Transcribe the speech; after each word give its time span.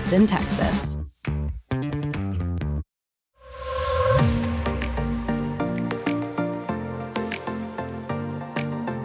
Austin, 0.00 0.26
Texas. 0.26 0.96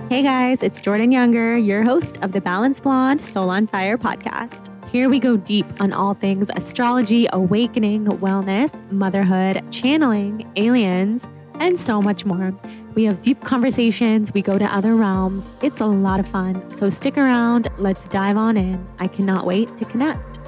Hey 0.09 0.23
guys, 0.23 0.63
it's 0.63 0.80
Jordan 0.80 1.12
Younger, 1.12 1.58
your 1.58 1.84
host 1.84 2.17
of 2.22 2.31
the 2.31 2.39
Balance 2.39 2.80
Blonde 2.80 3.20
Soul 3.20 3.50
on 3.50 3.67
Fire 3.67 3.98
podcast. 3.98 4.72
Here 4.89 5.09
we 5.09 5.20
go 5.20 5.36
deep 5.36 5.66
on 5.81 5.91
all 5.91 6.13
things 6.13 6.50
astrology, 6.55 7.27
awakening, 7.34 8.05
wellness, 8.05 8.89
motherhood, 8.89 9.70
channeling, 9.73 10.50
aliens, 10.55 11.27
and 11.55 11.77
so 11.77 12.02
much 12.02 12.25
more. 12.25 12.58
We 12.94 13.03
have 13.03 13.22
deep 13.22 13.41
conversations, 13.41 14.34
we 14.34 14.41
go 14.41 14.58
to 14.58 14.73
other 14.73 14.95
realms. 14.95 15.55
It's 15.62 15.81
a 15.81 15.86
lot 15.86 16.22
of 16.22 16.27
fun. 16.27 16.70
So 16.70 16.89
stick 16.89 17.17
around, 17.17 17.67
let's 17.80 18.08
dive 18.08 18.38
on 18.38 18.55
in. 18.55 18.88
I 18.98 19.08
cannot 19.08 19.45
wait 19.45 19.75
to 19.75 19.83
connect. 19.83 20.45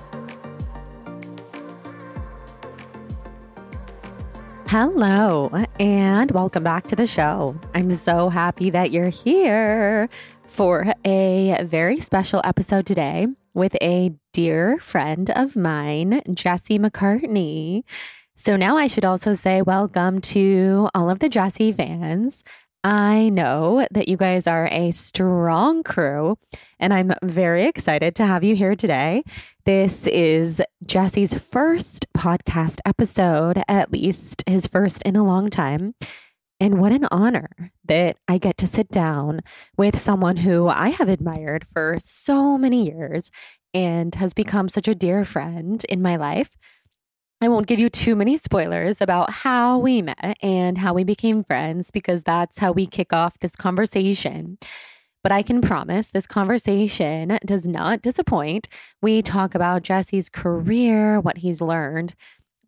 Hello, 4.69 5.49
and 5.79 6.29
welcome 6.31 6.61
back 6.61 6.87
to 6.87 6.95
the 6.97 7.07
show. 7.07 7.57
I'm 7.73 7.89
so 7.89 8.27
happy 8.27 8.69
that 8.71 8.91
you're 8.91 9.07
here 9.07 10.09
for 10.45 10.93
a 11.05 11.57
very 11.63 12.01
special 12.01 12.41
episode 12.43 12.85
today 12.85 13.27
with 13.53 13.77
a 13.81 14.11
dear 14.33 14.77
friend 14.79 15.29
of 15.29 15.55
mine, 15.55 16.21
Jesse 16.33 16.79
McCartney. 16.79 17.83
So 18.35 18.57
now 18.57 18.75
I 18.75 18.87
should 18.87 19.05
also 19.05 19.31
say 19.31 19.61
welcome 19.61 20.19
to 20.21 20.89
all 20.93 21.09
of 21.09 21.19
the 21.19 21.29
Jesse 21.29 21.71
fans. 21.71 22.43
I 22.83 23.29
know 23.29 23.87
that 23.91 24.07
you 24.07 24.17
guys 24.17 24.47
are 24.47 24.67
a 24.71 24.91
strong 24.91 25.83
crew, 25.83 26.37
and 26.79 26.93
I'm 26.93 27.13
very 27.23 27.65
excited 27.65 28.15
to 28.15 28.25
have 28.25 28.43
you 28.43 28.55
here 28.55 28.75
today. 28.75 29.23
This 29.65 30.07
is 30.07 30.61
Jesse's 30.85 31.33
first 31.33 32.05
podcast 32.15 32.79
episode, 32.85 33.61
at 33.67 33.91
least 33.91 34.43
his 34.47 34.67
first 34.67 35.01
in 35.03 35.15
a 35.15 35.25
long 35.25 35.49
time. 35.49 35.95
And 36.59 36.79
what 36.79 36.91
an 36.91 37.07
honor 37.11 37.49
that 37.85 38.17
I 38.27 38.37
get 38.37 38.57
to 38.57 38.67
sit 38.67 38.89
down 38.89 39.41
with 39.77 39.99
someone 39.99 40.37
who 40.37 40.67
I 40.67 40.89
have 40.89 41.09
admired 41.09 41.67
for 41.67 41.97
so 42.03 42.57
many 42.57 42.85
years 42.85 43.29
and 43.73 44.15
has 44.15 44.33
become 44.33 44.69
such 44.69 44.87
a 44.87 44.95
dear 44.95 45.23
friend 45.23 45.83
in 45.89 46.01
my 46.01 46.15
life. 46.15 46.55
I 47.39 47.49
won't 47.49 47.67
give 47.67 47.77
you 47.77 47.89
too 47.89 48.15
many 48.15 48.35
spoilers 48.35 48.99
about 48.99 49.29
how 49.29 49.77
we 49.77 50.01
met 50.01 50.37
and 50.41 50.75
how 50.75 50.93
we 50.93 51.03
became 51.03 51.43
friends 51.43 51.91
because 51.91 52.23
that's 52.23 52.57
how 52.57 52.71
we 52.71 52.87
kick 52.87 53.13
off 53.13 53.37
this 53.39 53.55
conversation. 53.55 54.57
But 55.21 55.31
I 55.31 55.43
can 55.43 55.61
promise 55.61 56.09
this 56.09 56.25
conversation 56.25 57.37
does 57.45 57.67
not 57.67 58.01
disappoint. 58.01 58.67
We 59.03 59.21
talk 59.21 59.53
about 59.53 59.83
Jesse's 59.83 60.29
career, 60.29 61.19
what 61.19 61.37
he's 61.37 61.61
learned, 61.61 62.15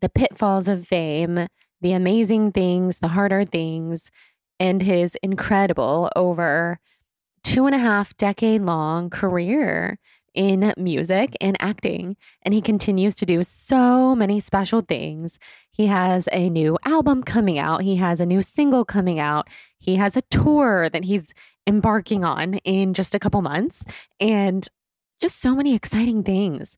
the 0.02 0.10
pitfalls 0.10 0.68
of 0.68 0.86
fame, 0.86 1.48
the 1.82 1.94
amazing 1.94 2.52
things, 2.52 3.00
the 3.00 3.08
harder 3.08 3.44
things, 3.46 4.12
and 4.60 4.84
his 4.84 5.16
incredible 5.24 6.12
over 6.16 6.80
two 7.44 7.66
and 7.66 7.74
a 7.74 7.80
half 7.80 8.16
decade 8.18 8.62
long 8.62 9.10
career 9.10 9.98
in 10.40 10.74
music 10.78 11.36
and 11.42 11.58
acting, 11.60 12.16
and 12.44 12.54
he 12.54 12.62
continues 12.62 13.14
to 13.14 13.26
do 13.26 13.44
so 13.44 14.16
many 14.16 14.40
special 14.40 14.80
things. 14.80 15.38
He 15.70 15.88
has 15.88 16.30
a 16.32 16.50
new 16.50 16.78
album 16.86 17.24
coming 17.24 17.60
out, 17.60 17.82
he 17.82 17.98
has 17.98 18.22
a 18.22 18.26
new 18.26 18.42
single 18.42 18.86
coming 18.86 19.20
out, 19.20 19.50
he 19.80 19.98
has 19.98 20.16
a 20.16 20.22
tour 20.32 20.88
that 20.90 21.04
he's 21.04 21.34
embarking 21.68 22.24
on 22.24 22.54
in 22.60 22.94
just 22.94 23.14
a 23.14 23.20
couple 23.20 23.42
months, 23.42 23.84
and 24.18 24.66
just 25.20 25.42
so 25.42 25.54
many 25.54 25.76
exciting 25.76 26.24
things. 26.24 26.78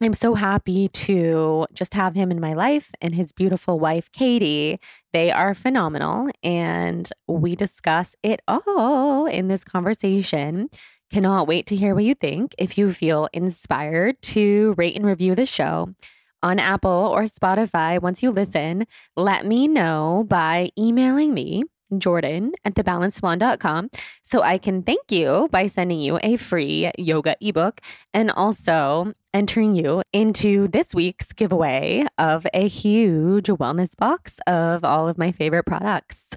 I'm 0.00 0.14
so 0.14 0.34
happy 0.34 0.86
to 0.88 1.66
just 1.72 1.94
have 1.94 2.14
him 2.14 2.30
in 2.30 2.38
my 2.38 2.52
life 2.52 2.92
and 3.00 3.14
his 3.14 3.32
beautiful 3.32 3.80
wife, 3.80 4.12
Katie. 4.12 4.78
They 5.12 5.30
are 5.30 5.54
phenomenal. 5.54 6.30
And 6.42 7.10
we 7.26 7.56
discuss 7.56 8.14
it 8.22 8.40
all 8.46 9.26
in 9.26 9.48
this 9.48 9.64
conversation. 9.64 10.68
Cannot 11.10 11.46
wait 11.46 11.66
to 11.66 11.76
hear 11.76 11.94
what 11.94 12.04
you 12.04 12.14
think. 12.14 12.54
If 12.58 12.76
you 12.76 12.92
feel 12.92 13.28
inspired 13.32 14.20
to 14.22 14.74
rate 14.76 14.96
and 14.96 15.06
review 15.06 15.34
the 15.34 15.46
show 15.46 15.94
on 16.42 16.58
Apple 16.58 16.90
or 16.90 17.22
Spotify, 17.22 18.00
once 18.00 18.22
you 18.22 18.30
listen, 18.30 18.84
let 19.16 19.46
me 19.46 19.68
know 19.68 20.24
by 20.26 20.70
emailing 20.78 21.32
me 21.32 21.64
Jordan 22.00 22.52
at 22.64 22.74
thebalancedblonde.com 22.74 23.90
so 24.22 24.42
I 24.42 24.58
can 24.58 24.82
thank 24.82 25.10
you 25.10 25.48
by 25.50 25.66
sending 25.66 26.00
you 26.00 26.18
a 26.22 26.36
free 26.36 26.90
yoga 26.98 27.36
ebook 27.40 27.80
and 28.12 28.30
also 28.30 29.12
entering 29.32 29.74
you 29.74 30.02
into 30.12 30.68
this 30.68 30.94
week's 30.94 31.32
giveaway 31.32 32.06
of 32.18 32.46
a 32.54 32.68
huge 32.68 33.46
wellness 33.46 33.96
box 33.96 34.38
of 34.46 34.84
all 34.84 35.08
of 35.08 35.18
my 35.18 35.32
favorite 35.32 35.64
products. 35.64 36.28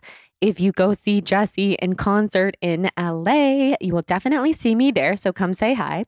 If 0.42 0.60
you 0.60 0.72
go 0.72 0.94
see 0.94 1.22
Jesse 1.22 1.74
in 1.74 1.96
concert 1.96 2.58
in 2.62 2.90
LA, 2.98 3.76
you 3.82 3.94
will 3.94 4.04
definitely 4.04 4.54
see 4.54 4.76
me 4.76 4.92
there. 4.92 5.16
So 5.16 5.34
come 5.34 5.54
say 5.54 5.74
hi. 5.74 6.06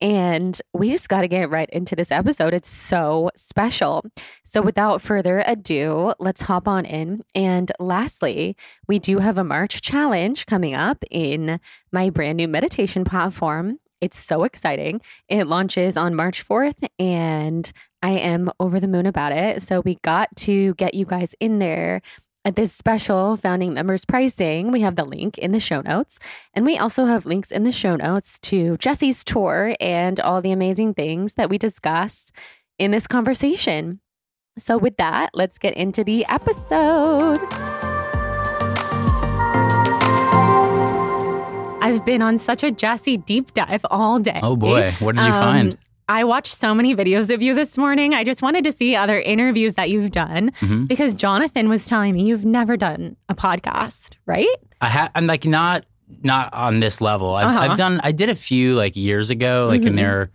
And 0.00 0.60
we 0.72 0.90
just 0.90 1.08
got 1.08 1.20
to 1.22 1.28
get 1.28 1.50
right 1.50 1.68
into 1.70 1.94
this 1.94 2.10
episode. 2.10 2.54
It's 2.54 2.70
so 2.70 3.30
special. 3.36 4.04
So, 4.44 4.62
without 4.62 5.02
further 5.02 5.42
ado, 5.46 6.14
let's 6.18 6.42
hop 6.42 6.66
on 6.66 6.86
in. 6.86 7.22
And 7.34 7.70
lastly, 7.78 8.56
we 8.88 8.98
do 8.98 9.18
have 9.18 9.36
a 9.36 9.44
March 9.44 9.82
challenge 9.82 10.46
coming 10.46 10.74
up 10.74 11.04
in 11.10 11.60
my 11.92 12.10
brand 12.10 12.38
new 12.38 12.48
meditation 12.48 13.04
platform. 13.04 13.78
It's 14.00 14.18
so 14.18 14.44
exciting. 14.44 15.02
It 15.28 15.46
launches 15.46 15.98
on 15.98 16.14
March 16.14 16.46
4th, 16.46 16.88
and 16.98 17.70
I 18.02 18.12
am 18.12 18.50
over 18.58 18.80
the 18.80 18.88
moon 18.88 19.04
about 19.04 19.32
it. 19.32 19.62
So, 19.62 19.80
we 19.80 19.96
got 19.96 20.34
to 20.36 20.74
get 20.74 20.94
you 20.94 21.04
guys 21.04 21.34
in 21.40 21.58
there 21.58 22.00
at 22.44 22.56
this 22.56 22.72
special 22.72 23.36
founding 23.36 23.74
members 23.74 24.04
pricing, 24.04 24.70
we 24.70 24.80
have 24.80 24.96
the 24.96 25.04
link 25.04 25.36
in 25.38 25.52
the 25.52 25.60
show 25.60 25.82
notes. 25.82 26.18
And 26.54 26.64
we 26.64 26.78
also 26.78 27.04
have 27.04 27.26
links 27.26 27.50
in 27.50 27.64
the 27.64 27.72
show 27.72 27.96
notes 27.96 28.38
to 28.40 28.76
Jesse's 28.78 29.22
tour 29.24 29.74
and 29.80 30.18
all 30.20 30.40
the 30.40 30.52
amazing 30.52 30.94
things 30.94 31.34
that 31.34 31.50
we 31.50 31.58
discuss 31.58 32.32
in 32.78 32.92
this 32.92 33.06
conversation. 33.06 34.00
So, 34.56 34.78
with 34.78 34.96
that, 34.96 35.30
let's 35.34 35.58
get 35.58 35.74
into 35.74 36.02
the 36.02 36.26
episode. 36.26 37.40
I've 41.82 42.04
been 42.04 42.20
on 42.20 42.38
such 42.38 42.62
a 42.62 42.70
Jesse 42.70 43.16
deep 43.16 43.54
dive 43.54 43.84
all 43.90 44.18
day. 44.18 44.40
Oh 44.42 44.56
boy, 44.56 44.92
what 44.98 45.16
did 45.16 45.24
you 45.24 45.32
um, 45.32 45.40
find? 45.40 45.78
I 46.10 46.24
watched 46.24 46.58
so 46.58 46.74
many 46.74 46.96
videos 46.96 47.32
of 47.32 47.40
you 47.40 47.54
this 47.54 47.78
morning. 47.78 48.14
I 48.14 48.24
just 48.24 48.42
wanted 48.42 48.64
to 48.64 48.72
see 48.72 48.96
other 48.96 49.20
interviews 49.20 49.74
that 49.74 49.90
you've 49.90 50.10
done 50.10 50.50
mm-hmm. 50.50 50.86
because 50.86 51.14
Jonathan 51.14 51.68
was 51.68 51.86
telling 51.86 52.14
me 52.14 52.24
you've 52.24 52.44
never 52.44 52.76
done 52.76 53.16
a 53.28 53.34
podcast, 53.36 54.14
right? 54.26 54.48
I 54.80 54.88
have. 54.88 55.12
I'm 55.14 55.28
like 55.28 55.44
not 55.44 55.84
not 56.20 56.52
on 56.52 56.80
this 56.80 57.00
level. 57.00 57.36
I've, 57.36 57.46
uh-huh. 57.46 57.60
I've, 57.60 57.78
done. 57.78 58.00
I 58.02 58.10
did 58.10 58.28
a 58.28 58.34
few 58.34 58.74
like 58.74 58.96
years 58.96 59.30
ago, 59.30 59.68
like 59.70 59.82
mm-hmm. 59.82 59.86
in 59.86 59.94
their 59.94 60.30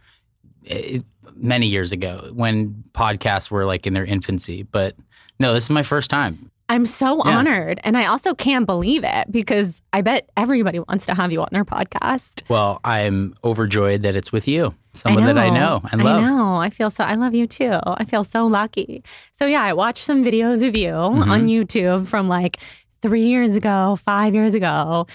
it, 0.63 1.03
many 1.35 1.67
years 1.67 1.91
ago 1.91 2.31
when 2.33 2.85
podcasts 2.93 3.51
were 3.51 3.65
like 3.65 3.85
in 3.85 3.91
their 3.91 4.05
infancy. 4.05 4.63
But 4.63 4.95
no, 5.41 5.53
this 5.53 5.65
is 5.65 5.71
my 5.71 5.83
first 5.83 6.09
time. 6.09 6.51
I'm 6.69 6.85
so 6.85 7.17
yeah. 7.17 7.37
honored. 7.37 7.81
And 7.83 7.97
I 7.97 8.05
also 8.05 8.33
can't 8.33 8.65
believe 8.65 9.03
it 9.03 9.29
because 9.29 9.81
I 9.93 10.01
bet 10.01 10.29
everybody 10.37 10.79
wants 10.79 11.05
to 11.07 11.13
have 11.13 11.33
you 11.33 11.41
on 11.41 11.49
their 11.51 11.65
podcast. 11.65 12.43
Well, 12.49 12.79
I'm 12.85 13.35
overjoyed 13.43 14.01
that 14.01 14.15
it's 14.15 14.31
with 14.31 14.47
you, 14.47 14.73
someone 14.95 15.23
I 15.23 15.33
that 15.33 15.37
I 15.37 15.49
know 15.49 15.81
and 15.91 16.03
love. 16.03 16.23
I 16.23 16.27
know. 16.27 16.55
I 16.55 16.69
feel 16.69 16.89
so, 16.89 17.03
I 17.03 17.15
love 17.15 17.33
you 17.33 17.47
too. 17.47 17.79
I 17.85 18.05
feel 18.05 18.23
so 18.23 18.47
lucky. 18.47 19.03
So, 19.33 19.45
yeah, 19.45 19.63
I 19.63 19.73
watched 19.73 20.03
some 20.03 20.23
videos 20.23 20.67
of 20.67 20.75
you 20.75 20.91
mm-hmm. 20.91 21.29
on 21.29 21.47
YouTube 21.47 22.07
from 22.07 22.27
like 22.27 22.57
three 23.01 23.25
years 23.27 23.55
ago, 23.55 23.97
five 24.03 24.33
years 24.33 24.53
ago. 24.53 25.07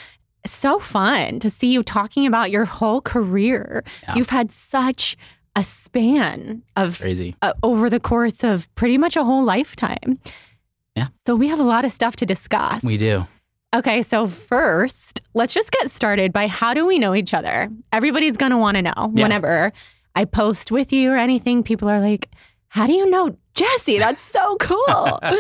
So 0.47 0.79
fun 0.79 1.41
to 1.41 1.51
see 1.51 1.67
you 1.67 1.83
talking 1.83 2.27
about 2.27 2.51
your 2.51 2.65
whole 2.65 3.01
career. 3.01 3.85
Yeah. 4.05 4.15
You've 4.15 4.31
had 4.31 4.51
such 4.53 5.17
a 5.57 5.65
span 5.65 6.63
of 6.77 6.99
crazy 6.99 7.35
uh, 7.43 7.53
over 7.63 7.91
the 7.91 8.01
course 8.01 8.45
of 8.45 8.73
pretty 8.75 8.97
much 8.97 9.17
a 9.17 9.25
whole 9.25 9.45
lifetime. 9.45 10.19
Yeah. 10.97 11.09
So 11.27 11.35
we 11.35 11.49
have 11.49 11.61
a 11.61 11.65
lot 11.65 11.85
of 11.85 11.93
stuff 11.93 12.17
to 12.17 12.27
discuss. 12.27 12.83
We 12.83 12.97
do. 12.97 13.27
Okay, 13.75 14.03
so 14.03 14.27
first, 14.27 15.21
let's 15.35 15.55
just 15.55 15.71
get 15.71 15.91
started 15.93 16.33
by 16.33 16.49
how 16.49 16.75
do 16.75 16.85
we 16.87 16.99
know 16.99 17.15
each 17.15 17.33
other? 17.33 17.69
Everybody's 17.93 18.37
going 18.37 18.51
to 18.51 18.59
want 18.59 18.77
to 18.77 18.83
know 18.83 18.93
Yeah. 19.15 19.23
whenever 19.23 19.73
I 20.17 20.25
post 20.25 20.73
with 20.73 20.93
you 20.93 21.13
or 21.13 21.17
anything. 21.17 21.63
People 21.63 21.89
are 21.89 22.01
like, 22.01 22.31
how 22.69 22.87
do 22.87 22.93
you 22.93 23.09
know 23.09 23.37
Jesse? 23.55 23.99
That's 23.99 24.23
so 24.23 24.57
cool. 24.57 25.21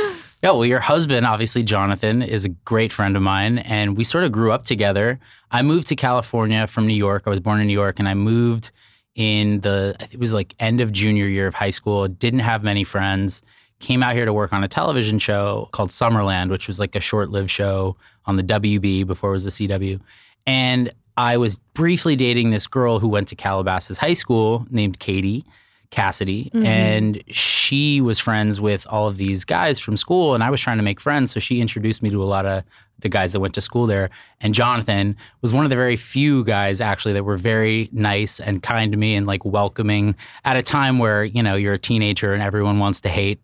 Yeah, 0.42 0.52
well, 0.52 0.64
your 0.64 0.80
husband, 0.80 1.26
obviously, 1.26 1.62
Jonathan, 1.62 2.22
is 2.22 2.46
a 2.46 2.48
great 2.48 2.92
friend 2.92 3.14
of 3.14 3.22
mine, 3.22 3.58
and 3.58 3.94
we 3.94 4.04
sort 4.04 4.24
of 4.24 4.32
grew 4.32 4.52
up 4.52 4.64
together. 4.64 5.20
I 5.50 5.60
moved 5.60 5.88
to 5.88 5.96
California 5.96 6.66
from 6.66 6.86
New 6.86 6.94
York. 6.94 7.24
I 7.26 7.28
was 7.28 7.40
born 7.40 7.60
in 7.60 7.66
New 7.66 7.74
York, 7.74 7.98
and 7.98 8.08
I 8.08 8.14
moved 8.14 8.70
in 9.14 9.60
the, 9.60 9.94
it 10.10 10.18
was 10.18 10.32
like 10.32 10.54
end 10.58 10.80
of 10.80 10.92
junior 10.92 11.26
year 11.26 11.46
of 11.46 11.52
high 11.52 11.72
school. 11.72 12.08
Didn't 12.08 12.38
have 12.40 12.62
many 12.62 12.84
friends. 12.84 13.42
Came 13.80 14.02
out 14.02 14.14
here 14.14 14.24
to 14.24 14.32
work 14.32 14.52
on 14.52 14.62
a 14.62 14.68
television 14.68 15.18
show 15.18 15.68
called 15.72 15.90
Summerland, 15.90 16.50
which 16.50 16.68
was 16.68 16.78
like 16.78 16.94
a 16.94 17.00
short 17.00 17.30
lived 17.30 17.50
show 17.50 17.96
on 18.26 18.36
the 18.36 18.42
WB 18.42 19.06
before 19.06 19.30
it 19.30 19.32
was 19.32 19.44
the 19.44 19.50
CW. 19.50 20.00
And 20.46 20.92
I 21.16 21.36
was 21.36 21.58
briefly 21.74 22.16
dating 22.16 22.50
this 22.50 22.66
girl 22.66 22.98
who 22.98 23.08
went 23.08 23.28
to 23.28 23.34
Calabasas 23.34 23.98
High 23.98 24.14
School 24.14 24.66
named 24.70 25.00
Katie. 25.00 25.44
Cassidy, 25.90 26.52
mm-hmm. 26.54 26.64
and 26.64 27.20
she 27.26 28.00
was 28.00 28.20
friends 28.20 28.60
with 28.60 28.86
all 28.88 29.08
of 29.08 29.16
these 29.16 29.44
guys 29.44 29.80
from 29.80 29.96
school, 29.96 30.36
and 30.36 30.44
I 30.44 30.48
was 30.48 30.60
trying 30.60 30.76
to 30.76 30.84
make 30.84 31.00
friends. 31.00 31.32
So 31.32 31.40
she 31.40 31.60
introduced 31.60 32.00
me 32.00 32.10
to 32.10 32.22
a 32.22 32.26
lot 32.26 32.46
of 32.46 32.62
the 33.00 33.08
guys 33.08 33.32
that 33.32 33.40
went 33.40 33.54
to 33.54 33.60
school 33.60 33.86
there. 33.86 34.10
And 34.40 34.54
Jonathan 34.54 35.16
was 35.42 35.52
one 35.52 35.64
of 35.64 35.70
the 35.70 35.76
very 35.76 35.96
few 35.96 36.44
guys 36.44 36.80
actually 36.80 37.14
that 37.14 37.24
were 37.24 37.36
very 37.36 37.88
nice 37.92 38.40
and 38.40 38.62
kind 38.62 38.92
to 38.92 38.98
me 38.98 39.14
and 39.14 39.26
like 39.26 39.44
welcoming 39.44 40.14
at 40.44 40.56
a 40.56 40.62
time 40.62 40.98
where, 40.98 41.24
you 41.24 41.42
know, 41.42 41.56
you're 41.56 41.74
a 41.74 41.78
teenager 41.78 42.32
and 42.32 42.42
everyone 42.42 42.78
wants 42.78 43.00
to 43.02 43.08
hate. 43.08 43.40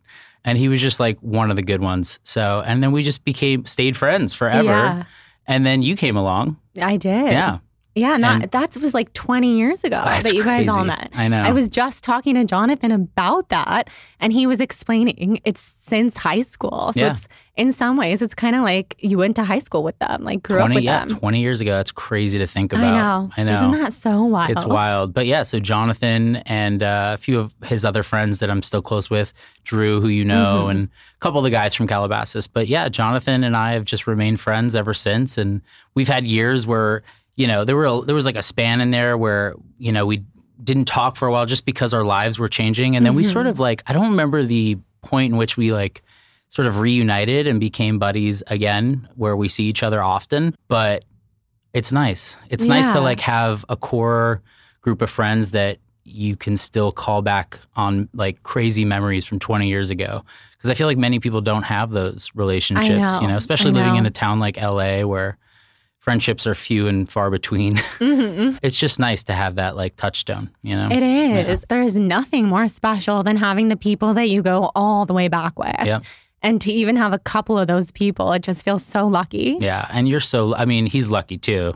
And 0.47 0.57
he 0.57 0.69
was 0.69 0.81
just 0.81 0.99
like 1.01 1.19
one 1.21 1.51
of 1.51 1.57
the 1.57 1.63
good 1.63 1.83
ones. 1.83 2.19
So, 2.25 2.63
and 2.65 2.83
then 2.83 2.93
we 2.93 3.03
just 3.03 3.25
became, 3.25 3.67
stayed 3.67 3.97
friends 3.97 4.33
forever. 4.33 4.65
Yeah. 4.65 5.05
And 5.47 5.67
then 5.67 5.83
you 5.83 5.97
came 5.97 6.17
along. 6.17 6.57
I 6.81 6.97
did. 6.97 7.33
Yeah. 7.33 7.59
Yeah, 7.95 8.17
not, 8.19 8.43
And- 8.43 8.51
that 8.53 8.77
was 8.77 8.93
like 8.95 9.13
20 9.15 9.57
years 9.57 9.83
ago 9.83 9.97
that 10.05 10.35
you 10.35 10.45
guys 10.45 10.69
all 10.69 10.85
met. 10.85 11.11
I 11.15 11.29
know. 11.29 11.39
I 11.39 11.51
was 11.53 11.69
just 11.71 12.05
talking 12.05 12.35
to 12.35 12.45
Jonathan 12.45 12.93
about 12.93 13.49
that, 13.49 13.89
and 14.21 14.33
he 14.35 14.47
was 14.47 14.61
explaining 14.61 15.41
it's 15.45 15.73
since 15.89 16.17
high 16.19 16.43
school. 16.43 16.93
So 16.93 17.01
Yeah. 17.01 17.13
it's 17.13 17.27
in 17.57 17.73
some 17.73 17.97
ways, 17.97 18.21
it's 18.21 18.35
kind 18.35 18.55
of 18.55 18.63
like 18.63 18.95
you 18.99 19.17
went 19.17 19.35
to 19.37 19.45
high 19.45 19.61
school 19.61 19.83
with 19.83 19.99
them, 19.99 20.23
like 20.25 20.43
grew 20.43 20.59
20, 20.59 20.73
up 20.73 20.77
with 20.77 20.85
yeah, 20.85 21.05
them. 21.07 21.19
20 21.19 21.41
years 21.41 21.61
ago. 21.63 21.73
That's 21.75 21.91
crazy 21.91 22.37
to 22.39 22.47
think 22.47 22.73
about. 22.75 22.85
I 22.85 22.91
know. 22.99 23.31
I 23.39 23.43
know. 23.45 23.55
Isn't 23.55 23.71
that 23.83 23.93
so 23.95 24.25
wild? 24.25 24.51
It's 24.51 24.65
wild. 24.67 25.15
But 25.15 25.25
yeah, 25.27 25.43
so 25.43 25.59
Jonathan 25.59 26.37
and 26.45 26.83
uh, 26.83 27.13
a 27.15 27.19
few 27.19 27.41
of 27.41 27.55
his 27.65 27.85
other 27.85 28.03
friends 28.03 28.41
that 28.41 28.51
I'm 28.51 28.63
still 28.63 28.83
close 28.83 29.09
with, 29.09 29.33
Drew, 29.65 30.01
who 30.03 30.09
you 30.09 30.25
know, 30.25 30.65
Mhm. 30.67 30.71
and 30.71 30.89
a 30.89 31.19
couple 31.21 31.39
of 31.39 31.45
the 31.45 31.51
guys 31.51 31.75
from 31.75 31.87
Calabasas. 31.87 32.47
But 32.47 32.69
yeah, 32.69 32.91
Jonathan 32.91 33.43
and 33.43 33.57
I 33.57 33.73
have 33.73 33.85
just 33.87 34.07
remained 34.07 34.39
friends 34.39 34.75
ever 34.77 34.93
since. 34.93 35.39
And 35.39 35.63
we've 35.95 36.09
had 36.09 36.27
years 36.27 36.67
where, 36.67 37.03
you 37.37 37.47
know, 37.47 37.65
there 37.65 37.77
were 37.77 38.03
there 38.05 38.15
was 38.15 38.27
like 38.27 38.37
a 38.37 38.43
span 38.43 38.83
in 38.83 38.91
there 38.91 39.17
where, 39.17 39.55
you 39.79 39.93
know, 39.93 40.05
we 40.05 40.25
didn't 40.63 40.87
talk 40.87 41.17
for 41.17 41.27
a 41.27 41.33
while 41.33 41.47
just 41.47 41.65
because 41.65 41.95
our 41.95 42.05
lives 42.05 42.39
were 42.39 42.49
changing. 42.49 42.97
And 42.97 43.05
then 43.07 43.15
we 43.15 43.23
Mhm. 43.23 43.33
sort 43.33 43.47
of 43.47 43.59
like, 43.59 43.83
I 43.87 43.93
don't 43.95 44.11
remember 44.11 44.43
the 44.43 44.77
point 45.03 45.33
in 45.33 45.39
which 45.39 45.57
we 45.57 45.73
like 45.73 46.03
sort 46.57 46.67
of 46.67 46.79
reunited 46.79 47.47
and 47.47 47.61
became 47.61 47.99
buddies 47.99 48.43
again, 48.47 49.07
where 49.15 49.37
we 49.37 49.47
see 49.47 49.65
each 49.65 49.83
other 49.83 50.03
often. 50.03 50.57
But 50.69 51.05
it's 51.75 51.93
nice. 51.93 52.35
It's 52.49 52.65
nice 52.65 52.89
to 52.89 53.01
like 53.01 53.21
have 53.21 53.63
a 53.69 53.77
core 53.77 54.41
group 54.81 55.03
of 55.03 55.11
friends 55.11 55.51
that 55.51 55.77
you 56.05 56.35
can 56.35 56.57
still 56.57 56.93
call 56.93 57.21
back 57.21 57.59
on 57.77 58.09
like 58.15 58.43
crazy 58.43 58.87
memories 58.87 59.27
from 59.27 59.39
20 59.39 59.69
years 59.69 59.91
ago. 59.91 60.25
Because 60.57 60.71
I 60.71 60.75
feel 60.75 60.87
like 60.87 60.97
many 60.97 61.21
people 61.21 61.43
don't 61.43 61.65
have 61.65 61.91
those 61.91 62.31
relationships, 62.35 62.89
know. 62.89 63.21
you 63.21 63.29
know, 63.29 63.37
especially 63.37 63.73
I 63.73 63.75
living 63.75 63.97
in 63.97 64.07
a 64.07 64.11
town 64.11 64.41
like 64.41 64.57
LA 64.57 65.03
where 65.03 65.37
friendships 65.99 66.47
are 66.47 66.55
few 66.55 66.87
and 66.87 67.07
far 67.07 67.31
between. 67.31 67.77
Mhm. 67.99 68.59
it's 68.63 68.79
just 68.79 68.99
nice 68.99 69.25
to 69.25 69.35
have 69.35 69.57
that 69.57 69.77
like 69.77 69.97
touchstone, 69.97 70.49
you 70.63 70.75
know? 70.75 70.89
It 70.91 71.03
is. 71.03 71.65
There 71.69 71.83
is 71.83 71.99
nothing 71.99 72.47
more 72.47 72.67
special 72.69 73.23
than 73.23 73.37
having 73.37 73.69
the 73.69 73.77
people 73.77 74.15
that 74.15 74.31
you 74.31 74.41
go 74.41 74.71
all 74.75 75.05
the 75.05 75.13
way 75.13 75.29
back 75.29 75.59
with. 75.59 75.77
Yeah. 75.85 76.01
And 76.43 76.61
to 76.61 76.73
even 76.73 76.97
have 76.97 77.13
a 77.13 77.19
couple 77.19 77.59
of 77.59 77.67
those 77.67 77.91
people, 77.91 78.33
it 78.33 78.43
just 78.43 78.63
feels 78.63 78.85
so 78.85 79.07
lucky. 79.09 79.57
Yeah, 79.61 79.87
and 79.91 80.09
you're 80.09 80.21
so 80.21 80.55
I 80.55 80.65
mean, 80.65 80.87
he's 80.87 81.09
lucky 81.09 81.39
too. 81.39 81.75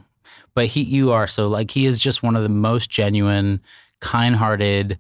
But 0.55 0.67
he 0.67 0.83
you 0.83 1.13
are 1.13 1.27
so 1.27 1.49
like 1.49 1.71
he 1.71 1.87
is 1.87 1.99
just 2.01 2.23
one 2.23 2.37
of 2.37 2.43
the 2.43 2.49
most 2.49 2.91
genuine, 2.91 3.61
kind-hearted, 4.01 4.99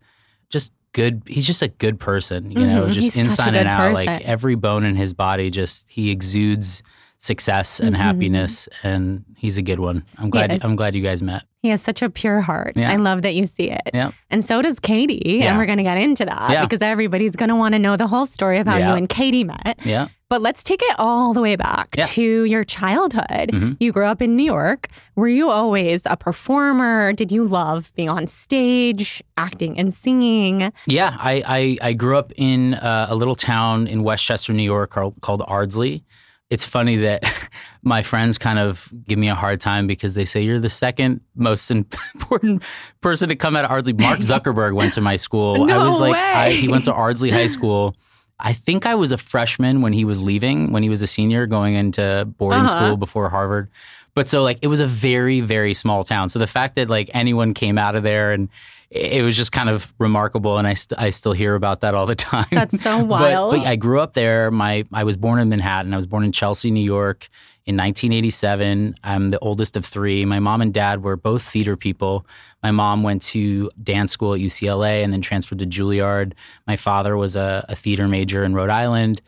just 0.49 0.73
good 0.93 1.23
he's 1.27 1.47
just 1.47 1.63
a 1.63 1.69
good 1.69 2.01
person, 2.01 2.51
you 2.51 2.67
know, 2.67 2.87
Mhm, 2.87 2.91
just 2.93 3.05
he's 3.15 3.17
inside 3.17 3.55
and 3.55 3.69
out 3.69 3.89
person. 3.95 4.07
like 4.07 4.23
every 4.25 4.55
bone 4.57 4.85
in 4.85 4.97
his 4.97 5.13
body 5.15 5.51
just 5.51 5.89
he 5.89 6.11
exudes 6.11 6.83
success 7.21 7.79
and 7.81 7.95
Mhm. 7.95 7.99
happiness 7.99 8.67
and 8.83 9.25
he's 9.37 9.59
a 9.59 9.63
good 9.63 9.79
one. 9.79 10.03
I'm 10.19 10.31
glad. 10.31 10.59
I'm 10.65 10.75
glad 10.75 10.97
you 10.97 11.03
guys 11.03 11.23
met. 11.23 11.43
He 11.63 11.69
has 11.69 11.83
such 11.83 12.01
a 12.01 12.09
pure 12.09 12.41
heart. 12.41 12.73
Yeah. 12.77 12.91
I 12.91 12.97
love 12.97 13.21
that 13.21 13.35
you 13.35 13.45
see 13.45 13.71
it. 13.71 13.83
Yeah. 13.93 14.13
And 14.31 14.43
so 14.43 14.63
does 14.63 14.81
Katie. 14.81 15.21
Yeah. 15.43 15.51
And 15.51 15.59
we're 15.59 15.67
going 15.67 15.77
to 15.77 15.85
get 15.85 15.99
into 15.99 16.25
that 16.25 16.51
Yeah. 16.51 16.63
because 16.65 16.81
everybody's 16.81 17.37
going 17.37 17.51
to 17.51 17.55
want 17.55 17.75
to 17.75 17.79
know 17.79 17.99
the 17.99 18.07
whole 18.07 18.25
story 18.25 18.59
of 18.59 18.67
how 18.67 18.79
you 18.79 18.85
and 18.85 19.07
Katie 19.11 19.45
met. 19.45 19.79
Yeah. 19.85 20.09
But 20.31 20.41
let's 20.41 20.63
take 20.63 20.81
it 20.81 20.95
all 20.99 21.35
the 21.35 21.43
way 21.43 21.57
back 21.57 21.91
to 21.91 22.45
your 22.45 22.65
childhood. 22.65 23.51
Mhm. 23.53 23.77
You 23.81 23.93
grew 23.93 24.07
up 24.07 24.23
in 24.23 24.37
New 24.37 24.45
York. 24.45 24.89
Were 25.17 25.29
you 25.29 25.51
always 25.51 26.01
a 26.07 26.17
performer? 26.17 27.13
Did 27.13 27.31
you 27.31 27.45
love 27.45 27.93
being 27.97 28.09
on 28.09 28.27
stage, 28.29 29.23
acting 29.37 29.79
and 29.79 29.93
singing? 29.93 30.73
Yeah, 30.87 31.15
I 31.19 31.43
I, 31.47 31.89
I 31.89 31.93
grew 31.93 32.17
up 32.17 32.33
in 32.37 32.75
uh, 32.75 33.09
a 33.11 33.15
little 33.17 33.35
town 33.35 33.87
in 33.87 34.03
Westchester, 34.03 34.53
New 34.55 34.63
York, 34.63 34.91
called, 34.91 35.15
called 35.21 35.43
Ardsley. 35.47 36.05
It's 36.51 36.65
funny 36.65 36.97
that 36.97 37.23
my 37.83 38.03
friends 38.03 38.37
kind 38.39 38.59
of 38.59 38.93
give 39.07 39.19
me 39.19 39.29
a 39.29 39.35
hard 39.35 39.61
time 39.61 39.87
because 39.87 40.15
they 40.15 40.25
say 40.25 40.43
you're 40.43 40.59
the 40.61 40.69
second 40.71 41.21
most 41.35 41.71
important 42.15 42.65
person 43.01 43.29
to 43.29 43.37
come 43.37 43.57
out 43.57 43.65
of 43.65 43.71
Ardsley. 43.71 43.99
Mark 43.99 44.19
Zuckerberg 44.21 44.75
went 44.75 44.93
to 44.95 45.01
my 45.01 45.17
school. 45.17 45.63
I 45.63 45.67
No 45.67 45.85
was 45.85 46.01
like, 46.01 46.17
I, 46.17 46.51
he 46.51 46.69
went 46.69 46.85
to 46.85 46.93
Ardsley 46.93 47.31
High 47.31 47.47
School. 47.47 47.95
I 48.43 48.53
think 48.55 48.87
I 48.87 48.95
was 48.95 49.13
a 49.13 49.19
freshman 49.19 49.83
when 49.83 49.93
he 49.93 50.05
was 50.05 50.19
leaving, 50.21 50.73
when 50.73 50.83
he 50.83 50.89
was 50.89 51.03
a 51.03 51.07
senior 51.07 51.47
going 51.47 51.75
into 51.75 52.25
boarding 52.39 52.65
Uh-huh. 52.65 52.87
school 52.87 52.97
before 52.97 53.29
Harvard. 53.29 53.69
But 54.15 54.29
so 54.29 54.43
like 54.43 54.59
it 54.63 54.67
was 54.69 54.81
a 54.81 54.87
very 54.87 55.41
very 55.41 55.75
small 55.75 56.05
town. 56.05 56.29
So 56.29 56.39
the 56.39 56.47
fact 56.47 56.75
that 56.77 56.89
like 56.89 57.11
anyone 57.15 57.55
came 57.55 57.79
out 57.79 57.97
of 57.97 58.03
there 58.03 58.33
and 58.33 58.49
it 58.91 59.23
was 59.23 59.37
just 59.37 59.53
kind 59.53 59.69
of 59.69 59.93
remarkable, 60.01 60.59
and 60.59 60.67
I 60.67 60.75
st- 60.75 61.01
I 61.01 61.11
still 61.11 61.33
hear 61.33 61.55
about 61.55 61.81
that 61.83 61.95
all 61.95 62.07
the 62.07 62.17
time. 62.17 62.49
That's 62.51 62.83
so 62.83 62.99
But- 63.05 63.07
wild. 63.07 63.53
But, 63.53 63.67
I 63.67 63.77
grew 63.77 64.01
up 64.01 64.15
there. 64.15 64.51
My 64.51 64.85
I 64.93 65.05
was 65.05 65.17
born 65.17 65.39
in 65.39 65.49
Manhattan. 65.49 65.93
I 65.93 65.97
was 65.97 66.09
born 66.09 66.25
in 66.25 66.33
Chelsea, 66.33 66.73
New 66.73 66.83
York, 66.83 67.29
in 67.67 67.77
1987. 67.77 68.97
I'm 69.05 69.29
the 69.29 69.39
oldest 69.39 69.77
of 69.77 69.87
three. 69.87 70.25
My 70.25 70.41
mom 70.41 70.61
and 70.61 70.75
dad 70.75 71.05
were 71.05 71.17
both 71.17 71.43
theater 71.45 71.77
people. 71.77 72.27
My 72.65 72.73
mom 72.73 73.05
went 73.05 73.23
to 73.23 73.71
dance 73.83 74.11
school 74.11 74.35
at 74.35 74.41
UCLA 74.41 75.05
and 75.05 75.13
then 75.13 75.21
transferred 75.21 75.61
to 75.61 75.67
Juilliard. 75.67 76.33
My 76.67 76.75
father 76.77 77.17
was 77.17 77.37
a, 77.37 77.65
a 77.69 77.77
theater 77.77 78.09
major 78.09 78.43
in 78.45 78.55
Rhode 78.55 78.71
Island. 78.71 79.21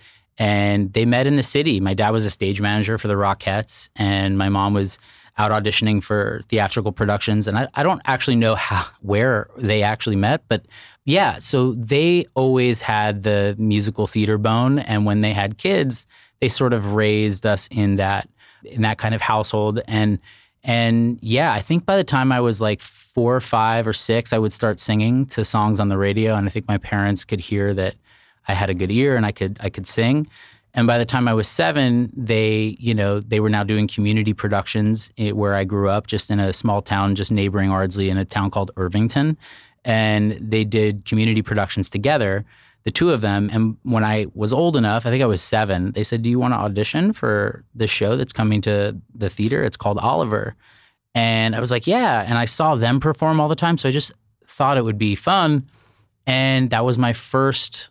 And 0.42 0.92
they 0.92 1.04
met 1.04 1.28
in 1.28 1.36
the 1.36 1.44
city. 1.44 1.78
My 1.78 1.94
dad 1.94 2.10
was 2.10 2.26
a 2.26 2.30
stage 2.30 2.60
manager 2.60 2.98
for 2.98 3.06
the 3.06 3.14
Rockettes, 3.14 3.88
and 3.94 4.36
my 4.36 4.48
mom 4.48 4.74
was 4.74 4.98
out 5.38 5.52
auditioning 5.52 6.02
for 6.02 6.42
theatrical 6.48 6.90
productions. 6.90 7.46
And 7.46 7.56
I, 7.56 7.68
I 7.74 7.84
don't 7.84 8.02
actually 8.06 8.34
know 8.34 8.56
how 8.56 8.84
where 9.02 9.48
they 9.56 9.84
actually 9.84 10.16
met, 10.16 10.42
but 10.48 10.66
yeah, 11.04 11.38
so 11.38 11.74
they 11.74 12.26
always 12.34 12.80
had 12.80 13.22
the 13.22 13.54
musical 13.56 14.08
theater 14.08 14.36
bone, 14.36 14.80
and 14.80 15.06
when 15.06 15.20
they 15.20 15.32
had 15.32 15.58
kids, 15.58 16.08
they 16.40 16.48
sort 16.48 16.72
of 16.72 16.94
raised 16.94 17.46
us 17.46 17.68
in 17.70 17.94
that 17.96 18.28
in 18.64 18.82
that 18.82 18.98
kind 18.98 19.14
of 19.14 19.20
household. 19.20 19.80
And 19.86 20.18
and 20.64 21.20
yeah, 21.22 21.52
I 21.52 21.62
think 21.62 21.86
by 21.86 21.96
the 21.96 22.04
time 22.04 22.32
I 22.32 22.40
was 22.40 22.60
like 22.60 22.80
four 22.80 23.36
or 23.36 23.40
five 23.40 23.86
or 23.86 23.92
six, 23.92 24.32
I 24.32 24.38
would 24.38 24.52
start 24.52 24.80
singing 24.80 25.24
to 25.26 25.44
songs 25.44 25.78
on 25.78 25.88
the 25.88 25.98
radio, 25.98 26.34
and 26.34 26.48
I 26.48 26.50
think 26.50 26.66
my 26.66 26.78
parents 26.78 27.24
could 27.24 27.38
hear 27.38 27.72
that 27.74 27.94
I 28.48 28.54
had 28.54 28.70
a 28.70 28.74
good 28.74 28.90
ear 28.90 29.16
and 29.16 29.24
I 29.26 29.32
could 29.32 29.58
I 29.60 29.70
could 29.70 29.86
sing. 29.86 30.28
And 30.74 30.86
by 30.86 30.98
the 30.98 31.04
time 31.04 31.28
I 31.28 31.34
was 31.34 31.48
seven, 31.48 32.10
they, 32.16 32.76
you 32.80 32.94
know, 32.94 33.20
they 33.20 33.40
were 33.40 33.50
now 33.50 33.62
doing 33.62 33.86
community 33.86 34.32
productions 34.32 35.12
eh, 35.18 35.32
where 35.32 35.54
I 35.54 35.64
grew 35.64 35.88
up, 35.90 36.06
just 36.06 36.30
in 36.30 36.40
a 36.40 36.52
small 36.52 36.80
town, 36.80 37.14
just 37.14 37.30
neighboring 37.30 37.70
Ardsley, 37.70 38.08
in 38.08 38.16
a 38.16 38.24
town 38.24 38.50
called 38.50 38.70
Irvington. 38.76 39.36
And 39.84 40.38
they 40.40 40.64
did 40.64 41.04
community 41.04 41.42
productions 41.42 41.90
together, 41.90 42.44
the 42.84 42.90
two 42.90 43.10
of 43.10 43.20
them. 43.20 43.50
And 43.52 43.76
when 43.82 44.02
I 44.02 44.26
was 44.34 44.52
old 44.52 44.76
enough, 44.76 45.04
I 45.04 45.10
think 45.10 45.22
I 45.22 45.26
was 45.26 45.42
seven, 45.42 45.92
they 45.92 46.04
said, 46.04 46.22
Do 46.22 46.30
you 46.30 46.38
want 46.38 46.54
to 46.54 46.58
audition 46.58 47.12
for 47.12 47.64
this 47.74 47.90
show 47.90 48.16
that's 48.16 48.32
coming 48.32 48.62
to 48.62 48.96
the 49.14 49.28
theater? 49.28 49.62
It's 49.62 49.76
called 49.76 49.98
Oliver. 49.98 50.54
And 51.14 51.54
I 51.54 51.60
was 51.60 51.70
like, 51.70 51.86
Yeah. 51.86 52.24
And 52.26 52.38
I 52.38 52.46
saw 52.46 52.76
them 52.76 52.98
perform 52.98 53.40
all 53.40 53.48
the 53.48 53.56
time. 53.56 53.76
So 53.76 53.88
I 53.88 53.92
just 53.92 54.12
thought 54.46 54.78
it 54.78 54.84
would 54.84 54.98
be 54.98 55.16
fun. 55.16 55.68
And 56.26 56.70
that 56.70 56.84
was 56.84 56.96
my 56.96 57.12
first 57.12 57.90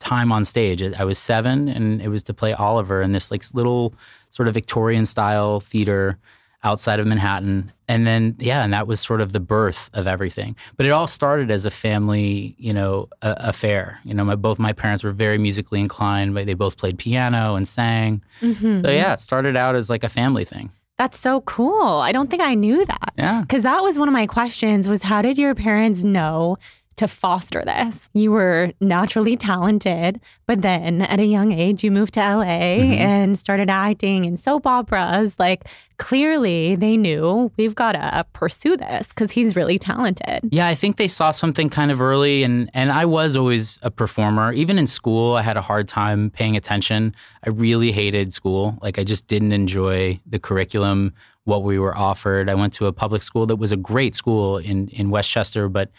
time 0.00 0.32
on 0.32 0.44
stage. 0.44 0.82
I 0.82 1.04
was 1.04 1.18
seven, 1.18 1.68
and 1.68 2.02
it 2.02 2.08
was 2.08 2.24
to 2.24 2.34
play 2.34 2.52
Oliver 2.52 3.00
in 3.00 3.12
this 3.12 3.30
like 3.30 3.44
little 3.54 3.94
sort 4.30 4.48
of 4.48 4.54
Victorian 4.54 5.06
style 5.06 5.60
theater 5.60 6.18
outside 6.62 7.00
of 7.00 7.06
Manhattan. 7.06 7.72
And 7.88 8.06
then, 8.06 8.36
yeah, 8.38 8.62
and 8.62 8.72
that 8.72 8.86
was 8.86 9.00
sort 9.00 9.20
of 9.20 9.32
the 9.32 9.40
birth 9.40 9.88
of 9.94 10.06
everything. 10.06 10.56
But 10.76 10.86
it 10.86 10.90
all 10.90 11.06
started 11.06 11.50
as 11.50 11.64
a 11.64 11.70
family, 11.70 12.54
you 12.58 12.72
know, 12.72 13.08
a- 13.22 13.36
affair. 13.48 13.98
You 14.04 14.14
know, 14.14 14.24
my, 14.24 14.36
both 14.36 14.58
my 14.58 14.72
parents 14.72 15.02
were 15.02 15.12
very 15.12 15.38
musically 15.38 15.80
inclined. 15.80 16.36
They 16.36 16.54
both 16.54 16.76
played 16.76 16.98
piano 16.98 17.54
and 17.54 17.66
sang. 17.66 18.22
Mm-hmm. 18.42 18.82
So, 18.82 18.90
yeah, 18.90 19.14
it 19.14 19.20
started 19.20 19.56
out 19.56 19.74
as 19.74 19.88
like 19.88 20.04
a 20.04 20.08
family 20.08 20.44
thing. 20.44 20.70
That's 20.98 21.18
so 21.18 21.40
cool. 21.42 21.82
I 21.82 22.12
don't 22.12 22.28
think 22.28 22.42
I 22.42 22.54
knew 22.54 22.84
that. 22.84 23.14
Yeah. 23.16 23.40
Because 23.40 23.62
that 23.62 23.82
was 23.82 23.98
one 23.98 24.06
of 24.06 24.12
my 24.12 24.26
questions 24.26 24.86
was 24.86 25.02
how 25.02 25.22
did 25.22 25.38
your 25.38 25.54
parents 25.54 26.04
know 26.04 26.58
to 26.96 27.08
foster 27.08 27.62
this. 27.64 28.08
You 28.12 28.30
were 28.30 28.72
naturally 28.80 29.36
talented, 29.36 30.20
but 30.46 30.62
then 30.62 31.02
at 31.02 31.18
a 31.18 31.24
young 31.24 31.52
age, 31.52 31.82
you 31.82 31.90
moved 31.90 32.14
to 32.14 32.20
LA 32.20 32.44
mm-hmm. 32.44 32.92
and 32.92 33.38
started 33.38 33.70
acting 33.70 34.24
in 34.24 34.36
soap 34.36 34.66
operas. 34.66 35.34
Like, 35.38 35.64
clearly, 35.96 36.76
they 36.76 36.96
knew 36.96 37.50
we've 37.56 37.74
got 37.74 37.92
to 37.92 38.26
pursue 38.34 38.76
this 38.76 39.06
because 39.08 39.30
he's 39.30 39.56
really 39.56 39.78
talented. 39.78 40.40
Yeah, 40.50 40.66
I 40.66 40.74
think 40.74 40.98
they 40.98 41.08
saw 41.08 41.30
something 41.30 41.70
kind 41.70 41.90
of 41.90 42.00
early, 42.00 42.42
and 42.42 42.70
and 42.74 42.92
I 42.92 43.06
was 43.06 43.34
always 43.34 43.78
a 43.82 43.90
performer. 43.90 44.52
Even 44.52 44.78
in 44.78 44.86
school, 44.86 45.36
I 45.36 45.42
had 45.42 45.56
a 45.56 45.62
hard 45.62 45.88
time 45.88 46.30
paying 46.30 46.56
attention. 46.56 47.14
I 47.46 47.50
really 47.50 47.92
hated 47.92 48.34
school. 48.34 48.78
Like, 48.82 48.98
I 48.98 49.04
just 49.04 49.26
didn't 49.26 49.52
enjoy 49.52 50.20
the 50.26 50.38
curriculum 50.38 51.14
what 51.44 51.62
we 51.62 51.78
were 51.78 51.96
offered. 51.96 52.50
I 52.50 52.54
went 52.54 52.74
to 52.74 52.86
a 52.86 52.92
public 52.92 53.22
school 53.22 53.46
that 53.46 53.56
was 53.56 53.72
a 53.72 53.76
great 53.76 54.14
school 54.14 54.58
in 54.58 54.88
in 54.88 55.08
Westchester, 55.08 55.68
but 55.68 55.90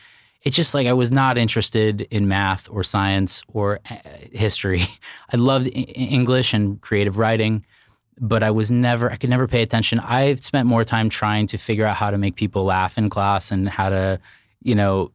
it's 0.44 0.56
just 0.56 0.74
like 0.74 0.88
I 0.88 0.94
was 0.94 1.12
not 1.12 1.38
interested 1.38 2.02
in 2.10 2.28
math 2.28 2.68
or 2.70 2.84
science 2.84 3.44
or 3.48 3.80
uh, 3.90 3.96
history. 4.32 4.86
I 5.34 5.38
loved 5.38 5.70
English 5.74 6.54
and 6.54 6.82
creative 6.82 7.18
writing, 7.18 7.66
but 8.20 8.42
I 8.42 8.52
was 8.52 8.72
never, 8.72 9.12
I 9.12 9.18
could 9.18 9.30
never 9.30 9.48
pay 9.48 9.62
attention. 9.62 10.00
I 10.00 10.36
spent 10.36 10.68
more 10.68 10.84
time 10.84 11.10
trying 11.10 11.48
to 11.48 11.58
figure 11.58 11.86
out 11.86 11.96
how 11.96 12.10
to 12.12 12.18
make 12.18 12.36
people 12.36 12.64
laugh 12.64 12.98
in 12.98 13.10
class 13.10 13.52
and 13.52 13.70
how 13.70 13.90
to, 13.90 14.20
you 14.64 14.76
know, 14.76 15.12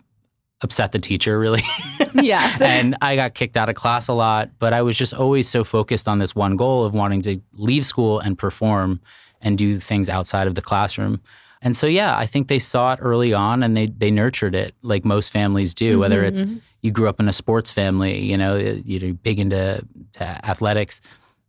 upset 0.62 0.92
the 0.92 0.99
teacher 0.99 1.38
really. 1.38 1.62
yes. 2.14 2.61
and 2.61 2.97
I 3.02 3.16
got 3.16 3.35
kicked 3.35 3.56
out 3.56 3.68
of 3.68 3.75
class 3.75 4.09
a 4.09 4.12
lot, 4.12 4.50
but 4.59 4.73
I 4.73 4.83
was 4.83 4.97
just 4.97 5.12
always 5.12 5.49
so 5.49 5.64
focused 5.64 6.09
on 6.09 6.18
this 6.18 6.35
one 6.35 6.56
goal 6.56 6.85
of 6.85 6.95
wanting 6.95 7.23
to 7.23 7.40
leave 7.54 7.85
school 7.85 8.21
and 8.21 8.38
perform 8.38 9.00
and 9.40 9.59
do 9.59 9.80
things 9.80 10.09
outside 10.09 10.47
of 10.47 10.54
the 10.54 10.62
classroom. 10.62 11.21
And 11.66 11.76
so, 11.76 11.88
yeah, 11.88 12.16
I 12.16 12.26
think 12.26 12.46
they 12.46 12.61
saw 12.61 12.92
it 12.92 13.00
early 13.02 13.35
on 13.35 13.64
and 13.64 13.76
they 13.76 13.87
they 13.87 14.12
nurtured 14.12 14.54
it 14.54 14.73
like 14.82 15.04
most 15.04 15.30
families 15.30 15.75
do. 15.75 15.90
Mm-hmm. 15.90 16.00
Whether 16.00 16.23
it's 16.23 16.42
mm-hmm. 16.42 16.58
you 16.82 16.92
grew 16.92 17.08
up 17.08 17.18
in 17.18 17.28
a 17.28 17.32
sports 17.32 17.73
family, 17.73 18.20
you 18.20 18.37
know, 18.37 18.54
you're 18.54 19.14
big 19.14 19.40
into 19.40 19.85
athletics. 20.20 21.00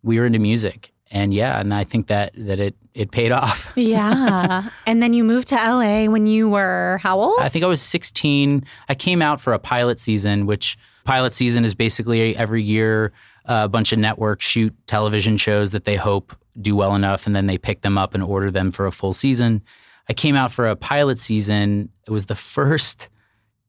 We 0.02 0.20
were 0.20 0.26
into 0.26 0.40
music, 0.40 0.92
and 1.12 1.36
yeah, 1.36 1.60
and 1.60 1.72
I 1.72 1.84
think 1.84 2.08
that 2.08 2.32
that 2.36 2.60
it 2.60 2.76
it 2.96 3.12
paid 3.12 3.32
off. 3.42 3.68
yeah, 3.76 4.72
and 4.88 5.04
then 5.04 5.14
you 5.14 5.24
moved 5.24 5.50
to 5.50 5.56
LA 5.56 6.06
when 6.06 6.26
you 6.26 6.50
were 6.50 7.00
how 7.04 7.22
old? 7.22 7.40
I 7.40 7.50
think 7.50 7.64
I 7.64 7.68
was 7.68 7.84
16. 7.84 8.66
I 8.90 8.96
came 8.96 9.22
out 9.22 9.40
for 9.40 9.54
a 9.54 9.60
pilot 9.60 10.00
season, 10.00 10.48
which 10.48 10.80
pilot 11.04 11.36
season 11.36 11.64
is 11.64 11.76
basically 11.76 12.36
every 12.36 12.64
year 12.64 13.14
a 13.46 13.70
bunch 13.70 13.94
of 13.94 14.00
networks 14.00 14.46
shoot 14.46 14.74
television 14.88 15.38
shows 15.38 15.74
that 15.74 15.86
they 15.86 15.96
hope 15.96 16.36
do 16.60 16.76
well 16.76 16.96
enough, 16.96 17.28
and 17.28 17.36
then 17.36 17.46
they 17.46 17.60
pick 17.60 17.82
them 17.82 18.00
up 18.00 18.16
and 18.16 18.24
order 18.24 18.50
them 18.50 18.72
for 18.72 18.88
a 18.88 18.92
full 18.92 19.14
season. 19.14 19.62
I 20.10 20.14
came 20.14 20.36
out 20.36 20.52
for 20.52 20.68
a 20.68 20.76
pilot 20.76 21.20
season. 21.20 21.90
It 22.06 22.12
was 22.12 22.28
the 22.28 22.36
first 22.36 23.10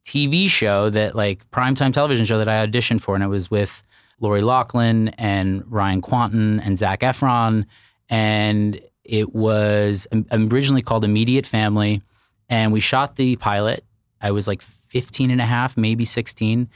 TV 0.05 0.49
show 0.49 0.89
that 0.91 1.15
like 1.15 1.49
primetime 1.51 1.93
television 1.93 2.25
show 2.25 2.39
that 2.39 2.49
I 2.49 2.67
auditioned 2.67 3.01
for, 3.01 3.15
and 3.15 3.25
it 3.25 3.29
was 3.29 3.51
with 3.51 3.83
Lori 4.21 4.41
Loughlin 4.41 5.09
and 5.19 5.63
Ryan 5.71 6.03
Kwanten 6.03 6.61
and 6.65 6.79
Zac 6.79 7.01
Efron, 7.01 7.67
and 8.09 8.81
it 9.05 9.35
was 9.35 10.07
um, 10.13 10.27
originally 10.33 10.83
called 10.83 11.05
Immediate 11.05 11.47
Family, 11.47 12.03
and 12.49 12.73
we 12.73 12.81
shot 12.81 13.17
the 13.17 13.37
pilot. 13.37 13.85
I 14.21 14.31
was 14.31 14.47
like 14.47 14.63
15 14.63 15.31
and 15.31 15.41
a 15.41 15.47
half, 15.47 15.77
maybe 15.77 16.05
16, 16.05 16.69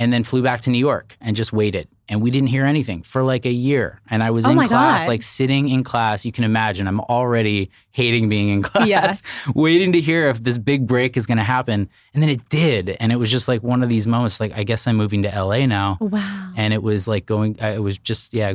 and 0.00 0.12
then 0.12 0.24
flew 0.24 0.42
back 0.42 0.62
to 0.62 0.70
New 0.70 0.78
York 0.78 1.16
and 1.20 1.36
just 1.36 1.52
waited 1.52 1.86
and 2.10 2.20
we 2.20 2.32
didn't 2.32 2.48
hear 2.48 2.66
anything 2.66 3.04
for 3.04 3.22
like 3.22 3.46
a 3.46 3.52
year. 3.52 4.00
And 4.10 4.20
I 4.20 4.32
was 4.32 4.44
oh 4.44 4.50
in 4.50 4.56
class, 4.66 5.02
God. 5.02 5.08
like 5.08 5.22
sitting 5.22 5.68
in 5.68 5.84
class. 5.84 6.24
You 6.24 6.32
can 6.32 6.42
imagine, 6.42 6.88
I'm 6.88 6.98
already 7.00 7.70
hating 7.92 8.28
being 8.28 8.48
in 8.48 8.62
class, 8.64 8.88
yes. 8.88 9.22
waiting 9.54 9.92
to 9.92 10.00
hear 10.00 10.28
if 10.28 10.42
this 10.42 10.58
big 10.58 10.88
break 10.88 11.16
is 11.16 11.24
going 11.24 11.38
to 11.38 11.44
happen. 11.44 11.88
And 12.12 12.20
then 12.20 12.28
it 12.28 12.48
did. 12.48 12.96
And 12.98 13.12
it 13.12 13.16
was 13.16 13.30
just 13.30 13.46
like 13.46 13.62
one 13.62 13.84
of 13.84 13.88
these 13.88 14.08
moments, 14.08 14.40
like, 14.40 14.52
I 14.56 14.64
guess 14.64 14.88
I'm 14.88 14.96
moving 14.96 15.22
to 15.22 15.28
LA 15.28 15.66
now. 15.66 15.98
Wow. 16.00 16.52
And 16.56 16.74
it 16.74 16.82
was 16.82 17.06
like 17.06 17.26
going, 17.26 17.54
it 17.58 17.80
was 17.80 17.96
just, 17.96 18.34
yeah, 18.34 18.54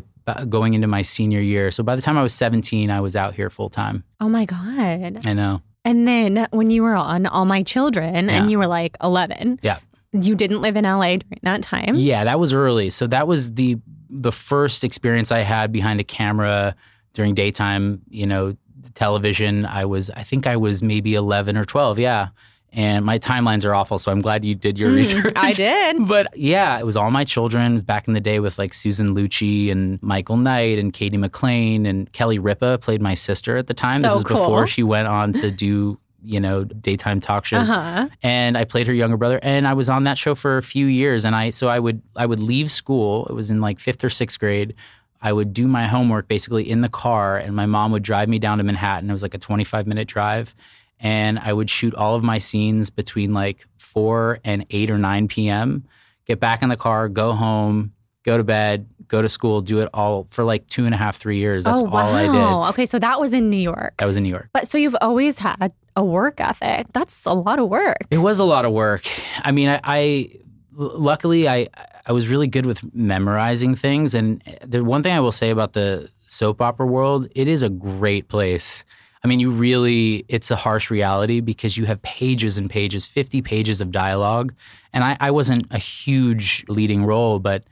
going 0.49 0.73
into 0.73 0.87
my 0.87 1.01
senior 1.01 1.39
year. 1.39 1.71
So 1.71 1.81
by 1.81 1.95
the 1.95 2.01
time 2.01 2.17
I 2.17 2.23
was 2.23 2.33
17, 2.33 2.91
I 2.91 2.99
was 2.99 3.15
out 3.15 3.35
here 3.35 3.49
full 3.49 3.69
time. 3.69 4.03
Oh 4.19 4.27
my 4.27 4.43
God. 4.43 5.25
I 5.25 5.31
know. 5.31 5.61
And 5.85 6.05
then 6.05 6.47
when 6.51 6.71
you 6.71 6.83
were 6.83 6.95
on 6.95 7.25
All 7.25 7.45
My 7.45 7.63
Children 7.63 8.27
yeah. 8.27 8.35
and 8.35 8.51
you 8.51 8.57
were 8.57 8.67
like 8.67 8.97
11. 9.01 9.59
Yeah 9.61 9.79
you 10.23 10.35
didn't 10.35 10.61
live 10.61 10.75
in 10.75 10.85
LA 10.85 11.17
during 11.17 11.39
that 11.43 11.61
time. 11.61 11.95
Yeah, 11.95 12.23
that 12.23 12.39
was 12.39 12.53
early. 12.53 12.89
So 12.89 13.07
that 13.07 13.27
was 13.27 13.53
the 13.53 13.77
the 14.09 14.31
first 14.31 14.83
experience 14.83 15.31
I 15.31 15.39
had 15.39 15.71
behind 15.71 15.99
a 15.99 16.03
camera 16.03 16.75
during 17.13 17.33
daytime, 17.33 18.01
you 18.09 18.25
know, 18.25 18.55
television. 18.93 19.65
I 19.65 19.85
was 19.85 20.09
I 20.11 20.23
think 20.23 20.47
I 20.47 20.57
was 20.57 20.81
maybe 20.81 21.15
11 21.15 21.57
or 21.57 21.65
12, 21.65 21.99
yeah. 21.99 22.29
And 22.71 23.05
my 23.05 23.17
timelines 23.17 23.63
are 23.63 23.73
awful, 23.73 23.99
so 23.99 24.11
I'm 24.11 24.19
glad 24.19 24.43
you 24.43 24.53
did 24.53 24.77
your 24.77 24.89
mm, 24.89 24.97
research. 24.97 25.31
I 25.37 25.53
did. 25.53 25.95
But 26.07 26.37
yeah, 26.37 26.77
it 26.77 26.85
was 26.85 26.97
all 26.97 27.09
my 27.09 27.23
children 27.23 27.79
back 27.79 28.09
in 28.09 28.13
the 28.13 28.19
day 28.19 28.41
with 28.41 28.59
like 28.59 28.73
Susan 28.73 29.15
Lucci 29.15 29.71
and 29.71 30.01
Michael 30.03 30.35
Knight 30.35 30.77
and 30.77 30.91
Katie 30.91 31.17
McLean 31.17 31.85
and 31.85 32.11
Kelly 32.11 32.37
Ripa 32.37 32.77
played 32.79 33.01
my 33.01 33.13
sister 33.13 33.55
at 33.55 33.67
the 33.67 33.73
time. 33.73 34.01
So 34.01 34.09
this 34.09 34.17
is 34.17 34.23
cool. 34.25 34.37
before 34.37 34.67
she 34.67 34.83
went 34.83 35.07
on 35.07 35.31
to 35.33 35.51
do 35.51 35.97
you 36.25 36.39
know, 36.39 36.63
daytime 36.63 37.19
talk 37.19 37.45
show. 37.45 37.57
Uh-huh. 37.57 38.09
And 38.23 38.57
I 38.57 38.65
played 38.65 38.87
her 38.87 38.93
younger 38.93 39.17
brother 39.17 39.39
and 39.41 39.67
I 39.67 39.73
was 39.73 39.89
on 39.89 40.03
that 40.05 40.17
show 40.17 40.35
for 40.35 40.57
a 40.57 40.63
few 40.63 40.87
years 40.87 41.25
and 41.25 41.35
I 41.35 41.51
so 41.51 41.67
I 41.67 41.79
would 41.79 42.01
I 42.15 42.25
would 42.25 42.39
leave 42.39 42.71
school. 42.71 43.25
It 43.27 43.33
was 43.33 43.49
in 43.49 43.61
like 43.61 43.77
5th 43.77 44.03
or 44.03 44.09
6th 44.09 44.39
grade. 44.39 44.75
I 45.21 45.31
would 45.33 45.53
do 45.53 45.67
my 45.67 45.87
homework 45.87 46.27
basically 46.27 46.69
in 46.69 46.81
the 46.81 46.89
car 46.89 47.37
and 47.37 47.55
my 47.55 47.65
mom 47.65 47.91
would 47.91 48.03
drive 48.03 48.29
me 48.29 48.39
down 48.39 48.57
to 48.57 48.63
Manhattan. 48.63 49.09
It 49.09 49.13
was 49.13 49.21
like 49.21 49.33
a 49.33 49.39
25 49.39 49.87
minute 49.87 50.07
drive 50.07 50.55
and 50.99 51.39
I 51.39 51.53
would 51.53 51.69
shoot 51.69 51.93
all 51.95 52.15
of 52.15 52.23
my 52.23 52.37
scenes 52.37 52.89
between 52.89 53.33
like 53.33 53.67
4 53.77 54.39
and 54.43 54.65
8 54.69 54.91
or 54.91 54.97
9 54.97 55.27
p.m. 55.27 55.85
Get 56.25 56.39
back 56.39 56.63
in 56.63 56.69
the 56.69 56.77
car, 56.77 57.07
go 57.07 57.33
home, 57.33 57.93
go 58.23 58.37
to 58.37 58.43
bed, 58.43 58.87
go 59.07 59.21
to 59.21 59.29
school, 59.29 59.61
do 59.61 59.79
it 59.79 59.89
all 59.93 60.27
for 60.29 60.43
like 60.43 60.67
two 60.67 60.85
and 60.85 60.93
a 60.93 60.97
half, 60.97 61.17
three 61.17 61.37
years. 61.37 61.63
That's 61.63 61.81
oh, 61.81 61.85
wow. 61.85 62.07
all 62.07 62.13
I 62.13 62.23
did. 62.23 62.69
Okay, 62.71 62.85
so 62.85 62.99
that 62.99 63.19
was 63.19 63.33
in 63.33 63.49
New 63.49 63.57
York. 63.57 63.95
That 63.97 64.05
was 64.05 64.17
in 64.17 64.23
New 64.23 64.29
York. 64.29 64.49
But 64.53 64.69
so 64.69 64.77
you've 64.77 64.95
always 65.01 65.39
had 65.39 65.71
a 65.95 66.03
work 66.03 66.39
ethic. 66.39 66.87
That's 66.93 67.25
a 67.25 67.33
lot 67.33 67.59
of 67.59 67.69
work. 67.69 68.05
It 68.09 68.17
was 68.17 68.39
a 68.39 68.43
lot 68.43 68.65
of 68.65 68.71
work. 68.73 69.05
I 69.39 69.51
mean, 69.51 69.69
I, 69.69 69.79
I 69.83 70.29
luckily 70.73 71.47
I 71.47 71.67
I 72.05 72.11
was 72.11 72.27
really 72.27 72.47
good 72.47 72.65
with 72.65 72.93
memorizing 72.93 73.75
things. 73.75 74.13
And 74.13 74.43
the 74.63 74.83
one 74.83 75.01
thing 75.01 75.13
I 75.13 75.19
will 75.19 75.31
say 75.31 75.49
about 75.49 75.73
the 75.73 76.09
soap 76.27 76.61
opera 76.61 76.85
world, 76.85 77.27
it 77.33 77.47
is 77.47 77.63
a 77.63 77.69
great 77.69 78.27
place. 78.27 78.83
I 79.23 79.27
mean, 79.27 79.39
you 79.39 79.49
really, 79.49 80.23
it's 80.27 80.51
a 80.51 80.55
harsh 80.55 80.91
reality 80.91 81.39
because 81.39 81.77
you 81.77 81.85
have 81.85 81.99
pages 82.03 82.59
and 82.59 82.69
pages, 82.69 83.07
50 83.07 83.41
pages 83.41 83.81
of 83.81 83.91
dialogue. 83.91 84.53
And 84.93 85.03
I, 85.03 85.17
I 85.19 85.31
wasn't 85.31 85.65
a 85.71 85.79
huge 85.79 86.63
leading 86.67 87.03
role, 87.05 87.39
but 87.39 87.63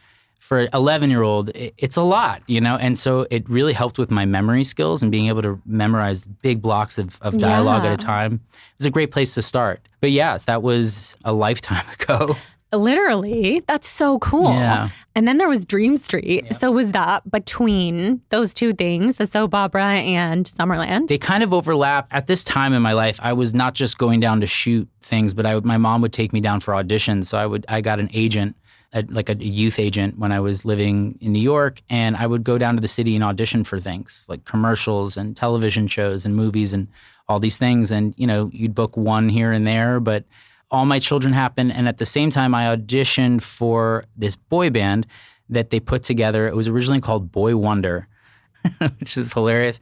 for 0.53 0.60
an 0.60 0.69
11 0.72 1.10
year 1.10 1.24
old, 1.24 1.50
it's 1.55 1.95
a 1.95 2.03
lot, 2.03 2.43
you 2.45 2.62
know? 2.62 2.75
And 2.75 2.95
so 2.95 3.25
it 3.31 3.50
really 3.50 3.74
helped 3.74 3.98
with 3.98 4.12
my 4.12 4.24
memory 4.24 4.63
skills 4.63 5.01
and 5.01 5.12
being 5.12 5.25
able 5.25 5.41
to 5.41 5.60
memorize 5.65 6.25
big 6.25 6.62
blocks 6.62 7.00
of, 7.00 7.17
of 7.22 7.39
dialogue 7.39 7.83
yeah. 7.83 7.93
at 7.93 8.00
a 8.00 8.05
time. 8.05 8.33
It 8.33 8.77
was 8.77 8.86
a 8.86 8.91
great 8.91 9.10
place 9.10 9.33
to 9.33 9.41
start. 9.41 9.81
But 10.00 10.12
yes, 10.12 10.43
that 10.43 10.62
was 10.62 11.15
a 11.25 11.33
lifetime 11.33 11.83
ago. 12.00 12.36
Literally, 12.72 13.63
that's 13.67 13.89
so 13.89 14.19
cool. 14.19 14.51
Yeah. 14.53 14.89
And 15.15 15.27
then 15.27 15.39
there 15.39 15.50
was 15.50 15.65
Dream 15.65 15.98
Street. 15.98 16.45
Yeah. 16.45 16.57
So 16.57 16.72
was 16.72 16.91
that 16.91 17.27
between 17.31 18.22
those 18.29 18.53
two 18.53 18.74
things, 18.74 19.15
the 19.15 19.25
soap 19.25 19.55
opera 19.55 19.86
and 19.86 20.45
Summerland? 20.45 21.07
They 21.07 21.17
kind 21.17 21.41
of 21.41 21.51
overlap. 21.51 22.07
At 22.12 22.27
this 22.27 22.43
time 22.43 22.74
in 22.74 22.83
my 22.83 22.93
life, 22.93 23.19
I 23.24 23.33
was 23.33 23.55
not 23.55 23.74
just 23.74 23.98
going 23.98 24.19
down 24.19 24.39
to 24.41 24.48
shoot 24.48 24.88
things, 25.01 25.33
but 25.33 25.48
I, 25.48 25.60
my 25.62 25.77
mom 25.77 26.01
would 26.01 26.13
take 26.13 26.31
me 26.31 26.41
down 26.41 26.60
for 26.60 26.75
auditions. 26.75 27.25
So 27.25 27.39
I 27.39 27.48
would 27.48 27.65
I 27.69 27.81
got 27.81 28.00
an 28.00 28.12
agent 28.13 28.55
a, 28.93 29.03
like 29.09 29.29
a 29.29 29.35
youth 29.35 29.79
agent 29.79 30.19
when 30.19 30.31
I 30.31 30.39
was 30.39 30.65
living 30.65 31.17
in 31.21 31.33
New 31.33 31.41
York, 31.41 31.81
and 31.89 32.15
I 32.15 32.27
would 32.27 32.43
go 32.43 32.57
down 32.57 32.75
to 32.75 32.81
the 32.81 32.88
city 32.88 33.15
and 33.15 33.23
audition 33.23 33.63
for 33.63 33.79
things 33.79 34.25
like 34.27 34.45
commercials 34.45 35.17
and 35.17 35.35
television 35.35 35.88
shows 35.88 36.25
and 36.25 36.35
movies 36.35 36.73
and 36.73 36.88
all 37.27 37.39
these 37.39 37.57
things. 37.57 37.91
And 37.91 38.13
you 38.17 38.27
know, 38.27 38.50
you'd 38.53 38.75
book 38.75 38.95
one 38.95 39.29
here 39.29 39.51
and 39.51 39.65
there, 39.65 40.00
but 40.00 40.25
all 40.71 40.85
my 40.85 41.00
children 41.00 41.33
happen. 41.33 41.71
And 41.71 41.88
at 41.88 41.97
the 41.97 42.05
same 42.05 42.31
time, 42.31 42.53
I 42.55 42.75
auditioned 42.75 43.41
for 43.41 44.05
this 44.15 44.35
boy 44.35 44.69
band 44.69 45.07
that 45.50 45.69
they 45.69 45.79
put 45.79 46.03
together. 46.03 46.47
It 46.47 46.55
was 46.55 46.67
originally 46.67 47.01
called 47.01 47.31
Boy 47.31 47.55
Wonder, 47.55 48.07
which 49.00 49.17
is 49.17 49.33
hilarious, 49.33 49.79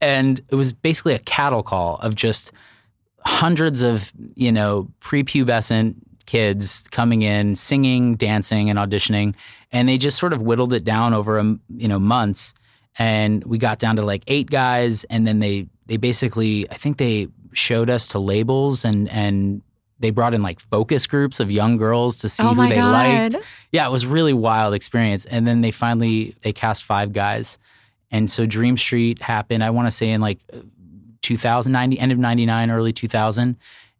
and 0.00 0.42
it 0.48 0.54
was 0.54 0.72
basically 0.72 1.14
a 1.14 1.20
cattle 1.20 1.62
call 1.62 1.96
of 1.96 2.14
just 2.14 2.52
hundreds 3.26 3.82
of 3.82 4.12
you 4.34 4.52
know 4.52 4.88
prepubescent 5.00 5.96
kids 6.26 6.84
coming 6.90 7.22
in, 7.22 7.56
singing, 7.56 8.16
dancing, 8.16 8.70
and 8.70 8.78
auditioning, 8.78 9.34
and 9.72 9.88
they 9.88 9.98
just 9.98 10.18
sort 10.18 10.32
of 10.32 10.40
whittled 10.42 10.72
it 10.72 10.84
down 10.84 11.14
over 11.14 11.36
a, 11.38 11.40
um, 11.40 11.60
you 11.76 11.88
know 11.88 11.98
months. 11.98 12.54
and 12.98 13.42
we 13.44 13.58
got 13.58 13.78
down 13.78 13.96
to 13.96 14.02
like 14.02 14.22
eight 14.28 14.50
guys, 14.50 15.04
and 15.04 15.26
then 15.26 15.40
they 15.40 15.66
they 15.86 15.96
basically 15.96 16.68
I 16.70 16.74
think 16.76 16.98
they 16.98 17.28
showed 17.52 17.90
us 17.90 18.08
to 18.08 18.18
labels 18.18 18.84
and 18.84 19.08
and 19.10 19.62
they 20.00 20.10
brought 20.10 20.34
in 20.34 20.42
like 20.42 20.58
focus 20.60 21.06
groups 21.06 21.38
of 21.40 21.50
young 21.50 21.76
girls 21.76 22.16
to 22.18 22.28
see 22.28 22.42
Oh 22.42 22.52
who 22.52 22.68
they 22.68 22.74
God. 22.76 23.32
liked. 23.34 23.46
Yeah, 23.70 23.86
it 23.86 23.90
was 23.92 24.02
a 24.02 24.08
really 24.08 24.32
wild 24.32 24.74
experience. 24.74 25.24
And 25.26 25.46
then 25.46 25.60
they 25.60 25.70
finally 25.70 26.34
they 26.42 26.52
cast 26.52 26.84
five 26.84 27.12
guys, 27.12 27.58
and 28.10 28.28
so 28.30 28.44
Dream 28.46 28.76
Street 28.76 29.22
happened. 29.22 29.62
I 29.64 29.70
want 29.70 29.86
to 29.86 29.92
say 29.92 30.10
in 30.10 30.20
like 30.20 30.38
2090, 31.22 31.98
end 31.98 32.12
of 32.12 32.18
'99, 32.18 32.70
early 32.70 32.92
2000, 32.92 33.56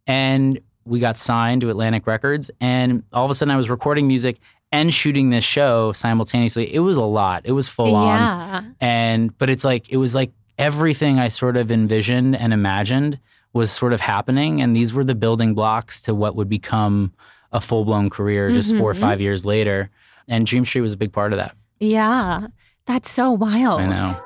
and 0.06 0.60
we 0.84 0.98
got 1.00 1.16
signed 1.16 1.60
to 1.62 1.70
Atlantic 1.70 2.06
Records. 2.06 2.50
And 2.60 3.02
all 3.12 3.24
of 3.24 3.30
a 3.30 3.34
sudden, 3.34 3.52
I 3.52 3.56
was 3.56 3.70
recording 3.70 4.06
music 4.06 4.38
and 4.72 4.92
shooting 4.92 5.30
this 5.30 5.44
show 5.44 5.92
simultaneously. 5.92 6.74
It 6.74 6.80
was 6.80 6.96
a 6.96 7.02
lot. 7.02 7.42
It 7.44 7.52
was 7.52 7.68
full 7.68 7.94
on 7.94 8.74
and 8.80 9.36
but 9.38 9.48
it's 9.50 9.64
like 9.64 9.88
it 9.88 9.96
was 9.98 10.14
like 10.14 10.32
everything 10.58 11.18
i 11.18 11.26
sort 11.26 11.56
of 11.56 11.72
envisioned 11.72 12.36
and 12.36 12.52
imagined 12.52 13.18
was 13.54 13.72
sort 13.72 13.92
of 13.92 14.00
happening 14.00 14.60
and 14.62 14.76
these 14.76 14.92
were 14.92 15.02
the 15.02 15.14
building 15.14 15.52
blocks 15.52 16.00
to 16.00 16.14
what 16.14 16.36
would 16.36 16.48
become 16.48 17.12
a 17.52 17.60
full-blown 17.60 18.08
career 18.08 18.50
just 18.50 18.76
four 18.76 18.90
or 18.92 18.94
Mhm. 18.94 19.00
five 19.00 19.20
years 19.20 19.44
later 19.44 19.90
and 20.28 20.46
dream 20.46 20.64
street 20.64 20.82
was 20.82 20.92
a 20.92 20.96
big 20.96 21.12
part 21.12 21.32
of 21.32 21.38
that 21.38 21.56
Yeah. 21.80 22.46
That's 22.86 23.10
so 23.10 23.32
wild. 23.32 23.80
i 23.80 23.86
know 23.86 24.16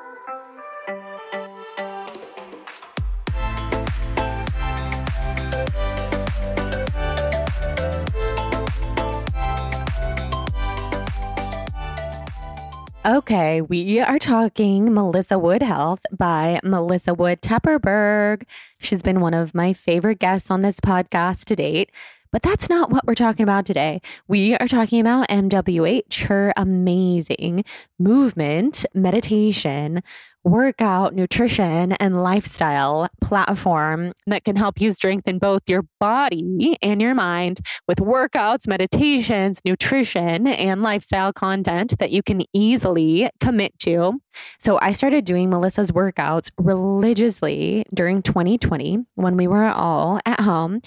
Okay, 13.06 13.60
we 13.60 14.00
are 14.00 14.18
talking 14.18 14.92
Melissa 14.92 15.38
Wood 15.38 15.62
Health 15.62 16.00
by 16.10 16.58
Melissa 16.64 17.14
Wood 17.14 17.40
Tepperberg. 17.40 18.42
She's 18.80 19.02
been 19.02 19.20
one 19.20 19.34
of 19.34 19.54
my 19.54 19.72
favorite 19.72 20.18
guests 20.18 20.50
on 20.50 20.62
this 20.62 20.80
podcast 20.80 21.44
to 21.44 21.54
date. 21.54 21.92
But 22.32 22.42
that's 22.42 22.68
not 22.68 22.90
what 22.90 23.06
we're 23.06 23.14
talking 23.14 23.44
about 23.44 23.64
today. 23.64 24.00
We 24.26 24.54
are 24.56 24.68
talking 24.68 25.00
about 25.00 25.28
MWH, 25.28 26.24
her 26.26 26.52
amazing 26.56 27.64
movement, 27.98 28.84
meditation, 28.92 30.02
workout, 30.48 31.14
nutrition, 31.14 31.92
and 31.92 32.22
lifestyle 32.22 33.08
platform 33.20 34.12
that 34.26 34.44
can 34.44 34.56
help 34.56 34.80
you 34.80 34.90
strengthen 34.90 35.38
both 35.38 35.62
your 35.66 35.84
body 36.00 36.76
and 36.82 37.00
your 37.00 37.14
mind 37.14 37.60
with 37.86 37.98
workouts, 37.98 38.66
meditations, 38.66 39.60
nutrition, 39.64 40.46
and 40.46 40.82
lifestyle 40.82 41.32
content 41.32 41.98
that 41.98 42.10
you 42.10 42.22
can 42.22 42.42
easily 42.52 43.28
commit 43.40 43.78
to. 43.78 44.14
So, 44.58 44.78
I 44.80 44.92
started 44.92 45.24
doing 45.24 45.50
Melissa's 45.50 45.92
workouts 45.92 46.50
religiously 46.58 47.84
during 47.92 48.22
2020 48.22 48.98
when 49.14 49.36
we 49.36 49.46
were 49.46 49.64
all 49.64 50.20
at 50.24 50.40
home. 50.40 50.80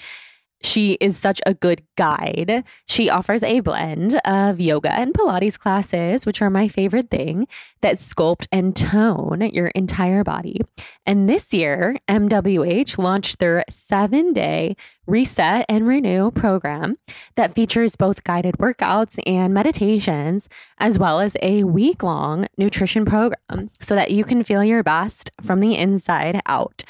She 0.63 0.93
is 0.93 1.17
such 1.17 1.41
a 1.45 1.53
good 1.53 1.81
guide. 1.97 2.63
She 2.87 3.09
offers 3.09 3.43
a 3.43 3.59
blend 3.61 4.19
of 4.25 4.59
yoga 4.59 4.91
and 4.91 5.13
Pilates 5.13 5.59
classes, 5.59 6.25
which 6.25 6.41
are 6.41 6.49
my 6.49 6.67
favorite 6.67 7.09
thing, 7.09 7.47
that 7.81 7.95
sculpt 7.95 8.47
and 8.51 8.75
tone 8.75 9.41
your 9.41 9.67
entire 9.67 10.23
body. 10.23 10.61
And 11.05 11.27
this 11.27 11.53
year, 11.53 11.97
MWH 12.07 12.97
launched 12.97 13.39
their 13.39 13.63
seven 13.69 14.33
day 14.33 14.75
reset 15.07 15.65
and 15.67 15.87
renew 15.87 16.31
program 16.31 16.97
that 17.35 17.53
features 17.53 17.95
both 17.95 18.23
guided 18.23 18.57
workouts 18.57 19.19
and 19.25 19.53
meditations, 19.53 20.47
as 20.77 20.99
well 20.99 21.19
as 21.19 21.35
a 21.41 21.63
week 21.63 22.03
long 22.03 22.47
nutrition 22.57 23.03
program 23.05 23.69
so 23.79 23.95
that 23.95 24.11
you 24.11 24.23
can 24.23 24.43
feel 24.43 24.63
your 24.63 24.83
best 24.83 25.31
from 25.41 25.59
the 25.59 25.75
inside 25.75 26.41
out. 26.45 26.83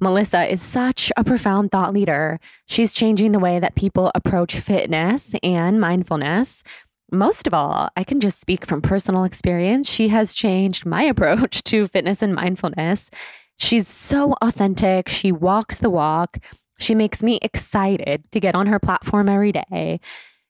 Melissa 0.00 0.50
is 0.50 0.60
such 0.60 1.12
a 1.16 1.24
profound 1.24 1.70
thought 1.70 1.92
leader. 1.92 2.40
She's 2.66 2.94
changing 2.94 3.32
the 3.32 3.38
way 3.38 3.60
that 3.60 3.76
people 3.76 4.10
approach 4.14 4.56
fitness 4.56 5.34
and 5.42 5.80
mindfulness. 5.80 6.64
Most 7.12 7.46
of 7.46 7.54
all, 7.54 7.88
I 7.96 8.02
can 8.02 8.18
just 8.18 8.40
speak 8.40 8.66
from 8.66 8.82
personal 8.82 9.24
experience. 9.24 9.88
She 9.88 10.08
has 10.08 10.34
changed 10.34 10.84
my 10.84 11.02
approach 11.14 11.62
to 11.64 11.86
fitness 11.86 12.22
and 12.22 12.34
mindfulness. 12.34 13.08
She's 13.56 13.86
so 13.86 14.34
authentic. 14.42 15.08
She 15.08 15.30
walks 15.30 15.78
the 15.78 15.90
walk. 15.90 16.38
She 16.80 16.94
makes 16.94 17.22
me 17.22 17.38
excited 17.40 18.30
to 18.32 18.40
get 18.40 18.56
on 18.56 18.66
her 18.66 18.80
platform 18.80 19.28
every 19.28 19.52
day. 19.52 20.00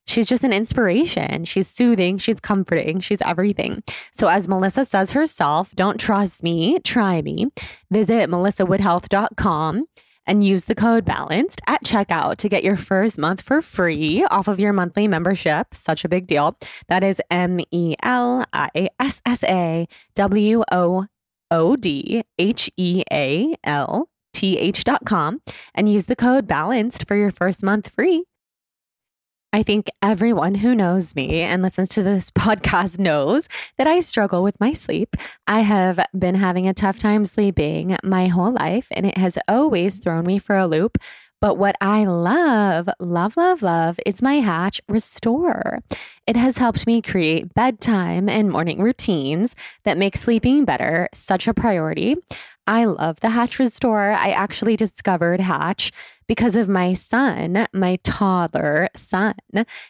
She's 0.06 0.28
just 0.28 0.44
an 0.44 0.52
inspiration. 0.52 1.44
She's 1.44 1.68
soothing, 1.68 2.18
she's 2.18 2.40
comforting, 2.40 3.00
she's 3.00 3.22
everything. 3.22 3.82
So, 4.12 4.28
as 4.28 4.48
Melissa 4.48 4.84
says 4.84 5.12
herself, 5.12 5.74
don't 5.74 5.98
trust 5.98 6.42
me, 6.42 6.78
try 6.80 7.22
me. 7.22 7.46
Visit 7.90 8.28
melissawoodhealth.com 8.30 9.86
and 10.26 10.44
use 10.44 10.64
the 10.64 10.74
code 10.74 11.04
balanced 11.04 11.60
at 11.66 11.84
checkout 11.84 12.36
to 12.36 12.48
get 12.48 12.64
your 12.64 12.76
first 12.76 13.18
month 13.18 13.40
for 13.40 13.60
free 13.60 14.24
off 14.30 14.48
of 14.48 14.60
your 14.60 14.72
monthly 14.72 15.08
membership. 15.08 15.74
Such 15.74 16.04
a 16.04 16.08
big 16.08 16.26
deal. 16.26 16.56
That 16.88 17.04
is 17.04 17.20
M 17.30 17.60
E 17.70 17.94
L 18.02 18.44
I 18.52 18.88
S 18.98 19.22
S 19.26 19.44
A 19.44 19.86
W 20.14 20.62
O 20.70 21.06
O 21.50 21.76
D 21.76 22.22
H 22.38 22.70
E 22.76 23.02
A 23.12 23.54
L 23.64 24.08
T 24.32 24.58
H.com 24.58 25.40
and 25.74 25.90
use 25.90 26.06
the 26.06 26.16
code 26.16 26.46
balanced 26.46 27.06
for 27.06 27.16
your 27.16 27.30
first 27.30 27.62
month 27.62 27.88
free. 27.88 28.24
I 29.54 29.62
think 29.62 29.88
everyone 30.02 30.56
who 30.56 30.74
knows 30.74 31.14
me 31.14 31.42
and 31.42 31.62
listens 31.62 31.90
to 31.90 32.02
this 32.02 32.28
podcast 32.32 32.98
knows 32.98 33.48
that 33.78 33.86
I 33.86 34.00
struggle 34.00 34.42
with 34.42 34.58
my 34.58 34.72
sleep. 34.72 35.14
I 35.46 35.60
have 35.60 36.04
been 36.18 36.34
having 36.34 36.66
a 36.66 36.74
tough 36.74 36.98
time 36.98 37.24
sleeping 37.24 37.96
my 38.02 38.26
whole 38.26 38.50
life, 38.50 38.88
and 38.90 39.06
it 39.06 39.16
has 39.16 39.38
always 39.46 39.98
thrown 39.98 40.26
me 40.26 40.40
for 40.40 40.56
a 40.56 40.66
loop. 40.66 40.98
But 41.40 41.56
what 41.56 41.76
I 41.80 42.04
love, 42.04 42.88
love, 42.98 43.36
love, 43.36 43.62
love 43.62 44.00
is 44.04 44.22
my 44.22 44.40
Hatch 44.40 44.80
Restore. 44.88 45.84
It 46.26 46.36
has 46.36 46.58
helped 46.58 46.84
me 46.88 47.00
create 47.00 47.54
bedtime 47.54 48.28
and 48.28 48.50
morning 48.50 48.80
routines 48.80 49.54
that 49.84 49.98
make 49.98 50.16
sleeping 50.16 50.64
better 50.64 51.08
such 51.14 51.46
a 51.46 51.54
priority. 51.54 52.16
I 52.66 52.86
love 52.86 53.20
the 53.20 53.30
Hatch 53.30 53.58
Restore. 53.58 54.10
I 54.10 54.30
actually 54.30 54.76
discovered 54.76 55.40
Hatch 55.40 55.92
because 56.26 56.56
of 56.56 56.68
my 56.68 56.94
son, 56.94 57.66
my 57.72 57.98
toddler 58.02 58.88
son. 58.94 59.34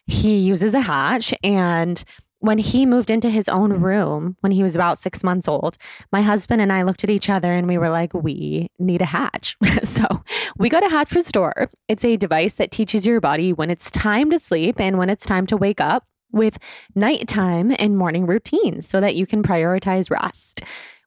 He 0.06 0.38
uses 0.38 0.74
a 0.74 0.80
Hatch 0.80 1.34
and 1.42 2.02
when 2.44 2.58
he 2.58 2.84
moved 2.84 3.08
into 3.08 3.30
his 3.30 3.48
own 3.48 3.72
room 3.72 4.36
when 4.40 4.52
he 4.52 4.62
was 4.62 4.76
about 4.76 4.98
six 4.98 5.24
months 5.24 5.48
old, 5.48 5.78
my 6.12 6.20
husband 6.20 6.60
and 6.60 6.70
I 6.70 6.82
looked 6.82 7.02
at 7.02 7.08
each 7.08 7.30
other 7.30 7.50
and 7.50 7.66
we 7.66 7.78
were 7.78 7.88
like, 7.88 8.12
we 8.12 8.68
need 8.78 9.00
a 9.00 9.06
hatch. 9.06 9.56
so 9.82 10.04
we 10.58 10.68
got 10.68 10.84
a 10.84 10.90
Hatch 10.90 11.14
Restore. 11.14 11.70
It's 11.88 12.04
a 12.04 12.18
device 12.18 12.54
that 12.54 12.70
teaches 12.70 13.06
your 13.06 13.18
body 13.18 13.54
when 13.54 13.70
it's 13.70 13.90
time 13.90 14.30
to 14.30 14.38
sleep 14.38 14.78
and 14.78 14.98
when 14.98 15.08
it's 15.08 15.24
time 15.24 15.46
to 15.46 15.56
wake 15.56 15.80
up 15.80 16.04
with 16.32 16.58
nighttime 16.94 17.74
and 17.78 17.96
morning 17.96 18.26
routines 18.26 18.86
so 18.86 19.00
that 19.00 19.14
you 19.14 19.24
can 19.24 19.42
prioritize 19.42 20.10
rest. 20.10 20.60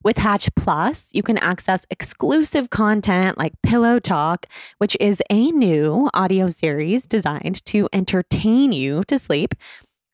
With 0.08 0.20
Hatch 0.20 0.48
Plus, 0.56 1.10
you 1.12 1.22
can 1.22 1.38
access 1.38 1.86
exclusive 1.89 2.70
content 2.70 3.38
like 3.38 3.62
Pillow 3.62 4.00
Talk, 4.00 4.46
which 4.78 4.96
is 5.02 5.22
a 5.30 5.52
new 5.52 6.10
audio 6.13 6.48
series 6.50 7.06
designed 7.06 7.65
to 7.65 7.89
entertain 7.91 8.72
you 8.72 9.04
to 9.10 9.20
sleep. 9.20 9.54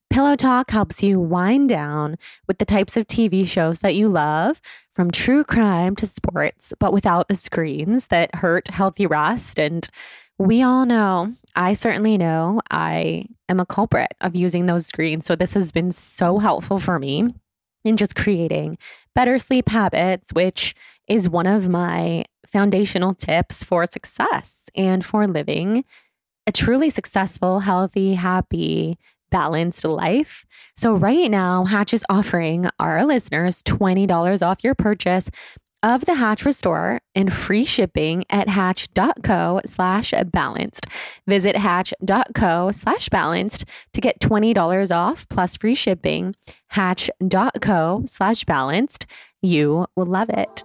Pillow 0.10 0.36
Talk 0.36 0.72
helps 0.72 1.04
you 1.04 1.20
wind 1.20 1.70
down 1.70 2.18
with 2.48 2.58
the 2.58 2.66
types 2.66 2.98
of 2.98 3.06
TV 3.06 3.48
shows 3.48 3.82
that 3.82 3.94
you 3.94 4.10
love, 4.10 4.60
from 4.94 5.12
true 5.12 5.44
crime 5.44 5.96
to 5.98 6.08
sports, 6.08 6.74
but 6.80 6.92
without 6.92 7.28
the 7.28 7.36
screens 7.36 8.08
that 8.08 8.34
hurt 8.34 8.70
healthy 8.70 9.06
rest. 9.06 9.60
And 9.60 9.88
we 10.40 10.64
all 10.64 10.88
know, 10.88 11.32
I 11.56 11.76
certainly 11.76 12.18
know, 12.18 12.62
I 12.72 13.28
am 13.48 13.60
a 13.60 13.66
culprit 13.68 14.16
of 14.22 14.36
using 14.36 14.66
those 14.66 14.88
screens. 14.88 15.28
So 15.28 15.36
this 15.36 15.54
has 15.54 15.72
been 15.72 15.92
so 15.92 16.40
helpful 16.40 16.80
for 16.80 16.98
me 16.98 17.28
in 17.86 17.98
just 17.98 18.16
creating 18.16 18.78
better 19.16 19.40
sleep 19.40 19.70
habits, 19.70 20.34
which 20.34 20.76
is 21.08 21.30
one 21.30 21.48
of 21.48 21.70
my 21.70 22.26
foundational 22.48 23.14
tips 23.14 23.64
for 23.64 23.86
success 23.86 24.70
and 24.76 25.04
for 25.04 25.28
living 25.28 25.84
a 26.46 26.52
truly 26.52 26.90
successful, 26.90 27.62
healthy, 27.62 28.16
happy, 28.16 28.98
balanced 29.32 29.84
life. 29.86 30.46
So, 30.78 30.94
right 30.94 31.32
now, 31.32 31.64
Hatch 31.66 31.94
is 31.94 32.06
offering 32.10 32.68
our 32.80 33.04
listeners 33.06 33.64
$20 33.64 34.46
off 34.46 34.64
your 34.64 34.76
purchase 34.76 35.30
of 35.84 36.06
the 36.06 36.16
Hatch 36.16 36.46
Restore 36.46 37.00
and 37.14 37.32
free 37.32 37.66
shipping 37.66 38.24
at 38.30 38.50
hatch.co 38.50 39.62
slash 39.66 40.14
balanced. 40.32 40.88
Visit 41.28 41.56
hatch.co 41.56 42.72
slash 42.72 43.10
balanced 43.10 43.66
to 43.94 44.02
get 44.02 44.20
$20 44.20 44.96
off 44.96 45.28
plus 45.30 45.58
free 45.58 45.76
shipping. 45.76 46.36
Hatch.co 46.68 48.04
slash 48.08 48.46
balanced. 48.46 49.06
You 49.42 49.86
will 49.96 50.06
love 50.06 50.30
it. 50.30 50.64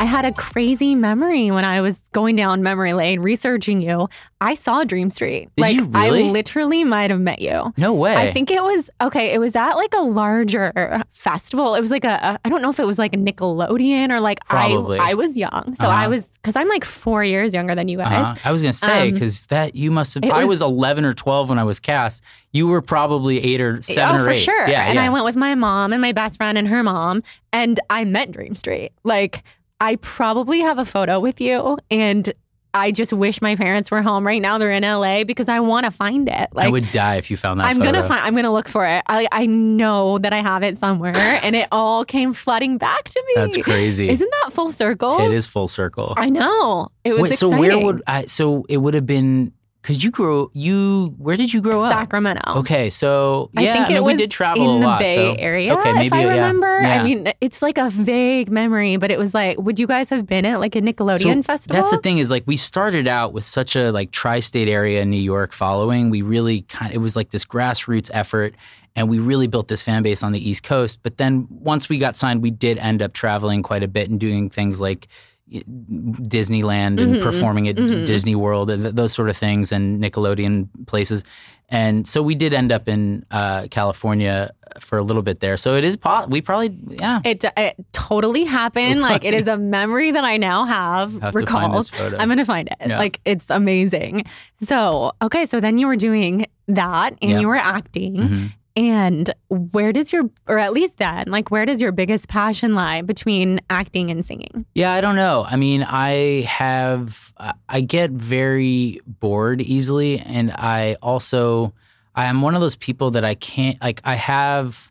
I 0.00 0.04
had 0.04 0.24
a 0.24 0.32
crazy 0.32 0.94
memory 0.94 1.50
when 1.50 1.64
I 1.66 1.82
was 1.82 2.00
going 2.12 2.34
down 2.34 2.62
memory 2.62 2.94
lane 2.94 3.20
researching 3.20 3.82
you. 3.82 4.08
I 4.40 4.54
saw 4.54 4.82
Dream 4.82 5.10
Street. 5.10 5.50
Did 5.56 5.62
like 5.62 5.76
you 5.76 5.84
really? 5.84 6.28
I 6.28 6.30
literally 6.32 6.84
might 6.84 7.10
have 7.10 7.20
met 7.20 7.40
you. 7.42 7.74
No 7.76 7.92
way. 7.92 8.16
I 8.16 8.32
think 8.32 8.50
it 8.50 8.62
was 8.62 8.88
okay. 9.02 9.34
It 9.34 9.38
was 9.38 9.54
at 9.54 9.74
like 9.74 9.92
a 9.94 10.00
larger 10.00 11.04
festival. 11.12 11.74
It 11.74 11.80
was 11.80 11.90
like 11.90 12.04
a, 12.04 12.18
a 12.22 12.40
I 12.46 12.48
don't 12.48 12.62
know 12.62 12.70
if 12.70 12.80
it 12.80 12.86
was 12.86 12.98
like 12.98 13.12
a 13.12 13.18
Nickelodeon 13.18 14.10
or 14.10 14.20
like 14.20 14.42
Probably. 14.46 14.98
I 14.98 15.10
I 15.10 15.14
was 15.14 15.36
young, 15.36 15.74
so 15.78 15.86
I 15.86 16.04
Uh-huh. 16.04 16.10
was 16.10 16.24
because 16.42 16.56
I'm 16.56 16.68
like 16.68 16.86
four 16.86 17.22
years 17.22 17.52
younger 17.52 17.74
than 17.74 17.88
you 17.88 17.98
guys. 17.98 18.24
Uh-huh. 18.24 18.34
I 18.48 18.52
was 18.52 18.62
gonna 18.62 18.72
say 18.72 19.08
Um, 19.08 19.12
because 19.12 19.44
that 19.46 19.76
you 19.76 19.90
must 19.90 20.14
have. 20.14 20.24
I 20.24 20.44
was- 20.44 20.60
was 20.60 20.62
eleven 20.62 21.04
or 21.04 21.12
twelve 21.12 21.50
when 21.50 21.58
I 21.58 21.64
was 21.64 21.78
cast. 21.78 22.22
You 22.52 22.66
were 22.68 22.80
probably 22.80 23.38
eight 23.44 23.60
or 23.60 23.82
seven 23.82 24.22
oh, 24.22 24.24
or 24.24 24.30
8. 24.30 24.34
for 24.34 24.40
sure. 24.40 24.68
Yeah, 24.68 24.86
and 24.86 24.94
yeah. 24.94 25.04
I 25.04 25.10
went 25.10 25.26
with 25.26 25.36
my 25.36 25.54
mom 25.54 25.92
and 25.92 26.00
my 26.00 26.12
best 26.12 26.38
friend 26.38 26.56
and 26.56 26.66
her 26.68 26.82
mom, 26.82 27.22
and 27.52 27.78
I 27.90 28.04
met 28.06 28.32
Dream 28.32 28.54
Street. 28.56 28.92
Like, 29.04 29.44
I 29.80 29.96
probably 29.96 30.60
have 30.60 30.78
a 30.78 30.84
photo 30.84 31.20
with 31.20 31.40
you, 31.40 31.78
and 31.90 32.32
I 32.72 32.92
just 32.92 33.12
wish 33.12 33.42
my 33.42 33.56
parents 33.56 33.90
were 33.90 34.02
home 34.02 34.26
right 34.26 34.40
now. 34.40 34.58
They're 34.58 34.70
in 34.70 34.82
LA 34.82 35.24
because 35.24 35.48
I 35.48 35.60
want 35.60 35.86
to 35.86 35.90
find 35.90 36.28
it. 36.28 36.48
Like, 36.52 36.66
I 36.66 36.68
would 36.68 36.90
die 36.92 37.16
if 37.16 37.30
you 37.30 37.36
found 37.36 37.60
that. 37.60 37.66
I'm 37.66 37.78
photo. 37.78 37.92
gonna 37.92 38.06
find. 38.06 38.20
I'm 38.20 38.34
gonna 38.36 38.52
look 38.52 38.68
for 38.68 38.86
it. 38.86 39.02
I 39.08 39.26
I 39.32 39.46
know 39.46 40.18
that 40.18 40.32
I 40.32 40.40
have 40.40 40.62
it 40.62 40.78
somewhere, 40.78 41.16
and 41.16 41.56
it 41.56 41.68
all 41.72 42.04
came 42.04 42.32
flooding 42.32 42.78
back 42.78 43.04
to 43.04 43.24
me. 43.26 43.32
That's 43.36 43.56
crazy. 43.62 44.08
Isn't 44.08 44.30
that 44.42 44.52
full 44.52 44.70
circle? 44.70 45.20
It 45.20 45.32
is 45.32 45.46
full 45.46 45.68
circle. 45.68 46.14
I 46.16 46.30
know. 46.30 46.88
It 47.04 47.14
was 47.14 47.22
Wait, 47.22 47.34
so 47.34 47.48
where 47.48 47.78
would 47.78 48.02
I? 48.06 48.26
So 48.26 48.64
it 48.68 48.76
would 48.76 48.94
have 48.94 49.06
been 49.06 49.52
because 49.82 50.04
you 50.04 50.10
grew. 50.10 50.50
You 50.52 51.14
where 51.18 51.36
did 51.36 51.52
you 51.52 51.60
grow 51.60 51.82
up? 51.82 51.92
Sacramento? 51.92 52.42
Okay, 52.56 52.90
so 52.90 53.50
I 53.56 53.62
yeah, 53.62 53.72
think 53.74 53.86
I 53.86 53.88
mean, 53.88 53.96
it 53.96 54.04
we 54.04 54.16
did 54.16 54.30
travel 54.30 54.76
in 54.76 54.82
a 54.82 54.86
the. 54.86 54.96
Bay 54.98 55.14
so, 55.14 55.34
Area. 55.38 55.74
Okay, 55.74 55.92
maybe 55.92 56.06
if 56.06 56.12
I 56.12 56.22
remember. 56.24 56.80
yeah. 56.80 57.00
I 57.00 57.04
mean, 57.04 57.32
it's 57.40 57.62
like 57.62 57.78
a 57.78 57.88
vague 57.90 58.50
memory, 58.50 58.96
but 58.96 59.10
it 59.10 59.18
was 59.18 59.32
like, 59.32 59.58
would 59.58 59.78
you 59.78 59.86
guys 59.86 60.10
have 60.10 60.26
been 60.26 60.44
at 60.44 60.60
like 60.60 60.76
a 60.76 60.80
Nickelodeon 60.80 61.38
So 61.38 61.42
festival? 61.42 61.80
That's 61.80 61.90
the 61.90 61.98
thing 61.98 62.18
is 62.18 62.30
like 62.30 62.42
we 62.46 62.56
started 62.56 63.08
out 63.08 63.32
with 63.32 63.44
such 63.44 63.76
a 63.76 63.90
like 63.90 64.10
tri-state 64.10 64.68
area 64.68 65.00
in 65.00 65.10
New 65.10 65.16
York 65.16 65.52
following. 65.52 66.10
We 66.10 66.22
really 66.22 66.62
kind 66.62 66.92
it 66.92 66.98
was 66.98 67.16
like 67.16 67.30
this 67.30 67.44
grassroots 67.44 68.10
effort 68.12 68.54
and 68.96 69.08
we 69.08 69.18
really 69.18 69.46
built 69.46 69.68
this 69.68 69.82
fan 69.82 70.02
base 70.02 70.22
on 70.22 70.32
the 70.32 70.48
East 70.48 70.62
Coast. 70.62 71.00
But 71.02 71.16
then 71.16 71.46
once 71.48 71.88
we 71.88 71.98
got 71.98 72.16
signed, 72.16 72.42
we 72.42 72.50
did 72.50 72.78
end 72.78 73.02
up 73.02 73.12
traveling 73.12 73.62
quite 73.62 73.82
a 73.82 73.88
bit 73.88 74.10
and 74.10 74.18
doing 74.18 74.50
things 74.50 74.80
like 74.80 75.08
Disneyland 75.50 77.00
and 77.00 77.16
Mhm, 77.16 77.22
performing 77.22 77.68
at 77.68 77.76
mhm. 77.76 78.06
Disney 78.06 78.34
World 78.34 78.70
and 78.70 78.84
those 78.86 79.12
sort 79.12 79.28
of 79.28 79.36
things 79.36 79.72
and 79.72 80.02
Nickelodeon 80.02 80.68
places. 80.86 81.24
And 81.68 82.06
so 82.06 82.20
we 82.22 82.34
did 82.34 82.52
end 82.52 82.72
up 82.72 82.88
in 82.88 83.24
uh, 83.30 83.68
California 83.70 84.50
for 84.80 84.98
a 84.98 85.02
little 85.02 85.22
bit 85.22 85.38
there. 85.40 85.56
So 85.56 85.76
it 85.76 85.84
is 85.84 85.96
po- 85.96 86.26
we 86.28 86.40
probably 86.40 86.76
yeah. 87.00 87.20
It, 87.24 87.44
it 87.56 87.76
totally 87.92 88.44
happened. 88.44 89.00
Like 89.10 89.24
it 89.24 89.34
is 89.34 89.46
a 89.46 89.56
memory 89.78 90.10
that 90.10 90.24
I 90.24 90.36
now 90.36 90.64
have, 90.64 91.20
Have 91.20 91.32
to 91.32 91.38
recalled. 91.38 91.90
I'm 92.18 92.28
gonna 92.28 92.44
find 92.44 92.68
it. 92.68 92.76
Yeah. 92.88 92.98
Like 92.98 93.20
it's 93.24 93.46
amazing. 93.50 94.24
So 94.66 95.12
okay, 95.22 95.46
so 95.46 95.60
then 95.60 95.78
you 95.78 95.86
were 95.86 95.96
doing 95.96 96.46
that 96.68 97.14
and 97.22 97.30
Yeah. 97.30 97.40
you 97.40 97.46
were 97.48 97.56
acting. 97.56 98.16
Mhm. 98.16 98.52
And 98.80 99.34
where 99.48 99.92
does 99.92 100.10
your, 100.10 100.30
or 100.48 100.58
at 100.58 100.72
least 100.72 100.96
then, 100.96 101.26
like 101.26 101.50
where 101.50 101.66
does 101.66 101.82
your 101.82 101.92
biggest 101.92 102.28
passion 102.28 102.74
lie 102.74 103.02
between 103.02 103.60
acting 103.68 104.10
and 104.10 104.24
singing? 104.24 104.64
Yeah, 104.74 104.94
I 104.94 105.02
don't 105.02 105.16
know. 105.16 105.44
I 105.46 105.56
mean, 105.56 105.82
I 105.82 106.46
have 106.48 107.30
I- 107.68 107.82
get 107.82 108.10
very 108.10 108.98
bored 109.06 109.60
easily 109.60 110.18
and 110.20 110.50
I 110.52 110.96
also 111.02 111.74
I 112.14 112.24
am 112.24 112.40
one 112.40 112.54
of 112.54 112.62
those 112.62 112.76
people 112.76 113.10
that 113.10 113.24
I 113.24 113.34
can't 113.34 113.76
like 113.82 114.00
I 114.02 114.14
have 114.14 114.90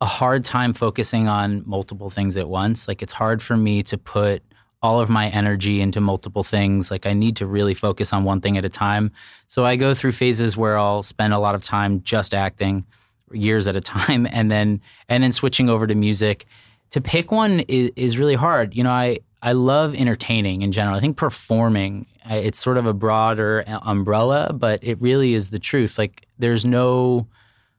a 0.00 0.06
hard 0.06 0.44
time 0.44 0.72
focusing 0.72 1.26
on 1.26 1.64
multiple 1.66 2.10
things 2.10 2.36
at 2.36 2.48
once. 2.48 2.86
Like 2.86 3.02
it's 3.02 3.12
hard 3.12 3.42
for 3.42 3.56
me 3.56 3.82
to 3.84 3.98
put 3.98 4.44
all 4.80 5.00
of 5.00 5.08
my 5.08 5.28
energy 5.30 5.80
into 5.80 6.00
multiple 6.00 6.44
things. 6.44 6.88
Like 6.88 7.04
I 7.04 7.14
need 7.14 7.34
to 7.36 7.46
really 7.46 7.74
focus 7.74 8.12
on 8.12 8.22
one 8.22 8.40
thing 8.40 8.56
at 8.56 8.64
a 8.64 8.68
time. 8.68 9.10
So 9.48 9.64
I 9.64 9.74
go 9.74 9.92
through 9.92 10.12
phases 10.12 10.56
where 10.56 10.78
I'll 10.78 11.02
spend 11.02 11.34
a 11.34 11.40
lot 11.40 11.56
of 11.56 11.64
time 11.64 12.00
just 12.02 12.32
acting 12.32 12.84
years 13.32 13.66
at 13.66 13.76
a 13.76 13.80
time 13.80 14.26
and 14.32 14.50
then 14.50 14.80
and 15.08 15.22
then 15.22 15.32
switching 15.32 15.68
over 15.68 15.86
to 15.86 15.94
music 15.94 16.46
to 16.90 17.00
pick 17.00 17.30
one 17.30 17.60
is, 17.68 17.90
is 17.96 18.16
really 18.18 18.34
hard. 18.34 18.74
You 18.74 18.84
know, 18.84 18.90
I 18.90 19.20
I 19.42 19.52
love 19.52 19.94
entertaining 19.94 20.62
in 20.62 20.72
general. 20.72 20.96
I 20.96 21.00
think 21.00 21.16
performing 21.16 22.06
it's 22.30 22.58
sort 22.58 22.76
of 22.76 22.84
a 22.86 22.92
broader 22.92 23.64
uh, 23.66 23.78
umbrella, 23.84 24.52
but 24.52 24.82
it 24.82 25.00
really 25.00 25.32
is 25.34 25.50
the 25.50 25.58
truth. 25.58 25.96
Like 25.98 26.26
there's 26.38 26.64
no 26.64 27.26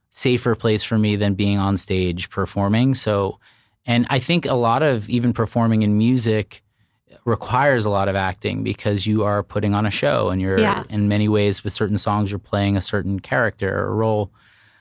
safer 0.10 0.56
place 0.56 0.84
for 0.84 0.98
me 0.98 1.16
than 1.16 1.36
being 1.36 1.60
on 1.60 1.78
stage 1.78 2.30
performing. 2.32 2.96
So, 2.96 3.40
and 3.86 4.08
I 4.10 4.18
think 4.20 4.46
a 4.46 4.54
lot 4.56 4.82
of 4.82 5.08
even 5.10 5.34
performing 5.34 5.84
in 5.84 5.98
music 5.98 6.64
requires 7.26 7.86
a 7.86 7.90
lot 7.90 8.08
of 8.08 8.16
acting 8.16 8.64
because 8.64 9.06
you 9.06 9.24
are 9.24 9.44
putting 9.44 9.76
on 9.76 9.86
a 9.86 9.92
show 9.92 10.30
and 10.30 10.42
you're 10.42 10.60
Yeah. 10.60 10.84
in 10.90 11.08
many 11.08 11.28
ways 11.28 11.64
with 11.64 11.74
certain 11.74 11.98
songs 11.98 12.32
you're 12.32 12.40
playing 12.40 12.78
a 12.78 12.82
certain 12.82 13.20
character 13.20 13.78
or 13.86 13.96
role. 13.96 14.32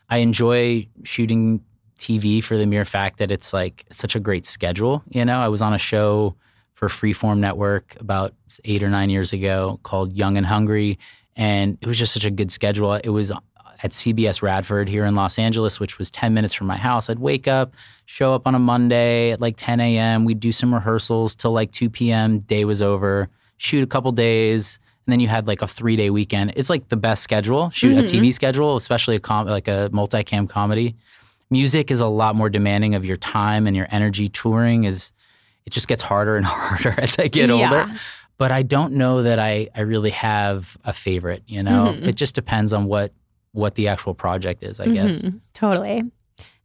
I 0.09 0.19
enjoy 0.19 0.89
shooting 1.05 1.63
TV 1.99 2.43
for 2.43 2.57
the 2.57 2.67
mere 2.67 2.85
fact 2.85 3.19
that 3.19 3.31
it's 3.31 3.53
like 3.53 3.85
such 3.91 4.15
a 4.15 4.21
great 4.21 4.47
schedule. 4.47 5.03
You 5.11 5.25
know, 5.25 5.39
I 5.39 5.49
was 5.49 5.61
on 5.61 5.75
a 5.75 5.79
show 5.79 6.35
for 6.75 6.89
Freeform 6.89 7.39
Network 7.39 7.97
about 7.99 8.35
eight 8.65 8.83
or 8.83 8.89
nine 8.89 9.11
years 9.11 9.33
ago 9.33 9.81
called 9.83 10.13
Young 10.13 10.37
and 10.37 10.47
Hungry, 10.47 10.99
and 11.37 11.77
it 11.81 11.87
was 11.87 11.99
just 11.99 12.15
such 12.15 12.25
a 12.25 12.31
good 12.31 12.53
schedule. 12.53 12.95
It 12.95 13.09
was 13.09 13.33
at 13.83 13.93
CBS 13.93 14.43
Radford 14.43 14.89
here 14.89 15.05
in 15.05 15.15
Los 15.15 15.39
Angeles, 15.39 15.79
which 15.79 15.99
was 15.99 16.11
10 16.11 16.35
minutes 16.35 16.55
from 16.55 16.67
my 16.67 16.77
house. 16.77 17.09
I'd 17.09 17.19
wake 17.19 17.47
up, 17.47 17.75
show 18.07 18.35
up 18.35 18.47
on 18.47 18.55
a 18.55 18.59
Monday 18.59 19.33
at 19.33 19.41
like 19.41 19.55
10 19.57 19.81
a.m. 19.81 20.25
We'd 20.25 20.41
do 20.41 20.53
some 20.53 20.75
rehearsals 20.75 21.35
till 21.35 21.53
like 21.53 21.73
2 21.73 21.91
p.m. 21.91 22.41
Day 22.41 22.65
was 22.65 22.83
over, 22.83 23.29
shoot 23.57 23.83
a 23.83 23.87
couple 23.87 24.11
days, 24.13 24.81
and 25.09 25.13
then 25.15 25.21
you 25.21 25.29
had 25.29 25.47
like 25.47 25.63
a 25.63 25.67
three 25.67 25.97
day 25.97 26.11
weekend. 26.11 26.53
It's 26.55 26.69
like 26.69 26.89
the 26.89 26.97
best 26.99 27.23
schedule, 27.23 27.71
shoot 27.71 27.97
a 27.97 28.03
TV 28.03 28.33
schedule, 28.35 28.77
especially 28.77 29.17
a 29.17 29.21
com- 29.21 29.47
like 29.47 29.67
a 29.67 29.89
multicam 29.91 30.47
comedy. 30.47 30.97
Music 31.49 31.91
is 31.91 32.03
a 32.03 32.07
lot 32.07 32.37
more 32.37 32.51
demanding 32.51 32.95
of 32.95 33.07
your 33.07 33.17
time 33.17 33.67
and 33.67 33.75
your 33.75 33.87
energy. 33.91 34.29
Touring 34.29 34.85
is, 34.85 35.15
it 35.65 35.71
just 35.71 35.89
gets 35.89 36.03
harder 36.03 36.37
and 36.37 36.45
harder 36.59 36.95
as 37.01 37.19
I 37.19 37.29
get 37.29 37.49
older 37.51 37.91
but 38.37 38.53
I 38.53 38.63
don't 38.63 38.93
know 38.93 39.23
that 39.23 39.39
I, 39.41 39.69
I 39.75 39.81
really 39.81 40.11
have 40.11 40.77
a 40.85 40.93
favorite, 40.93 41.43
you 41.49 41.61
know? 41.63 41.87
Mhm. 41.99 42.07
It 42.07 42.15
just 42.15 42.35
depends 42.37 42.73
on 42.75 42.85
what 42.85 43.13
what 43.53 43.75
the 43.77 43.89
actual 43.89 44.13
project 44.15 44.63
is, 44.63 44.79
I 44.79 44.89
guess. 44.89 45.23
Mhm, 45.23 45.41
totally. 45.55 46.05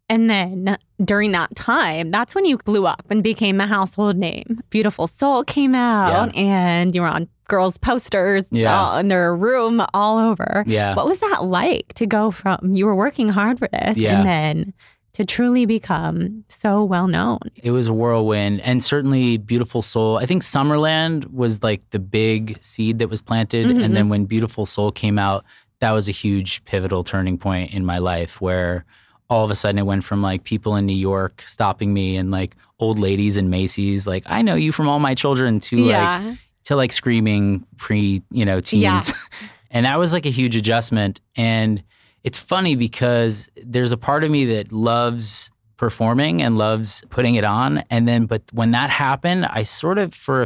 And 0.10 0.30
then 0.30 0.78
during 1.04 1.32
that 1.32 1.56
time, 1.56 2.10
that's 2.12 2.36
when 2.36 2.44
you 2.46 2.58
blew 2.60 2.86
up 2.86 3.06
and 3.10 3.24
became 3.24 3.60
a 3.62 3.66
household 3.68 4.18
name. 4.18 4.60
Beautiful 4.70 5.08
Soul 5.08 5.44
came 5.46 5.74
out 5.74 6.36
and 6.36 6.94
you 6.94 7.02
were 7.02 7.08
on 7.08 7.28
girls' 7.54 7.78
posters 7.78 8.44
Yeah. 8.52 8.76
all 8.78 8.98
in 8.98 9.08
their 9.08 9.36
room 9.36 9.84
all 9.94 10.18
over. 10.18 10.64
Yeah. 10.68 10.96
What 10.96 11.06
was 11.06 11.20
that 11.20 11.46
like 11.46 11.94
to 11.96 12.06
go 12.06 12.32
from 12.32 12.76
you 12.76 12.86
were 12.86 12.96
working 12.96 13.30
hard 13.30 13.60
for 13.60 13.68
this 13.72 13.98
Yeah. 13.98 14.18
and 14.20 14.28
then 14.28 14.74
to 15.14 15.24
truly 15.26 15.66
become 15.68 16.44
so 16.50 16.84
well 16.84 17.08
known? 17.08 17.40
It 17.62 17.72
was 17.72 17.88
a 17.88 17.94
whirlwind 17.94 18.62
and 18.62 18.84
certainly 18.84 19.38
Beautiful 19.38 19.82
Soul. 19.82 20.18
I 20.18 20.26
think 20.26 20.42
Summerland 20.42 21.32
was 21.32 21.62
like 21.62 21.82
the 21.92 22.00
big 22.00 22.58
seed 22.62 22.98
that 23.00 23.10
was 23.10 23.22
planted. 23.22 23.68
Mhm. 23.68 23.84
And 23.84 23.96
then 23.96 24.10
when 24.10 24.26
Beautiful 24.26 24.66
Soul 24.66 24.92
came 24.92 25.20
out, 25.20 25.46
that 25.80 25.92
was 25.92 26.08
a 26.10 26.12
huge 26.14 26.64
pivotal 26.66 27.04
turning 27.04 27.38
point 27.38 27.74
in 27.74 27.86
my 27.86 28.00
life 28.00 28.42
where 28.42 28.86
all 29.30 29.46
of 29.46 29.52
a 29.52 29.56
sudden 29.56 29.80
it 29.80 29.86
went 29.86 30.04
from 30.04 30.22
like 30.22 30.44
people 30.44 30.76
in 30.76 30.86
New 30.86 30.96
York 30.96 31.44
stopping 31.48 31.94
me 31.94 32.18
and 32.18 32.30
like 32.32 32.56
old 32.80 33.00
ladies 33.00 33.38
in 33.38 33.50
Macy's, 33.50 34.06
like, 34.06 34.24
I 34.28 34.42
know 34.42 34.56
you 34.56 34.72
from 34.72 34.88
all 34.90 35.00
my 35.00 35.16
children 35.16 35.60
to 35.62 35.78
like 35.78 35.90
yeah. 35.90 36.36
To 36.66 36.76
like 36.76 36.94
screaming 36.94 37.66
pre, 37.78 38.22
you 38.32 38.46
know, 38.46 38.60
teens. 38.62 38.82
Yeah. 38.82 39.14
and 39.72 39.86
that 39.86 39.98
was 40.00 40.14
like 40.14 40.26
a 40.26 40.30
huge 40.32 40.56
adjustment. 40.56 41.20
And 41.36 41.84
it's 42.24 42.38
funny 42.38 42.76
because 42.76 43.50
there's 43.64 43.92
a 43.92 43.98
part 43.98 44.24
of 44.24 44.32
me 44.32 44.46
that 44.46 44.72
loves 44.72 45.52
performing 45.78 46.42
and 46.42 46.58
loves 46.58 47.04
putting 47.10 47.36
it 47.36 47.44
on. 47.44 47.84
And 47.90 48.08
then, 48.08 48.26
but 48.26 48.44
when 48.54 48.72
that 48.72 48.90
happened, 48.90 49.46
I 49.46 49.64
sort 49.64 49.98
of, 49.98 50.14
for 50.14 50.46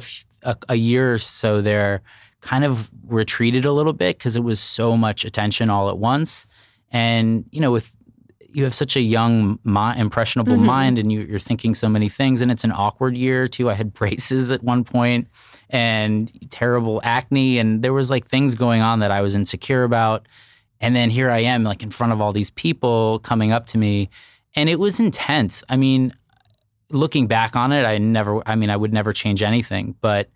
a 0.69 0.75
year 0.75 1.13
or 1.13 1.17
so 1.19 1.61
there, 1.61 2.01
kind 2.41 2.63
of 2.63 2.89
retreated 3.07 3.65
a 3.65 3.71
little 3.71 3.93
bit 3.93 4.17
because 4.17 4.35
it 4.35 4.43
was 4.43 4.59
so 4.59 4.95
much 4.95 5.25
attention 5.25 5.69
all 5.69 5.89
at 5.89 5.97
once. 5.97 6.47
And, 6.91 7.45
you 7.51 7.59
know, 7.59 7.71
with, 7.71 7.91
you 8.49 8.63
have 8.63 8.73
such 8.73 8.95
a 8.95 9.01
young, 9.01 9.59
impressionable 9.65 10.55
Mhm. 10.55 10.65
mind, 10.65 10.97
and 10.97 11.11
you, 11.11 11.21
you're 11.21 11.37
thinking 11.37 11.75
so 11.75 11.89
many 11.89 12.09
things. 12.09 12.41
And 12.41 12.49
it's 12.51 12.63
an 12.63 12.71
awkward 12.71 13.15
year 13.17 13.47
too. 13.47 13.69
I 13.69 13.73
had 13.73 13.93
braces 13.93 14.49
at 14.51 14.63
one 14.63 14.83
point, 14.83 15.27
and 15.69 16.31
terrible 16.49 17.01
acne, 17.03 17.57
and 17.59 17.81
there 17.83 17.93
was 17.93 18.09
like 18.09 18.27
things 18.27 18.55
going 18.55 18.81
on 18.81 18.99
that 18.99 19.11
I 19.11 19.21
was 19.21 19.35
insecure 19.35 19.83
about. 19.83 20.27
And 20.79 20.95
then 20.95 21.09
here 21.09 21.29
I 21.31 21.39
am, 21.39 21.63
like 21.63 21.81
in 21.83 21.89
front 21.91 22.13
of 22.13 22.21
all 22.21 22.31
these 22.31 22.51
people 22.51 23.19
coming 23.19 23.51
up 23.51 23.65
to 23.67 23.77
me, 23.77 24.09
and 24.55 24.69
it 24.69 24.79
was 24.79 24.99
intense. 24.99 25.63
I 25.69 25.75
mean, 25.77 26.13
looking 26.91 27.27
back 27.27 27.55
on 27.55 27.71
it, 27.71 27.83
I 27.83 27.97
never, 27.97 28.41
I 28.47 28.55
mean, 28.55 28.69
I 28.69 28.77
would 28.77 28.93
never 28.93 29.11
change 29.11 29.41
anything, 29.41 29.95
but 30.01 30.29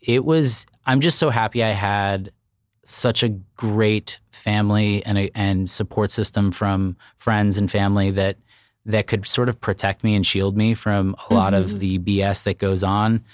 it 0.00 0.24
was, 0.24 0.66
I'm 0.86 1.00
just 1.00 1.18
so 1.18 1.30
happy 1.30 1.64
I 1.64 1.70
had 1.72 2.30
such 2.84 3.22
a 3.22 3.30
great 3.56 4.18
family 4.30 5.04
and 5.04 5.18
a, 5.18 5.30
and 5.34 5.68
support 5.68 6.10
system 6.12 6.52
from 6.52 6.96
friends 7.16 7.56
and 7.58 7.68
family 7.70 8.10
that 8.12 8.36
that 8.84 9.08
could 9.08 9.26
sort 9.26 9.48
of 9.48 9.60
protect 9.60 10.04
me 10.04 10.14
and 10.14 10.24
shield 10.24 10.56
me 10.56 10.72
from 10.74 11.16
a 11.28 11.34
lot 11.34 11.52
Mhm. 11.52 11.56
of 11.64 11.80
the 11.80 11.98
BS 11.98 12.44
that 12.44 12.58
goes 12.58 12.84
on. 12.84 13.24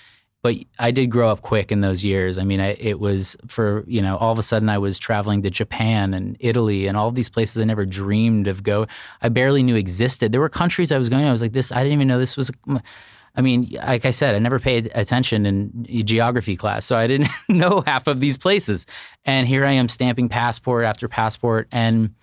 But 0.42 0.56
I 0.80 0.90
did 0.90 1.06
grow 1.06 1.30
up 1.30 1.42
quick 1.42 1.70
in 1.70 1.80
those 1.80 2.02
years. 2.02 2.36
I 2.36 2.42
mean, 2.44 2.60
I, 2.60 2.74
it 2.80 2.98
was 2.98 3.36
for 3.46 3.84
you 3.86 4.02
know, 4.02 4.16
all 4.16 4.32
of 4.32 4.38
a 4.38 4.42
sudden 4.42 4.68
I 4.68 4.78
was 4.78 4.98
traveling 4.98 5.42
to 5.42 5.50
Japan 5.50 6.12
and 6.12 6.36
Italy 6.40 6.88
and 6.88 6.96
all 6.96 7.12
these 7.12 7.28
places 7.28 7.62
I 7.62 7.64
never 7.64 7.86
dreamed 7.86 8.48
of 8.48 8.62
go. 8.62 8.86
I 9.22 9.28
barely 9.28 9.62
knew 9.62 9.76
existed. 9.76 10.32
There 10.32 10.40
were 10.40 10.48
countries 10.48 10.90
I 10.90 10.98
was 10.98 11.08
going. 11.08 11.24
I 11.24 11.30
was 11.30 11.42
like, 11.42 11.52
this. 11.52 11.70
I 11.70 11.82
didn't 11.82 11.92
even 11.92 12.08
know 12.08 12.18
this 12.18 12.36
was. 12.36 12.50
I 13.34 13.40
mean, 13.40 13.70
like 13.86 14.04
I 14.04 14.10
said, 14.10 14.34
I 14.34 14.40
never 14.40 14.58
paid 14.58 14.90
attention 14.94 15.46
in 15.46 15.86
geography 16.04 16.54
class, 16.54 16.84
so 16.84 16.96
I 16.96 17.06
didn't 17.06 17.28
know 17.48 17.82
half 17.86 18.06
of 18.06 18.20
these 18.20 18.36
places. 18.36 18.84
And 19.24 19.46
here 19.46 19.64
I 19.64 19.72
am 19.72 19.88
stamping 19.88 20.28
passport 20.28 20.84
after 20.84 21.08
passport, 21.08 21.68
and 21.72 22.14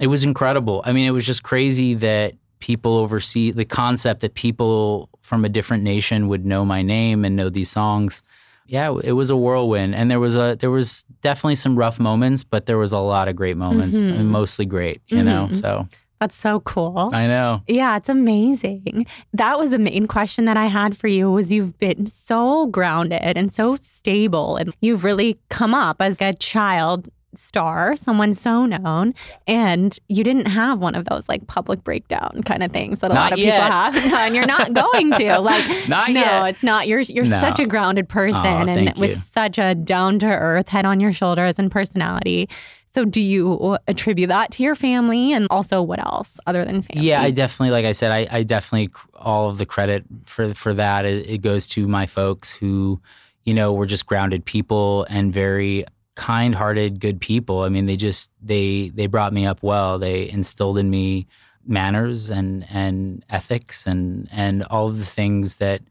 it 0.00 0.08
was 0.08 0.24
incredible. 0.24 0.82
I 0.84 0.92
mean, 0.92 1.06
it 1.06 1.12
was 1.12 1.24
just 1.24 1.44
crazy 1.44 1.94
that 1.94 2.34
people 2.58 2.96
oversee 2.96 3.52
the 3.52 3.64
concept 3.64 4.20
that 4.20 4.34
people 4.34 5.08
from 5.24 5.44
a 5.44 5.48
different 5.48 5.82
nation 5.82 6.28
would 6.28 6.44
know 6.44 6.64
my 6.64 6.82
name 6.82 7.24
and 7.24 7.34
know 7.34 7.48
these 7.48 7.70
songs. 7.70 8.22
Yeah, 8.66 8.94
it 9.02 9.12
was 9.12 9.30
a 9.30 9.36
whirlwind, 9.36 9.94
and 9.94 10.10
there 10.10 10.20
was 10.20 10.36
a 10.36 10.56
there 10.60 10.70
was 10.70 11.04
definitely 11.20 11.56
some 11.56 11.76
rough 11.76 11.98
moments, 11.98 12.44
but 12.44 12.66
there 12.66 12.78
was 12.78 12.92
a 12.92 12.98
lot 12.98 13.28
of 13.28 13.36
great 13.36 13.56
moments, 13.56 13.96
mm-hmm. 13.96 14.14
and 14.14 14.30
mostly 14.30 14.64
great, 14.64 15.02
you 15.08 15.18
mm-hmm. 15.18 15.26
know. 15.26 15.48
So 15.52 15.88
that's 16.20 16.36
so 16.36 16.60
cool. 16.60 17.10
I 17.12 17.26
know. 17.26 17.62
Yeah, 17.66 17.96
it's 17.96 18.08
amazing. 18.08 19.06
That 19.32 19.58
was 19.58 19.70
the 19.70 19.78
main 19.78 20.06
question 20.06 20.44
that 20.46 20.56
I 20.56 20.66
had 20.66 20.96
for 20.96 21.08
you 21.08 21.30
was 21.30 21.52
you've 21.52 21.78
been 21.78 22.06
so 22.06 22.66
grounded 22.68 23.36
and 23.36 23.52
so 23.52 23.76
stable 23.76 24.56
and 24.56 24.74
you've 24.80 25.04
really 25.04 25.38
come 25.48 25.74
up 25.74 26.00
as 26.00 26.20
a 26.20 26.32
child 26.34 27.08
star, 27.36 27.96
someone 27.96 28.34
so 28.34 28.66
known, 28.66 29.14
and 29.46 29.98
you 30.08 30.24
didn't 30.24 30.46
have 30.46 30.78
one 30.78 30.94
of 30.94 31.04
those 31.06 31.28
like 31.28 31.46
public 31.46 31.84
breakdown 31.84 32.42
kind 32.44 32.62
of 32.62 32.72
things 32.72 33.00
that 33.00 33.10
a 33.10 33.14
not 33.14 33.20
lot 33.20 33.32
of 33.32 33.38
yet. 33.38 33.62
people 33.62 33.72
have, 33.72 34.12
and 34.26 34.34
you're 34.34 34.46
not 34.46 34.72
going 34.72 35.12
to. 35.12 35.24
Like, 35.44 35.88
not 35.88 36.10
no, 36.10 36.20
yet. 36.20 36.46
it's 36.46 36.62
not. 36.62 36.88
You're 36.88 37.00
you're 37.00 37.24
no. 37.24 37.40
such 37.40 37.58
a 37.58 37.66
grounded 37.66 38.08
person, 38.08 38.40
oh, 38.40 38.68
and 38.68 38.96
with 38.98 39.10
you. 39.10 39.22
such 39.32 39.58
a 39.58 39.74
down 39.74 40.18
to 40.20 40.26
earth, 40.26 40.68
head 40.68 40.86
on 40.86 41.00
your 41.00 41.12
shoulders, 41.12 41.58
and 41.58 41.70
personality. 41.70 42.48
So, 42.94 43.04
do 43.04 43.20
you 43.20 43.76
attribute 43.88 44.28
that 44.28 44.52
to 44.52 44.62
your 44.62 44.76
family, 44.76 45.32
and 45.32 45.48
also 45.50 45.82
what 45.82 45.98
else 45.98 46.38
other 46.46 46.64
than 46.64 46.80
family? 46.82 47.08
Yeah, 47.08 47.20
I 47.20 47.32
definitely, 47.32 47.72
like 47.72 47.84
I 47.84 47.90
said, 47.90 48.12
I, 48.12 48.28
I 48.30 48.42
definitely 48.44 48.90
all 49.16 49.50
of 49.50 49.58
the 49.58 49.66
credit 49.66 50.04
for 50.26 50.54
for 50.54 50.72
that 50.74 51.04
it, 51.04 51.28
it 51.28 51.38
goes 51.38 51.66
to 51.70 51.88
my 51.88 52.06
folks 52.06 52.52
who, 52.52 53.00
you 53.44 53.52
know, 53.52 53.72
were 53.72 53.86
just 53.86 54.06
grounded 54.06 54.44
people 54.44 55.06
and 55.10 55.32
very 55.32 55.84
kind-hearted 56.14 57.00
good 57.00 57.20
people. 57.20 57.60
I 57.60 57.68
mean 57.68 57.86
they 57.86 57.96
just 57.96 58.30
they 58.42 58.90
they 58.90 59.06
brought 59.06 59.32
me 59.32 59.46
up 59.46 59.62
well. 59.62 59.98
They 59.98 60.28
instilled 60.28 60.78
in 60.78 60.90
me 60.90 61.26
manners 61.66 62.30
and 62.30 62.66
and 62.70 63.24
ethics 63.30 63.86
and 63.86 64.28
and 64.30 64.62
all 64.64 64.88
of 64.88 64.98
the 64.98 65.06
things 65.06 65.56
that 65.56 65.82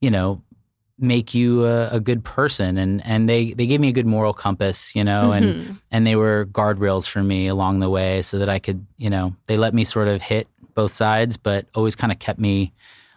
you 0.00 0.10
know 0.10 0.42
make 0.98 1.34
you 1.34 1.64
a, 1.64 1.88
a 1.88 2.00
good 2.00 2.24
person. 2.24 2.78
And 2.78 3.04
and 3.04 3.28
they 3.28 3.52
they 3.52 3.66
gave 3.66 3.80
me 3.80 3.88
a 3.88 3.92
good 3.92 4.06
moral 4.06 4.32
compass 4.32 4.94
you 4.94 5.04
know 5.04 5.30
mm-hmm. 5.30 5.32
and 5.32 5.80
and 5.90 6.06
they 6.06 6.16
were 6.16 6.46
guardrails 6.52 7.08
for 7.08 7.22
me 7.22 7.48
along 7.48 7.80
the 7.80 7.90
way 7.90 8.22
so 8.22 8.38
that 8.38 8.48
I 8.48 8.58
could 8.58 8.86
you 8.96 9.10
know 9.10 9.34
they 9.46 9.56
let 9.56 9.74
me 9.74 9.84
sort 9.84 10.08
of 10.08 10.22
hit 10.22 10.48
both 10.74 10.92
sides 10.92 11.36
but 11.36 11.66
always 11.74 11.94
kind 11.94 12.12
of 12.12 12.18
kept 12.18 12.38
me 12.38 12.72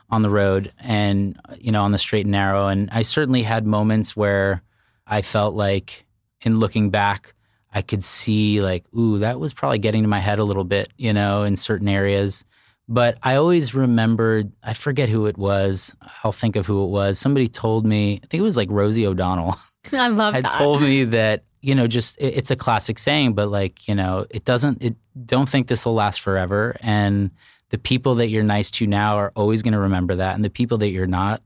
on 0.09 0.21
the 0.21 0.29
road 0.29 0.71
and 0.79 1.39
you 1.59 1.71
know 1.71 1.83
on 1.83 1.91
the 1.91 1.97
straight 1.97 2.25
and 2.25 2.31
narrow. 2.31 2.67
And 2.67 2.89
I 2.91 3.01
certainly 3.01 3.43
had 3.43 3.65
moments 3.65 4.15
where 4.15 4.61
I 5.05 5.21
felt 5.21 5.55
like 5.55 6.05
in 6.41 6.59
looking 6.59 6.89
back, 6.89 7.33
I 7.73 7.81
could 7.81 8.03
see 8.03 8.61
like, 8.61 8.85
ooh, 8.97 9.19
that 9.19 9.39
was 9.39 9.53
probably 9.53 9.79
getting 9.79 10.03
to 10.03 10.07
my 10.07 10.19
head 10.19 10.39
a 10.39 10.43
little 10.43 10.63
bit, 10.63 10.91
you 10.97 11.13
know, 11.13 11.43
in 11.43 11.55
certain 11.55 11.87
areas. 11.87 12.43
But 12.89 13.17
I 13.21 13.35
always 13.35 13.73
remembered, 13.73 14.51
I 14.63 14.73
forget 14.73 15.09
who 15.09 15.25
it 15.25 15.37
was. 15.37 15.93
I'll 16.23 16.31
think 16.31 16.55
of 16.55 16.65
who 16.65 16.83
it 16.85 16.87
was. 16.87 17.19
Somebody 17.19 17.49
told 17.49 17.85
me, 17.85 18.21
I 18.23 18.27
think 18.27 18.39
it 18.39 18.43
was 18.45 18.57
like 18.57 18.69
Rosie 18.71 19.05
O'Donnell. 19.05 19.57
I 19.93 20.07
love 20.07 20.33
had 20.33 20.45
that. 20.45 20.57
told 20.57 20.81
me 20.81 21.03
that, 21.05 21.43
you 21.61 21.75
know, 21.75 21.87
just 21.87 22.17
it, 22.17 22.37
it's 22.37 22.51
a 22.51 22.55
classic 22.55 22.97
saying, 22.99 23.33
but 23.33 23.49
like, 23.49 23.87
you 23.87 23.95
know, 23.95 24.25
it 24.29 24.45
doesn't, 24.45 24.81
it 24.81 24.95
don't 25.25 25.49
think 25.49 25.67
this 25.67 25.85
will 25.85 25.93
last 25.93 26.21
forever. 26.21 26.77
And 26.81 27.31
the 27.69 27.77
people 27.77 28.15
that 28.15 28.29
you're 28.29 28.43
nice 28.43 28.71
to 28.71 28.87
now 28.87 29.17
are 29.17 29.31
always 29.35 29.61
going 29.61 29.73
to 29.73 29.79
remember 29.79 30.15
that. 30.15 30.35
And 30.35 30.43
the 30.43 30.49
people 30.49 30.77
that 30.79 30.89
you're 30.89 31.07
not 31.07 31.41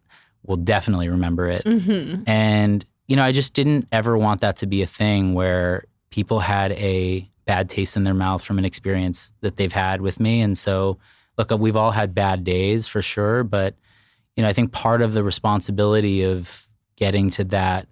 will 0.46 0.58
definitely 0.58 1.10
remember 1.10 1.48
it. 1.48 1.66
Mm-hmm. 1.66 2.24
And 2.30 2.86
you 3.12 3.18
know, 3.18 3.26
I 3.26 3.34
just 3.34 3.54
didn't 3.54 3.90
ever 3.92 4.18
want 4.18 4.40
that 4.40 4.56
to 4.58 4.66
be 4.66 4.82
a 4.82 4.88
thing 4.88 5.34
where 5.34 5.84
people 6.12 6.40
had 6.40 6.72
a 6.72 7.30
bad 7.44 7.70
taste 7.70 7.98
in 7.98 8.06
their 8.06 8.14
mouth 8.14 8.42
from 8.42 8.58
an 8.58 8.64
experience 8.64 9.34
that 9.42 9.58
they've 9.58 9.74
had 9.74 10.00
with 10.00 10.22
me. 10.22 10.40
And 10.40 10.58
so, 10.58 10.98
look, 11.38 11.52
we've 11.52 11.76
all 11.76 11.92
had 11.92 12.16
bad 12.16 12.46
days 12.46 12.88
for 12.88 13.02
sure, 13.02 13.44
but 13.44 13.76
you 14.38 14.44
know, 14.44 14.48
I 14.48 14.54
think 14.54 14.72
part 14.72 15.02
of 15.02 15.12
the 15.12 15.26
responsibility 15.26 16.24
of 16.24 16.66
getting 16.96 17.30
to 17.32 17.44
that 17.44 17.86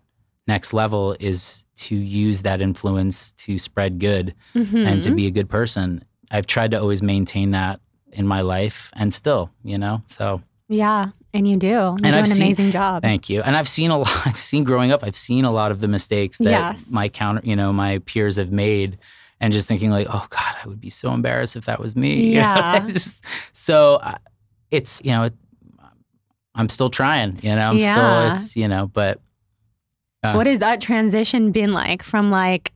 next 0.48 0.72
level 0.72 1.18
is 1.20 1.66
to 1.76 1.98
use 1.98 2.44
that 2.44 2.62
influence 2.62 3.34
to 3.34 3.60
spread 3.60 4.00
good 4.00 4.34
mm-hmm. 4.56 4.88
and 4.88 5.04
to 5.04 5.12
be 5.12 5.28
a 5.28 5.32
good 5.32 5.50
person. 5.50 6.02
I've 6.32 6.48
tried 6.48 6.72
to 6.72 6.80
always 6.80 7.02
maintain 7.02 7.52
that 7.52 7.82
in 8.14 8.26
my 8.26 8.40
life 8.40 8.90
and 8.96 9.14
still, 9.14 9.52
you 9.66 9.78
know. 9.78 10.02
So 10.08 10.42
yeah, 10.70 11.10
and 11.34 11.48
you 11.48 11.58
do. 11.58 11.68
You 11.68 11.74
and 11.74 12.00
do 12.02 12.08
I've 12.08 12.26
an 12.26 12.26
seen, 12.28 12.42
amazing 12.44 12.72
job. 12.72 13.02
Thank 13.02 13.30
you. 13.30 13.42
And 13.42 13.56
I've 13.56 13.70
seen 13.70 13.92
a 13.92 13.98
lot. 14.00 14.28
I've 14.28 14.38
seen 14.38 14.64
growing 14.64 14.92
up. 14.92 15.04
I've 15.04 15.18
seen 15.18 15.46
a 15.46 15.52
lot 15.52 15.72
of 15.72 15.80
the 15.80 15.88
mistakes 15.88 16.38
that 16.40 16.50
yes. 16.50 16.86
my 16.90 17.10
counter, 17.10 17.42
you 17.44 17.56
know, 17.56 17.72
my 17.72 18.00
peers 18.00 18.36
have 18.38 18.52
made, 18.52 18.98
and 19.40 19.54
just 19.54 19.68
thinking 19.68 19.90
like, 19.90 20.08
oh 20.10 20.26
God, 20.30 20.56
I 20.64 20.68
would 20.68 20.82
be 20.82 20.90
so 20.90 21.12
embarrassed 21.14 21.56
if 21.56 21.66
that 21.66 21.80
was 21.80 21.96
me. 21.96 22.34
Yeah. 22.34 22.80
You 22.80 22.88
know? 22.88 22.90
just 22.94 23.24
so 23.54 23.96
uh, 23.96 24.18
it's 24.72 25.02
you 25.04 25.12
know, 25.12 25.24
it, 25.24 25.34
I'm 26.56 26.70
still 26.70 26.90
trying. 26.90 27.40
You 27.42 27.56
know, 27.56 27.70
I'm 27.70 27.78
yeah. 27.78 28.34
still 28.34 28.44
it's 28.44 28.56
you 28.56 28.68
know, 28.68 28.88
but 28.88 29.20
uh, 30.24 30.34
what 30.34 30.48
has 30.48 30.60
that 30.60 30.82
transition 30.82 31.52
been 31.52 31.74
like 31.74 32.04
from 32.04 32.32
like 32.32 32.74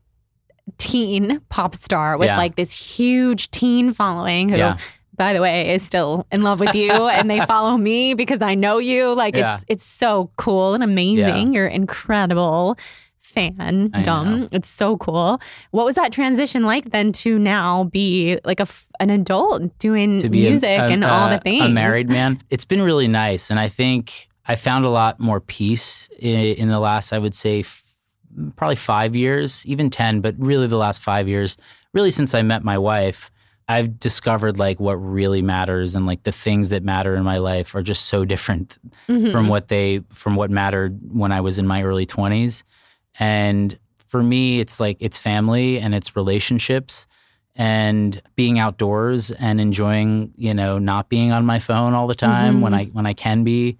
teen 0.77 1.41
pop 1.49 1.75
star 1.75 2.17
with 2.17 2.27
yeah. 2.27 2.37
like 2.37 2.55
this 2.55 2.71
huge 2.71 3.51
teen 3.51 3.91
following 3.91 4.47
who 4.47 4.55
yeah 4.55 4.77
by 5.15 5.33
the 5.33 5.41
way, 5.41 5.75
is 5.75 5.83
still 5.83 6.25
in 6.31 6.41
love 6.43 6.59
with 6.59 6.75
you 6.75 6.91
and 7.07 7.29
they 7.29 7.45
follow 7.45 7.77
me 7.77 8.13
because 8.13 8.41
I 8.41 8.55
know 8.55 8.77
you. 8.77 9.13
Like 9.13 9.35
yeah. 9.35 9.55
it's 9.55 9.65
it's 9.67 9.85
so 9.85 10.31
cool 10.37 10.73
and 10.73 10.83
amazing. 10.83 11.47
Yeah. 11.47 11.53
You're 11.53 11.67
incredible 11.67 12.77
fan. 13.33 13.89
Dumb. 14.03 14.47
It's 14.51 14.69
so 14.69 14.97
cool. 14.97 15.41
What 15.71 15.85
was 15.85 15.95
that 15.95 16.11
transition 16.11 16.63
like 16.63 16.91
then 16.91 17.11
to 17.13 17.39
now 17.39 17.85
be 17.85 18.39
like 18.45 18.59
a 18.59 18.67
an 18.99 19.09
adult 19.09 19.77
doing 19.79 20.17
music 20.29 20.79
a, 20.79 20.83
a, 20.83 20.87
and 20.89 21.03
all 21.03 21.29
the 21.29 21.37
uh, 21.37 21.41
things? 21.41 21.63
A 21.63 21.69
married 21.69 22.09
man. 22.09 22.41
It's 22.49 22.65
been 22.65 22.81
really 22.81 23.07
nice, 23.07 23.49
and 23.49 23.59
I 23.59 23.67
think 23.69 24.27
I 24.45 24.55
found 24.55 24.85
a 24.85 24.89
lot 24.89 25.19
more 25.19 25.39
peace 25.39 26.07
in, 26.19 26.39
in 26.39 26.67
the 26.69 26.79
last, 26.79 27.11
I 27.11 27.17
would 27.17 27.33
say, 27.33 27.61
f- 27.61 27.83
probably 28.55 28.75
five 28.75 29.15
years, 29.15 29.65
even 29.65 29.89
ten, 29.89 30.21
but 30.21 30.35
really 30.37 30.67
the 30.67 30.77
last 30.77 31.01
five 31.01 31.27
years. 31.27 31.57
Really, 31.93 32.11
since 32.11 32.33
I 32.33 32.41
met 32.43 32.63
my 32.63 32.77
wife 32.77 33.31
I've 33.67 33.97
discovered 33.97 34.59
like 34.59 34.79
what 34.79 34.95
really 34.95 35.41
matters 35.41 35.95
and 35.95 36.05
like 36.05 36.23
the 36.23 36.31
things 36.31 36.69
that 36.69 36.83
matter 36.83 37.15
in 37.15 37.23
my 37.23 37.37
life 37.37 37.75
are 37.75 37.83
just 37.83 38.05
so 38.05 38.25
different 38.25 38.77
mm-hmm. 39.07 39.31
from 39.31 39.47
what 39.47 39.69
they 39.69 40.01
from 40.11 40.35
what 40.35 40.51
mattered 40.51 40.99
when 41.11 41.31
I 41.31 41.41
was 41.41 41.59
in 41.59 41.67
my 41.67 41.83
early 41.83 42.05
20s. 42.05 42.63
And 43.19 43.77
for 44.07 44.21
me 44.21 44.59
it's 44.59 44.79
like 44.79 44.97
it's 44.99 45.17
family 45.17 45.79
and 45.79 45.95
it's 45.95 46.15
relationships 46.15 47.07
and 47.55 48.21
being 48.35 48.59
outdoors 48.59 49.31
and 49.31 49.61
enjoying, 49.61 50.33
you 50.37 50.53
know, 50.53 50.77
not 50.77 51.09
being 51.09 51.31
on 51.31 51.45
my 51.45 51.59
phone 51.59 51.93
all 51.93 52.07
the 52.07 52.15
time 52.15 52.55
mm-hmm. 52.55 52.63
when 52.63 52.73
I 52.73 52.85
when 52.85 53.05
I 53.05 53.13
can 53.13 53.43
be. 53.43 53.77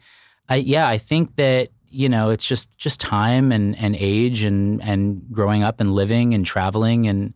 I 0.48 0.58
yeah, 0.58 0.88
I 0.88 0.98
think 0.98 1.36
that 1.36 1.70
you 1.90 2.10
know, 2.10 2.30
it's 2.30 2.46
just 2.46 2.76
just 2.78 3.00
time 3.00 3.52
and 3.52 3.78
and 3.78 3.96
age 3.98 4.44
and 4.44 4.82
and 4.82 5.22
growing 5.32 5.64
up 5.64 5.80
and 5.80 5.94
living 5.94 6.34
and 6.34 6.46
traveling 6.46 7.08
and 7.08 7.34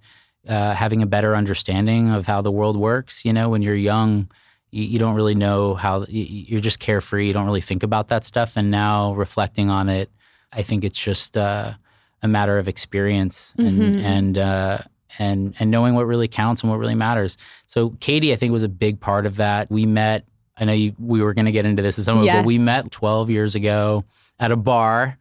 uh, 0.48 0.74
having 0.74 1.02
a 1.02 1.06
better 1.06 1.36
understanding 1.36 2.10
of 2.10 2.26
how 2.26 2.42
the 2.42 2.52
world 2.52 2.78
works. 2.78 3.26
You 3.26 3.34
know, 3.34 3.50
when 3.50 3.62
you're 3.62 3.76
young, 3.76 4.30
you, 4.72 4.84
you 4.84 5.00
don't 5.00 5.16
really 5.16 5.36
know 5.36 5.76
how 5.76 6.06
you're 6.08 6.62
just 6.62 6.80
carefree. 6.80 7.28
You 7.28 7.34
don't 7.34 7.46
really 7.46 7.62
think 7.62 7.84
about 7.84 8.10
that 8.10 8.24
stuff. 8.24 8.54
And 8.56 8.72
now 8.72 9.14
reflecting 9.14 9.70
on 9.70 9.90
it, 9.90 10.10
I 10.52 10.64
think 10.64 10.84
it's 10.84 11.00
just 11.00 11.38
uh, 11.38 11.74
a 12.22 12.28
matter 12.28 12.58
of 12.58 12.68
experience 12.68 13.54
and 13.58 13.82
mm-hmm. 13.82 14.06
and 14.06 14.38
uh, 14.38 14.78
and 15.20 15.56
and 15.60 15.72
knowing 15.72 15.96
what 15.96 16.06
really 16.06 16.28
counts 16.28 16.62
and 16.62 16.72
what 16.72 16.78
really 16.80 16.96
matters. 16.96 17.38
So 17.68 17.92
Katie, 18.00 18.34
I 18.34 18.36
think, 18.36 18.52
was 18.52 18.64
a 18.64 18.70
big 18.70 19.00
part 19.00 19.26
of 19.26 19.38
that. 19.38 19.70
We 19.70 19.86
met. 19.86 20.26
I 20.60 20.66
know 20.66 20.74
you, 20.74 20.96
we 20.98 21.22
were 21.22 21.36
going 21.36 21.46
to 21.46 21.52
get 21.52 21.68
into 21.68 21.84
this 21.84 22.00
at 22.00 22.06
some 22.06 22.18
point, 22.18 22.26
yes. 22.26 22.38
but 22.38 22.46
we 22.46 22.58
met 22.58 22.90
12 22.90 23.30
years 23.30 23.54
ago 23.54 24.06
at 24.40 24.52
a 24.52 24.56
bar, 24.56 25.16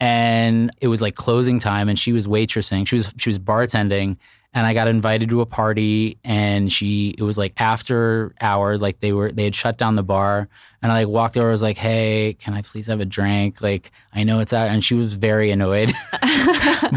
and 0.00 0.72
it 0.80 0.88
was 0.88 1.02
like 1.02 1.14
closing 1.14 1.60
time, 1.60 1.90
and 1.90 1.98
she 1.98 2.12
was 2.12 2.26
waitressing. 2.26 2.86
She 2.86 2.96
was 2.96 3.10
she 3.18 3.28
was 3.28 3.38
bartending 3.38 4.16
and 4.54 4.66
I 4.66 4.74
got 4.74 4.88
invited 4.88 5.28
to 5.28 5.40
a 5.40 5.46
party 5.46 6.18
and 6.24 6.72
she 6.72 7.14
it 7.18 7.22
was 7.22 7.36
like 7.36 7.52
after 7.58 8.34
hours 8.40 8.80
like 8.80 9.00
they 9.00 9.12
were 9.12 9.30
they 9.30 9.44
had 9.44 9.54
shut 9.54 9.76
down 9.78 9.94
the 9.94 10.02
bar 10.02 10.48
and 10.82 10.90
I 10.90 11.00
like 11.00 11.08
walked 11.08 11.36
over 11.36 11.48
I 11.48 11.50
was 11.50 11.62
like 11.62 11.76
hey 11.76 12.34
can 12.38 12.54
I 12.54 12.62
please 12.62 12.86
have 12.86 13.00
a 13.00 13.04
drink? 13.04 13.60
Like 13.60 13.92
I 14.14 14.24
know 14.24 14.40
it's 14.40 14.52
out 14.52 14.68
and 14.68 14.84
she 14.84 14.94
was 14.94 15.12
very 15.14 15.50
annoyed. 15.50 15.92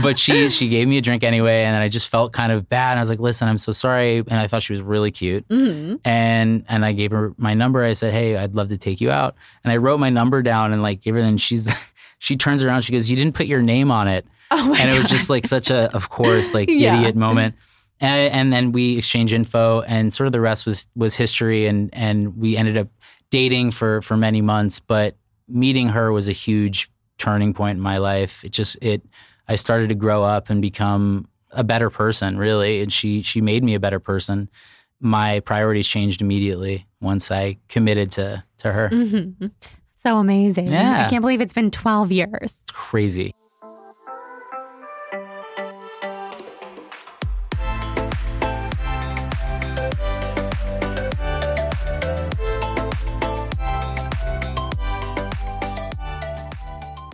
But 0.01 0.17
she 0.17 0.49
she 0.49 0.69
gave 0.69 0.87
me 0.87 0.97
a 0.97 1.01
drink 1.01 1.23
anyway 1.23 1.63
and 1.63 1.81
I 1.81 1.89
just 1.89 2.07
felt 2.07 2.31
kind 2.31 2.51
of 2.51 2.69
bad 2.69 2.91
and 2.91 2.99
I 2.99 3.01
was 3.01 3.09
like 3.09 3.19
listen 3.19 3.49
I'm 3.49 3.57
so 3.57 3.73
sorry 3.73 4.19
and 4.19 4.33
I 4.33 4.47
thought 4.47 4.63
she 4.63 4.73
was 4.73 4.81
really 4.81 5.11
cute. 5.11 5.45
Mm-hmm. 5.49 5.95
and 6.05 6.65
and 6.69 6.85
I 6.85 6.93
gave 6.93 7.11
her 7.11 7.33
my 7.37 7.53
number 7.53 7.83
I 7.83 7.93
said 7.93 8.13
hey 8.13 8.37
I'd 8.37 8.55
love 8.55 8.69
to 8.69 8.77
take 8.77 9.01
you 9.01 9.11
out 9.11 9.35
and 9.63 9.73
I 9.73 9.77
wrote 9.77 9.99
my 9.99 10.09
number 10.09 10.41
down 10.41 10.71
and 10.71 10.81
like 10.81 11.01
gave 11.01 11.15
her 11.15 11.19
and 11.19 11.41
she's 11.41 11.69
she 12.21 12.37
turns 12.37 12.61
around, 12.61 12.81
she 12.81 12.91
goes, 12.93 13.09
"You 13.09 13.15
didn't 13.15 13.33
put 13.33 13.47
your 13.47 13.63
name 13.63 13.89
on 13.89 14.07
it," 14.07 14.27
Oh 14.53 14.75
and 14.77 14.89
it 14.89 15.01
was 15.01 15.09
just 15.09 15.29
like 15.29 15.47
such 15.47 15.69
a, 15.71 15.89
of 15.95 16.09
course, 16.09 16.53
like 16.53 16.69
Yeah. 16.71 16.97
idiot 16.99 17.15
moment. 17.15 17.55
And, 18.01 18.33
and 18.33 18.53
then 18.53 18.71
we 18.71 18.97
exchanged 18.97 19.33
info, 19.33 19.81
and 19.81 20.13
sort 20.13 20.25
of 20.27 20.33
the 20.33 20.41
rest 20.41 20.65
was 20.65 20.87
was 20.95 21.15
history. 21.15 21.67
And 21.67 21.89
and 21.93 22.35
we 22.37 22.57
ended 22.57 22.75
up 22.77 22.87
dating 23.29 23.71
for 23.71 24.01
for 24.01 24.17
many 24.17 24.41
months. 24.41 24.79
But 24.79 25.15
meeting 25.47 25.89
her 25.89 26.11
was 26.11 26.27
a 26.27 26.31
huge 26.33 26.89
turning 27.17 27.53
point 27.53 27.75
in 27.77 27.81
my 27.81 27.97
life. 27.97 28.43
It 28.43 28.51
just 28.51 28.77
it 28.81 29.01
I 29.47 29.55
started 29.55 29.89
to 29.89 29.95
grow 29.95 30.23
up 30.23 30.49
and 30.49 30.61
become 30.61 31.27
a 31.51 31.63
better 31.63 31.89
person, 31.89 32.37
really. 32.37 32.81
And 32.81 32.91
she 32.91 33.21
she 33.21 33.39
made 33.41 33.63
me 33.63 33.73
a 33.75 33.79
better 33.79 33.99
person. 33.99 34.49
My 34.99 35.39
priorities 35.41 35.87
changed 35.87 36.21
immediately 36.21 36.87
once 37.01 37.31
I 37.31 37.57
committed 37.69 38.11
to 38.13 38.43
to 38.59 38.71
her. 38.71 38.89
Mhm. 38.89 39.51
So 40.03 40.17
amazing. 40.17 40.67
Yeah. 40.67 41.05
I 41.05 41.09
can't 41.09 41.21
believe 41.21 41.41
it's 41.41 41.53
been 41.53 41.69
12 41.71 42.11
years. 42.11 42.29
It's 42.41 42.57
crazy. 42.71 43.33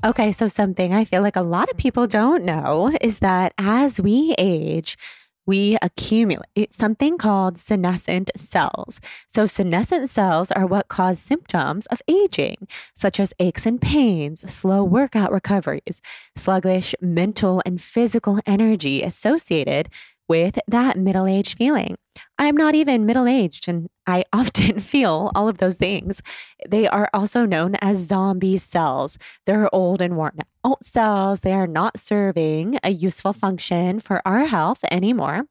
Okay, 0.07 0.31
so 0.31 0.47
something 0.47 0.93
I 0.93 1.03
feel 1.03 1.21
like 1.21 1.35
a 1.35 1.41
lot 1.41 1.63
of 1.63 1.71
mm-hmm. 1.71 1.79
people 1.79 2.07
don't 2.07 2.45
know 2.45 2.95
is 3.01 3.19
that 3.19 3.53
as 3.57 3.99
we 3.99 4.33
age, 4.37 4.97
we 5.45 5.77
accumulate 5.81 6.73
something 6.73 7.17
called 7.17 7.57
senescent 7.57 8.31
cells. 8.37 9.01
So, 9.27 9.45
senescent 9.45 10.09
cells 10.09 10.49
are 10.49 10.65
what 10.65 10.87
cause 10.87 11.19
symptoms 11.19 11.87
of 11.87 12.01
aging, 12.07 12.69
such 12.95 13.19
as 13.19 13.33
aches 13.37 13.65
and 13.65 13.81
pains, 13.81 14.49
slow 14.49 14.81
workout 14.81 15.33
recoveries, 15.33 16.01
sluggish 16.37 16.95
mental 17.01 17.61
and 17.65 17.81
physical 17.81 18.39
energy 18.45 19.03
associated 19.03 19.89
with 20.27 20.59
that 20.67 20.97
middle 20.97 21.27
age 21.27 21.55
feeling. 21.55 21.97
I'm 22.37 22.55
not 22.55 22.75
even 22.75 23.05
middle 23.05 23.27
aged, 23.27 23.67
and 23.67 23.89
I 24.05 24.25
often 24.33 24.79
feel 24.79 25.31
all 25.35 25.47
of 25.47 25.57
those 25.57 25.75
things. 25.75 26.21
They 26.67 26.87
are 26.87 27.09
also 27.13 27.45
known 27.45 27.75
as 27.81 27.97
zombie 27.97 28.57
cells. 28.57 29.17
They're 29.45 29.73
old 29.73 30.01
and 30.01 30.17
worn 30.17 30.39
out 30.65 30.83
cells. 30.83 31.41
They 31.41 31.53
are 31.53 31.67
not 31.67 31.97
serving 31.97 32.79
a 32.83 32.91
useful 32.91 33.33
function 33.33 33.99
for 33.99 34.21
our 34.25 34.45
health 34.45 34.83
anymore, 34.91 35.45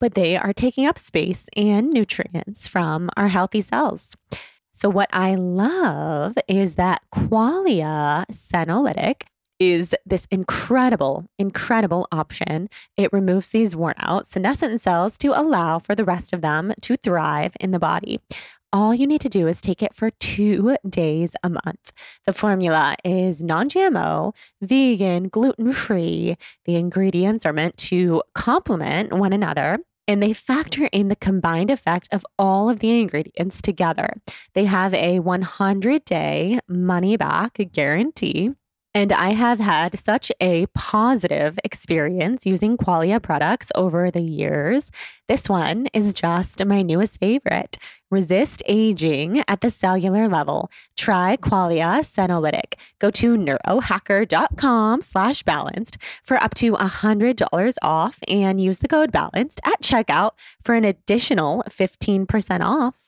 but 0.00 0.14
they 0.14 0.36
are 0.36 0.52
taking 0.52 0.86
up 0.86 0.98
space 0.98 1.48
and 1.56 1.90
nutrients 1.90 2.68
from 2.68 3.10
our 3.16 3.28
healthy 3.28 3.60
cells. 3.60 4.16
So, 4.72 4.88
what 4.88 5.08
I 5.12 5.34
love 5.34 6.34
is 6.46 6.76
that 6.76 7.02
Qualia 7.12 8.24
Senolytic 8.30 9.22
is 9.58 9.94
this 10.06 10.26
incredible, 10.30 11.26
incredible 11.38 12.06
option. 12.12 12.68
It 12.96 13.12
removes 13.12 13.50
these 13.50 13.74
worn 13.74 13.94
out 13.98 14.26
senescent 14.26 14.80
cells 14.80 15.18
to 15.18 15.28
allow 15.28 15.78
for 15.78 15.94
the 15.94 16.04
rest 16.04 16.32
of 16.32 16.40
them 16.40 16.72
to 16.82 16.96
thrive 16.96 17.54
in 17.60 17.70
the 17.70 17.78
body. 17.78 18.20
All 18.70 18.94
you 18.94 19.06
need 19.06 19.22
to 19.22 19.30
do 19.30 19.48
is 19.48 19.62
take 19.62 19.82
it 19.82 19.94
for 19.94 20.10
two 20.10 20.76
days 20.86 21.34
a 21.42 21.48
month. 21.48 21.92
The 22.26 22.34
formula 22.34 22.96
is 23.02 23.42
non 23.42 23.70
GMO, 23.70 24.34
vegan, 24.60 25.28
gluten 25.28 25.72
free. 25.72 26.36
The 26.66 26.76
ingredients 26.76 27.46
are 27.46 27.54
meant 27.54 27.78
to 27.78 28.22
complement 28.34 29.14
one 29.14 29.32
another. 29.32 29.78
And 30.06 30.22
they 30.22 30.32
factor 30.32 30.88
in 30.90 31.08
the 31.08 31.16
combined 31.16 31.70
effect 31.70 32.08
of 32.12 32.24
all 32.38 32.70
of 32.70 32.80
the 32.80 32.98
ingredients 32.98 33.60
together. 33.60 34.14
They 34.54 34.64
have 34.64 34.94
a 34.94 35.20
100 35.20 36.04
day 36.04 36.60
money 36.68 37.16
back 37.16 37.58
guarantee. 37.72 38.52
And 38.94 39.12
I 39.12 39.30
have 39.30 39.60
had 39.60 39.98
such 39.98 40.32
a 40.40 40.66
positive 40.74 41.58
experience 41.62 42.46
using 42.46 42.76
Qualia 42.76 43.22
products 43.22 43.70
over 43.74 44.10
the 44.10 44.22
years. 44.22 44.90
This 45.28 45.48
one 45.48 45.88
is 45.92 46.14
just 46.14 46.64
my 46.64 46.82
newest 46.82 47.20
favorite. 47.20 47.76
Resist 48.10 48.62
aging 48.66 49.44
at 49.46 49.60
the 49.60 49.70
cellular 49.70 50.26
level. 50.26 50.70
Try 50.96 51.36
Qualia 51.36 52.00
Senolytic. 52.00 52.74
Go 52.98 53.10
to 53.10 53.36
neurohacker.com 53.36 55.02
slash 55.02 55.42
balanced 55.42 55.98
for 56.22 56.38
up 56.42 56.54
to 56.54 56.72
$100 56.72 57.76
off 57.82 58.18
and 58.26 58.60
use 58.60 58.78
the 58.78 58.88
code 58.88 59.12
balanced 59.12 59.60
at 59.64 59.82
checkout 59.82 60.30
for 60.62 60.74
an 60.74 60.84
additional 60.84 61.62
15% 61.68 62.60
off. 62.62 63.07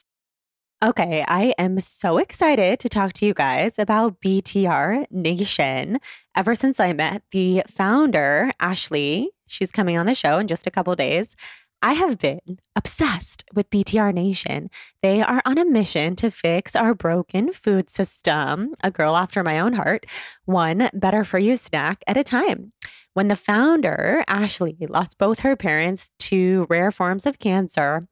Okay, 0.83 1.23
I 1.29 1.53
am 1.59 1.79
so 1.79 2.17
excited 2.17 2.81
to 2.81 2.89
talk 2.89 3.13
to 3.15 3.27
you 3.27 3.35
guys 3.35 3.79
about 3.79 4.19
BTR 4.23 5.11
Nation. 5.11 5.99
Ever 6.35 6.55
since 6.55 6.81
I 6.81 6.95
met 6.95 7.23
the 7.33 7.65
founder, 7.69 8.51
Ashley, 8.59 9.31
she's 9.47 9.71
coming 9.71 9.99
on 9.99 10.07
the 10.07 10.15
show 10.15 10.39
in 10.39 10.47
just 10.47 10.67
a 10.67 10.71
couple 10.71 10.97
days. 10.97 11.37
I 11.83 11.93
have 11.93 12.19
been 12.19 12.61
obsessed 12.75 13.45
with 13.53 13.69
BTR 13.69 14.15
Nation. 14.15 14.71
They 15.03 15.21
are 15.21 15.43
on 15.45 15.59
a 15.59 15.67
mission 15.67 16.17
to 16.17 16.31
fix 16.31 16.75
our 16.75 16.95
broken 16.95 17.53
food 17.53 17.91
system, 17.91 18.75
a 18.83 18.91
girl 18.91 19.17
after 19.17 19.43
my 19.43 19.61
own 19.61 19.75
heart, 19.75 20.07
one 20.47 20.89
better 20.95 21.25
for 21.25 21.39
you 21.39 21.57
snack 21.57 22.03
at 22.07 22.17
a 22.17 22.25
time. 22.25 22.73
When 23.13 23.29
the 23.29 23.37
founder, 23.37 24.25
Ashley, 24.29 24.79
lost 24.89 25.19
both 25.19 25.41
her 25.41 25.57
parents 25.57 26.11
to 26.21 26.67
rare 26.71 26.91
forms 26.91 27.27
of 27.27 27.39
cancer, 27.39 28.09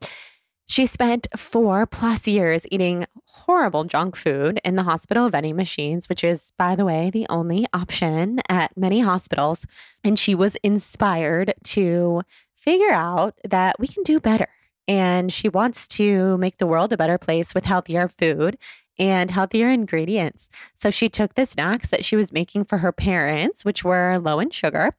she 0.68 0.84
spent 0.86 1.26
four 1.36 1.86
plus 1.86 2.28
years 2.28 2.66
eating 2.70 3.06
horrible 3.24 3.84
junk 3.84 4.14
food 4.16 4.60
in 4.64 4.76
the 4.76 4.82
hospital 4.82 5.26
of 5.26 5.32
vending 5.32 5.56
machines, 5.56 6.08
which 6.08 6.22
is, 6.22 6.52
by 6.58 6.76
the 6.76 6.84
way, 6.84 7.08
the 7.10 7.26
only 7.30 7.66
option 7.72 8.40
at 8.48 8.76
many 8.76 9.00
hospitals. 9.00 9.66
And 10.04 10.18
she 10.18 10.34
was 10.34 10.56
inspired 10.56 11.54
to 11.64 12.22
figure 12.54 12.92
out 12.92 13.38
that 13.48 13.80
we 13.80 13.88
can 13.88 14.02
do 14.02 14.20
better. 14.20 14.48
And 14.86 15.32
she 15.32 15.48
wants 15.48 15.88
to 15.88 16.36
make 16.38 16.58
the 16.58 16.66
world 16.66 16.92
a 16.92 16.98
better 16.98 17.18
place 17.18 17.54
with 17.54 17.64
healthier 17.64 18.06
food 18.06 18.58
and 18.98 19.30
healthier 19.30 19.70
ingredients. 19.70 20.50
So 20.74 20.90
she 20.90 21.08
took 21.08 21.34
the 21.34 21.46
snacks 21.46 21.88
that 21.88 22.04
she 22.04 22.16
was 22.16 22.32
making 22.32 22.64
for 22.64 22.78
her 22.78 22.92
parents, 22.92 23.64
which 23.64 23.84
were 23.84 24.18
low 24.18 24.40
in 24.40 24.50
sugar, 24.50 24.94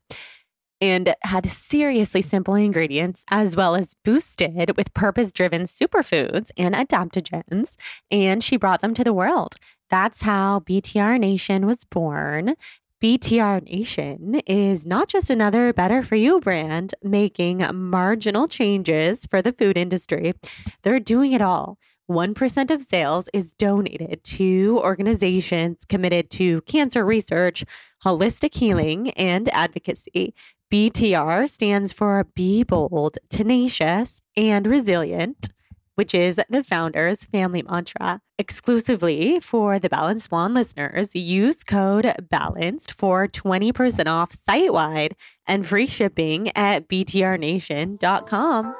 and 0.81 1.13
had 1.23 1.45
seriously 1.47 2.21
simple 2.21 2.55
ingredients, 2.55 3.23
as 3.29 3.55
well 3.55 3.75
as 3.75 3.95
boosted 4.03 4.75
with 4.77 4.93
purpose 4.93 5.31
driven 5.31 5.63
superfoods 5.63 6.51
and 6.57 6.75
adaptogens. 6.75 7.75
And 8.09 8.43
she 8.43 8.57
brought 8.57 8.81
them 8.81 8.93
to 8.93 9.03
the 9.03 9.13
world. 9.13 9.55
That's 9.89 10.21
how 10.21 10.59
BTR 10.61 11.19
Nation 11.19 11.65
was 11.65 11.83
born. 11.83 12.55
BTR 13.01 13.63
Nation 13.63 14.41
is 14.45 14.85
not 14.85 15.07
just 15.07 15.29
another 15.29 15.71
better 15.71 16.03
for 16.03 16.15
you 16.15 16.41
brand 16.41 16.93
making 17.01 17.63
marginal 17.73 18.47
changes 18.47 19.25
for 19.25 19.41
the 19.41 19.53
food 19.53 19.77
industry, 19.77 20.33
they're 20.83 20.99
doing 20.99 21.31
it 21.31 21.41
all. 21.41 21.77
1% 22.09 22.71
of 22.71 22.81
sales 22.81 23.29
is 23.33 23.53
donated 23.53 24.23
to 24.23 24.79
organizations 24.83 25.85
committed 25.85 26.29
to 26.31 26.59
cancer 26.61 27.05
research, 27.05 27.63
holistic 28.03 28.55
healing, 28.55 29.11
and 29.11 29.47
advocacy. 29.49 30.33
BTR 30.71 31.49
stands 31.49 31.91
for 31.91 32.23
Be 32.35 32.63
Bold, 32.63 33.17
Tenacious, 33.29 34.21
and 34.37 34.67
Resilient, 34.67 35.49
which 35.95 36.13
is 36.13 36.39
the 36.47 36.63
founder's 36.63 37.23
family 37.23 37.63
mantra. 37.63 38.21
Exclusively 38.37 39.39
for 39.39 39.79
the 39.79 39.89
Balanced 39.89 40.29
Blonde 40.29 40.53
listeners, 40.53 41.15
use 41.15 41.63
code 41.63 42.13
BALANCED 42.29 42.91
for 42.91 43.27
20% 43.27 44.07
off 44.07 44.35
site 44.35 44.71
wide 44.71 45.15
and 45.47 45.65
free 45.65 45.87
shipping 45.87 46.55
at 46.55 46.87
btrnation.com. 46.87 48.75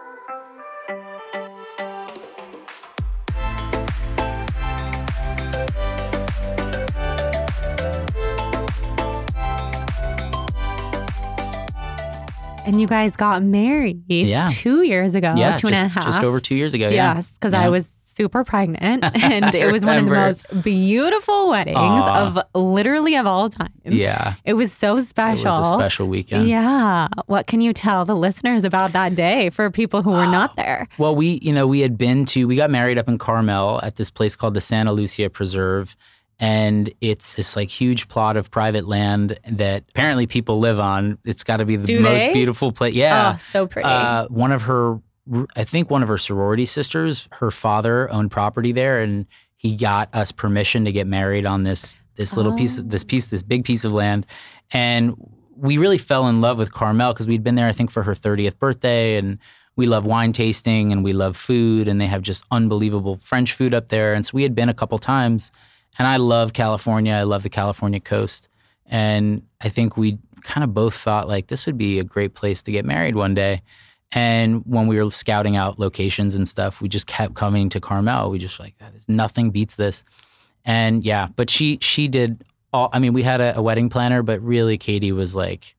And 12.70 12.80
you 12.80 12.86
guys 12.88 13.16
got 13.16 13.42
married 13.44 14.04
Yeah. 14.08 14.46
two 14.50 14.84
years 14.84 15.16
ago, 15.16 15.34
yeah, 15.36 15.58
two 15.58 15.68
and 15.68 15.76
a 15.76 15.80
just, 15.82 15.94
half. 15.94 16.06
just 16.06 16.20
over 16.20 16.40
two 16.40 16.54
years 16.56 16.74
ago. 16.76 16.88
Yeah. 16.90 17.16
Yes, 17.16 17.28
because 17.32 17.54
Yeah. 17.54 17.64
I 17.64 17.70
was 17.70 17.88
super 18.14 18.44
pregnant 18.44 19.04
and 19.24 19.56
it 19.56 19.72
was 19.72 19.84
one 19.86 19.98
of 19.98 20.06
the 20.06 20.12
most 20.12 20.46
beautiful 20.62 21.50
weddings 21.50 21.78
Aw. 21.78 22.26
of 22.28 22.40
literally 22.54 23.16
of 23.16 23.26
all 23.26 23.50
time. 23.50 23.70
Yeah. 23.86 24.36
It 24.46 24.54
was 24.54 24.72
so 24.72 24.98
It 24.98 25.06
special. 25.06 25.46
was 25.58 25.72
a 25.72 25.74
special 25.74 26.08
weekend. 26.08 26.48
Yeah. 26.48 27.08
What 27.26 27.48
can 27.48 27.60
you 27.62 27.74
tell 27.74 28.06
the 28.06 28.16
listeners 28.16 28.66
about 28.66 28.92
that 28.94 29.16
day 29.16 29.50
for 29.50 29.72
people 29.72 30.02
who 30.04 30.12
were 30.12 30.28
not 30.40 30.56
there? 30.58 30.88
Well, 31.00 31.16
we, 31.16 31.40
you 31.42 31.54
know, 31.54 31.66
we 31.66 31.80
had 31.80 31.98
been 31.98 32.26
to, 32.26 32.46
we 32.46 32.56
got 32.56 32.70
married 32.70 32.98
up 33.00 33.08
in 33.08 33.18
Carmel 33.18 33.80
at 33.84 33.96
this 33.96 34.10
place 34.12 34.36
called 34.36 34.54
the 34.54 34.62
Santa 34.62 34.92
Lucia 34.94 35.30
Preserve. 35.30 35.96
And 36.40 36.94
it's 37.02 37.36
this 37.36 37.56
like 37.56 37.70
huge 37.70 38.08
plot 38.08 38.38
of 38.38 38.50
private 38.50 38.88
land 38.88 39.38
that 39.46 39.84
apparently 39.90 40.26
people 40.26 40.60
live 40.60 40.80
on. 40.80 41.18
It's 41.26 41.44
got 41.44 41.58
to 41.58 41.66
be 41.66 41.76
the 41.76 41.86
Do 41.86 42.00
most 42.00 42.22
they? 42.22 42.34
beautiful 42.34 42.72
place. 42.72 42.94
Yeah. 42.94 43.34
Oh, 43.34 43.38
so 43.38 43.68
pretty. 43.68 43.88
Uh, 43.88 44.28
one 44.30 44.54
of 44.54 44.62
her, 44.64 45.02
I 45.58 45.66
think 45.66 45.90
one 45.90 46.02
of 46.02 46.08
her 46.08 46.18
sorority 46.18 46.66
sisters, 46.66 47.28
her 47.34 47.52
father 47.52 48.10
owned 48.12 48.32
property 48.32 48.72
there, 48.72 49.02
and 49.02 49.26
he 49.58 49.76
got 49.76 50.08
us 50.14 50.32
permission 50.32 50.86
to 50.86 50.94
get 50.94 51.08
married 51.08 51.46
on 51.46 51.64
this 51.64 52.02
this 52.16 52.36
little 52.36 52.54
oh. 52.54 52.58
piece, 52.58 52.78
of, 52.78 52.90
this 52.90 53.04
piece, 53.04 53.28
this 53.28 53.44
big 53.44 53.64
piece 53.64 53.86
of 53.86 53.94
land, 53.94 54.26
and 54.72 55.16
we 55.56 55.78
really 55.78 55.98
fell 55.98 56.28
in 56.28 56.42
love 56.42 56.58
with 56.58 56.72
Carmel 56.72 57.14
because 57.14 57.28
we'd 57.28 57.44
been 57.44 57.56
there, 57.56 57.68
I 57.68 57.72
think, 57.72 57.92
for 57.92 58.04
her 58.04 58.14
30th 58.14 58.58
birthday, 58.60 59.18
and 59.18 59.40
we 59.76 59.88
love 59.88 60.06
wine 60.06 60.34
tasting 60.34 60.92
and 60.92 61.04
we 61.04 61.14
love 61.14 61.38
food, 61.38 61.88
and 61.88 62.00
they 62.00 62.08
have 62.08 62.22
just 62.22 62.44
unbelievable 62.52 63.18
French 63.18 63.54
food 63.54 63.74
up 63.74 63.90
there. 63.90 64.14
And 64.14 64.26
so 64.26 64.32
we 64.34 64.44
had 64.44 64.56
been 64.56 64.70
a 64.70 64.74
couple 64.74 64.98
times, 64.98 65.52
and 65.98 66.08
I 66.08 66.18
love 66.18 66.54
California. 66.54 67.14
I 67.14 67.24
love 67.24 67.44
the 67.44 67.50
California 67.50 68.00
coast, 68.00 68.48
and 68.86 69.44
I 69.62 69.70
think 69.70 69.98
we 69.98 70.18
kind 70.44 70.64
of 70.64 70.74
both 70.74 70.96
thought 70.96 71.28
like 71.28 71.48
this 71.48 71.66
would 71.66 71.78
be 71.78 72.00
a 72.00 72.04
great 72.04 72.34
place 72.34 72.62
to 72.64 72.72
get 72.72 72.86
married 72.86 73.16
one 73.16 73.34
day. 73.34 73.62
And 74.12 74.64
when 74.66 74.88
we 74.88 75.02
were 75.02 75.12
scouting 75.12 75.56
out 75.56 75.78
locations 75.78 76.34
and 76.34 76.48
stuff, 76.48 76.82
we 76.82 76.90
just 76.90 77.06
kept 77.06 77.36
coming 77.36 77.70
to 77.70 77.80
Carmel. 77.80 78.32
We 78.32 78.40
just 78.40 78.60
like 78.60 78.74
nothing 79.08 79.52
beats 79.52 79.76
this. 79.76 80.04
And 80.66 81.04
yeah, 81.04 81.28
but 81.36 81.50
she 81.50 81.78
she 81.82 82.08
did 82.08 82.44
all. 82.74 82.90
I 82.92 83.00
mean, 83.00 83.14
we 83.14 83.24
had 83.24 83.42
a, 83.42 83.58
a 83.58 83.62
wedding 83.62 83.90
planner, 83.90 84.24
but 84.24 84.42
really, 84.42 84.78
Katie 84.78 85.12
was 85.12 85.36
like, 85.36 85.76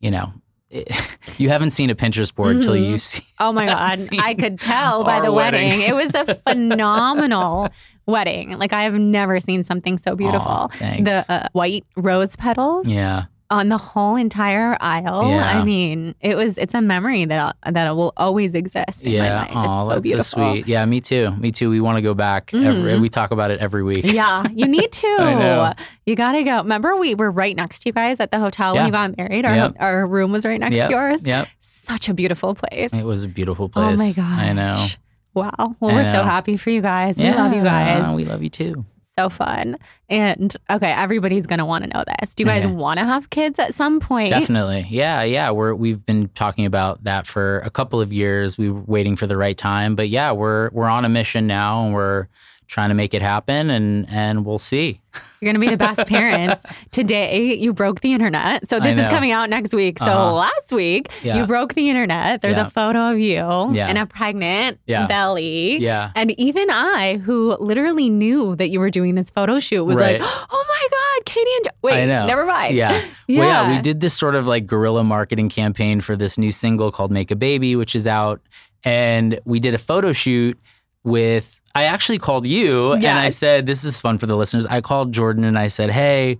you 0.00 0.10
know, 0.10 0.32
you 1.38 1.48
haven't 1.48 1.70
seen 1.70 1.90
a 1.90 1.94
Pinterest 1.94 2.34
board 2.34 2.56
until 2.56 2.74
mm-hmm. 2.74 2.92
you 2.92 2.98
see. 2.98 3.24
Oh 3.38 3.52
my 3.52 3.66
god, 3.66 3.98
I 4.18 4.34
could 4.34 4.60
tell 4.60 5.04
by 5.04 5.20
the 5.20 5.32
wedding. 5.32 5.68
wedding. 5.68 5.88
it 5.88 5.94
was 5.94 6.14
a 6.14 6.34
phenomenal 6.34 7.68
wedding. 8.06 8.58
Like 8.58 8.72
I 8.72 8.84
have 8.84 8.94
never 8.94 9.40
seen 9.40 9.64
something 9.64 9.98
so 9.98 10.14
beautiful. 10.14 10.70
the 10.78 11.24
uh, 11.28 11.48
white 11.52 11.84
rose 11.96 12.36
petals. 12.36 12.86
Yeah 12.86 13.24
on 13.50 13.68
the 13.68 13.76
whole 13.76 14.16
entire 14.16 14.76
aisle. 14.80 15.28
Yeah. 15.28 15.58
I 15.58 15.64
mean, 15.64 16.14
it 16.20 16.36
was 16.36 16.56
it's 16.56 16.74
a 16.74 16.80
memory 16.80 17.24
that 17.24 17.56
that 17.64 17.96
will 17.96 18.12
always 18.16 18.54
exist 18.54 19.02
in 19.02 19.12
yeah. 19.12 19.46
my 19.48 19.54
mind. 19.54 19.68
Oh, 19.68 19.84
so 19.84 19.90
that's 19.90 20.02
beautiful. 20.02 20.24
so 20.24 20.52
sweet. 20.52 20.68
Yeah, 20.68 20.84
me 20.86 21.00
too. 21.00 21.32
Me 21.32 21.50
too. 21.50 21.68
We 21.68 21.80
want 21.80 21.98
to 21.98 22.02
go 22.02 22.14
back. 22.14 22.52
Mm-hmm. 22.52 22.66
Every, 22.66 22.98
we 23.00 23.08
talk 23.08 23.32
about 23.32 23.50
it 23.50 23.60
every 23.60 23.82
week. 23.82 24.04
Yeah, 24.04 24.46
you 24.54 24.66
need 24.66 24.92
to. 24.92 25.16
I 25.18 25.34
know. 25.34 25.72
You 26.06 26.14
got 26.14 26.32
to 26.32 26.44
go. 26.44 26.58
Remember, 26.58 26.96
we 26.96 27.14
were 27.14 27.30
right 27.30 27.56
next 27.56 27.80
to 27.80 27.88
you 27.88 27.92
guys 27.92 28.20
at 28.20 28.30
the 28.30 28.38
hotel 28.38 28.74
yeah. 28.74 28.82
when 28.82 28.86
you 28.86 28.92
got 28.92 29.16
married. 29.16 29.44
Our 29.44 29.54
yep. 29.54 29.76
our 29.80 30.06
room 30.06 30.32
was 30.32 30.44
right 30.44 30.60
next 30.60 30.76
yep. 30.76 30.88
to 30.88 30.94
yours. 30.94 31.22
Yep. 31.22 31.48
Such 31.60 32.08
a 32.08 32.14
beautiful 32.14 32.54
place. 32.54 32.92
It 32.92 33.04
was 33.04 33.24
a 33.24 33.28
beautiful 33.28 33.68
place. 33.68 33.94
Oh 33.94 33.96
my 33.96 34.12
gosh. 34.12 34.38
I 34.40 34.52
know. 34.52 34.86
Wow. 35.34 35.76
Well, 35.80 35.90
I 35.90 35.94
we're 35.94 36.02
know. 36.04 36.12
so 36.12 36.22
happy 36.22 36.56
for 36.56 36.70
you 36.70 36.80
guys. 36.80 37.16
We 37.16 37.30
love 37.30 37.52
you 37.52 37.62
guys. 37.62 38.14
We 38.16 38.24
love 38.24 38.42
you 38.42 38.50
too 38.50 38.84
so 39.20 39.28
fun. 39.28 39.76
And 40.08 40.56
okay, 40.68 40.90
everybody's 40.90 41.46
gonna 41.46 41.66
want 41.66 41.84
to 41.84 41.90
know 41.90 42.04
this. 42.20 42.34
Do 42.34 42.42
you 42.42 42.46
guys 42.46 42.66
want 42.66 42.98
to 42.98 43.04
have 43.04 43.30
kids 43.30 43.58
at 43.58 43.74
some 43.74 44.00
point? 44.00 44.30
Definitely. 44.30 44.86
Yeah, 44.90 45.22
yeah. 45.22 45.50
We're 45.50 45.74
we've 45.74 46.04
been 46.04 46.28
talking 46.34 46.66
about 46.66 47.04
that 47.04 47.26
for 47.26 47.60
a 47.60 47.70
couple 47.70 48.00
of 48.00 48.12
years. 48.12 48.58
We 48.58 48.70
were 48.70 48.80
waiting 48.80 49.16
for 49.16 49.26
the 49.26 49.36
right 49.36 49.56
time, 49.56 49.94
but 49.94 50.08
yeah, 50.08 50.32
we're 50.32 50.70
we're 50.70 50.88
on 50.88 51.04
a 51.04 51.08
mission 51.08 51.46
now, 51.46 51.84
and 51.84 51.94
we're 51.94 52.26
trying 52.70 52.88
to 52.88 52.94
make 52.94 53.14
it 53.14 53.20
happen 53.20 53.68
and 53.68 54.08
and 54.08 54.46
we'll 54.46 54.58
see. 54.58 55.00
You're 55.40 55.52
going 55.52 55.54
to 55.54 55.60
be 55.60 55.68
the 55.68 55.76
best 55.76 56.06
parents. 56.08 56.64
Today 56.92 57.54
you 57.54 57.72
broke 57.72 58.00
the 58.00 58.12
internet. 58.12 58.70
So 58.70 58.78
this 58.78 58.96
is 58.96 59.08
coming 59.08 59.32
out 59.32 59.50
next 59.50 59.74
week. 59.74 59.98
So 59.98 60.04
uh-huh. 60.04 60.34
last 60.34 60.72
week 60.72 61.08
yeah. 61.24 61.36
you 61.36 61.46
broke 61.46 61.74
the 61.74 61.90
internet. 61.90 62.42
There's 62.42 62.56
yeah. 62.56 62.68
a 62.68 62.70
photo 62.70 63.10
of 63.10 63.18
you 63.18 63.34
yeah. 63.34 63.88
and 63.88 63.98
a 63.98 64.06
pregnant 64.06 64.78
belly. 64.86 65.78
Yeah. 65.78 66.12
And 66.14 66.30
even 66.38 66.70
I 66.70 67.16
who 67.16 67.56
literally 67.58 68.08
knew 68.08 68.54
that 68.54 68.70
you 68.70 68.78
were 68.78 68.90
doing 68.90 69.16
this 69.16 69.30
photo 69.30 69.58
shoot 69.58 69.84
was 69.84 69.96
right. 69.96 70.20
like, 70.20 70.30
"Oh 70.50 70.64
my 70.68 70.88
god, 70.90 71.26
Katie 71.26 71.50
and. 71.56 71.68
Wait, 71.82 72.06
never 72.06 72.46
mind." 72.46 72.76
Yeah. 72.76 72.92
yeah. 72.92 73.04
Well, 73.40 73.48
yeah, 73.48 73.76
we 73.76 73.80
did 73.80 74.00
this 74.00 74.14
sort 74.14 74.34
of 74.34 74.48
like 74.48 74.66
guerrilla 74.66 75.04
marketing 75.04 75.50
campaign 75.50 76.00
for 76.00 76.16
this 76.16 76.36
new 76.36 76.50
single 76.50 76.90
called 76.90 77.12
Make 77.12 77.30
a 77.30 77.36
Baby, 77.36 77.76
which 77.76 77.94
is 77.94 78.06
out 78.06 78.40
and 78.82 79.38
we 79.44 79.60
did 79.60 79.72
a 79.72 79.78
photo 79.78 80.12
shoot 80.12 80.58
with 81.04 81.59
I 81.74 81.84
actually 81.84 82.18
called 82.18 82.46
you 82.46 82.94
yes. 82.94 83.04
and 83.04 83.18
I 83.18 83.30
said, 83.30 83.66
This 83.66 83.84
is 83.84 84.00
fun 84.00 84.18
for 84.18 84.26
the 84.26 84.36
listeners. 84.36 84.66
I 84.66 84.80
called 84.80 85.12
Jordan 85.12 85.44
and 85.44 85.58
I 85.58 85.68
said, 85.68 85.90
Hey, 85.90 86.38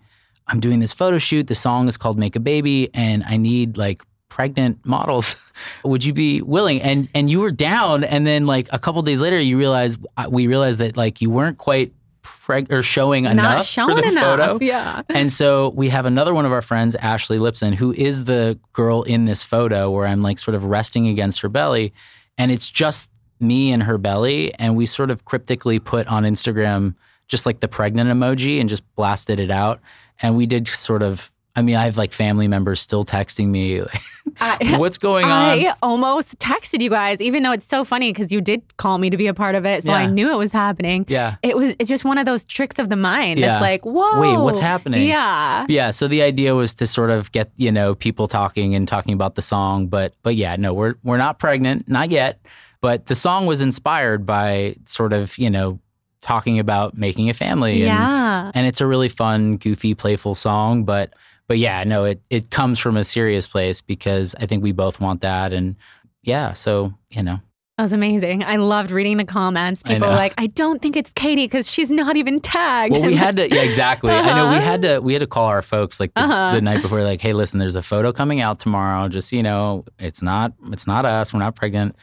I'm 0.50 0.60
doing 0.60 0.80
this 0.80 0.92
photo 0.92 1.18
shoot. 1.18 1.46
The 1.46 1.54
song 1.54 1.88
is 1.88 1.96
called 1.96 2.18
Make 2.18 2.34
a 2.34 2.40
Baby, 2.40 2.90
and 2.92 3.22
I 3.24 3.36
need 3.36 3.76
like 3.76 4.02
pregnant 4.28 4.84
models. 4.84 5.36
Would 5.84 6.04
you 6.04 6.12
be 6.12 6.42
willing? 6.42 6.82
And 6.82 7.08
and 7.14 7.30
you 7.30 7.40
were 7.40 7.52
down, 7.52 8.02
and 8.02 8.26
then 8.26 8.46
like 8.46 8.68
a 8.72 8.78
couple 8.78 9.00
days 9.02 9.20
later, 9.20 9.38
you 9.38 9.56
realized 9.56 10.04
uh, 10.16 10.26
we 10.28 10.48
realized 10.48 10.80
that 10.80 10.96
like 10.96 11.20
you 11.20 11.30
weren't 11.30 11.58
quite 11.58 11.92
preg- 12.24 12.72
or 12.72 12.82
showing 12.82 13.24
Not 13.24 13.32
enough 13.32 13.68
for 13.68 13.94
the 13.94 14.08
enough, 14.08 14.24
photo. 14.24 14.58
Yeah. 14.64 15.02
And 15.08 15.32
so 15.32 15.68
we 15.70 15.88
have 15.90 16.04
another 16.04 16.34
one 16.34 16.46
of 16.46 16.52
our 16.52 16.62
friends, 16.62 16.96
Ashley 16.96 17.38
Lipson, 17.38 17.74
who 17.74 17.92
is 17.92 18.24
the 18.24 18.58
girl 18.72 19.04
in 19.04 19.26
this 19.26 19.44
photo 19.44 19.90
where 19.90 20.06
I'm 20.06 20.20
like 20.20 20.40
sort 20.40 20.56
of 20.56 20.64
resting 20.64 21.06
against 21.06 21.40
her 21.42 21.48
belly, 21.48 21.92
and 22.36 22.50
it's 22.50 22.68
just 22.68 23.08
me 23.40 23.72
and 23.72 23.82
her 23.82 23.98
belly, 23.98 24.54
and 24.54 24.76
we 24.76 24.86
sort 24.86 25.10
of 25.10 25.24
cryptically 25.24 25.78
put 25.78 26.06
on 26.06 26.24
Instagram 26.24 26.94
just 27.28 27.46
like 27.46 27.60
the 27.60 27.68
pregnant 27.68 28.10
emoji 28.10 28.60
and 28.60 28.68
just 28.68 28.82
blasted 28.96 29.38
it 29.38 29.50
out. 29.50 29.80
And 30.20 30.36
we 30.36 30.46
did 30.46 30.66
sort 30.68 31.02
of 31.02 31.30
I 31.56 31.62
mean, 31.62 31.74
I 31.74 31.84
have 31.84 31.96
like 31.96 32.12
family 32.12 32.46
members 32.46 32.80
still 32.80 33.04
texting 33.04 33.48
me, 33.48 33.82
I, 34.40 34.76
"What's 34.78 34.98
going 34.98 35.24
on?" 35.24 35.32
I 35.32 35.74
almost 35.82 36.38
texted 36.38 36.80
you 36.80 36.90
guys, 36.90 37.20
even 37.20 37.42
though 37.42 37.50
it's 37.50 37.66
so 37.66 37.84
funny 37.84 38.12
because 38.12 38.30
you 38.30 38.40
did 38.40 38.76
call 38.76 38.98
me 38.98 39.10
to 39.10 39.16
be 39.16 39.26
a 39.26 39.34
part 39.34 39.56
of 39.56 39.66
it, 39.66 39.82
so 39.82 39.90
yeah. 39.90 39.98
I 39.98 40.06
knew 40.06 40.30
it 40.30 40.36
was 40.36 40.52
happening. 40.52 41.04
Yeah, 41.08 41.36
it 41.42 41.56
was. 41.56 41.74
It's 41.80 41.88
just 41.88 42.04
one 42.04 42.18
of 42.18 42.24
those 42.24 42.44
tricks 42.44 42.78
of 42.78 42.88
the 42.88 42.96
mind. 42.96 43.40
Yeah. 43.40 43.56
It's 43.56 43.62
like, 43.62 43.84
whoa, 43.84 44.20
wait, 44.20 44.36
what's 44.36 44.60
happening? 44.60 45.08
Yeah, 45.08 45.66
yeah. 45.68 45.90
So 45.90 46.06
the 46.06 46.22
idea 46.22 46.54
was 46.54 46.74
to 46.76 46.86
sort 46.86 47.10
of 47.10 47.32
get 47.32 47.50
you 47.56 47.72
know 47.72 47.96
people 47.96 48.28
talking 48.28 48.76
and 48.76 48.86
talking 48.86 49.12
about 49.12 49.34
the 49.34 49.42
song, 49.42 49.88
but 49.88 50.14
but 50.22 50.36
yeah, 50.36 50.54
no, 50.54 50.72
we're 50.72 50.94
we're 51.02 51.18
not 51.18 51.40
pregnant, 51.40 51.88
not 51.88 52.10
yet. 52.10 52.40
But 52.80 53.06
the 53.06 53.14
song 53.14 53.46
was 53.46 53.60
inspired 53.60 54.24
by 54.24 54.76
sort 54.86 55.12
of, 55.12 55.36
you 55.36 55.50
know, 55.50 55.78
talking 56.20 56.58
about 56.58 56.96
making 56.96 57.30
a 57.30 57.34
family. 57.34 57.82
And, 57.82 57.86
yeah. 57.86 58.50
And 58.54 58.66
it's 58.66 58.80
a 58.80 58.86
really 58.86 59.08
fun, 59.08 59.56
goofy, 59.56 59.94
playful 59.94 60.34
song. 60.34 60.84
But 60.84 61.14
but 61.46 61.58
yeah, 61.58 61.82
no, 61.84 62.04
it 62.04 62.22
it 62.30 62.50
comes 62.50 62.78
from 62.78 62.96
a 62.96 63.04
serious 63.04 63.46
place 63.46 63.80
because 63.80 64.34
I 64.38 64.46
think 64.46 64.62
we 64.62 64.72
both 64.72 65.00
want 65.00 65.20
that. 65.22 65.52
And 65.52 65.76
yeah, 66.22 66.52
so, 66.52 66.94
you 67.10 67.22
know. 67.22 67.40
That 67.76 67.84
was 67.84 67.92
amazing. 67.94 68.44
I 68.44 68.56
loved 68.56 68.90
reading 68.90 69.16
the 69.16 69.24
comments. 69.24 69.82
People 69.82 70.08
were 70.08 70.14
like, 70.14 70.34
"I 70.36 70.48
don't 70.48 70.82
think 70.82 70.96
it's 70.96 71.10
Katie 71.12 71.46
because 71.46 71.70
she's 71.70 71.90
not 71.90 72.18
even 72.18 72.38
tagged." 72.38 72.98
Well, 72.98 73.06
we 73.06 73.14
had 73.14 73.36
to, 73.36 73.48
yeah, 73.48 73.62
exactly. 73.62 74.12
Uh-huh. 74.12 74.28
I 74.28 74.34
know 74.34 74.50
we 74.50 74.56
uh-huh. 74.56 74.64
had 74.64 74.82
to, 74.82 74.98
we 75.00 75.14
had 75.14 75.20
to 75.20 75.26
call 75.26 75.46
our 75.46 75.62
folks 75.62 75.98
like 75.98 76.12
the, 76.12 76.20
uh-huh. 76.20 76.56
the, 76.56 76.60
night 76.60 76.82
before, 76.82 77.02
like, 77.02 77.22
"Hey, 77.22 77.32
listen, 77.32 77.58
there's 77.58 77.76
a 77.76 77.82
photo 77.82 78.12
coming 78.12 78.42
out 78.42 78.58
tomorrow. 78.58 79.08
Just 79.08 79.32
you 79.32 79.42
know, 79.42 79.86
it's 79.98 80.20
not, 80.20 80.52
it's 80.70 80.86
not 80.86 81.06
us. 81.06 81.32
We're 81.32 81.38
not 81.38 81.56
pregnant." 81.56 81.96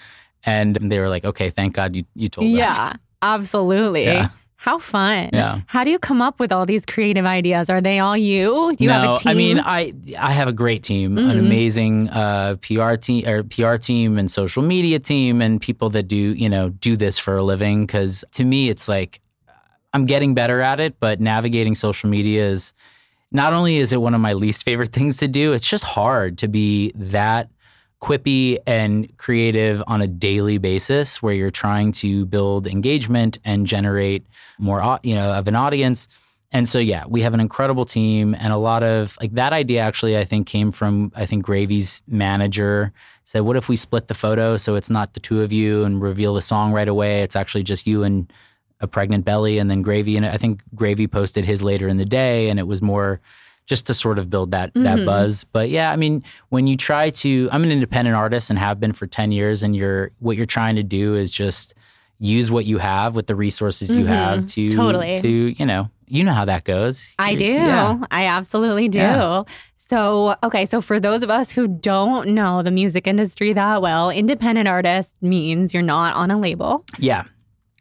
And 0.47 0.77
they 0.81 0.99
were 0.99 1.09
like, 1.09 1.25
okay, 1.25 1.49
thank 1.49 1.75
God 1.75 1.95
you, 1.95 2.05
you 2.15 2.29
told 2.29 2.47
yeah, 2.47 2.69
us. 2.69 2.77
Yeah, 2.77 2.93
absolutely. 3.21 4.05
Yeah. 4.05 4.29
How 4.55 4.79
fun. 4.79 5.29
Yeah. 5.33 5.61
How 5.67 5.83
do 5.83 5.91
you 5.91 5.99
come 5.99 6.21
up 6.21 6.39
with 6.39 6.51
all 6.51 6.65
these 6.65 6.83
creative 6.85 7.25
ideas? 7.25 7.69
Are 7.69 7.79
they 7.79 7.99
all 7.99 8.17
you? 8.17 8.73
Do 8.75 8.83
you 8.83 8.89
no, 8.89 8.99
have 8.99 9.11
a 9.11 9.17
team? 9.17 9.29
I 9.29 9.33
mean, 9.35 9.59
I 9.59 9.93
I 10.17 10.31
have 10.31 10.47
a 10.47 10.53
great 10.53 10.83
team, 10.83 11.15
mm-hmm. 11.15 11.29
an 11.29 11.37
amazing 11.37 12.09
uh, 12.09 12.55
PR 12.61 12.95
team 12.95 13.27
or 13.27 13.43
PR 13.43 13.75
team 13.75 14.17
and 14.17 14.31
social 14.31 14.63
media 14.63 14.99
team 14.99 15.41
and 15.41 15.61
people 15.61 15.89
that 15.91 16.07
do, 16.07 16.15
you 16.15 16.49
know, 16.49 16.69
do 16.69 16.97
this 16.97 17.19
for 17.19 17.37
a 17.37 17.43
living 17.43 17.85
cuz 17.85 18.25
to 18.31 18.43
me 18.43 18.69
it's 18.69 18.87
like 18.87 19.21
I'm 19.93 20.05
getting 20.05 20.33
better 20.33 20.61
at 20.61 20.79
it, 20.79 20.99
but 20.99 21.21
navigating 21.21 21.75
social 21.75 22.09
media 22.09 22.47
is 22.47 22.73
not 23.31 23.53
only 23.53 23.77
is 23.77 23.93
it 23.93 24.01
one 24.01 24.15
of 24.15 24.21
my 24.21 24.33
least 24.33 24.63
favorite 24.63 24.91
things 24.97 25.17
to 25.17 25.27
do, 25.27 25.53
it's 25.53 25.69
just 25.69 25.83
hard 25.83 26.37
to 26.39 26.47
be 26.47 26.91
that 26.95 27.49
quippy 28.01 28.59
and 28.67 29.15
creative 29.17 29.83
on 29.87 30.01
a 30.01 30.07
daily 30.07 30.57
basis 30.57 31.21
where 31.21 31.33
you're 31.33 31.49
trying 31.49 31.91
to 31.91 32.25
build 32.25 32.67
engagement 32.67 33.39
and 33.43 33.65
generate 33.65 34.25
more 34.59 34.99
you 35.03 35.15
know 35.15 35.31
of 35.31 35.47
an 35.47 35.55
audience. 35.55 36.07
And 36.51 36.69
so 36.69 36.79
yeah 36.79 37.03
we 37.07 37.21
have 37.21 37.33
an 37.33 37.39
incredible 37.39 37.85
team 37.85 38.35
and 38.35 38.53
a 38.53 38.57
lot 38.57 38.83
of 38.83 39.17
like 39.19 39.33
that 39.33 39.51
idea 39.51 39.81
actually 39.81 40.17
i 40.17 40.23
think 40.23 40.47
came 40.47 40.71
from 40.71 41.11
i 41.13 41.25
think 41.25 41.43
gravy's 41.43 42.01
manager 42.07 42.93
said 43.25 43.41
what 43.41 43.57
if 43.57 43.67
we 43.67 43.75
split 43.75 44.07
the 44.07 44.13
photo 44.13 44.55
so 44.55 44.75
it's 44.75 44.89
not 44.89 45.13
the 45.13 45.19
two 45.19 45.41
of 45.41 45.51
you 45.51 45.83
and 45.83 46.01
reveal 46.01 46.33
the 46.33 46.41
song 46.41 46.71
right 46.71 46.87
away? 46.87 47.21
It's 47.21 47.35
actually 47.35 47.63
just 47.63 47.85
you 47.85 48.03
and 48.03 48.31
a 48.79 48.87
pregnant 48.87 49.25
belly. 49.25 49.57
And 49.57 49.69
then 49.69 49.81
gravy 49.81 50.15
and 50.15 50.25
i 50.25 50.37
think 50.37 50.61
gravy 50.75 51.07
posted 51.07 51.43
his 51.45 51.61
later 51.61 51.87
in 51.87 51.97
the 51.97 52.05
day 52.05 52.49
and 52.49 52.59
it 52.59 52.67
was 52.67 52.81
more 52.81 53.19
just 53.67 53.85
to 53.85 53.93
sort 53.93 54.17
of 54.17 54.29
build 54.29 54.51
that 54.51 54.73
mm-hmm. 54.73 54.83
that 54.83 55.05
buzz. 55.05 55.43
But 55.43 55.69
yeah, 55.69 55.91
I 55.91 55.95
mean, 55.95 56.23
when 56.49 56.65
you 56.65 56.75
try 56.75 57.11
to, 57.11 57.49
I'm 57.51 57.63
an 57.63 57.71
independent 57.71 58.15
artist 58.15 58.49
and 58.49 58.57
have 58.57 58.79
been 58.79 58.93
for 58.93 59.05
ten 59.05 59.31
years, 59.31 59.61
and 59.61 59.75
you're 59.75 60.09
what 60.19 60.35
you're 60.35 60.47
trying 60.47 60.75
to 60.77 60.83
do 60.83 61.13
is 61.13 61.29
just 61.29 61.75
use 62.19 62.49
what 62.49 62.65
you 62.65 62.79
have 62.79 63.13
with 63.13 63.27
the 63.27 63.35
resources 63.35 63.95
you 63.95 64.03
mm-hmm. 64.03 64.11
have 64.11 64.47
to 64.47 64.71
totally 64.71 65.21
to 65.21 65.29
you 65.29 65.65
know 65.67 65.87
you 66.07 66.23
know 66.23 66.33
how 66.33 66.45
that 66.45 66.63
goes. 66.63 67.13
I 67.19 67.35
do. 67.35 67.45
Yeah. 67.45 67.99
I 68.09 68.25
absolutely 68.25 68.87
do. 68.87 68.99
Yeah. 68.99 69.43
So, 69.89 70.35
okay, 70.43 70.65
so 70.65 70.81
for 70.81 70.99
those 70.99 71.23
of 71.23 71.29
us 71.29 71.49
who 71.51 71.67
don't 71.67 72.29
know 72.29 72.61
the 72.61 72.71
music 72.71 73.07
industry 73.07 73.53
that 73.53 73.81
well, 73.81 74.09
independent 74.09 74.67
artist 74.67 75.13
means 75.21 75.73
you're 75.73 75.83
not 75.83 76.15
on 76.15 76.29
a 76.29 76.37
label. 76.37 76.83
Yeah. 76.97 77.23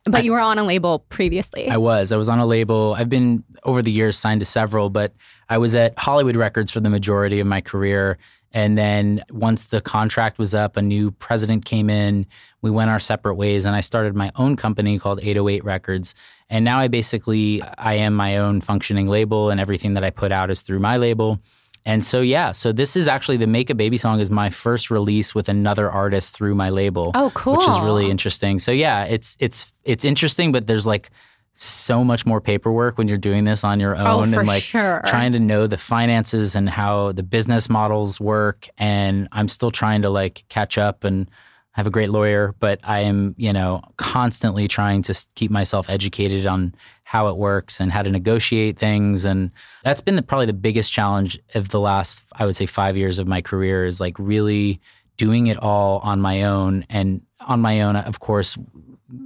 But 0.04 0.18
I, 0.18 0.20
you 0.20 0.32
were 0.32 0.40
on 0.40 0.58
a 0.58 0.62
label 0.62 1.00
previously. 1.00 1.68
I 1.68 1.78
was. 1.78 2.12
I 2.12 2.16
was 2.16 2.28
on 2.28 2.38
a 2.38 2.46
label. 2.46 2.94
I've 2.96 3.08
been 3.08 3.42
over 3.64 3.82
the 3.82 3.90
years 3.90 4.16
signed 4.16 4.40
to 4.40 4.46
several, 4.46 4.88
but 4.88 5.12
I 5.48 5.58
was 5.58 5.74
at 5.74 5.98
Hollywood 5.98 6.36
Records 6.36 6.70
for 6.70 6.80
the 6.80 6.90
majority 6.90 7.40
of 7.40 7.46
my 7.46 7.60
career. 7.60 8.18
And 8.52 8.78
then 8.78 9.22
once 9.30 9.64
the 9.64 9.80
contract 9.80 10.38
was 10.38 10.54
up, 10.54 10.76
a 10.76 10.82
new 10.82 11.10
president 11.10 11.64
came 11.64 11.90
in. 11.90 12.26
We 12.62 12.70
went 12.70 12.90
our 12.90 13.00
separate 13.00 13.34
ways, 13.34 13.66
and 13.66 13.76
I 13.76 13.80
started 13.80 14.14
my 14.14 14.32
own 14.36 14.56
company 14.56 14.98
called 14.98 15.20
808 15.20 15.64
Records. 15.64 16.14
And 16.48 16.64
now 16.64 16.78
I 16.78 16.88
basically 16.88 17.62
I 17.76 17.94
am 17.94 18.14
my 18.14 18.38
own 18.38 18.60
functioning 18.60 19.08
label, 19.08 19.50
and 19.50 19.60
everything 19.60 19.94
that 19.94 20.04
I 20.04 20.10
put 20.10 20.32
out 20.32 20.50
is 20.50 20.62
through 20.62 20.78
my 20.78 20.96
label. 20.96 21.40
And 21.84 22.04
so 22.04 22.20
yeah, 22.20 22.50
so 22.52 22.72
this 22.72 22.96
is 22.96 23.06
actually 23.06 23.36
the 23.36 23.46
Make 23.46 23.70
a 23.70 23.74
Baby 23.74 23.96
song 23.96 24.18
is 24.18 24.30
my 24.30 24.50
first 24.50 24.90
release 24.90 25.34
with 25.34 25.48
another 25.48 25.88
artist 25.88 26.34
through 26.34 26.54
my 26.56 26.70
label. 26.70 27.12
Oh, 27.14 27.30
cool. 27.34 27.56
Which 27.56 27.68
is 27.68 27.78
really 27.78 28.10
interesting. 28.10 28.58
So 28.58 28.72
yeah, 28.72 29.04
it's 29.04 29.36
it's 29.38 29.72
it's 29.84 30.04
interesting, 30.04 30.50
but 30.50 30.66
there's 30.66 30.86
like 30.86 31.10
so 31.58 32.04
much 32.04 32.26
more 32.26 32.40
paperwork 32.40 32.98
when 32.98 33.08
you're 33.08 33.16
doing 33.18 33.44
this 33.44 33.64
on 33.64 33.80
your 33.80 33.96
Oh, 33.96 34.20
own 34.20 34.32
for 34.32 34.40
and 34.40 34.48
like 34.48 34.62
sure. 34.62 35.02
trying 35.06 35.32
to 35.32 35.40
know 35.40 35.66
the 35.66 35.78
finances 35.78 36.54
and 36.54 36.68
how 36.68 37.12
the 37.12 37.22
business 37.22 37.68
models 37.68 38.20
work. 38.20 38.68
And 38.78 39.26
I'm 39.32 39.48
still 39.48 39.70
trying 39.70 40.02
to 40.02 40.10
like 40.10 40.44
catch 40.48 40.76
up 40.78 41.02
and 41.04 41.30
have 41.72 41.86
a 41.86 41.90
great 41.90 42.08
lawyer 42.08 42.54
but 42.58 42.80
I 42.84 43.00
am 43.00 43.34
you 43.36 43.52
know 43.52 43.82
constantly 43.98 44.66
trying 44.66 45.02
to 45.02 45.26
keep 45.34 45.50
myself 45.50 45.90
educated 45.90 46.46
on 46.46 46.74
how 47.04 47.28
it 47.28 47.36
works 47.36 47.80
and 47.80 47.92
how 47.92 48.02
to 48.02 48.10
negotiate 48.10 48.78
things. 48.78 49.24
And 49.26 49.50
that's 49.84 50.00
been 50.00 50.16
the, 50.16 50.22
probably 50.22 50.46
the 50.46 50.52
biggest 50.54 50.90
challenge 50.92 51.38
of 51.54 51.68
the 51.68 51.78
last 51.80 52.22
I 52.32 52.46
would 52.46 52.56
say 52.56 52.66
5 52.66 52.96
years 52.96 53.18
of 53.18 53.26
my 53.26 53.42
career 53.42 53.84
is 53.84 54.00
like 54.00 54.18
really 54.18 54.80
doing 55.18 55.46
it 55.48 55.56
all 55.58 55.98
on 56.00 56.20
my 56.20 56.42
own. 56.44 56.84
And 56.88 57.20
on 57.46 57.60
my 57.60 57.82
own 57.82 57.96
of 57.96 58.20
course 58.20 58.56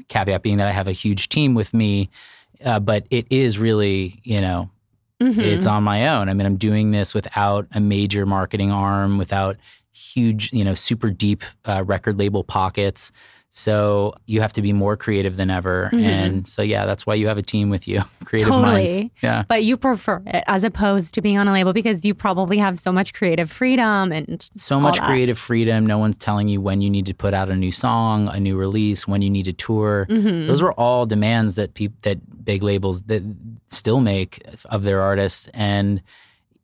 caveat 0.09 0.43
being 0.43 0.59
that 0.59 0.68
I 0.68 0.72
have 0.72 0.89
a 0.89 0.93
huge 0.93 1.28
team 1.28 1.55
with 1.55 1.72
me 1.74 2.11
uh, 2.64 2.78
but 2.81 3.07
it 3.11 3.26
is 3.31 3.59
really 3.59 4.20
you 4.24 4.41
know 4.41 4.70
Mhm. 5.22 5.39
it's 5.39 5.66
on 5.66 5.83
my 5.83 6.09
own. 6.09 6.31
I 6.31 6.33
mean, 6.35 6.47
I'm 6.47 6.57
doing 6.57 6.93
this 6.93 7.12
without 7.12 7.66
a 7.72 7.81
major 7.81 8.24
marketing 8.24 8.72
arm, 8.72 9.18
without 9.18 9.59
huge, 9.93 10.51
you 10.51 10.64
know, 10.64 10.74
super 10.74 11.11
deep 11.11 11.45
uh, 11.66 11.85
record 11.85 12.18
label 12.18 12.43
pockets. 12.43 13.12
So 13.53 14.14
you 14.26 14.40
have 14.40 14.53
to 14.55 14.62
be 14.62 14.72
more 14.72 14.96
creative 14.96 15.36
than 15.36 15.51
ever. 15.51 15.90
Mhm. 15.92 16.03
And 16.05 16.46
so, 16.48 16.62
yeah, 16.62 16.86
that's 16.86 17.05
why 17.05 17.14
you 17.14 17.26
have 17.26 17.36
a 17.36 17.42
team 17.42 17.68
with 17.68 17.88
you, 17.88 18.01
creative 18.24 18.48
Totally. 18.48 18.86
minds. 18.96 19.11
Yeah. 19.22 19.42
But 19.48 19.64
you 19.64 19.76
prefer 19.76 20.22
it 20.26 20.44
as 20.46 20.62
opposed 20.62 21.14
to 21.14 21.20
being 21.20 21.36
on 21.36 21.48
a 21.48 21.53
label 21.53 21.72
because 21.72 22.05
you 22.05 22.14
probably 22.14 22.59
have 22.59 22.78
so 22.78 22.92
much 22.92 23.12
creative 23.12 23.51
freedom 23.51 24.12
and 24.12 24.48
So 24.57 24.78
much 24.78 24.98
that. 24.98 25.07
creative 25.07 25.36
freedom. 25.36 25.84
No 25.84 25.98
one's 25.98 26.14
telling 26.16 26.46
you 26.48 26.61
when 26.61 26.80
you 26.80 26.88
need 26.88 27.07
to 27.07 27.14
put 27.14 27.34
out 27.34 27.51
a 27.51 27.57
new 27.57 27.72
song, 27.72 28.28
a 28.28 28.38
new 28.38 28.57
release, 28.57 29.09
when 29.09 29.20
you 29.20 29.28
need 29.30 29.46
to 29.46 29.53
tour. 29.53 30.07
Mhm. 30.09 30.46
Those 30.46 30.62
are 30.62 30.72
all 30.72 31.05
demands 31.05 31.57
that 31.57 31.74
peop- 31.74 32.01
that 32.03 32.18
big 32.44 32.62
labels 32.62 33.03
that 33.03 33.22
still 33.68 34.01
make 34.01 34.42
of 34.66 34.84
their 34.84 35.03
artists 35.03 35.48
and 35.55 36.01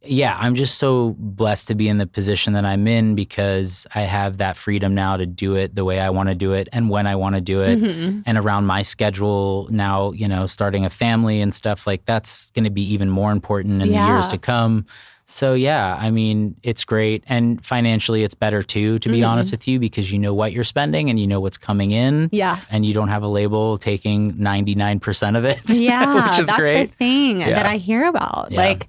yeah, 0.09 0.37
I'm 0.39 0.55
just 0.55 0.79
so 0.79 1.15
blessed 1.19 1.69
to 1.69 1.75
be 1.75 1.89
in 1.89 1.99
the 1.99 2.07
position 2.07 2.53
that 2.55 2.65
I'm 2.65 2.87
in 2.89 3.15
because 3.15 3.87
I 3.95 4.03
have 4.03 4.39
that 4.39 4.57
freedom 4.57 4.95
now 4.95 5.17
to 5.17 5.27
do 5.27 5.55
it 5.55 5.75
the 5.75 5.85
way 5.85 6.01
I 6.01 6.11
want 6.11 6.29
to 6.29 6.35
do 6.35 6.53
it 6.53 6.69
and 6.73 6.89
when 6.91 7.07
I 7.07 7.17
want 7.17 7.35
to 7.35 7.41
do 7.41 7.61
it 7.63 7.79
Mhm. 7.81 8.23
and 8.27 8.39
around 8.39 8.67
my 8.67 8.83
schedule 8.83 9.69
now, 9.71 10.13
you 10.13 10.29
know, 10.29 10.47
starting 10.47 10.85
a 10.85 10.91
family 10.91 11.41
and 11.41 11.53
stuff 11.55 11.87
like 11.87 12.05
that's 12.05 12.51
going 12.53 12.65
to 12.65 12.71
be 12.71 12.83
even 12.93 13.11
more 13.11 13.33
important 13.33 13.83
in 13.83 13.89
the 13.91 13.95
years 14.07 14.29
to 14.29 14.39
come. 14.39 14.87
So 15.29 15.55
yeah, 15.55 15.99
I 16.01 16.13
mean, 16.13 16.55
it's 16.63 16.85
great 16.85 17.25
and 17.27 17.65
financially 17.65 18.23
it's 18.23 18.35
better 18.35 18.63
too 18.63 19.01
to 19.01 19.09
be 19.09 19.21
Mhm. 19.23 19.29
honest 19.29 19.51
with 19.51 19.67
you 19.67 19.81
because 19.81 20.13
you 20.13 20.21
know 20.21 20.33
what 20.33 20.53
you're 20.53 20.63
spending 20.63 21.11
and 21.11 21.19
you 21.19 21.27
know 21.27 21.41
what's 21.41 21.57
coming 21.57 21.91
in 21.91 22.29
Yes. 22.31 22.69
and 22.71 22.87
you 22.87 22.95
don't 22.95 23.09
have 23.09 23.25
a 23.25 23.29
label 23.29 23.77
taking 23.77 24.35
99% 24.39 25.37
of 25.37 25.45
it. 25.45 25.59
Yeah, 25.69 26.27
which 26.27 26.39
is 26.39 26.47
that's 26.47 26.59
great. 26.59 26.91
the 26.91 26.95
thing 26.97 27.41
Yeah. 27.41 27.51
that 27.57 27.67
I 27.67 27.77
hear 27.77 28.07
about. 28.07 28.49
Yeah. 28.53 28.61
Like, 28.61 28.89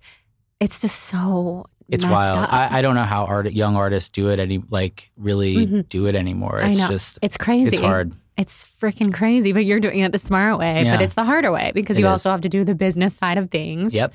it's 0.60 0.82
just 0.82 1.00
so 1.04 1.66
It's 1.90 2.04
wild. 2.06 2.38
I, 2.38 2.80
I 2.80 2.82
don't 2.82 2.96
know 2.96 3.04
how 3.04 3.26
art, 3.26 3.52
young 3.52 3.76
artists 3.76 4.10
do 4.10 4.30
it 4.30 4.40
any 4.40 4.62
like 4.70 5.10
really 5.18 5.56
Mhm. 5.68 5.90
do 5.90 6.06
it 6.08 6.16
anymore. 6.16 6.60
I 6.62 6.70
It's 6.70 6.78
know. 6.80 6.88
just 6.90 7.20
it's 7.22 7.38
crazy. 7.38 7.68
it's 7.68 7.80
hard. 7.80 8.14
It's 8.38 8.68
freaking 8.80 9.14
crazy, 9.14 9.52
but 9.52 9.66
you're 9.66 9.80
doing 9.80 10.00
it 10.00 10.12
the 10.12 10.20
smart 10.20 10.60
way. 10.60 10.84
Yeah. 10.84 10.96
But 10.98 11.04
it's 11.04 11.16
the 11.16 11.24
harder 11.24 11.52
way 11.52 11.72
because 11.74 11.98
It 11.98 12.02
you 12.02 12.06
is. 12.08 12.12
also 12.12 12.30
have 12.32 12.42
to 12.42 12.50
do 12.50 12.64
the 12.64 12.76
business 12.76 13.16
side 13.16 13.38
of 13.38 13.50
things. 13.50 13.94
Yep. 13.94 14.14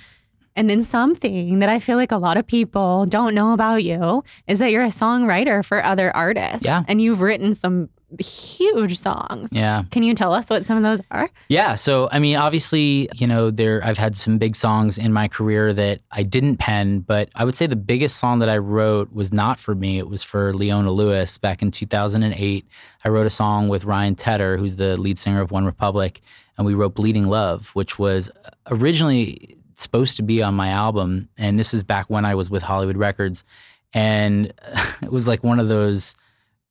And 0.54 0.68
then 0.68 0.82
something 0.82 1.60
that 1.60 1.68
I 1.68 1.80
feel 1.80 1.96
like 1.96 2.12
a 2.12 2.18
lot 2.18 2.36
of 2.36 2.46
people 2.46 3.06
don't 3.06 3.34
know 3.34 3.52
about 3.52 3.84
you 3.84 4.22
is 4.46 4.58
that 4.58 4.70
you're 4.70 4.82
a 4.82 4.88
songwriter 4.88 5.64
for 5.64 5.82
other 5.84 6.14
artists. 6.14 6.64
Yeah. 6.64 6.84
And 6.86 7.00
you've 7.00 7.20
written 7.20 7.54
some 7.54 7.88
huge 8.18 8.98
songs. 8.98 9.48
Yeah. 9.52 9.84
Can 9.90 10.02
you 10.02 10.14
tell 10.14 10.34
us 10.34 10.50
what 10.50 10.66
some 10.66 10.76
of 10.76 10.82
those 10.82 11.00
are? 11.10 11.30
Yeah. 11.48 11.76
So 11.76 12.10
I 12.12 12.18
mean, 12.18 12.36
obviously, 12.36 13.08
you 13.14 13.26
know, 13.26 13.50
there 13.50 13.82
I've 13.84 13.96
had 13.96 14.14
some 14.14 14.36
big 14.36 14.54
songs 14.54 14.98
in 14.98 15.12
my 15.14 15.28
career 15.28 15.72
that 15.72 16.00
I 16.10 16.22
didn't 16.22 16.58
pen, 16.58 17.00
but 17.00 17.30
I 17.34 17.46
would 17.46 17.54
say 17.54 17.66
the 17.66 17.74
biggest 17.74 18.18
song 18.18 18.40
that 18.40 18.50
I 18.50 18.58
wrote 18.58 19.12
was 19.14 19.32
not 19.32 19.58
for 19.58 19.74
me. 19.74 19.98
It 19.98 20.08
was 20.08 20.22
for 20.22 20.52
Leona 20.52 20.92
Lewis 20.92 21.38
back 21.38 21.62
in 21.62 21.70
2008. 21.70 22.66
I 23.04 23.08
wrote 23.08 23.26
a 23.26 23.30
song 23.30 23.68
with 23.68 23.84
Ryan 23.84 24.14
Tedder, 24.14 24.58
who's 24.58 24.76
the 24.76 24.98
lead 24.98 25.16
singer 25.16 25.40
of 25.40 25.50
One 25.50 25.64
Republic, 25.64 26.20
and 26.58 26.66
we 26.66 26.74
wrote 26.74 26.94
Bleeding 26.94 27.28
Love, 27.28 27.68
which 27.68 27.98
was 27.98 28.30
originally 28.70 29.56
supposed 29.76 30.16
to 30.16 30.22
be 30.22 30.42
on 30.42 30.54
my 30.54 30.68
album. 30.68 31.28
And 31.36 31.58
this 31.58 31.74
is 31.74 31.82
back 31.82 32.08
when 32.08 32.24
I 32.24 32.34
was 32.34 32.50
with 32.50 32.62
Hollywood 32.62 32.96
Records. 32.96 33.44
And 33.92 34.52
it 35.02 35.12
was 35.12 35.26
like 35.26 35.44
one 35.44 35.60
of 35.60 35.68
those 35.68 36.14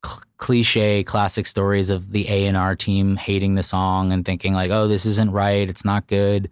cl- 0.06 0.22
cliche 0.38 1.04
classic 1.04 1.48
stories 1.48 1.90
of 1.90 2.12
the 2.12 2.28
A&R 2.28 2.76
team 2.76 3.16
hating 3.16 3.56
the 3.56 3.64
song 3.64 4.12
and 4.12 4.26
thinking 4.26 4.54
like, 4.54 4.72
"Oh, 4.72 4.88
this 4.88 5.06
isn't 5.06 5.32
right. 5.32 5.70
It's 5.70 5.86
not 5.86 6.08
good." 6.08 6.50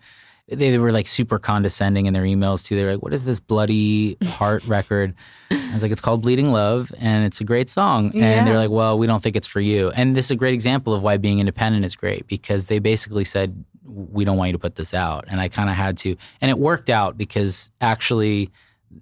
They, 0.47 0.71
they 0.71 0.79
were 0.79 0.91
like 0.91 1.07
super 1.07 1.37
condescending 1.37 2.07
in 2.07 2.13
their 2.13 2.23
emails 2.23 2.65
too. 2.65 2.75
They're 2.75 2.93
like, 2.93 3.03
"What 3.03 3.13
is 3.13 3.25
this 3.25 3.39
bloody 3.39 4.17
heart 4.25 4.63
record?" 4.67 5.15
I 5.51 5.73
was 5.73 5.81
like, 5.81 5.91
"It's 5.91 6.01
called 6.01 6.21
Bleeding 6.21 6.51
Love 6.51 6.91
and 6.99 7.25
it's 7.25 7.41
a 7.41 7.43
great 7.43 7.69
song." 7.69 8.11
Yeah. 8.13 8.25
And 8.25 8.47
they're 8.47 8.57
like, 8.57 8.71
"Well, 8.71 8.97
we 8.97 9.07
don't 9.07 9.21
think 9.21 9.35
it's 9.35 9.47
for 9.47 9.61
you." 9.61 9.89
And 9.91 10.15
this 10.15 10.25
is 10.25 10.31
a 10.31 10.35
great 10.35 10.53
example 10.53 10.93
of 10.93 11.03
why 11.03 11.17
being 11.17 11.39
independent 11.39 11.85
is 11.85 11.95
great 11.95 12.27
because 12.27 12.67
they 12.67 12.79
basically 12.79 13.25
said, 13.25 13.63
"We 13.89 14.23
don't 14.25 14.37
want 14.37 14.49
you 14.49 14.53
to 14.53 14.59
put 14.59 14.75
this 14.75 14.93
out." 14.93 15.25
And 15.27 15.41
I 15.41 15.49
kind 15.49 15.69
of 15.69 15.75
had 15.75 15.97
to. 15.99 16.15
And 16.41 16.49
it 16.49 16.57
worked 16.59 16.89
out 16.89 17.17
because 17.17 17.71
actually 17.81 18.49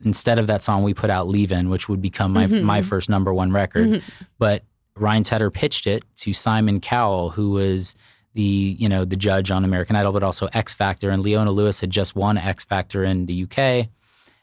instead 0.03 0.37
of 0.37 0.47
that 0.47 0.61
song 0.63 0.83
we 0.83 0.93
put 0.93 1.09
out 1.09 1.27
Leavin', 1.27 1.69
which 1.69 1.87
would 1.87 2.01
become 2.01 2.33
my 2.33 2.47
Mhm. 2.47 2.63
my 2.63 2.81
first 2.81 3.09
number 3.09 3.33
one 3.33 3.51
record. 3.51 3.87
Mhm. 3.87 4.01
But 4.37 4.63
Ryan 4.95 5.23
Tedder 5.23 5.49
pitched 5.51 5.87
it 5.87 6.03
to 6.17 6.33
Simon 6.33 6.79
Cowell, 6.81 7.29
who 7.29 7.51
was 7.51 7.95
the 8.33 8.75
you 8.79 8.87
know 8.89 9.05
the 9.05 9.15
judge 9.15 9.49
on 9.51 9.63
American 9.63 9.95
Idol, 9.95 10.11
but 10.11 10.23
also 10.23 10.47
X 10.53 10.73
Factor. 10.73 11.09
And 11.09 11.23
Leona 11.23 11.51
Lewis 11.51 11.79
had 11.79 11.89
just 11.89 12.15
won 12.15 12.37
X 12.37 12.63
Factor 12.65 13.03
in 13.03 13.27
the 13.27 13.33
UK, 13.33 13.89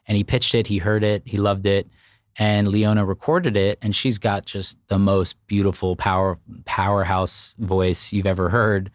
and 0.07 0.17
he 0.17 0.23
pitched 0.23 0.55
it. 0.55 0.67
He 0.67 0.79
heard 0.79 1.03
it. 1.03 1.21
He 1.25 1.37
loved 1.37 1.65
it. 1.67 1.87
And 2.37 2.67
Leona 2.67 3.05
recorded 3.05 3.55
it, 3.55 3.77
and 3.81 3.95
she's 3.95 4.17
got 4.17 4.45
just 4.45 4.77
the 4.87 4.99
most 4.99 5.35
beautiful 5.47 5.95
power 5.95 6.37
powerhouse 6.65 7.55
voice 7.59 8.11
you've 8.11 8.25
ever 8.25 8.49
heard. 8.49 8.91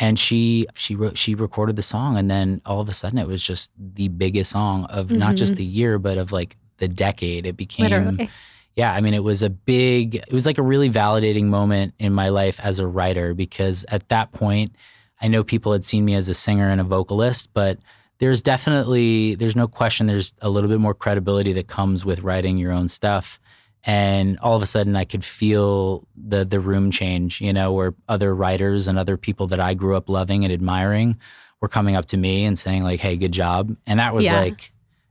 And 0.00 0.18
she 0.18 0.66
she 0.74 0.96
wrote 0.96 1.16
she 1.18 1.34
recorded 1.34 1.76
the 1.76 1.82
song, 1.82 2.16
and 2.16 2.30
then 2.30 2.60
all 2.66 2.80
of 2.80 2.88
a 2.88 2.92
sudden 2.94 3.18
it 3.18 3.26
was 3.28 3.42
just 3.42 3.70
the 3.78 4.08
biggest 4.08 4.50
song 4.50 4.84
of 4.86 5.10
not 5.10 5.36
just 5.36 5.54
Mhm. 5.54 5.56
the 5.58 5.64
year, 5.64 5.98
but 5.98 6.16
of 6.18 6.32
like 6.32 6.56
the 6.78 6.88
decade. 6.88 7.44
It 7.46 7.56
became 7.58 7.84
Literally. 7.90 8.30
yeah, 8.76 8.92
I 8.94 9.02
mean, 9.02 9.12
it 9.12 9.22
was 9.22 9.42
a 9.42 9.50
big, 9.50 10.14
it 10.16 10.32
was 10.32 10.46
like 10.46 10.56
a 10.56 10.62
really 10.62 10.88
validating 10.88 11.44
moment 11.44 11.92
in 11.98 12.14
my 12.14 12.30
life 12.30 12.58
as 12.62 12.78
a 12.78 12.86
writer 12.86 13.34
because 13.34 13.84
at 13.88 14.08
that 14.08 14.32
point, 14.32 14.74
I 15.20 15.28
know 15.28 15.44
people 15.44 15.72
had 15.72 15.84
seen 15.84 16.06
me 16.06 16.14
as 16.14 16.30
a 16.30 16.34
singer 16.34 16.70
and 16.70 16.80
a 16.80 16.84
vocalist, 16.84 17.50
but 17.52 17.78
there's 18.20 18.40
definitely, 18.40 19.34
there's 19.34 19.56
no 19.56 19.68
question, 19.68 20.06
there's 20.06 20.32
a 20.40 20.48
little 20.48 20.70
bit 20.70 20.80
more 20.80 20.94
credibility 20.94 21.52
that 21.52 21.68
comes 21.68 22.04
with 22.06 22.20
writing 22.20 22.56
your 22.56 22.72
own 22.72 22.88
stuff. 22.88 23.38
And 23.84 24.38
all 24.40 24.56
of 24.56 24.62
a 24.62 24.66
sudden, 24.66 24.94
I 24.94 25.04
could 25.04 25.24
feel 25.24 26.06
the 26.16 26.44
the 26.44 26.60
room 26.60 26.90
change, 26.90 27.40
you 27.40 27.52
know, 27.52 27.72
where 27.72 27.94
other 28.08 28.34
writers 28.34 28.86
and 28.88 28.98
other 28.98 29.16
people 29.16 29.46
that 29.48 29.60
I 29.60 29.72
grew 29.74 29.96
up 29.96 30.08
loving 30.10 30.44
and 30.44 30.52
admiring 30.52 31.18
were 31.62 31.68
coming 31.68 31.96
up 31.96 32.06
to 32.06 32.16
me 32.18 32.44
and 32.44 32.58
saying 32.58 32.82
like, 32.84 33.00
"Hey, 33.00 33.16
good 33.16 33.32
job," 33.32 33.74
and 33.86 33.98
that 33.98 34.12
was 34.14 34.26
Yeah. 34.26 34.40
like 34.40 34.70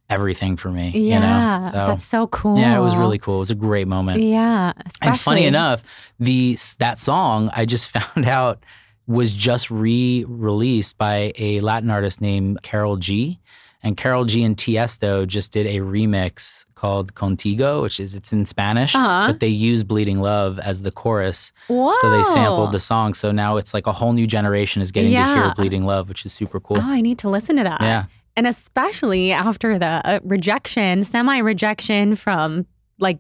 everything 0.09 0.57
for 0.57 0.69
me. 0.69 0.89
Yeah. 0.89 0.99
you 1.15 1.19
know? 1.19 1.69
So, 1.71 1.87
That's 1.87 2.05
so 2.05 2.27
cool. 2.27 2.57
yeah, 2.59 2.75
it 2.77 2.81
was 2.81 2.95
really 2.95 3.19
cool. 3.19 3.35
It 3.37 3.39
was 3.39 3.51
a 3.51 3.55
great 3.55 3.87
moment. 3.87 4.21
Yeah. 4.23 4.73
And 5.03 5.19
funny 5.19 5.45
enough, 5.45 5.83
the 6.19 6.57
that 6.79 6.97
song 6.99 7.49
I 7.55 7.65
just 7.65 7.89
found 7.95 8.27
out 8.27 8.63
was 9.07 9.31
just 9.33 9.71
re-released 9.71 10.97
by 10.97 11.33
a 11.37 11.59
Latin 11.61 11.89
artist 11.89 12.21
named 12.21 12.61
Karol 12.61 12.97
G. 12.97 13.39
And 13.81 13.95
Karol 13.95 14.25
G 14.25 14.43
and 14.43 14.57
Tiesto 14.57 15.25
just 15.25 15.51
did 15.53 15.65
a 15.65 15.77
remix 15.79 16.65
called 16.79 17.13
Contigo, 17.13 17.81
which 17.81 17.99
is 17.99 18.15
it's 18.15 18.31
in 18.31 18.45
Spanish, 18.45 18.95
Uh-huh. 18.95 19.27
but 19.27 19.39
they 19.39 19.47
use 19.69 19.83
Bleeding 19.83 20.19
Love 20.21 20.57
as 20.59 20.81
the 20.81 20.91
chorus. 20.91 21.51
Whoa. 21.67 21.93
So 22.01 22.09
they 22.09 22.23
sampled 22.23 22.71
the 22.71 22.79
song. 22.79 23.13
So 23.13 23.31
now 23.31 23.57
it's 23.57 23.73
like 23.73 23.85
a 23.87 23.91
whole 23.99 24.13
new 24.13 24.27
generation 24.27 24.81
is 24.81 24.91
getting 24.91 25.11
to 25.11 25.25
hear 25.35 25.53
Bleeding 25.55 25.85
Love, 25.85 26.07
which 26.09 26.25
is 26.25 26.31
super 26.33 26.59
cool. 26.59 26.77
Oh, 26.77 26.81
I 26.99 27.01
need 27.01 27.19
to 27.19 27.29
listen 27.29 27.57
to 27.57 27.63
that. 27.63 27.81
Yeah. 27.81 28.05
And 28.37 28.47
especially 28.47 29.33
after 29.33 29.77
the 29.77 30.01
uh, 30.05 30.19
rejection, 30.23 31.03
semi 31.03 31.39
rejection 31.39 32.15
from 32.15 32.65
like 32.99 33.19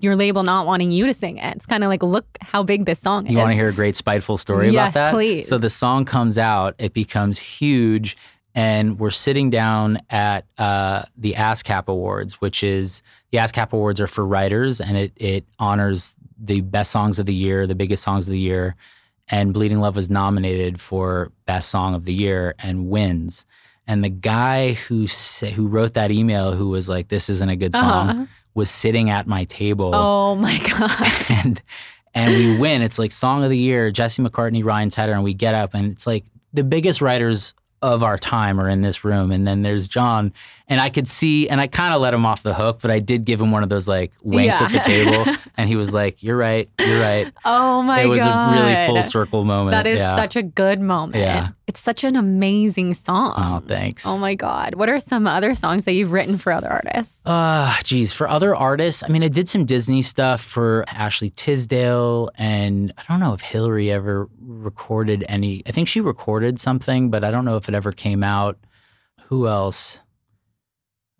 your 0.00 0.14
label 0.14 0.42
not 0.42 0.66
wanting 0.66 0.92
you 0.92 1.06
to 1.06 1.14
sing 1.14 1.38
it. 1.38 1.56
It's 1.56 1.66
kind 1.66 1.82
of 1.84 1.88
like, 1.88 2.02
look 2.02 2.26
how 2.42 2.62
big 2.62 2.84
this 2.84 3.00
song 3.00 3.26
is. 3.26 3.32
You 3.32 3.38
want 3.38 3.50
to 3.50 3.54
hear 3.54 3.68
a 3.68 3.72
great 3.72 3.96
spiteful 3.96 4.36
story 4.38 4.68
Yes, 4.70 4.92
about 4.92 4.94
that? 4.94 5.04
Yes, 5.06 5.14
please. 5.14 5.48
So 5.48 5.56
the 5.58 5.70
song 5.70 6.04
comes 6.04 6.36
out, 6.38 6.74
it 6.78 6.92
becomes 6.92 7.38
huge, 7.38 8.16
and 8.58 8.98
we're 8.98 9.10
sitting 9.10 9.50
down 9.50 10.00
at 10.10 10.44
uh, 10.58 11.04
the 11.16 11.34
ASCAP 11.34 11.86
Awards, 11.86 12.40
which 12.40 12.64
is 12.64 13.02
the 13.30 13.38
ASCAP 13.38 13.72
Awards 13.72 14.00
are 14.00 14.08
for 14.08 14.26
writers, 14.26 14.80
and 14.80 14.96
it 14.96 15.12
it 15.16 15.44
honors 15.60 16.16
the 16.44 16.60
best 16.62 16.90
songs 16.90 17.18
of 17.20 17.26
the 17.26 17.34
year, 17.34 17.66
the 17.68 17.76
biggest 17.76 18.02
songs 18.02 18.26
of 18.26 18.32
the 18.32 18.40
year. 18.40 18.74
And 19.28 19.52
Bleeding 19.54 19.78
Love 19.78 19.94
was 19.94 20.08
nominated 20.10 20.80
for 20.80 21.30
best 21.46 21.68
song 21.68 21.94
of 21.94 22.04
the 22.04 22.14
year 22.14 22.54
and 22.58 22.88
wins. 22.88 23.46
And 23.86 24.02
the 24.02 24.08
guy 24.08 24.72
who 24.72 25.06
sa- 25.06 25.46
who 25.46 25.66
wrote 25.68 25.94
that 25.94 26.10
email, 26.10 26.52
who 26.52 26.68
was 26.68 26.88
like, 26.88 27.08
"This 27.08 27.28
isn't 27.30 27.48
a 27.48 27.56
good 27.56 27.74
song," 27.74 28.08
Uh-huh. 28.10 28.26
was 28.54 28.70
sitting 28.70 29.08
at 29.10 29.26
my 29.28 29.44
table 29.44 29.92
Oh 29.94 30.34
my 30.34 30.58
God. 30.78 31.12
and 31.28 31.62
and 32.14 32.34
we 32.34 32.58
win. 32.58 32.82
It's 32.82 32.98
like 32.98 33.12
song 33.12 33.44
of 33.44 33.50
the 33.50 33.58
year, 33.58 33.90
Jesse 33.92 34.20
McCartney, 34.22 34.64
Ryan 34.64 34.90
Tedder, 34.90 35.12
and 35.12 35.22
we 35.22 35.34
get 35.34 35.54
up 35.54 35.74
and 35.74 35.92
it's 35.92 36.06
like 36.08 36.24
the 36.52 36.64
biggest 36.64 37.00
writers 37.00 37.54
of 37.82 38.02
our 38.02 38.18
time 38.18 38.60
are 38.60 38.68
in 38.68 38.82
this 38.82 39.04
room. 39.04 39.30
And 39.30 39.46
then 39.46 39.62
there's 39.62 39.88
John. 39.88 40.32
And 40.68 40.80
I 40.80 40.90
could 40.90 41.08
see 41.08 41.48
and 41.48 41.60
I 41.60 41.66
kind 41.66 41.94
of 41.94 42.00
let 42.00 42.12
him 42.12 42.26
off 42.26 42.42
the 42.42 42.54
hook, 42.54 42.80
but 42.82 42.90
I 42.90 42.98
did 42.98 43.24
give 43.24 43.40
him 43.40 43.50
one 43.50 43.62
of 43.62 43.68
those 43.68 43.88
like 43.88 44.12
winks 44.22 44.60
at 44.60 44.72
the 44.72 44.80
table. 44.80 45.34
and 45.56 45.68
he 45.68 45.76
was 45.76 45.92
like, 45.92 46.22
You're 46.22 46.36
right, 46.36 46.68
you're 46.78 47.00
right. 47.00 47.32
Oh 47.44 47.82
my 47.82 47.98
God. 47.98 48.04
it 48.04 48.08
was 48.08 48.22
God. 48.22 48.52
a 48.52 48.60
really 48.60 48.86
full 48.86 49.02
circle 49.02 49.44
moment. 49.44 49.72
That 49.72 49.86
is 49.86 49.98
yeah. 49.98 50.16
such 50.16 50.36
a 50.36 50.42
good 50.42 50.80
moment. 50.80 51.16
Yeah. 51.16 51.50
It's 51.68 51.80
such 51.80 52.02
an 52.02 52.16
amazing 52.16 52.94
song. 52.94 53.34
Oh, 53.36 53.60
thanks. 53.64 54.06
Oh 54.06 54.16
my 54.16 54.34
God. 54.34 54.74
What 54.74 54.88
are 54.88 54.98
some 54.98 55.26
other 55.26 55.54
songs 55.54 55.84
that 55.84 55.92
you've 55.92 56.12
written 56.12 56.38
for 56.38 56.50
other 56.50 56.68
artists? 56.72 57.14
Uh, 57.26 57.76
geez, 57.84 58.10
for 58.10 58.26
other 58.26 58.56
artists, 58.56 59.02
I 59.02 59.08
mean, 59.08 59.22
I 59.22 59.28
did 59.28 59.50
some 59.50 59.66
Disney 59.66 60.00
stuff 60.00 60.40
for 60.40 60.86
Ashley 60.88 61.28
Tisdale, 61.28 62.30
and 62.38 62.94
I 62.96 63.02
don't 63.06 63.20
know 63.20 63.34
if 63.34 63.42
Hillary 63.42 63.90
ever 63.90 64.30
recorded 64.40 65.26
any. 65.28 65.62
I 65.66 65.72
think 65.72 65.88
she 65.88 66.00
recorded 66.00 66.58
something, 66.58 67.10
but 67.10 67.22
I 67.22 67.30
don't 67.30 67.44
know 67.44 67.56
if 67.58 67.68
it 67.68 67.74
ever 67.74 67.92
came 67.92 68.24
out. 68.24 68.58
Who 69.26 69.46
else? 69.46 70.00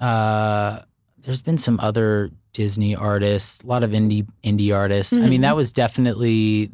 Uh, 0.00 0.80
there's 1.18 1.42
been 1.42 1.58
some 1.58 1.78
other 1.80 2.30
Disney 2.54 2.96
artists, 2.96 3.62
a 3.62 3.66
lot 3.66 3.84
of 3.84 3.90
indie 3.90 4.26
indie 4.42 4.74
artists. 4.74 5.12
I 5.12 5.16
mean, 5.26 5.40
Mhm. 5.40 5.42
that 5.42 5.56
was 5.56 5.74
definitely 5.74 6.70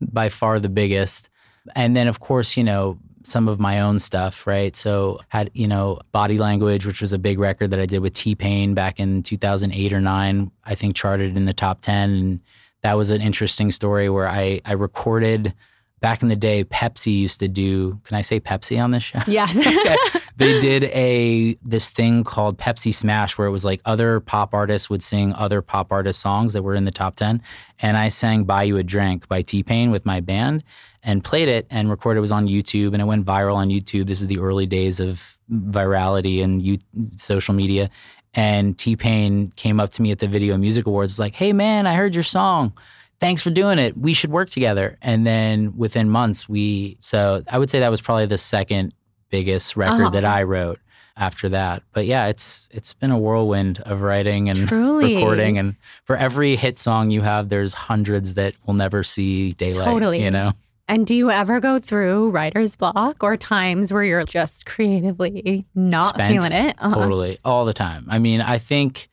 by 0.00 0.28
far 0.28 0.60
the 0.60 0.68
biggest. 0.68 1.28
And 1.74 1.96
then, 1.96 2.06
of 2.06 2.20
course, 2.20 2.56
you 2.56 2.62
know, 2.62 2.98
some 3.26 3.48
of 3.48 3.58
my 3.58 3.80
own 3.80 3.98
stuff, 3.98 4.46
right? 4.46 4.76
So 4.76 5.20
had, 5.28 5.50
you 5.52 5.66
know, 5.66 5.98
Body 6.12 6.38
Language, 6.38 6.86
which 6.86 7.00
was 7.00 7.12
a 7.12 7.18
big 7.18 7.38
record 7.38 7.70
that 7.72 7.80
I 7.80 7.86
did 7.86 7.98
with 7.98 8.14
T-Pain 8.14 8.74
back 8.74 9.00
in 9.00 9.22
2008 9.22 9.92
or 9.92 10.00
9, 10.00 10.50
I 10.64 10.74
think 10.74 10.94
charted 10.94 11.36
in 11.36 11.44
the 11.44 11.52
top 11.52 11.80
10 11.80 12.10
and 12.10 12.40
that 12.82 12.96
was 12.96 13.10
an 13.10 13.20
interesting 13.20 13.72
story 13.72 14.08
where 14.08 14.28
I 14.28 14.60
I 14.64 14.72
recorded 14.72 15.52
back 16.00 16.22
in 16.22 16.28
the 16.28 16.36
day 16.36 16.62
Pepsi 16.62 17.18
used 17.18 17.40
to 17.40 17.48
do, 17.48 18.00
can 18.04 18.16
I 18.16 18.22
say 18.22 18.38
Pepsi 18.38 18.80
on 18.80 18.92
this 18.92 19.02
show? 19.02 19.22
Yes. 19.26 19.56
they 20.36 20.60
did 20.60 20.84
a 20.84 21.56
this 21.64 21.90
thing 21.90 22.22
called 22.22 22.58
Pepsi 22.58 22.94
Smash 22.94 23.36
where 23.36 23.48
it 23.48 23.50
was 23.50 23.64
like 23.64 23.80
other 23.84 24.20
pop 24.20 24.54
artists 24.54 24.88
would 24.88 25.02
sing 25.02 25.32
other 25.32 25.62
pop 25.62 25.90
artist 25.90 26.20
songs 26.20 26.52
that 26.52 26.62
were 26.62 26.76
in 26.76 26.84
the 26.84 26.92
top 26.92 27.16
10 27.16 27.42
and 27.80 27.96
I 27.96 28.08
sang 28.08 28.44
Buy 28.44 28.62
You 28.62 28.76
a 28.76 28.84
Drink 28.84 29.26
by 29.26 29.42
T-Pain 29.42 29.90
with 29.90 30.06
my 30.06 30.20
band 30.20 30.62
and 31.06 31.24
played 31.24 31.48
it 31.48 31.66
and 31.70 31.88
recorded 31.88 32.18
it 32.18 32.20
was 32.20 32.32
on 32.32 32.46
YouTube 32.46 32.92
and 32.92 33.00
it 33.00 33.06
went 33.06 33.24
viral 33.24 33.54
on 33.54 33.68
YouTube 33.68 34.06
this 34.08 34.20
is 34.20 34.26
the 34.26 34.38
early 34.38 34.66
days 34.66 35.00
of 35.00 35.38
virality 35.50 36.42
and 36.44 36.62
you, 36.62 36.76
social 37.16 37.54
media 37.54 37.88
and 38.34 38.76
T-Pain 38.76 39.52
came 39.56 39.80
up 39.80 39.90
to 39.94 40.02
me 40.02 40.10
at 40.10 40.18
the 40.18 40.28
Video 40.28 40.58
Music 40.58 40.84
Awards 40.86 41.12
was 41.14 41.18
like 41.18 41.34
hey 41.34 41.52
man 41.54 41.86
I 41.86 41.94
heard 41.94 42.14
your 42.14 42.24
song 42.24 42.72
thanks 43.20 43.40
for 43.40 43.50
doing 43.50 43.78
it 43.78 43.96
we 43.96 44.12
should 44.12 44.30
work 44.30 44.50
together 44.50 44.98
and 45.00 45.26
then 45.26 45.74
within 45.76 46.10
months 46.10 46.48
we 46.48 46.98
so 47.00 47.42
I 47.48 47.58
would 47.58 47.70
say 47.70 47.80
that 47.80 47.90
was 47.90 48.00
probably 48.02 48.26
the 48.26 48.36
second 48.38 48.92
biggest 49.30 49.76
record 49.76 50.02
Uh-huh. 50.02 50.10
that 50.10 50.24
I 50.24 50.42
wrote 50.42 50.78
after 51.18 51.48
that. 51.48 51.82
But 51.94 52.04
yeah, 52.04 52.26
it's 52.26 52.68
it's 52.70 52.92
been 52.92 53.10
a 53.10 53.18
whirlwind 53.18 53.80
of 53.86 54.02
writing 54.02 54.50
and 54.50 54.68
Truly. 54.68 55.14
recording 55.16 55.56
and 55.56 55.74
for 56.04 56.14
every 56.14 56.56
hit 56.56 56.78
song 56.78 57.10
you 57.10 57.22
have 57.22 57.48
there's 57.48 57.72
hundreds 57.72 58.34
that 58.34 58.52
will 58.66 58.74
never 58.74 59.02
see 59.02 59.52
daylight, 59.52 59.86
Totally. 59.86 60.22
you 60.22 60.30
know. 60.30 60.50
And 60.88 61.06
do 61.06 61.14
you 61.14 61.30
ever 61.30 61.60
go 61.60 61.78
through 61.78 62.30
writer's 62.30 62.76
block 62.76 63.22
or 63.22 63.36
times 63.36 63.92
where 63.92 64.04
you're 64.04 64.24
just 64.24 64.66
creatively 64.66 65.66
not 65.74 66.14
Spent. 66.14 66.32
feeling 66.32 66.52
it? 66.52 66.76
Uh-huh. 66.78 66.94
Totally. 66.94 67.38
All 67.44 67.64
the 67.64 67.74
time. 67.74 68.06
I 68.08 68.18
mean, 68.18 68.40
I 68.40 68.58
think 68.58 69.08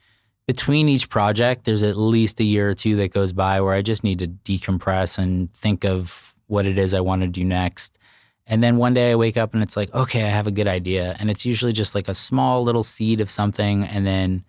between 0.48 0.90
each 0.90 1.10
project 1.10 1.66
there's 1.66 1.84
at 1.84 1.98
least 1.98 2.40
a 2.40 2.44
year 2.44 2.70
or 2.70 2.76
two 2.76 2.96
that 2.98 3.14
goes 3.14 3.32
by 3.32 3.62
where 3.62 3.74
I 3.74 3.82
just 3.82 4.04
need 4.04 4.20
to 4.20 4.28
decompress 4.28 5.18
and 5.18 5.52
think 5.54 5.84
of 5.84 6.36
what 6.48 6.66
it 6.66 6.78
is 6.78 6.94
I 6.94 7.00
want 7.00 7.22
to 7.22 7.28
do 7.28 7.44
next. 7.44 7.98
And 8.46 8.62
then 8.62 8.78
one 8.78 8.94
day 8.94 9.12
I 9.12 9.16
wake 9.16 9.38
up 9.38 9.54
and 9.54 9.64
it's 9.64 9.78
like, 9.78 9.94
okay, 9.94 10.24
I 10.24 10.28
have 10.28 10.48
a 10.48 10.52
good 10.52 10.68
idea. 10.68 11.16
And 11.20 11.32
it's 11.32 11.46
usually 11.46 11.72
just 11.72 11.96
like 11.96 12.10
a 12.10 12.16
small 12.16 12.64
little 12.64 12.84
seed 12.84 13.22
of 13.22 13.30
something. 13.30 13.86
And 13.86 14.06
then 14.06 14.44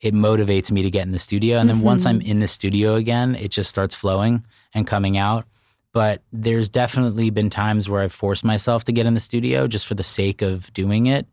it 0.00 0.14
motivates 0.14 0.70
me 0.70 0.82
to 0.82 0.90
get 0.90 1.02
in 1.02 1.12
the 1.12 1.18
studio. 1.18 1.58
And 1.58 1.68
then 1.68 1.80
once 1.80 2.06
I'm 2.06 2.20
in 2.20 2.40
the 2.40 2.48
studio 2.48 2.94
again, 2.94 3.34
it 3.36 3.50
just 3.50 3.70
starts 3.70 3.94
flowing 3.94 4.44
and 4.72 4.86
coming 4.86 5.16
out. 5.18 5.46
But 5.94 6.22
there's 6.32 6.68
definitely 6.68 7.30
been 7.30 7.48
times 7.48 7.88
where 7.88 8.02
I've 8.02 8.12
forced 8.12 8.44
myself 8.44 8.84
to 8.84 8.92
get 8.92 9.06
in 9.06 9.14
the 9.14 9.20
studio 9.20 9.66
just 9.66 9.86
for 9.86 9.94
the 9.94 10.02
sake 10.02 10.42
of 10.42 10.70
doing 10.74 11.06
it. 11.06 11.26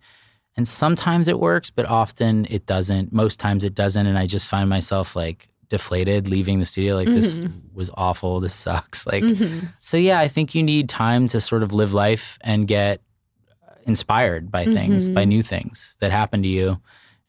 And 0.56 0.68
sometimes 0.68 1.28
it 1.28 1.40
works, 1.40 1.70
but 1.70 1.86
often 1.88 2.46
it 2.50 2.66
doesn't. 2.68 3.12
Most 3.12 3.40
times 3.40 3.66
it 3.66 3.74
doesn't. 3.76 4.06
And 4.06 4.18
I 4.18 4.28
just 4.28 4.48
find 4.48 4.70
myself 4.70 5.16
like 5.16 5.48
deflated 5.70 6.28
leaving 6.28 6.60
the 6.60 6.66
studio. 6.66 6.96
Like, 6.96 7.08
this 7.08 7.44
was 7.74 7.90
awful. 7.96 8.40
This 8.40 8.54
sucks. 8.54 9.08
Like, 9.08 9.24
Mhm. 9.24 9.74
so 9.80 9.98
yeah, 9.98 10.20
I 10.20 10.28
think 10.28 10.54
you 10.54 10.62
need 10.62 10.90
time 10.90 11.28
to 11.30 11.42
sort 11.42 11.64
of 11.64 11.74
live 11.74 11.94
life 11.94 12.38
and 12.42 12.68
get 12.68 13.02
inspired 13.88 14.52
by 14.52 14.66
things, 14.66 15.10
Mhm. 15.10 15.14
by 15.16 15.26
new 15.26 15.42
things 15.42 15.96
that 16.02 16.12
happen 16.12 16.44
to 16.44 16.50
you. 16.50 16.80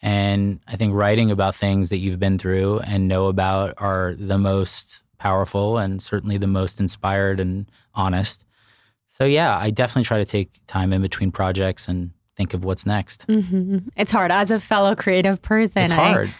And 0.02 0.60
I 0.68 0.76
think 0.76 0.92
writing 0.94 1.30
about 1.30 1.54
things 1.54 1.88
that 1.90 1.98
you've 1.98 2.18
been 2.18 2.36
through 2.36 2.80
and 2.80 3.08
know 3.08 3.28
about 3.28 3.74
are 3.78 4.16
the 4.18 4.36
most 4.38 5.01
powerful 5.22 5.78
and 5.78 6.02
certainly 6.02 6.36
the 6.36 6.48
most 6.48 6.80
inspired 6.80 7.38
and 7.38 7.70
honest. 7.94 8.44
So 9.06 9.24
yeah, 9.24 9.56
I 9.56 9.70
definitely 9.70 10.04
try 10.04 10.18
to 10.18 10.24
take 10.24 10.60
time 10.66 10.92
in 10.92 11.00
between 11.00 11.30
projects 11.30 11.86
and 11.86 12.10
think 12.36 12.54
of 12.54 12.64
what's 12.64 12.84
next. 12.86 13.26
Mhm. 13.28 13.88
It's 13.96 14.10
hard 14.10 14.32
as 14.32 14.50
a 14.50 14.58
fellow 14.58 14.96
creative 14.96 15.40
person. 15.40 15.82
It's 15.84 15.92
hard. 15.92 16.28
I 16.28 16.32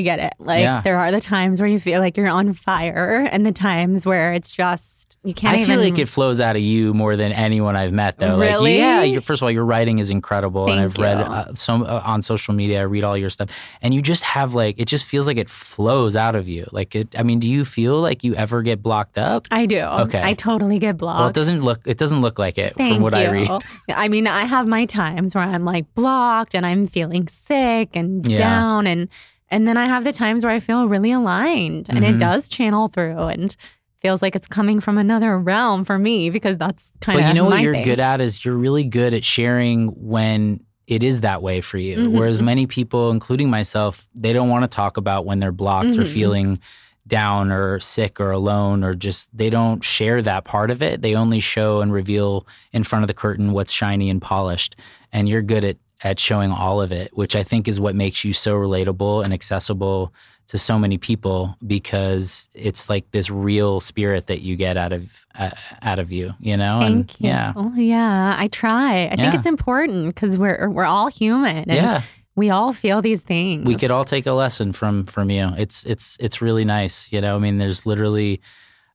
get 0.00 0.18
it. 0.18 0.32
Like 0.38 0.62
Yeah. 0.62 0.80
there 0.82 0.98
are 0.98 1.10
the 1.10 1.20
times 1.20 1.60
where 1.60 1.68
you 1.68 1.78
feel 1.80 2.00
like 2.00 2.16
you're 2.16 2.28
on 2.28 2.52
fire, 2.52 3.28
and 3.30 3.44
the 3.44 3.52
times 3.52 4.06
where 4.06 4.32
it's 4.32 4.50
just 4.52 4.92
you 5.22 5.32
can't 5.32 5.56
I 5.56 5.60
even. 5.62 5.76
feel 5.76 5.84
like 5.90 5.98
it 5.98 6.06
flows 6.08 6.38
out 6.38 6.54
of 6.54 6.60
you 6.60 6.92
more 6.92 7.16
than 7.16 7.32
anyone 7.32 7.76
I've 7.76 7.92
met, 7.94 8.18
though. 8.18 8.38
Really? 8.38 8.72
Like, 8.74 8.78
yeah, 8.78 9.02
you're, 9.04 9.22
first 9.22 9.40
of 9.40 9.44
all, 9.44 9.50
your 9.50 9.64
writing 9.64 9.98
is 9.98 10.10
incredible, 10.10 10.70
and 10.70 10.80
I've 10.80 10.98
read 10.98 11.18
you. 11.18 11.24
uh, 11.24 11.54
some 11.54 11.82
uh, 11.82 12.00
on 12.04 12.20
social 12.20 12.52
media. 12.52 12.80
I 12.80 12.82
read 12.84 13.04
all 13.04 13.16
your 13.16 13.30
stuff, 13.30 13.48
and 13.80 13.94
you 13.94 14.02
just 14.02 14.22
have 14.22 14.54
like 14.54 14.74
it 14.78 14.84
just 14.86 15.06
feels 15.06 15.26
like 15.26 15.38
it 15.38 15.48
flows 15.48 16.14
out 16.14 16.36
of 16.36 16.46
you. 16.46 16.66
Like 16.72 16.94
it. 16.94 17.08
I 17.16 17.22
mean, 17.22 17.38
do 17.38 17.48
you 17.48 17.64
feel 17.64 18.00
like 18.00 18.22
you 18.22 18.34
ever 18.34 18.60
get 18.62 18.82
blocked 18.82 19.16
up? 19.16 19.46
I 19.50 19.64
do. 19.66 19.80
Okay. 19.80 20.20
I 20.22 20.34
totally 20.34 20.78
get 20.78 20.98
blocked. 20.98 21.20
Well, 21.20 21.28
it 21.28 21.34
doesn't 21.34 21.62
look. 21.62 21.80
It 21.86 21.96
doesn't 21.96 22.20
look 22.20 22.38
like 22.38 22.58
it 22.58 22.74
Thank 22.76 22.94
from 22.96 23.02
what 23.02 23.14
you. 23.14 23.20
I 23.20 23.30
read. 23.30 23.50
I 23.94 24.08
mean, 24.08 24.26
I 24.26 24.44
have 24.44 24.66
my 24.66 24.84
times 24.84 25.34
where 25.34 25.44
I'm 25.44 25.64
like 25.64 25.86
blocked 25.94 26.54
and 26.54 26.66
I'm 26.66 26.86
feeling 26.86 27.28
sick 27.28 27.90
and 27.96 28.28
Yeah. 28.28 28.36
down 28.36 28.86
and 28.86 29.08
and 29.50 29.66
then 29.68 29.76
I 29.76 29.86
have 29.86 30.04
the 30.04 30.12
times 30.12 30.44
where 30.44 30.52
I 30.52 30.60
feel 30.60 30.88
really 30.88 31.12
aligned 31.12 31.88
and 31.88 32.04
Mhm. 32.04 32.14
it 32.14 32.18
does 32.18 32.48
channel 32.48 32.88
through 32.88 33.18
and 33.18 33.54
feels 34.00 34.20
like 34.22 34.36
it's 34.36 34.48
coming 34.48 34.80
from 34.80 34.98
another 34.98 35.38
realm 35.38 35.84
for 35.84 35.98
me 35.98 36.28
because 36.30 36.56
that's 36.58 36.84
kind 37.00 37.18
of 37.18 37.24
But 37.24 37.28
you 37.28 37.34
know 37.34 37.44
what 37.48 37.62
you're 37.62 37.72
thing. 37.74 37.84
good 37.84 38.00
at 38.00 38.20
is 38.20 38.44
you're 38.44 38.56
really 38.56 38.84
good 38.84 39.14
at 39.14 39.24
sharing 39.24 39.88
when 39.88 40.60
it 40.86 41.02
is 41.02 41.22
that 41.22 41.40
way 41.40 41.62
for 41.62 41.78
you. 41.78 41.96
Mhm. 41.96 42.12
Whereas 42.18 42.42
many 42.42 42.66
people, 42.66 43.10
including 43.10 43.48
myself, 43.48 44.06
they 44.14 44.34
don't 44.34 44.50
want 44.50 44.62
to 44.64 44.68
talk 44.68 44.98
about 44.98 45.24
when 45.24 45.40
they're 45.40 45.52
blocked 45.52 45.96
or 45.96 46.02
Mhm. 46.02 46.08
feeling 46.12 46.58
down 47.06 47.50
or 47.50 47.80
sick 47.80 48.20
or 48.20 48.30
alone 48.30 48.82
or 48.84 48.94
just 48.94 49.34
they 49.36 49.48
don't 49.50 49.82
share 49.84 50.20
that 50.22 50.44
part 50.44 50.70
of 50.70 50.82
it. 50.82 51.00
They 51.02 51.14
only 51.14 51.40
show 51.40 51.80
and 51.80 51.92
reveal 51.92 52.46
in 52.72 52.82
front 52.84 53.02
of 53.02 53.08
the 53.08 53.14
curtain 53.14 53.52
what's 53.52 53.72
shiny 53.72 54.10
and 54.10 54.20
polished. 54.20 54.76
And 55.12 55.28
you're 55.28 55.42
good 55.42 55.64
at 55.64 55.76
at 56.02 56.18
showing 56.20 56.50
all 56.50 56.80
of 56.80 56.92
it, 56.92 57.16
which 57.16 57.36
I 57.36 57.42
think 57.42 57.68
is 57.68 57.80
what 57.80 57.94
makes 57.94 58.24
you 58.24 58.32
so 58.32 58.54
relatable 58.54 59.24
and 59.24 59.32
accessible 59.32 60.12
to 60.46 60.58
so 60.58 60.78
many 60.78 60.98
people 60.98 61.56
because 61.66 62.48
it's 62.54 62.88
like 62.88 63.10
this 63.12 63.30
real 63.30 63.80
spirit 63.80 64.26
that 64.26 64.42
you 64.42 64.56
get 64.56 64.76
out 64.76 64.92
of 64.92 65.24
uh, 65.34 65.50
out 65.82 65.98
of 65.98 66.12
you, 66.12 66.34
you 66.38 66.56
know? 66.56 66.80
and 66.80 67.08
Thank 67.08 67.20
you. 67.20 67.28
yeah. 67.28 67.52
Oh, 67.56 67.72
yeah, 67.74 68.36
I 68.38 68.48
try. 68.48 69.06
I 69.06 69.16
think 69.16 69.34
it's 69.34 69.46
important 69.46 70.14
because 70.14 70.38
we're 70.38 70.68
we're 70.68 70.84
all 70.84 71.08
human 71.08 71.56
and 71.56 71.74
yeah. 71.74 72.02
we 72.36 72.50
all 72.50 72.72
feel 72.72 73.00
these 73.00 73.22
things. 73.22 73.64
we 73.64 73.76
could 73.76 73.90
all 73.90 74.04
take 74.04 74.26
a 74.26 74.32
lesson 74.32 74.72
from 74.72 75.06
from 75.06 75.30
you. 75.30 75.48
It's 75.56 75.86
it's 75.86 76.18
it's 76.20 76.42
really 76.42 76.64
nice. 76.64 77.08
You 77.10 77.20
know, 77.22 77.36
I 77.36 77.38
mean, 77.38 77.56
there's 77.56 77.86
literally, 77.86 78.42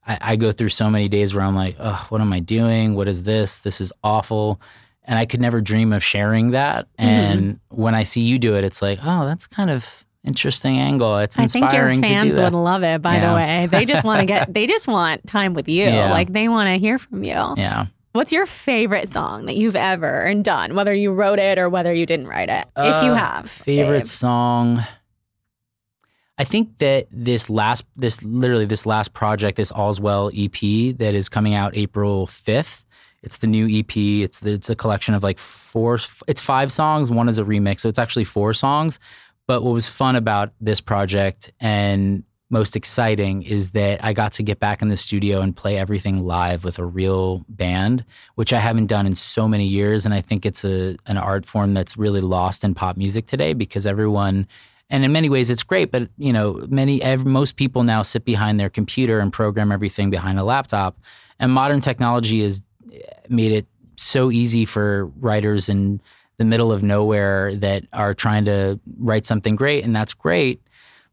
I, 0.06 0.18
I 0.22 0.36
go 0.36 0.52
through 0.52 0.70
so 0.70 0.90
many 0.90 1.10
days 1.10 1.34
where 1.34 1.44
I'm 1.44 1.56
like, 1.56 1.78
oh, 1.80 2.06
what 2.10 2.22
am 2.22 2.32
I 2.32 2.42
doing? 2.42 2.94
What 2.94 3.08
is 3.08 3.24
this? 3.24 3.60
This 3.60 3.82
is 3.82 3.92
awful. 4.04 4.62
And 5.10 5.18
I 5.20 5.26
could 5.26 5.42
never 5.42 5.60
dream 5.60 5.92
of 5.92 6.04
sharing 6.04 6.52
that. 6.52 6.86
Mm-hmm. 6.98 7.04
And 7.10 7.60
when 7.70 7.96
I 7.96 8.04
see 8.04 8.22
you 8.22 8.38
do 8.40 8.56
it, 8.56 8.64
it's 8.64 8.82
like, 8.82 9.00
oh, 9.04 9.26
that's 9.26 9.48
kind 9.48 9.70
of 9.72 10.06
interesting 10.24 10.78
angle. 10.78 11.18
It's 11.18 11.36
inspiring. 11.38 11.66
I 12.00 12.02
think 12.02 12.04
your 12.14 12.22
fans 12.22 12.38
would 12.38 12.54
love 12.54 12.84
it. 12.84 13.02
By 13.02 13.16
Yeah. 13.16 13.30
the 13.30 13.36
way, 13.36 13.68
they 13.72 13.86
just 13.86 14.04
want 14.06 14.20
to 14.22 14.26
get. 14.28 14.54
They 14.54 14.68
just 14.68 14.88
want 14.88 15.26
time 15.26 15.54
with 15.56 15.68
you. 15.68 15.86
Yeah. 15.86 16.12
Like 16.12 16.32
they 16.32 16.48
want 16.48 16.68
to 16.68 16.76
hear 16.78 17.00
from 17.00 17.24
you. 17.24 17.32
yeah. 17.58 17.88
What's 18.12 18.32
your 18.32 18.46
favorite 18.48 19.12
song 19.14 19.46
that 19.46 19.56
you've 19.56 19.76
ever 19.76 20.34
done, 20.42 20.76
whether 20.76 20.94
you 20.94 21.12
wrote 21.14 21.38
it 21.40 21.58
or 21.60 21.70
whether 21.70 21.94
you 21.94 22.06
didn't 22.08 22.28
write 22.28 22.50
it? 22.50 22.68
if 22.78 23.04
you 23.04 23.12
Uh, 23.12 23.16
have, 23.16 23.50
favorite 23.50 24.00
babe. 24.00 24.06
song. 24.08 24.84
I 26.38 26.44
think 26.44 26.78
that 26.78 27.08
this 27.12 27.50
last, 27.50 27.84
this 27.98 28.24
literally 28.24 28.66
this 28.66 28.86
last 28.86 29.14
project, 29.14 29.58
this 29.58 29.72
All's 29.72 30.00
Well 30.00 30.32
EP 30.36 30.96
that 30.98 31.14
is 31.14 31.30
coming 31.30 31.54
out 31.54 31.76
April 31.76 32.28
5th, 32.28 32.84
it's 33.22 33.38
the 33.38 33.48
new 33.48 33.68
EP. 33.68 33.96
It's 33.96 34.42
it's 34.42 34.70
a 34.70 34.76
collection 34.76 35.14
of 35.14 35.24
like 35.24 35.40
four. 35.40 36.00
It's 36.28 36.42
five 36.42 36.72
songs. 36.72 37.12
One 37.12 37.30
is 37.30 37.38
a 37.38 37.44
remix, 37.44 37.82
so 37.82 37.90
it's 37.90 38.00
actually 38.00 38.26
four 38.26 38.54
songs. 38.54 39.00
But 39.48 39.64
what 39.64 39.74
was 39.74 39.90
fun 39.90 40.16
about 40.16 40.54
this 40.62 40.80
project 40.80 41.52
and 41.60 42.24
most 42.52 42.76
exciting 42.76 43.44
is 43.44 43.72
that 43.72 44.04
I 44.04 44.14
got 44.14 44.34
to 44.34 44.44
get 44.44 44.60
back 44.60 44.82
in 44.82 44.90
the 44.90 44.98
studio 44.98 45.42
and 45.42 45.56
play 45.56 45.78
everything 45.78 46.26
live 46.26 46.64
with 46.64 46.80
a 46.80 46.86
real 46.86 47.46
band, 47.48 48.04
which 48.36 48.54
I 48.54 48.60
haven't 48.60 48.88
done 48.88 49.06
in 49.06 49.16
so 49.16 49.48
many 49.48 49.68
years. 49.68 50.06
And 50.06 50.14
I 50.14 50.22
think 50.22 50.46
it's 50.46 50.64
a 50.64 50.98
an 51.06 51.18
art 51.18 51.46
form 51.46 51.74
that's 51.74 51.98
really 51.98 52.22
lost 52.22 52.64
in 52.64 52.74
pop 52.74 52.98
music 52.98 53.28
today 53.28 53.54
because 53.54 53.86
everyone 53.86 54.48
and 54.90 55.06
in 55.06 55.12
many 55.12 55.30
ways 55.30 55.52
it's 55.52 55.62
great 55.62 55.92
but 55.92 56.10
you 56.18 56.34
know 56.34 56.66
many 56.68 57.00
most 57.18 57.58
people 57.58 57.84
now 57.84 58.02
sit 58.02 58.26
behind 58.26 58.60
their 58.60 58.72
computer 58.72 59.20
and 59.20 59.32
program 59.32 59.72
everything 59.72 60.10
behind 60.10 60.40
a 60.40 60.44
laptop 60.44 60.98
and 61.40 61.52
modern 61.52 61.80
technology 61.80 62.42
has 62.42 62.62
made 63.28 63.52
it 63.52 63.68
so 63.96 64.32
easy 64.32 64.66
for 64.66 65.06
writers 65.20 65.70
in 65.70 66.02
the 66.38 66.46
middle 66.46 66.72
of 66.72 66.82
nowhere 66.82 67.54
that 67.56 67.84
are 67.92 68.14
trying 68.14 68.46
to 68.46 68.80
write 68.98 69.26
something 69.26 69.56
great, 69.56 69.84
and 69.84 69.96
that's 69.96 70.14
great. 70.14 70.62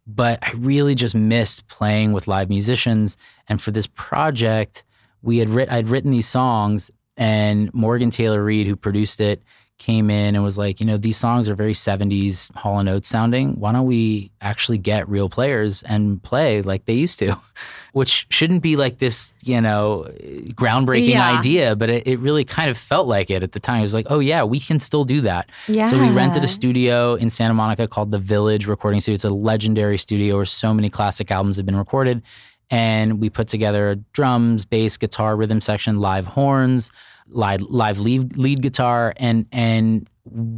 But 0.06 0.38
I 0.42 0.52
really 0.52 0.94
just 0.94 1.14
missed 1.14 1.66
playing 1.66 2.12
with 2.12 2.28
live 2.28 2.48
musicians. 2.48 3.16
And 3.48 3.60
for 3.60 3.72
this 3.72 3.88
project, 3.88 4.84
we 5.22 5.38
had 5.38 5.48
writ- 5.48 5.72
I'd 5.72 5.88
written 5.88 6.12
these 6.12 6.28
songs, 6.28 6.92
and 7.16 7.72
Morgan 7.74 8.10
Taylor 8.10 8.44
Reid, 8.44 8.68
who 8.68 8.76
produced 8.76 9.20
it, 9.20 9.42
came 9.78 10.10
in 10.10 10.34
and 10.34 10.42
was 10.42 10.56
like, 10.56 10.80
you 10.80 10.86
know, 10.86 10.96
these 10.96 11.16
songs 11.16 11.48
are 11.48 11.54
very 11.54 11.74
70s 11.74 12.54
Hall 12.54 12.78
and 12.78 12.88
Oates 12.88 13.08
sounding. 13.08 13.58
Why 13.60 13.72
don't 13.72 13.86
we 13.86 14.30
actually 14.40 14.78
get 14.78 15.08
real 15.08 15.28
players 15.28 15.82
and 15.82 16.22
play 16.22 16.62
like 16.62 16.86
they 16.86 16.94
used 16.94 17.18
to? 17.18 17.36
Which 17.92 18.26
shouldn't 18.30 18.62
be 18.62 18.76
like 18.76 18.98
this, 18.98 19.32
you 19.42 19.60
know, 19.60 20.06
groundbreaking 20.52 21.10
yeah. 21.10 21.38
idea, 21.38 21.76
but 21.76 21.88
it, 21.88 22.06
it, 22.06 22.18
really 22.20 22.44
kind 22.44 22.70
of 22.70 22.76
felt 22.76 23.06
like 23.06 23.30
it 23.30 23.42
at 23.42 23.52
the 23.52 23.60
time. 23.60 23.80
It 23.80 23.82
was 23.82 23.94
like, 23.94 24.06
oh, 24.10 24.18
yeah, 24.18 24.42
we 24.42 24.60
can 24.60 24.78
still 24.78 25.04
do 25.04 25.22
that. 25.22 25.50
Yeah. 25.66 25.88
So 25.90 25.98
we 25.98 26.10
rented 26.10 26.44
a 26.44 26.48
studio 26.48 27.14
in 27.14 27.30
Santa 27.30 27.54
Monica 27.54 27.88
called 27.88 28.10
the 28.10 28.18
Village 28.18 28.66
Recording 28.66 29.00
Studio. 29.00 29.14
It's 29.14 29.24
a 29.24 29.30
legendary 29.30 29.96
studio 29.96 30.36
where 30.36 30.44
so 30.44 30.74
many 30.74 30.90
classic 30.90 31.30
albums 31.30 31.56
have 31.56 31.64
been 31.64 31.76
recorded. 31.76 32.22
And 32.68 33.20
we 33.20 33.30
put 33.30 33.48
together 33.48 33.94
drums, 34.12 34.64
bass, 34.64 34.96
guitar, 34.96 35.36
rhythm 35.36 35.60
section, 35.60 36.00
live 36.00 36.26
horns 36.26 36.90
live 37.28 37.62
live 37.62 37.98
lead, 37.98 38.36
lead 38.36 38.62
guitar 38.62 39.12
and 39.16 39.46
and 39.52 40.08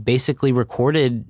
basically 0.03 0.53
recorded 0.53 1.25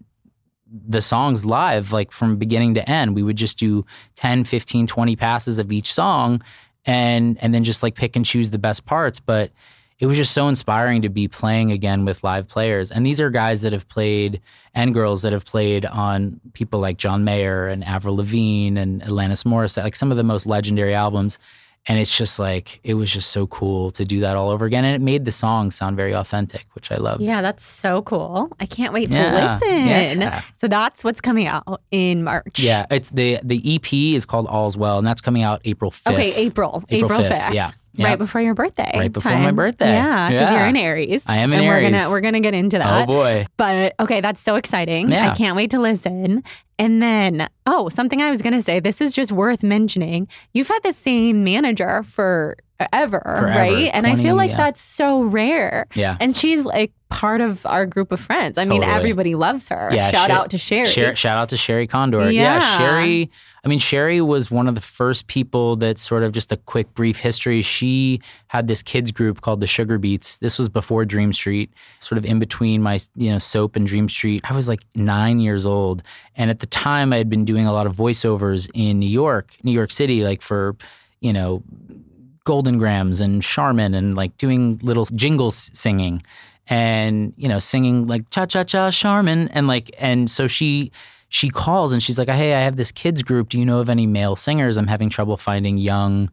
the 0.70 1.01
songs 1.01 1.45
live 1.45 1.93
like 1.93 2.12
from 2.12 2.36
beginning 2.36 2.74
to 2.74 2.89
end. 2.89 3.14
We 3.14 3.22
would 3.22 3.36
just 3.36 3.59
do 3.59 3.84
10 4.16 4.45
15 4.45 4.86
20 4.86 5.16
passes 5.16 5.59
of 5.59 5.72
each 5.72 5.93
song 5.93 6.43
and 6.84 7.39
and 7.41 7.55
then 7.55 7.64
just 7.64 7.82
like 7.82 7.95
pick 7.95 8.16
and 8.16 8.24
choose 8.24 8.51
the 8.51 8.59
best 8.59 8.84
parts. 8.84 9.20
But 9.20 9.53
it 9.99 10.07
was 10.07 10.16
just 10.16 10.32
so 10.32 10.49
inspiring 10.49 11.03
to 11.03 11.09
be 11.09 11.26
playing 11.26 11.72
again 11.72 12.05
with 12.05 12.22
live 12.22 12.47
players. 12.47 12.91
And 12.91 13.05
these 13.05 13.20
are 13.20 13.30
guys 13.30 13.62
that 13.62 13.72
have 13.72 13.89
played 13.89 14.41
and 14.74 14.95
girls 14.95 15.22
that 15.22 15.32
have 15.32 15.45
played 15.45 15.86
on 15.86 16.41
people 16.53 16.78
like 16.78 16.99
John 16.99 17.24
Mayer 17.24 17.66
and 17.66 17.84
Avril 17.84 18.16
Lavigne 18.16 18.78
and 18.78 19.03
Alanis 19.03 19.45
Morissette 19.45 19.82
like 19.82 19.97
some 19.97 20.12
of 20.12 20.16
the 20.16 20.24
most 20.24 20.47
legendary 20.47 20.95
albums 20.95 21.39
and 21.86 21.98
it's 21.98 22.16
just 22.16 22.38
like 22.38 22.80
it 22.84 22.94
was 22.94 23.12
just 23.12 23.30
so 23.30 23.46
cool 23.46 23.90
to 23.92 24.04
do 24.04 24.20
that 24.20 24.36
all 24.36 24.50
over 24.50 24.66
again. 24.66 24.84
And 24.84 24.94
it 24.94 25.00
made 25.00 25.24
the 25.24 25.32
song 25.32 25.70
sound 25.70 25.96
very 25.96 26.14
authentic 26.14 26.66
which 26.74 26.90
i 26.92 26.96
love 26.96 27.20
yeah 27.20 27.40
that's 27.42 27.64
so 27.64 28.02
cool. 28.02 28.50
I 28.60 28.66
can't 28.66 28.92
wait 28.92 29.10
to 29.10 29.16
yeah. 29.16 29.58
listen. 29.60 30.20
Yeah. 30.20 30.42
so 30.58 30.68
that's 30.68 31.04
what's 31.04 31.20
coming 31.20 31.46
out 31.46 31.80
in 31.90 32.24
march. 32.24 32.58
Yeah 32.58 32.86
it's 32.90 33.10
the 33.10 33.38
the 33.42 33.76
ep 33.76 33.92
is 33.92 34.24
called 34.26 34.46
all's 34.46 34.76
well 34.76 34.98
and 34.98 35.06
that's 35.06 35.20
coming 35.20 35.42
out 35.42 35.60
april 35.64 35.90
5th 35.90 36.12
okay 36.12 36.34
april. 36.34 36.82
April, 36.90 37.12
april 37.12 37.20
5th. 37.20 37.38
5th 37.40 37.54
yeah 37.54 37.70
Yep. 37.99 38.07
Right 38.07 38.18
before 38.18 38.40
your 38.40 38.55
birthday. 38.55 38.92
Right 38.94 39.12
before 39.12 39.32
time. 39.32 39.42
my 39.42 39.51
birthday. 39.51 39.92
Yeah, 39.92 40.28
because 40.28 40.51
yeah. 40.53 40.59
you're 40.59 40.68
in 40.68 40.76
Aries. 40.76 41.24
I 41.26 41.38
am 41.38 41.53
in 41.53 41.59
and 41.59 41.68
Aries. 41.68 41.82
We're 41.82 41.90
gonna 41.90 42.11
we're 42.11 42.20
gonna 42.20 42.40
get 42.40 42.55
into 42.55 42.76
oh, 42.76 42.80
that. 42.80 43.03
Oh 43.03 43.07
boy. 43.07 43.46
But 43.57 43.94
okay, 43.99 44.20
that's 44.20 44.40
so 44.40 44.55
exciting. 44.55 45.11
Yeah. 45.11 45.32
I 45.32 45.34
can't 45.34 45.57
wait 45.57 45.72
to 45.72 45.80
listen. 45.80 46.44
And 46.78 47.03
then, 47.03 47.49
oh, 47.66 47.88
something 47.88 48.22
I 48.22 48.30
was 48.30 48.40
gonna 48.40 48.62
say. 48.62 48.78
This 48.78 49.01
is 49.01 49.12
just 49.12 49.32
worth 49.32 49.64
mentioning. 49.64 50.28
You've 50.53 50.68
had 50.68 50.82
the 50.84 50.92
same 50.92 51.42
manager 51.42 52.05
for 52.05 52.57
ever, 52.92 53.20
Forever. 53.20 53.46
right? 53.46 53.90
and 53.92 54.06
I 54.06 54.16
feel 54.16 54.36
like 54.36 54.50
yeah. 54.50 54.56
that's 54.56 54.80
so 54.80 55.22
rare. 55.22 55.86
Yeah. 55.94 56.16
And 56.20 56.36
she's 56.36 56.64
like 56.64 56.92
part 57.08 57.40
of 57.40 57.64
our 57.66 57.86
group 57.86 58.12
of 58.12 58.20
friends. 58.20 58.58
I 58.58 58.64
totally. 58.64 58.80
mean, 58.80 58.88
everybody 58.88 59.34
loves 59.34 59.68
her. 59.68 59.90
Yeah, 59.92 60.10
shout 60.10 60.30
out 60.30 60.50
to 60.50 60.58
Sherry. 60.58 60.86
Sher- 60.86 61.16
shout 61.16 61.38
out 61.38 61.48
to 61.50 61.56
Sherry 61.56 61.88
Kondor. 61.88 62.32
Yeah. 62.32 62.58
yeah, 62.58 62.78
Sherry. 62.78 63.30
I 63.64 63.68
mean, 63.68 63.78
Sherry 63.78 64.20
was 64.20 64.50
one 64.50 64.68
of 64.68 64.74
the 64.74 64.80
first 64.80 65.26
people 65.26 65.76
that 65.76 65.98
sort 65.98 66.22
of 66.22 66.32
just 66.32 66.52
a 66.52 66.56
quick, 66.56 66.94
brief 66.94 67.18
history. 67.18 67.60
She 67.62 68.20
had 68.46 68.68
this 68.68 68.82
kids 68.82 69.10
group 69.10 69.40
called 69.40 69.60
the 69.60 69.66
Sugar 69.66 69.98
Beats. 69.98 70.38
This 70.38 70.58
was 70.58 70.68
before 70.68 71.04
Dream 71.04 71.32
Street, 71.32 71.72
sort 71.98 72.18
of 72.18 72.24
in 72.24 72.38
between 72.38 72.82
my, 72.82 73.00
you 73.16 73.30
know, 73.32 73.38
soap 73.38 73.74
and 73.74 73.86
Dream 73.86 74.08
Street. 74.08 74.48
I 74.48 74.54
was 74.54 74.68
like 74.68 74.80
nine 74.94 75.40
years 75.40 75.66
old. 75.66 76.02
And 76.36 76.50
at 76.50 76.60
the 76.60 76.66
time, 76.66 77.12
I 77.12 77.18
had 77.18 77.28
been 77.28 77.44
doing 77.44 77.66
a 77.66 77.72
lot 77.72 77.86
of 77.86 77.96
voiceovers 77.96 78.70
in 78.74 79.00
New 79.00 79.08
York, 79.08 79.56
New 79.64 79.72
York 79.72 79.90
City, 79.90 80.22
like 80.22 80.40
for, 80.40 80.76
you 81.20 81.32
know, 81.32 81.62
Golden 82.49 82.78
Grahams 82.78 83.20
and 83.20 83.42
Charmin 83.42 83.92
and 83.92 84.14
like 84.14 84.34
doing 84.38 84.78
little 84.82 85.05
jingles 85.05 85.70
singing 85.74 86.22
and, 86.66 87.34
you 87.36 87.46
know, 87.46 87.59
singing 87.59 88.07
like 88.07 88.30
cha 88.30 88.46
cha 88.46 88.64
cha 88.64 88.90
Charmin. 88.90 89.49
And 89.49 89.66
like, 89.66 89.94
and 89.99 90.30
so 90.30 90.46
she, 90.46 90.90
she 91.28 91.51
calls 91.51 91.92
and 91.92 92.03
she's 92.03 92.16
like, 92.16 92.30
Hey, 92.30 92.55
I 92.55 92.61
have 92.61 92.76
this 92.76 92.90
kids 92.90 93.22
group. 93.22 93.51
Do 93.51 93.59
you 93.59 93.66
know 93.66 93.80
of 93.80 93.90
any 93.90 94.07
male 94.07 94.34
singers? 94.34 94.78
I'm 94.78 94.86
having 94.86 95.11
trouble 95.11 95.36
finding 95.36 95.76
young 95.76 96.30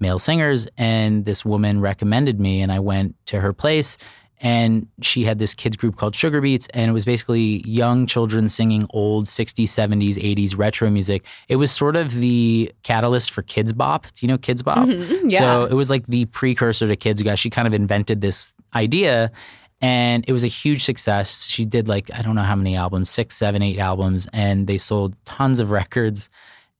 male 0.00 0.18
singers. 0.18 0.66
And 0.78 1.26
this 1.26 1.44
woman 1.44 1.82
recommended 1.82 2.40
me 2.40 2.62
and 2.62 2.72
I 2.72 2.78
went 2.78 3.14
to 3.26 3.38
her 3.38 3.52
place 3.52 3.98
and 4.40 4.86
she 5.02 5.24
had 5.24 5.38
this 5.38 5.54
kids 5.54 5.76
group 5.76 5.96
called 5.96 6.14
Sugar 6.14 6.40
Beats, 6.40 6.68
and 6.74 6.88
it 6.88 6.92
was 6.92 7.04
basically 7.04 7.62
young 7.66 8.06
children 8.06 8.48
singing 8.48 8.86
old 8.90 9.26
60s, 9.26 9.64
70s, 9.64 10.14
80s 10.14 10.56
retro 10.56 10.90
music. 10.90 11.24
It 11.48 11.56
was 11.56 11.70
sort 11.70 11.96
of 11.96 12.14
the 12.14 12.72
catalyst 12.82 13.32
for 13.32 13.42
Kidz 13.42 13.76
Bop. 13.76 14.06
Do 14.14 14.26
you 14.26 14.28
know 14.28 14.38
Kidz 14.38 14.62
Bop? 14.62 14.86
Mm-hmm, 14.86 15.28
yeah. 15.28 15.38
So 15.38 15.64
it 15.64 15.74
was 15.74 15.90
like 15.90 16.06
the 16.06 16.26
precursor 16.26 16.86
to 16.86 16.96
Kidz 16.96 17.24
Bop. 17.24 17.38
She 17.38 17.50
kind 17.50 17.66
of 17.66 17.74
invented 17.74 18.20
this 18.20 18.52
idea, 18.74 19.32
and 19.80 20.24
it 20.28 20.32
was 20.32 20.44
a 20.44 20.48
huge 20.48 20.84
success. 20.84 21.48
She 21.48 21.64
did 21.64 21.88
like, 21.88 22.10
I 22.14 22.22
don't 22.22 22.34
know 22.34 22.42
how 22.42 22.56
many 22.56 22.76
albums, 22.76 23.10
six, 23.10 23.36
seven, 23.36 23.62
eight 23.62 23.78
albums, 23.78 24.28
and 24.32 24.66
they 24.66 24.78
sold 24.78 25.14
tons 25.24 25.58
of 25.58 25.70
records. 25.70 26.30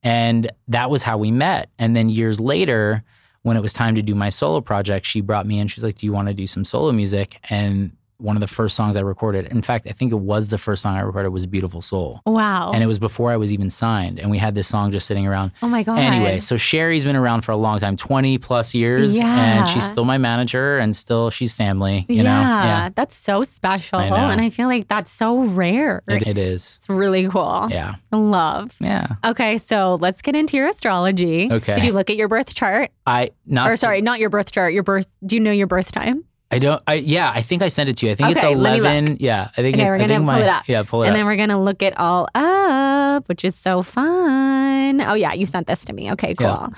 And 0.04 0.50
that 0.68 0.90
was 0.90 1.02
how 1.02 1.18
we 1.18 1.32
met. 1.32 1.70
And 1.78 1.96
then 1.96 2.09
years 2.09 2.38
later, 2.38 3.02
when 3.49 3.57
it 3.57 3.62
was 3.62 3.72
time 3.72 3.96
to 3.96 4.03
do 4.03 4.14
my 4.14 4.28
solo 4.28 4.61
project, 4.61 5.07
she 5.07 5.20
brought 5.20 5.46
me 5.46 5.59
in. 5.59 5.66
She's 5.66 5.82
like, 5.82 5.96
"Do 5.96 6.07
you 6.07 6.12
want 6.12 6.28
to 6.28 6.34
do 6.34 6.46
some 6.46 6.64
solo 6.64 6.92
music?" 6.92 7.38
And 7.51 7.92
one 8.18 8.36
of 8.36 8.40
the 8.40 8.48
first 8.48 8.76
songs 8.76 8.96
I 8.96 9.00
recorded. 9.00 9.46
In 9.46 9.62
fact, 9.62 9.86
I 9.86 9.92
think 9.92 10.10
it 10.10 10.16
was 10.16 10.48
the 10.48 10.58
first 10.58 10.82
song 10.82 10.96
I 10.96 11.00
recorded 11.00 11.30
was 11.30 11.46
Beautiful 11.46 11.80
Soul. 11.80 12.20
Wow. 12.26 12.72
And 12.72 12.82
it 12.82 12.86
was 12.86 12.98
before 12.98 13.30
I 13.30 13.36
was 13.36 13.52
even 13.52 13.70
signed. 13.70 14.18
And 14.18 14.28
we 14.28 14.38
had 14.38 14.56
this 14.56 14.66
song 14.66 14.90
just 14.90 15.06
sitting 15.06 15.26
around. 15.26 15.52
Oh 15.62 15.68
my 15.68 15.84
God. 15.84 15.98
Anyway, 15.98 16.40
so 16.40 16.56
Sherry's 16.56 17.04
been 17.04 17.14
around 17.14 17.42
for 17.42 17.52
a 17.52 17.56
long 17.56 17.78
time, 17.78 17.96
20 17.96 18.38
plus 18.38 18.74
years. 18.74 19.16
Yeah. 19.16 19.58
And 19.58 19.68
she's 19.68 19.86
still 19.86 20.04
my 20.04 20.18
manager 20.18 20.78
and 20.78 20.96
still 20.96 21.30
she's 21.30 21.52
family. 21.52 22.06
You 22.08 22.16
yeah, 22.16 22.22
know? 22.22 22.28
Yeah. 22.28 22.88
That's 22.94 23.14
so 23.14 23.44
special. 23.44 23.98
I 24.00 24.06
and 24.06 24.40
I 24.40 24.50
feel 24.50 24.66
like 24.66 24.88
that's 24.88 25.12
so 25.12 25.44
rare. 25.44 26.02
It, 26.08 26.26
it 26.26 26.38
is. 26.38 26.78
It's 26.80 26.88
really 26.88 27.28
cool. 27.28 27.68
Yeah. 27.70 27.94
Love. 28.10 28.74
Yeah. 28.80 29.14
Okay. 29.24 29.60
So 29.68 29.96
let's 30.00 30.22
get 30.22 30.34
into 30.34 30.56
your 30.56 30.66
astrology. 30.66 31.48
Okay. 31.50 31.74
Did 31.74 31.84
you 31.84 31.92
look 31.92 32.10
at 32.10 32.16
your 32.16 32.28
birth 32.28 32.54
chart? 32.54 32.90
I 33.06 33.30
not 33.46 33.70
or 33.70 33.76
sorry, 33.76 34.02
not 34.02 34.18
your 34.18 34.30
birth 34.30 34.50
chart. 34.50 34.74
Your 34.74 34.82
birth. 34.82 35.08
Do 35.24 35.36
you 35.36 35.40
know 35.40 35.52
your 35.52 35.68
birth 35.68 35.92
time? 35.92 36.24
I 36.51 36.59
don't. 36.59 36.82
I 36.86 36.94
yeah. 36.94 37.30
I 37.34 37.42
think 37.42 37.62
I 37.62 37.68
sent 37.68 37.90
it 37.90 37.99
to 37.99 38.07
you. 38.07 38.12
I 38.12 38.14
think 38.14 38.36
okay, 38.36 38.46
it's 38.46 38.57
eleven. 38.57 39.18
Yeah. 39.20 39.51
I 39.57 39.62
think. 39.62 39.76
Okay, 39.76 39.88
we're 39.88 39.99
gonna 39.99 40.16
pull 40.16 40.24
my, 40.24 40.40
it 40.40 40.49
up. 40.49 40.68
Yeah, 40.68 40.82
pull 40.82 41.03
it 41.03 41.07
and 41.07 41.14
up. 41.14 41.18
then 41.18 41.26
we're 41.26 41.36
gonna 41.36 41.62
look 41.62 41.82
it 41.82 41.99
all 41.99 42.28
up, 42.34 43.28
which 43.28 43.44
is 43.44 43.55
so 43.55 43.82
fun. 43.82 45.01
Oh 45.03 45.14
yeah, 45.14 45.34
you 45.34 45.46
sent 45.46 45.66
this 45.66 45.84
to 45.86 45.92
me. 45.92 46.11
Okay, 46.12 46.34
cool. 46.34 46.46
Yeah. 46.46 46.68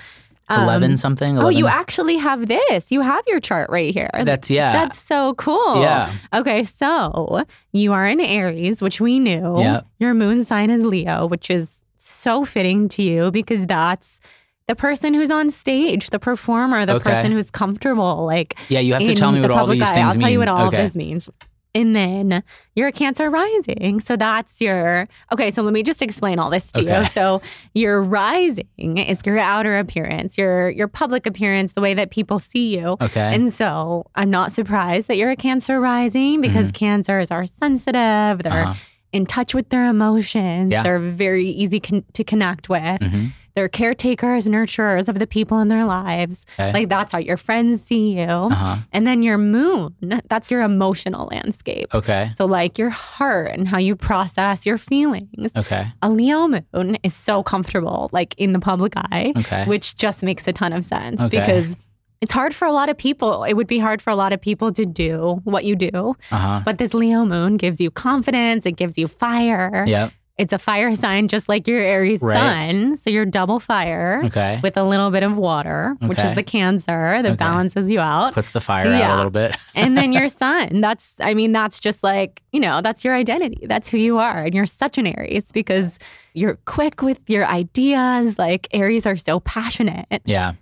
Um, 0.49 0.63
11 0.63 0.97
something 0.97 1.29
11? 1.37 1.45
oh 1.45 1.49
you 1.49 1.65
actually 1.65 2.17
have 2.17 2.47
this 2.47 2.91
you 2.91 2.99
have 2.99 3.23
your 3.25 3.39
chart 3.39 3.69
right 3.69 3.93
here 3.93 4.09
that's 4.25 4.49
yeah 4.49 4.73
that's 4.73 5.01
so 5.01 5.33
cool 5.35 5.81
yeah 5.81 6.11
okay 6.33 6.65
so 6.77 7.45
you 7.71 7.93
are 7.93 8.05
in 8.05 8.19
aries 8.19 8.81
which 8.81 8.99
we 8.99 9.17
knew 9.17 9.61
yeah 9.61 9.81
your 9.99 10.13
moon 10.13 10.43
sign 10.43 10.69
is 10.69 10.83
leo 10.83 11.25
which 11.25 11.49
is 11.49 11.71
so 11.97 12.43
fitting 12.43 12.89
to 12.89 13.01
you 13.01 13.31
because 13.31 13.65
that's 13.65 14.19
the 14.71 14.75
person 14.75 15.13
who's 15.13 15.29
on 15.29 15.49
stage, 15.49 16.11
the 16.11 16.19
performer, 16.19 16.85
the 16.85 16.93
okay. 16.93 17.11
person 17.11 17.33
who's 17.33 17.51
comfortable. 17.51 18.25
Like, 18.25 18.57
yeah, 18.69 18.79
you 18.79 18.93
have 18.93 19.03
to 19.03 19.15
tell 19.15 19.33
me 19.33 19.41
what 19.41 19.51
all 19.51 19.67
these 19.67 19.81
eye. 19.81 19.85
things 19.93 19.97
I'll 19.97 20.11
mean. 20.11 20.21
tell 20.21 20.29
you 20.29 20.39
what 20.39 20.47
all 20.47 20.67
okay. 20.67 20.77
of 20.77 20.83
this 20.83 20.95
means. 20.95 21.29
And 21.75 21.93
then 21.93 22.41
you're 22.73 22.87
a 22.87 22.91
Cancer 22.93 23.29
rising. 23.29 23.99
So 23.99 24.15
that's 24.15 24.61
your, 24.61 25.09
okay, 25.33 25.51
so 25.51 25.61
let 25.61 25.73
me 25.73 25.83
just 25.83 26.01
explain 26.01 26.39
all 26.39 26.49
this 26.49 26.71
to 26.71 26.81
okay. 26.81 27.01
you. 27.01 27.07
So 27.09 27.41
your 27.73 28.01
rising 28.01 28.97
is 28.97 29.19
your 29.25 29.39
outer 29.39 29.77
appearance, 29.77 30.37
your 30.37 30.69
your 30.69 30.87
public 30.87 31.25
appearance, 31.25 31.73
the 31.73 31.81
way 31.81 31.93
that 31.93 32.09
people 32.09 32.39
see 32.39 32.77
you. 32.77 32.95
Okay. 33.01 33.35
And 33.35 33.53
so 33.53 34.05
I'm 34.15 34.29
not 34.29 34.53
surprised 34.53 35.09
that 35.09 35.17
you're 35.17 35.31
a 35.31 35.35
Cancer 35.35 35.81
rising 35.81 36.39
because 36.39 36.67
mm-hmm. 36.67 36.85
Cancers 36.85 37.29
are 37.29 37.45
sensitive. 37.45 38.43
They're 38.43 38.67
uh-huh 38.67 38.75
in 39.13 39.25
touch 39.25 39.53
with 39.53 39.67
their 39.67 39.89
emotions. 39.89 40.71
Yeah. 40.71 40.83
They're 40.83 40.97
very 40.97 41.45
easy 41.45 41.81
con- 41.81 42.05
to 42.13 42.23
connect 42.23 42.69
with. 42.69 43.01
hmm 43.01 43.25
They're 43.55 43.69
caretakers, 43.69 44.47
nurturers 44.47 45.07
of 45.07 45.19
the 45.19 45.27
people 45.27 45.59
in 45.59 45.67
their 45.67 45.85
lives. 45.85 46.45
Okay. 46.59 46.71
Like 46.73 46.89
that's 46.89 47.11
how 47.11 47.17
your 47.19 47.37
friends 47.37 47.81
see 47.83 48.13
you. 48.17 48.23
uh-huh. 48.23 48.77
And 48.93 49.05
then 49.05 49.21
your 49.23 49.37
moon, 49.37 49.95
that's 50.29 50.49
your 50.49 50.61
emotional 50.61 51.27
landscape. 51.31 51.93
Okay. 51.93 52.31
So, 52.37 52.45
like 52.45 52.77
your 52.77 52.89
heart 52.89 53.51
and 53.51 53.67
how 53.67 53.77
you 53.77 53.95
process 53.95 54.65
your 54.65 54.77
feelings. 54.77 55.51
Okay. 55.57 55.85
A 56.01 56.09
Leo 56.09 56.47
moon 56.47 56.97
is 57.03 57.13
so 57.13 57.43
comfortable, 57.43 58.09
like 58.11 58.33
in 58.37 58.53
the 58.53 58.59
public 58.59 58.93
eye, 58.95 59.33
Okay. 59.37 59.65
which 59.65 59.95
just 59.95 60.23
makes 60.23 60.47
a 60.47 60.53
ton 60.53 60.73
of 60.73 60.83
sense 60.83 61.19
Okay. 61.21 61.39
because 61.39 61.75
it's 62.21 62.31
hard 62.31 62.53
for 62.53 62.65
a 62.65 62.71
lot 62.71 62.87
of 62.87 62.97
people. 62.97 63.43
It 63.43 63.53
would 63.53 63.65
be 63.67 63.79
hard 63.79 63.99
for 64.01 64.11
a 64.11 64.15
lot 64.15 64.31
of 64.31 64.39
people 64.39 64.71
to 64.73 64.85
do 64.85 65.41
what 65.43 65.65
you 65.65 65.75
do. 65.75 66.15
Uh-huh. 66.31 66.61
But 66.63 66.77
this 66.77 66.93
Leo 66.93 67.25
moon 67.25 67.57
gives 67.57 67.81
you 67.81 67.89
confidence, 67.89 68.65
it 68.65 68.73
gives 68.77 68.97
you 68.97 69.07
fire. 69.07 69.83
Yep. 69.87 70.11
It's 70.41 70.51
a 70.53 70.57
fire 70.59 70.95
sign, 71.03 71.27
just 71.27 71.47
like 71.47 71.67
your 71.67 71.79
Aries 71.79 72.19
Right. 72.21 72.35
sun. 72.35 72.97
So 72.97 73.09
you're 73.11 73.25
double 73.25 73.59
fire 73.59 74.23
Okay. 74.25 74.59
with 74.63 74.75
a 74.75 74.83
little 74.83 75.11
bit 75.11 75.21
of 75.23 75.37
water, 75.37 75.95
which 76.01 76.19
is 76.19 76.33
the 76.35 76.41
Cancer 76.43 77.21
that 77.21 77.25
Okay. 77.25 77.35
balances 77.35 77.89
you 77.91 77.99
out. 77.99 78.33
Puts 78.33 78.49
the 78.51 78.59
fire 78.61 78.87
out 78.91 79.13
a 79.13 79.15
little 79.17 79.31
bit. 79.31 79.55
and 79.75 79.95
then 79.97 80.11
your 80.11 80.29
sun. 80.41 80.81
That's, 80.81 81.13
I 81.19 81.33
mean, 81.35 81.51
that's 81.51 81.79
just 81.79 82.03
like, 82.03 82.41
you 82.51 82.59
know, 82.59 82.81
that's 82.81 83.03
your 83.05 83.13
identity. 83.13 83.65
That's 83.67 83.87
who 83.87 83.97
you 83.97 84.17
are. 84.17 84.45
And 84.45 84.55
you're 84.55 84.65
such 84.65 84.97
an 84.97 85.05
Aries 85.07 85.45
because 85.51 85.97
you're 86.33 86.55
quick 86.65 87.01
with 87.01 87.19
your 87.29 87.45
ideas. 87.45 88.39
Like 88.39 88.67
Aries 88.73 89.05
are 89.05 89.17
so 89.17 89.39
passionate. 89.41 90.07
Yeah. 90.25 90.53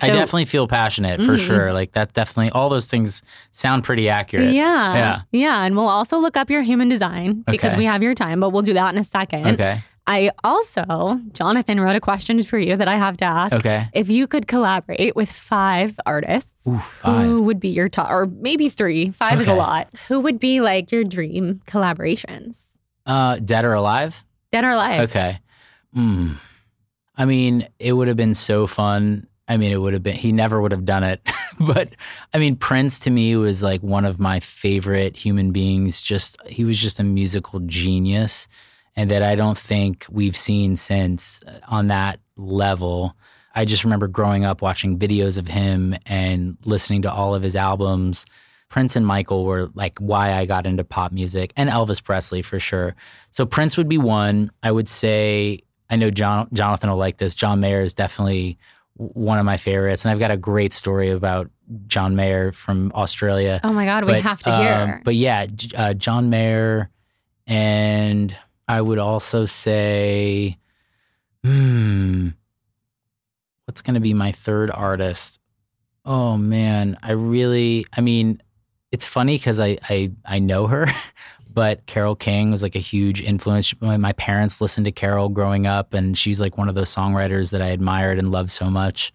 So, 0.00 0.06
I 0.06 0.10
definitely 0.10 0.44
feel 0.46 0.66
passionate 0.68 1.20
for 1.22 1.36
Mhm. 1.36 1.46
sure. 1.46 1.72
Like 1.72 1.92
that 1.92 2.12
definitely 2.14 2.50
all 2.50 2.68
those 2.68 2.86
things 2.86 3.22
sound 3.52 3.84
pretty 3.84 4.08
accurate. 4.08 4.52
Yeah. 4.54 4.94
Yeah. 4.94 5.20
Yeah. 5.32 5.62
And 5.64 5.76
we'll 5.76 5.88
also 5.88 6.18
look 6.18 6.36
up 6.36 6.50
your 6.50 6.62
human 6.62 6.88
design 6.88 7.42
because 7.46 7.70
Okay. 7.72 7.78
we 7.78 7.84
have 7.84 8.02
your 8.02 8.14
time, 8.14 8.40
but 8.40 8.50
we'll 8.50 8.62
do 8.62 8.74
that 8.74 8.92
in 8.94 8.98
a 9.00 9.04
second. 9.04 9.46
Okay. 9.46 9.82
I 10.08 10.30
also, 10.44 11.18
Jonathan 11.32 11.80
wrote 11.80 11.96
a 11.96 12.00
question 12.00 12.40
for 12.44 12.58
you 12.58 12.76
that 12.76 12.86
I 12.86 12.94
have 12.96 13.16
to 13.16 13.24
ask. 13.24 13.52
Okay. 13.52 13.88
If 13.92 14.08
you 14.08 14.28
could 14.28 14.46
collaborate 14.46 15.16
with 15.16 15.28
five 15.28 15.98
artists, 16.06 16.48
Ooh, 16.68 16.78
five. 16.78 17.24
who 17.24 17.42
would 17.42 17.58
be 17.58 17.70
your 17.70 17.88
top, 17.88 18.08
or 18.08 18.26
maybe 18.26 18.68
three? 18.68 19.10
Five 19.10 19.40
is 19.40 19.48
a 19.48 19.54
lot. 19.54 19.88
Who 20.06 20.20
would 20.20 20.38
be 20.38 20.60
like 20.60 20.92
your 20.92 21.02
dream 21.02 21.60
collaborations? 21.66 22.58
Uh 23.04 23.38
dead 23.44 23.64
or 23.64 23.72
alive? 23.72 24.24
Dead 24.52 24.64
or 24.64 24.70
alive? 24.70 25.10
Okay. 25.10 25.38
Hmm. 25.92 26.32
I 27.16 27.24
mean, 27.24 27.66
it 27.80 27.92
would 27.94 28.08
have 28.08 28.16
been 28.16 28.34
so 28.34 28.66
fun. 28.68 29.26
I 29.48 29.56
mean, 29.56 29.72
it 29.72 29.76
would 29.76 29.92
have 29.92 30.02
been, 30.02 30.16
he 30.16 30.32
never 30.32 30.60
would 30.60 30.72
have 30.72 30.84
done 30.84 31.04
it. 31.04 31.26
but 31.60 31.90
I 32.34 32.38
mean, 32.38 32.56
Prince 32.56 32.98
to 33.00 33.10
me 33.10 33.36
was 33.36 33.62
like 33.62 33.82
one 33.82 34.04
of 34.04 34.18
my 34.18 34.40
favorite 34.40 35.16
human 35.16 35.52
beings. 35.52 36.02
Just, 36.02 36.40
he 36.46 36.64
was 36.64 36.78
just 36.78 36.98
a 36.98 37.04
musical 37.04 37.60
genius. 37.60 38.48
And 38.98 39.10
that 39.10 39.22
I 39.22 39.34
don't 39.34 39.58
think 39.58 40.06
we've 40.10 40.36
seen 40.36 40.76
since 40.76 41.42
uh, 41.46 41.58
on 41.68 41.88
that 41.88 42.18
level. 42.36 43.14
I 43.54 43.66
just 43.66 43.84
remember 43.84 44.08
growing 44.08 44.44
up 44.46 44.62
watching 44.62 44.98
videos 44.98 45.36
of 45.36 45.46
him 45.46 45.94
and 46.06 46.56
listening 46.64 47.02
to 47.02 47.12
all 47.12 47.34
of 47.34 47.42
his 47.42 47.56
albums. 47.56 48.24
Prince 48.68 48.96
and 48.96 49.06
Michael 49.06 49.44
were 49.44 49.70
like 49.74 49.98
why 49.98 50.32
I 50.32 50.46
got 50.46 50.66
into 50.66 50.82
pop 50.82 51.12
music 51.12 51.52
and 51.56 51.70
Elvis 51.70 52.02
Presley 52.02 52.42
for 52.42 52.58
sure. 52.58 52.96
So 53.30 53.46
Prince 53.46 53.76
would 53.76 53.88
be 53.88 53.98
one. 53.98 54.50
I 54.62 54.72
would 54.72 54.88
say 54.88 55.60
I 55.88 55.96
know 55.96 56.10
John 56.10 56.48
Jonathan 56.52 56.90
will 56.90 56.96
like 56.96 57.18
this. 57.18 57.34
John 57.34 57.60
Mayer 57.60 57.82
is 57.82 57.94
definitely 57.94 58.58
one 58.96 59.38
of 59.38 59.44
my 59.44 59.56
favorites, 59.56 60.04
and 60.04 60.12
I've 60.12 60.18
got 60.18 60.30
a 60.30 60.36
great 60.36 60.72
story 60.72 61.10
about 61.10 61.50
John 61.86 62.16
Mayer 62.16 62.52
from 62.52 62.92
Australia. 62.94 63.60
Oh 63.62 63.72
my 63.72 63.84
God, 63.84 64.04
we 64.04 64.20
have 64.20 64.42
to 64.42 64.52
um, 64.52 64.62
hear. 64.62 65.02
but 65.04 65.14
yeah, 65.14 65.46
uh, 65.74 65.94
John 65.94 66.30
Mayer, 66.30 66.90
and 67.46 68.34
I 68.66 68.80
would 68.80 68.98
also 68.98 69.44
say, 69.44 70.58
hmm, 71.44 72.28
what's 73.66 73.82
going 73.82 73.94
to 73.94 74.00
be 74.00 74.14
my 74.14 74.32
third 74.32 74.70
artist? 74.70 75.40
Oh 76.04 76.36
man, 76.36 76.98
I 77.02 77.12
really, 77.12 77.86
I 77.92 78.00
mean, 78.00 78.40
it's 78.92 79.04
funny 79.04 79.36
because 79.36 79.60
I, 79.60 79.78
I 79.82 80.12
I 80.24 80.38
know 80.38 80.68
her, 80.68 80.86
but 81.56 81.84
Carole 81.86 82.14
King 82.14 82.50
was 82.50 82.62
like 82.62 82.76
a 82.76 82.80
huge 82.80 83.22
influence. 83.22 83.74
My, 83.80 83.96
my 83.96 84.12
parents 84.12 84.60
listened 84.60 84.84
to 84.84 84.92
Carole 84.92 85.30
growing 85.30 85.66
up, 85.66 85.94
and 85.94 86.16
she's 86.16 86.38
like 86.38 86.58
one 86.58 86.68
of 86.68 86.74
those 86.74 86.94
songwriters 86.94 87.50
that 87.50 87.62
I 87.62 87.68
admired 87.68 88.18
and 88.18 88.30
loved 88.30 88.50
so 88.50 88.70
much. 88.70 89.10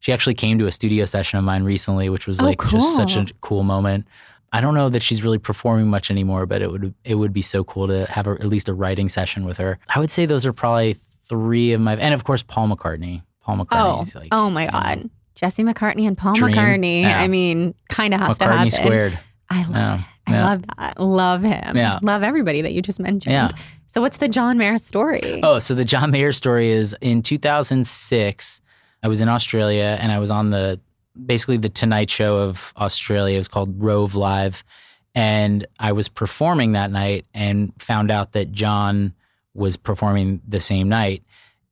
She 0.00 0.10
actually 0.10 0.34
came 0.34 0.58
to 0.58 0.66
a 0.66 0.72
studio 0.72 1.04
session 1.04 1.38
of 1.38 1.44
mine 1.44 1.64
recently, 1.64 2.08
which 2.08 2.26
was 2.26 2.40
Oh, 2.40 2.44
like 2.44 2.60
just 2.68 2.96
such 2.96 3.14
a 3.14 3.24
cool. 3.26 3.32
cool 3.42 3.62
moment. 3.62 4.08
I 4.54 4.62
don't 4.62 4.74
know 4.74 4.88
that 4.88 5.02
she's 5.02 5.22
really 5.22 5.36
performing 5.38 5.88
much 5.88 6.10
anymore, 6.10 6.46
but 6.46 6.62
it 6.62 6.70
would 6.72 6.94
it 7.04 7.14
would 7.16 7.32
be 7.34 7.42
so 7.42 7.62
cool 7.62 7.86
to 7.88 8.06
have 8.06 8.26
a, 8.26 8.30
at 8.32 8.46
least 8.46 8.68
a 8.68 8.74
writing 8.74 9.08
session 9.10 9.44
with 9.44 9.58
her. 9.58 9.78
I 9.94 9.98
would 9.98 10.10
say 10.10 10.24
those 10.26 10.44
are 10.46 10.52
probably 10.52 10.96
three 11.28 11.72
of 11.72 11.80
my, 11.82 11.94
and 11.96 12.14
of 12.14 12.24
course 12.24 12.42
Paul 12.42 12.68
McCartney. 12.68 13.22
Paul 13.42 13.60
oh, 13.60 13.64
McCartney. 13.64 14.14
like, 14.14 14.28
oh 14.32 14.48
my 14.50 14.62
you 14.62 14.66
know, 14.68 14.72
God. 14.72 15.10
Jesse 15.34 15.62
McCartney 15.62 16.06
and 16.06 16.16
Paul 16.16 16.34
Dream. 16.34 16.54
McCartney. 16.54 17.02
Yeah. 17.02 17.20
I 17.20 17.28
mean, 17.28 17.74
kind 17.90 18.14
of 18.14 18.20
has 18.20 18.38
to 18.38 18.44
happen. 18.44 18.68
McCartney 18.68 18.72
squared. 18.72 19.18
I 19.50 19.62
love 19.64 19.70
Yeah. 19.74 19.94
it. 19.98 20.00
I 20.26 20.32
Yeah. 20.32 20.44
love 20.46 20.64
that. 20.78 21.00
Love 21.00 21.42
him. 21.42 21.76
Yeah. 21.76 21.98
Love 22.02 22.22
everybody 22.22 22.62
that 22.62 22.72
you 22.72 22.82
just 22.82 23.00
mentioned. 23.00 23.32
Yeah. 23.32 23.48
So 23.94 24.00
what's 24.00 24.16
the 24.18 24.28
John 24.28 24.56
Mayer 24.56 24.78
story? 24.78 25.40
Oh, 25.42 25.58
so 25.58 25.74
the 25.74 25.84
John 25.84 26.10
Mayer 26.10 26.32
story 26.32 26.70
is 26.70 26.96
in 27.00 27.22
2006. 27.22 28.60
I 29.02 29.08
was 29.08 29.20
in 29.20 29.28
Australia 29.28 29.98
and 30.00 30.12
I 30.12 30.18
was 30.18 30.30
on 30.30 30.50
the 30.50 30.80
basically 31.26 31.58
the 31.58 31.68
Tonight 31.68 32.08
Show 32.08 32.38
of 32.38 32.72
Australia. 32.76 33.34
It 33.34 33.38
was 33.38 33.48
called 33.48 33.74
Rove 33.82 34.14
Live, 34.14 34.64
and 35.14 35.66
I 35.78 35.92
was 35.92 36.08
performing 36.08 36.72
that 36.72 36.90
night 36.90 37.26
and 37.34 37.72
found 37.78 38.10
out 38.10 38.32
that 38.32 38.52
John 38.52 39.12
was 39.54 39.76
performing 39.76 40.40
the 40.48 40.60
same 40.60 40.88
night. 40.88 41.22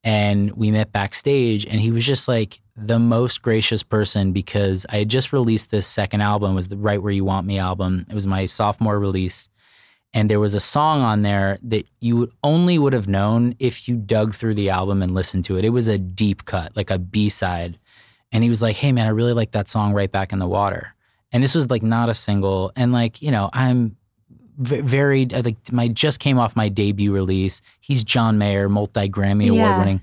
And 0.03 0.51
we 0.51 0.71
met 0.71 0.91
backstage, 0.91 1.65
and 1.65 1.79
he 1.79 1.91
was 1.91 2.05
just 2.05 2.27
like 2.27 2.59
the 2.75 2.99
most 2.99 3.41
gracious 3.41 3.83
person 3.83 4.31
because 4.31 4.85
I 4.89 4.97
had 4.97 5.09
just 5.09 5.31
released 5.31 5.69
this 5.69 5.85
second 5.85 6.21
album, 6.21 6.55
was 6.55 6.69
the 6.69 6.77
Right 6.77 7.01
Where 7.01 7.11
You 7.11 7.25
Want 7.25 7.45
Me 7.45 7.59
album. 7.59 8.07
It 8.09 8.15
was 8.15 8.25
my 8.25 8.47
sophomore 8.47 8.97
release 8.97 9.49
and 10.13 10.29
there 10.29 10.39
was 10.39 10.53
a 10.53 10.59
song 10.59 11.01
on 11.01 11.21
there 11.21 11.57
that 11.63 11.87
you 11.99 12.17
would 12.17 12.31
only 12.43 12.77
would 12.77 12.93
have 12.93 13.07
known 13.07 13.55
if 13.59 13.87
you 13.87 13.95
dug 13.95 14.35
through 14.35 14.55
the 14.55 14.69
album 14.69 15.01
and 15.01 15.13
listened 15.13 15.45
to 15.45 15.57
it. 15.57 15.63
It 15.63 15.69
was 15.69 15.87
a 15.87 15.97
deep 15.97 16.45
cut, 16.45 16.75
like 16.75 16.89
a 16.89 16.99
B 16.99 17.29
side. 17.29 17.79
And 18.31 18.43
he 18.43 18.49
was 18.49 18.61
like, 18.61 18.75
"Hey 18.75 18.91
man, 18.91 19.07
I 19.07 19.11
really 19.11 19.33
like 19.33 19.51
that 19.51 19.69
song 19.69 19.93
right 19.93 20.11
back 20.11 20.33
in 20.33 20.39
the 20.39 20.47
water." 20.47 20.93
And 21.31 21.41
this 21.41 21.55
was 21.55 21.69
like 21.69 21.83
not 21.83 22.09
a 22.09 22.13
single 22.13 22.71
and 22.75 22.91
like, 22.91 23.21
you 23.21 23.31
know, 23.31 23.49
I'm 23.53 23.95
v- 24.61 24.81
very 24.81 25.27
I 25.33 25.41
like 25.41 25.57
my 25.71 25.87
just 25.89 26.19
came 26.19 26.39
off 26.39 26.55
my 26.55 26.69
debut 26.69 27.11
release. 27.13 27.61
He's 27.81 28.03
John 28.03 28.37
Mayer, 28.37 28.69
multi-Grammy 28.69 29.45
Yeah. 29.47 29.51
award 29.51 29.77
winning. 29.79 30.01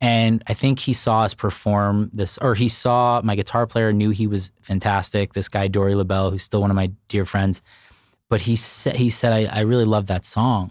And 0.00 0.42
I 0.48 0.54
think 0.54 0.80
he 0.80 0.92
saw 0.94 1.22
us 1.22 1.32
perform 1.32 2.10
this, 2.12 2.36
or 2.38 2.54
he 2.56 2.68
saw 2.68 3.20
my 3.22 3.36
guitar 3.36 3.66
player, 3.68 3.92
knew 3.92 4.10
he 4.10 4.26
was 4.26 4.50
fantastic. 4.60 5.32
This 5.32 5.48
guy, 5.48 5.68
Dory 5.68 5.94
Lobel, 5.94 6.30
who's 6.32 6.42
still 6.42 6.60
one 6.60 6.70
of 6.70 6.76
my 6.76 6.90
dear 7.08 7.24
friends 7.24 7.62
but 8.28 8.40
he 8.40 8.56
said 8.56 8.96
he 8.96 9.10
said 9.10 9.30
I, 9.34 9.44
I 9.44 9.60
really 9.60 9.84
love 9.84 10.06
that 10.06 10.24
song 10.24 10.70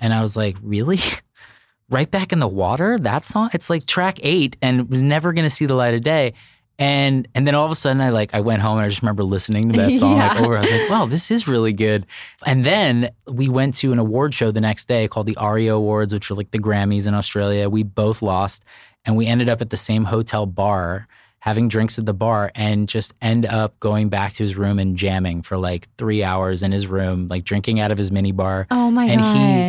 and 0.00 0.12
i 0.12 0.20
was 0.22 0.36
like 0.36 0.56
really 0.60 0.98
right 1.88 2.10
back 2.10 2.32
in 2.32 2.40
the 2.40 2.48
water 2.48 2.98
that 2.98 3.24
song 3.24 3.48
it's 3.52 3.70
like 3.70 3.86
track 3.86 4.18
eight 4.24 4.56
and 4.60 4.90
was 4.90 5.00
never 5.00 5.32
going 5.32 5.44
to 5.48 5.54
see 5.54 5.66
the 5.66 5.76
light 5.76 5.94
of 5.94 6.02
day 6.02 6.32
and 6.78 7.26
and 7.34 7.46
then 7.46 7.54
all 7.54 7.64
of 7.64 7.72
a 7.72 7.76
sudden 7.76 8.00
i 8.00 8.10
like 8.10 8.34
i 8.34 8.40
went 8.40 8.60
home 8.60 8.76
and 8.76 8.84
i 8.84 8.88
just 8.88 9.00
remember 9.02 9.22
listening 9.22 9.72
to 9.72 9.78
that 9.78 9.92
song 9.98 10.18
like 10.18 10.40
over. 10.40 10.56
I 10.56 10.60
was 10.60 10.70
like 10.70 10.90
wow 10.90 11.06
this 11.06 11.30
is 11.30 11.48
really 11.48 11.72
good. 11.72 12.06
And 12.44 12.64
then 12.64 13.10
we 13.26 13.48
went 13.48 13.74
to 13.76 13.92
an 13.92 13.98
award 13.98 14.34
show 14.34 14.50
the 14.50 14.60
next 14.60 14.86
day 14.88 15.08
called 15.08 15.26
the 15.26 15.36
ARIA 15.36 15.74
awards 15.74 16.12
which 16.12 16.30
are 16.30 16.34
like 16.34 16.50
the 16.50 16.58
grammys 16.58 17.06
in 17.06 17.14
australia. 17.14 17.68
We 17.68 17.82
both 17.82 18.22
lost 18.22 18.64
and 19.04 19.16
we 19.16 19.26
ended 19.26 19.48
up 19.48 19.60
at 19.62 19.70
the 19.70 19.76
same 19.76 20.04
hotel 20.04 20.46
bar 20.46 21.08
having 21.46 21.68
drinks 21.68 21.96
at 21.96 22.04
the 22.04 22.12
bar 22.12 22.50
and 22.56 22.88
just 22.88 23.14
end 23.22 23.46
up 23.46 23.78
going 23.78 24.08
back 24.08 24.32
to 24.32 24.42
his 24.42 24.56
room 24.56 24.80
and 24.80 24.96
jamming 24.96 25.42
for 25.42 25.56
like 25.56 25.86
three 25.96 26.24
hours 26.24 26.60
in 26.64 26.72
his 26.72 26.88
room, 26.88 27.28
like 27.28 27.44
drinking 27.44 27.78
out 27.78 27.92
of 27.92 27.96
his 27.96 28.10
mini 28.10 28.32
bar. 28.32 28.66
Oh 28.68 28.90
my 28.90 29.04
and 29.06 29.20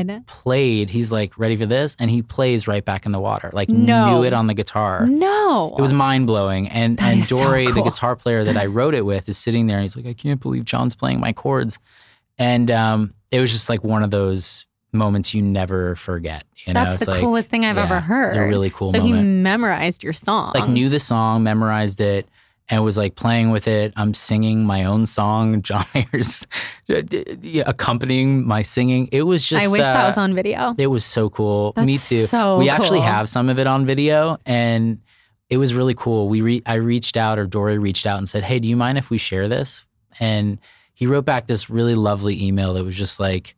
God. 0.10 0.16
he 0.16 0.24
played, 0.26 0.90
he's 0.90 1.12
like, 1.12 1.38
ready 1.38 1.56
for 1.56 1.68
this? 1.68 1.96
And 2.00 2.10
he 2.10 2.24
plays 2.24 2.68
right 2.68 2.84
back 2.84 3.06
in 3.06 3.12
the 3.12 3.20
water, 3.20 3.52
like 3.54 3.70
No. 3.70 4.10
knew 4.10 4.24
it 4.26 4.34
on 4.34 4.48
the 4.48 4.56
guitar. 4.56 5.06
no. 5.06 5.76
It 5.78 5.82
was 5.82 5.94
mind 5.94 6.26
blowing. 6.26 6.68
And 6.70 6.98
That 6.98 7.12
and 7.12 7.20
is 7.20 7.28
so 7.30 7.38
Dory, 7.44 7.72
the 7.72 7.82
guitar 7.84 8.16
player 8.16 8.44
that 8.44 8.58
I 8.58 8.66
wrote 8.66 8.96
it 8.96 9.06
with, 9.06 9.30
is 9.30 9.38
sitting 9.38 9.68
there 9.68 9.78
and 9.78 9.84
he's 9.84 9.96
like, 9.96 10.08
I 10.08 10.14
can't 10.14 10.42
believe 10.42 10.66
John's 10.66 10.96
playing 10.96 11.20
my 11.20 11.32
chords. 11.32 11.78
And 12.40 12.70
um, 12.72 13.14
it 13.32 13.40
was 13.40 13.52
just 13.52 13.70
like 13.70 13.84
one 13.84 14.04
of 14.04 14.12
those 14.12 14.66
moments 14.92 15.34
you 15.34 15.42
never 15.42 15.96
forget. 15.96 16.44
You 16.66 16.74
know, 16.74 16.82
That's 16.84 16.96
It's 16.96 17.06
the 17.06 17.12
like, 17.12 17.22
coolest 17.22 17.50
thing 17.50 17.66
I've 17.66 17.76
yeah, 17.76 17.84
ever 17.86 18.00
heard. 18.00 18.30
It's 18.30 18.38
a 18.38 18.44
really 18.48 18.70
cool 18.70 18.94
so 18.94 19.02
he 19.02 19.14
memorized 19.14 20.04
your 20.04 20.14
song. 20.14 20.52
like 20.56 20.70
knew 20.70 20.90
the 20.90 21.00
song, 21.00 21.44
memorized 21.44 22.00
it, 22.02 22.28
and 22.70 22.84
was 22.84 22.98
like 22.98 23.16
playing 23.16 23.52
with 23.52 23.68
it. 23.68 23.94
I'm 23.96 24.14
singing 24.14 24.66
my 24.66 24.84
own 24.86 25.06
song. 25.06 25.62
John 25.68 25.86
Mayer's 25.94 26.46
accompanying 27.66 28.46
my 28.48 28.62
singing. 28.62 29.10
It 29.12 29.24
was 29.24 29.48
just. 29.48 29.66
I 29.66 29.70
wish 29.72 29.88
that 29.88 30.04
uh, 30.04 30.08
was 30.08 30.18
on 30.18 30.34
video. 30.36 30.76
It 30.78 30.88
was 30.88 31.06
so 31.06 31.30
cool. 31.30 31.74
That's 31.76 31.86
Me 31.86 31.98
too. 31.98 32.28
so 32.28 32.58
we 32.58 32.70
actually 32.70 33.02
have 33.02 33.30
some 33.30 33.50
of 33.50 33.60
it 33.60 33.68
on 33.68 33.86
video, 33.86 34.38
and 34.46 35.00
it 35.50 35.58
was 35.58 35.74
really 35.74 35.96
cool. 35.96 36.28
We 36.30 36.42
re- 36.42 36.64
I 36.66 36.76
reached 36.76 37.18
out, 37.18 37.40
or 37.40 37.46
Dory 37.46 37.78
reached 37.78 38.06
out 38.06 38.18
and 38.18 38.28
said, 38.28 38.44
"Hey, 38.44 38.60
do 38.60 38.68
you 38.68 38.76
mind 38.78 38.98
if 38.98 39.10
we 39.10 39.18
share 39.18 39.48
this?" 39.48 39.84
And 40.20 40.60
he 40.94 41.06
wrote 41.06 41.26
back 41.26 41.46
this 41.48 41.70
really 41.70 41.96
lovely 41.96 42.42
email 42.44 42.74
that 42.74 42.84
was 42.84 42.98
just 42.98 43.20
like, 43.20 43.56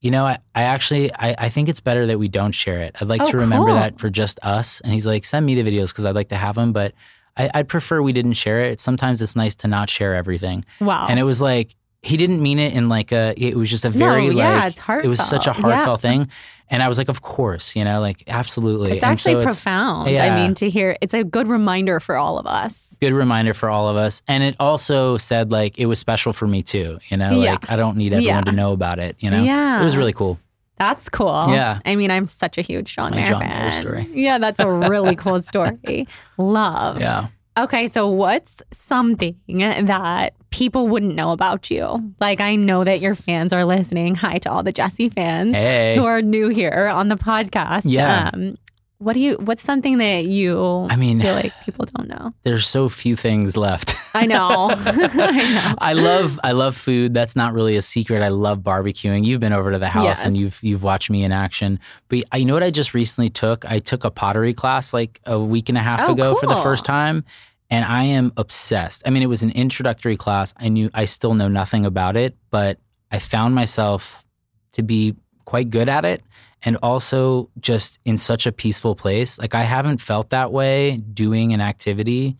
you 0.00 0.10
know, 0.10 0.24
I, 0.26 0.38
I 0.54 0.62
actually 0.62 1.12
I, 1.12 1.34
I 1.38 1.48
think 1.48 1.68
it's 1.68 1.80
better 1.80 2.06
that 2.06 2.18
we 2.18 2.28
don't 2.28 2.52
share 2.52 2.80
it. 2.82 2.96
I'd 3.00 3.08
like 3.08 3.20
Oh, 3.22 3.30
to 3.30 3.36
remember 3.38 3.66
cool. 3.68 3.74
that 3.74 3.98
for 3.98 4.08
just 4.10 4.38
us. 4.42 4.80
And 4.82 4.92
he's 4.92 5.06
like, 5.06 5.24
send 5.24 5.44
me 5.46 5.60
the 5.60 5.68
videos 5.68 5.88
because 5.88 6.04
I'd 6.04 6.14
like 6.14 6.28
to 6.28 6.36
have 6.36 6.54
them, 6.54 6.72
but 6.72 6.94
I, 7.36 7.50
I'd 7.54 7.68
prefer 7.68 8.00
we 8.02 8.12
didn't 8.12 8.34
share 8.34 8.64
it. 8.64 8.80
Sometimes 8.80 9.20
it's 9.22 9.34
nice 9.36 9.54
to 9.56 9.68
not 9.68 9.90
share 9.90 10.14
everything. 10.14 10.64
Wow. 10.80 11.06
And 11.08 11.18
it 11.18 11.24
was 11.24 11.40
like 11.40 11.74
he 12.02 12.16
didn't 12.16 12.40
mean 12.42 12.60
it 12.60 12.74
in 12.74 12.88
like 12.88 13.10
a. 13.10 13.34
It 13.36 13.56
was 13.56 13.68
just 13.70 13.84
a 13.84 13.90
very 13.90 14.28
no, 14.28 14.36
yeah, 14.36 14.64
like 14.64 14.66
it's 14.98 15.04
it 15.04 15.08
was 15.08 15.20
such 15.26 15.48
a 15.48 15.52
heartfelt. 15.52 16.02
Yeah. 16.04 16.10
thing. 16.10 16.28
And 16.70 16.80
I 16.82 16.88
was 16.88 16.96
like, 16.98 17.08
of 17.08 17.22
course, 17.22 17.74
you 17.74 17.82
know, 17.82 18.00
like 18.00 18.22
absolutely. 18.28 18.92
It's 18.92 19.02
And 19.02 19.12
actually 19.12 19.34
so 19.34 19.42
profound. 19.42 20.08
I 20.08 20.12
yeah. 20.12 20.36
mean, 20.36 20.54
to 20.54 20.70
hear 20.70 20.96
it's 21.00 21.14
a 21.14 21.24
good 21.24 21.48
reminder 21.48 21.98
for 21.98 22.16
all 22.16 22.38
of 22.38 22.46
us. 22.46 22.87
Good 23.00 23.12
reminder 23.12 23.54
for 23.54 23.68
all 23.68 23.88
of 23.88 23.96
us. 23.96 24.22
And 24.28 24.42
it 24.42 24.56
also 24.58 25.16
said 25.18 25.50
like 25.50 25.78
it 25.78 25.86
was 25.86 25.98
special 25.98 26.32
for 26.32 26.46
me 26.46 26.62
too. 26.62 26.98
You 27.08 27.16
know, 27.16 27.40
Yeah. 27.40 27.52
like 27.52 27.70
I 27.70 27.76
don't 27.76 27.96
need 27.96 28.12
everyone 28.12 28.36
Yeah. 28.36 28.40
to 28.42 28.52
know 28.52 28.72
about 28.72 28.98
it. 28.98 29.16
You 29.20 29.30
know, 29.30 29.42
Yeah. 29.42 29.80
it 29.80 29.84
was 29.84 29.96
really 29.96 30.12
cool. 30.12 30.38
That's 30.78 31.08
cool. 31.08 31.46
Yeah. 31.50 31.80
I 31.84 31.96
mean, 31.96 32.10
I'm 32.10 32.26
such 32.26 32.56
a 32.56 32.60
huge 32.62 32.94
John 32.94 33.10
My 33.10 33.16
Mayer 33.18 33.26
John 33.26 33.40
Mayer 33.40 33.48
fan. 33.48 33.72
story. 33.72 34.08
Yeah, 34.14 34.38
that's 34.38 34.60
a 34.60 34.70
really 34.70 35.16
cool 35.16 35.42
story. 35.52 36.06
Love. 36.36 37.00
Yeah. 37.00 37.26
Okay, 37.58 37.90
so 37.90 38.06
what's 38.08 38.62
something 38.88 39.34
that 39.48 40.34
people 40.50 40.86
wouldn't 40.86 41.16
know 41.16 41.32
about 41.32 41.68
you? 41.72 42.14
Like, 42.20 42.40
I 42.40 42.54
know 42.54 42.84
that 42.84 43.00
your 43.00 43.16
fans 43.16 43.52
are 43.52 43.64
listening. 43.64 44.14
Hi 44.14 44.38
to 44.38 44.50
all 44.52 44.62
the 44.62 44.70
Jesse 44.70 45.08
fans 45.08 45.56
Hey. 45.56 45.96
who 45.96 46.04
are 46.04 46.22
new 46.22 46.48
here 46.50 46.88
on 46.94 47.08
the 47.08 47.16
podcast. 47.16 47.82
Yeah. 47.84 48.30
Um, 48.32 48.56
what 48.98 49.12
do 49.12 49.20
you? 49.20 49.34
What's 49.36 49.62
something 49.62 49.98
that 49.98 50.24
you 50.26 50.86
I 50.90 50.96
mean, 50.96 51.20
feel 51.20 51.34
like 51.34 51.52
people 51.64 51.86
don't 51.96 52.08
know? 52.08 52.32
there's 52.42 52.66
so 52.66 52.88
few 52.88 53.14
things 53.16 53.56
left. 53.56 53.94
I 54.14 54.26
know. 54.26 54.70
I 54.76 55.54
know. 55.54 55.74
I 55.78 55.92
love 55.92 56.40
I 56.42 56.52
love 56.52 56.76
food. 56.76 57.14
That's 57.14 57.36
not 57.36 57.52
really 57.52 57.76
a 57.76 57.82
secret. 57.82 58.22
I 58.22 58.28
love 58.28 58.58
barbecuing. 58.60 59.24
You've 59.24 59.40
been 59.40 59.52
over 59.52 59.70
to 59.70 59.78
the 59.78 59.88
house 59.88 60.04
Yes. 60.04 60.24
and 60.24 60.36
you've 60.36 60.58
you've 60.62 60.82
watched 60.82 61.10
me 61.10 61.22
in 61.22 61.30
action. 61.32 61.78
But 62.08 62.24
I 62.32 62.38
you 62.38 62.44
know 62.44 62.54
what 62.54 62.62
I 62.64 62.70
just 62.70 62.92
recently 62.94 63.30
took? 63.30 63.64
I 63.64 63.78
took 63.78 64.04
a 64.04 64.10
pottery 64.10 64.52
class 64.52 64.92
like 64.92 65.20
a 65.26 65.38
week 65.38 65.68
and 65.68 65.78
a 65.78 65.82
half 65.82 66.08
Oh, 66.08 66.12
ago 66.12 66.34
for 66.34 66.46
the 66.46 66.56
first 66.62 66.84
time. 66.84 67.24
And 67.70 67.84
I 67.84 68.04
am 68.04 68.32
obsessed. 68.38 69.02
I 69.06 69.10
mean, 69.10 69.22
it 69.22 69.26
was 69.26 69.42
an 69.42 69.50
introductory 69.50 70.16
class. 70.16 70.54
I 70.56 70.68
knew 70.68 70.88
I 70.94 71.04
still 71.04 71.34
know 71.34 71.48
nothing 71.48 71.84
about 71.84 72.16
it, 72.16 72.34
but 72.50 72.78
I 73.12 73.18
found 73.18 73.54
myself 73.54 74.24
to 74.72 74.82
be 74.82 75.14
quite 75.44 75.68
good 75.70 75.88
at 75.88 76.04
it 76.04 76.22
and 76.62 76.76
also 76.82 77.48
just 77.60 77.98
in 78.04 78.18
such 78.18 78.46
a 78.46 78.52
peaceful 78.52 78.94
place. 78.96 79.38
Like 79.38 79.54
I 79.54 79.62
haven't 79.62 79.98
felt 79.98 80.30
that 80.30 80.52
way 80.52 80.96
doing 80.98 81.52
an 81.52 81.60
activity 81.60 82.36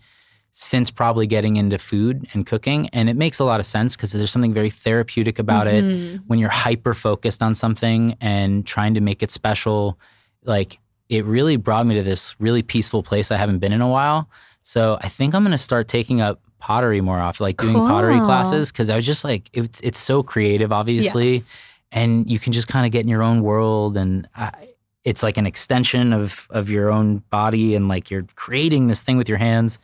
since 0.52 0.90
probably 0.90 1.26
getting 1.26 1.56
into 1.56 1.78
food 1.78 2.26
and 2.32 2.44
cooking. 2.44 2.88
And 2.92 3.08
it 3.08 3.14
makes 3.14 3.38
a 3.38 3.44
lot 3.44 3.60
of 3.60 3.66
sense 3.66 3.94
because 3.94 4.10
there's 4.10 4.30
something 4.32 4.52
very 4.52 4.70
therapeutic 4.70 5.38
about 5.38 5.68
it 5.68 5.84
Mhm. 5.84 6.20
when 6.26 6.40
you're 6.40 6.48
hyper 6.50 6.94
focused 6.94 7.42
on 7.42 7.54
something 7.54 8.16
and 8.20 8.66
trying 8.66 8.94
to 8.94 9.00
make 9.00 9.22
it 9.22 9.30
special. 9.30 9.98
Like 10.44 10.78
it 11.08 11.24
really 11.24 11.56
brought 11.56 11.86
me 11.86 11.94
to 11.94 12.02
this 12.02 12.34
really 12.40 12.62
peaceful 12.62 13.04
place 13.04 13.30
I 13.30 13.36
haven't 13.36 13.58
been 13.60 13.72
in 13.72 13.80
a 13.80 13.88
while. 13.88 14.28
So 14.62 14.98
I 15.00 15.08
think 15.08 15.34
I'm 15.34 15.42
going 15.44 15.52
to 15.52 15.58
start 15.58 15.86
taking 15.86 16.20
up 16.20 16.40
pottery 16.58 17.00
more 17.00 17.20
often, 17.20 17.44
like 17.44 17.56
doing 17.58 17.74
pottery 17.74 18.18
classes 18.18 18.72
because 18.72 18.90
I 18.90 18.96
was 18.96 19.06
just 19.06 19.22
like, 19.22 19.48
it's 19.52 19.80
it's 19.80 19.98
so 19.98 20.24
creative, 20.24 20.72
obviously 20.72 21.34
Yes. 21.36 21.42
And 21.92 22.30
you 22.30 22.38
can 22.38 22.52
just 22.52 22.68
kind 22.68 22.84
of 22.86 22.92
get 22.92 23.02
in 23.02 23.08
your 23.08 23.22
own 23.22 23.42
world 23.42 23.96
and 23.96 24.28
I, 24.36 24.52
it's 25.04 25.22
like 25.22 25.38
an 25.38 25.46
extension 25.46 26.12
of 26.12 26.46
of 26.50 26.68
your 26.68 26.90
own 26.90 27.18
body 27.30 27.74
and 27.74 27.88
like 27.88 28.10
you're 28.10 28.26
creating 28.34 28.88
this 28.88 29.02
thing 29.02 29.16
with 29.16 29.28
your 29.28 29.38
hands. 29.38 29.78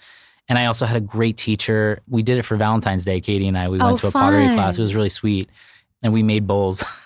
And 0.49 0.59
i 0.59 0.67
also 0.67 0.85
had 0.85 0.97
a 0.97 1.01
great 1.01 1.37
teacher. 1.39 2.01
We 2.09 2.23
did 2.23 2.37
it 2.37 2.43
for 2.43 2.57
valentine's 2.57 3.05
day 3.05 3.21
katie 3.21 3.49
and 3.49 3.57
i. 3.57 3.69
We 3.69 3.81
Oh, 3.81 3.87
went 3.87 3.99
to 3.99 4.09
a 4.09 4.11
pottery 4.11 4.47
class. 4.55 4.77
It 4.79 4.83
was 4.83 4.95
really 4.95 5.09
sweet. 5.09 5.49
And 6.03 6.13
we 6.13 6.23
made 6.23 6.47
bowls 6.47 6.85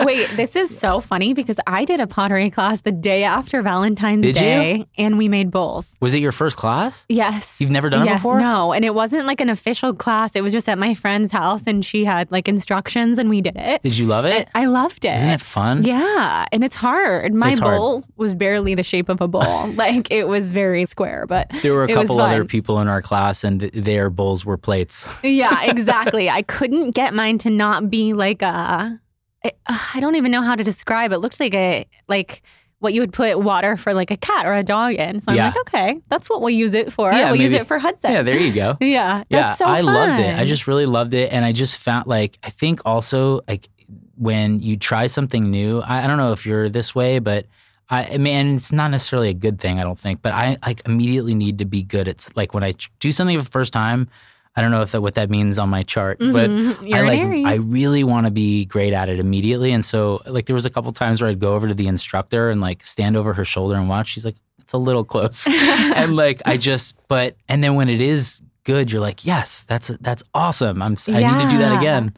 Wait, 0.00 0.28
this 0.36 0.56
is 0.56 0.76
so 0.78 1.00
funny 1.00 1.34
because 1.34 1.56
I 1.66 1.84
did 1.84 2.00
a 2.00 2.06
pottery 2.06 2.50
class 2.50 2.80
the 2.82 2.92
day 2.92 3.24
after 3.24 3.62
Valentine's 3.62 4.22
Did 4.22 4.36
you? 4.36 4.42
Day 4.42 4.86
and 4.98 5.18
we 5.18 5.28
made 5.28 5.50
bowls. 5.50 5.94
was 6.00 6.14
it 6.14 6.18
your 6.18 6.32
first 6.32 6.56
class 6.56 7.04
Yes. 7.08 7.56
You've 7.58 7.70
never 7.70 7.90
done 7.90 8.06
it 8.06 8.12
before? 8.12 8.40
No, 8.40 8.72
and 8.72 8.84
it 8.84 8.94
wasn't 8.94 9.26
like 9.26 9.40
an 9.40 9.48
official 9.50 9.94
class. 9.94 10.32
It 10.34 10.42
was 10.42 10.52
just 10.52 10.68
at 10.68 10.78
my 10.78 10.94
friend's 10.94 11.32
house 11.32 11.62
and 11.66 11.84
she 11.84 12.04
had 12.04 12.30
like 12.30 12.48
instructions 12.48 13.18
and 13.18 13.28
we 13.30 13.40
did 13.40 13.56
it. 13.56 13.82
did 13.82 13.96
you 13.96 14.06
love 14.06 14.24
it 14.24 14.48
I 14.54 14.66
loved 14.66 15.04
it. 15.04 15.14
isn't 15.16 15.28
it 15.28 15.40
fun 15.40 15.84
Yeah, 15.84 16.46
and 16.52 16.64
it's 16.64 16.76
hard. 16.76 17.32
My 17.34 17.50
It's 17.50 17.58
hard. 17.58 17.78
bowl 17.78 18.04
was 18.16 18.34
barely 18.34 18.74
the 18.74 18.82
shape 18.82 19.08
of 19.08 19.20
a 19.20 19.28
bowl. 19.28 19.68
like 19.74 20.10
it 20.10 20.28
was 20.28 20.50
very 20.50 20.84
square, 20.86 21.26
but 21.28 21.50
there 21.62 21.74
were 21.74 21.84
a 21.84 21.88
couple 21.88 22.20
other 22.20 22.44
people 22.44 22.80
in 22.80 22.88
our 22.88 23.02
class 23.02 23.44
and 23.44 23.60
th- 23.60 23.72
their 23.72 24.10
bowls 24.10 24.44
were 24.44 24.56
plates 24.56 25.06
yeah, 25.22 25.62
exactly. 25.70 26.28
I 26.30 26.42
couldn't 26.42 26.90
get 26.92 27.14
mine 27.14 27.38
to 27.38 27.50
not 27.50 27.90
be 27.90 28.12
like 28.12 28.42
a. 28.42 29.00
it- 29.44 29.58
I 29.66 29.98
don't 30.00 30.16
even 30.16 30.32
know 30.32 30.42
how 30.42 30.54
to 30.56 30.64
describe. 30.64 31.12
It 31.12 31.18
looks 31.18 31.38
like 31.38 31.54
a 31.54 31.86
like 32.08 32.42
what 32.80 32.92
you 32.92 33.00
would 33.00 33.12
put 33.14 33.40
water 33.40 33.76
for 33.78 33.94
like 33.94 34.10
a 34.10 34.16
cat 34.16 34.44
or 34.44 34.52
a 34.54 34.62
dog 34.62 34.94
in. 34.94 35.20
So 35.20 35.30
I'm 35.32 35.36
Yeah. 35.38 35.46
like, 35.46 35.56
okay, 35.60 36.00
that's 36.08 36.28
what 36.28 36.42
we'll 36.42 36.50
use 36.50 36.74
it 36.74 36.92
for. 36.92 37.10
Yeah, 37.12 37.30
we'll 37.30 37.40
use 37.40 37.52
it 37.54 37.66
for 37.66 37.78
Hudson. 37.78 38.12
yeah 38.12 38.20
there 38.22 38.36
you 38.38 38.52
go 38.52 38.76
yeah, 38.80 39.22
Yeah, 39.30 39.46
that's 39.46 39.58
so 39.58 39.64
I 39.64 39.80
loved 39.80 40.20
it. 40.20 40.36
I 40.38 40.44
just 40.44 40.66
really 40.66 40.84
loved 40.86 41.14
it, 41.14 41.32
and 41.32 41.44
I 41.44 41.52
just 41.52 41.76
found 41.78 42.06
like 42.06 42.38
I 42.42 42.50
think 42.50 42.80
also 42.84 43.40
like 43.48 43.68
when 44.16 44.60
you 44.60 44.76
try 44.76 45.06
something 45.06 45.50
new. 45.50 45.80
I, 45.80 46.04
I 46.04 46.06
don't 46.06 46.18
know 46.18 46.32
if 46.32 46.44
you're 46.46 46.68
this 46.68 46.94
way, 46.94 47.18
but 47.18 47.46
I, 47.90 48.04
I 48.14 48.16
mean, 48.18 48.56
it's 48.56 48.70
not 48.72 48.90
necessarily 48.90 49.28
a 49.28 49.34
good 49.34 49.60
thing. 49.60 49.78
I 49.78 49.82
don't 49.82 49.98
think, 49.98 50.22
but 50.22 50.32
I 50.32 50.56
like 50.64 50.82
immediately 50.86 51.34
need 51.34 51.58
to 51.58 51.64
be 51.64 51.82
good 51.82 52.06
at 52.08 52.26
like 52.36 52.54
when 52.54 52.62
I 52.64 52.74
do 53.00 53.12
something 53.12 53.36
for 53.38 53.44
the 53.44 53.50
first 53.50 53.72
time. 53.72 54.08
I 54.56 54.60
don't 54.60 54.70
know 54.70 54.82
if 54.82 54.92
that 54.92 55.00
what 55.02 55.14
that 55.14 55.30
means 55.30 55.58
on 55.58 55.68
my 55.68 55.82
chart, 55.82 56.18
but 56.20 56.48
Mhm. 56.48 56.76
You're 56.88 56.98
I 56.98 57.02
like 57.02 57.44
I 57.46 57.54
really 57.56 58.04
want 58.04 58.26
to 58.26 58.30
be 58.30 58.64
great 58.66 58.92
at 58.92 59.08
it 59.08 59.18
immediately. 59.18 59.72
And 59.72 59.84
so 59.84 60.22
like 60.26 60.46
there 60.46 60.54
was 60.54 60.64
a 60.64 60.70
couple 60.70 60.92
times 60.92 61.20
where 61.20 61.28
I'd 61.30 61.40
go 61.40 61.54
over 61.54 61.66
to 61.68 61.74
the 61.74 61.88
instructor 61.88 62.50
and 62.50 62.60
like 62.60 62.84
stand 62.86 63.16
over 63.16 63.34
her 63.34 63.44
shoulder 63.44 63.74
and 63.76 63.88
watch. 63.88 64.08
She's 64.08 64.24
like, 64.24 64.36
it's 64.60 64.72
a 64.72 64.78
little 64.78 65.04
close. 65.04 65.46
and 65.50 66.14
like 66.16 66.40
I 66.46 66.56
just 66.56 66.94
but 67.08 67.36
and 67.48 67.62
then 67.64 67.74
when 67.74 67.88
it 67.88 68.00
is 68.00 68.42
good, 68.64 68.90
you're 68.92 69.00
like, 69.00 69.24
yes, 69.24 69.64
that's 69.64 69.88
that's 70.00 70.22
awesome. 70.34 70.80
I'm 70.82 70.96
I 71.08 71.12
need 71.32 71.42
to 71.44 71.50
do 71.50 71.58
that 71.58 71.76
again. 71.76 72.14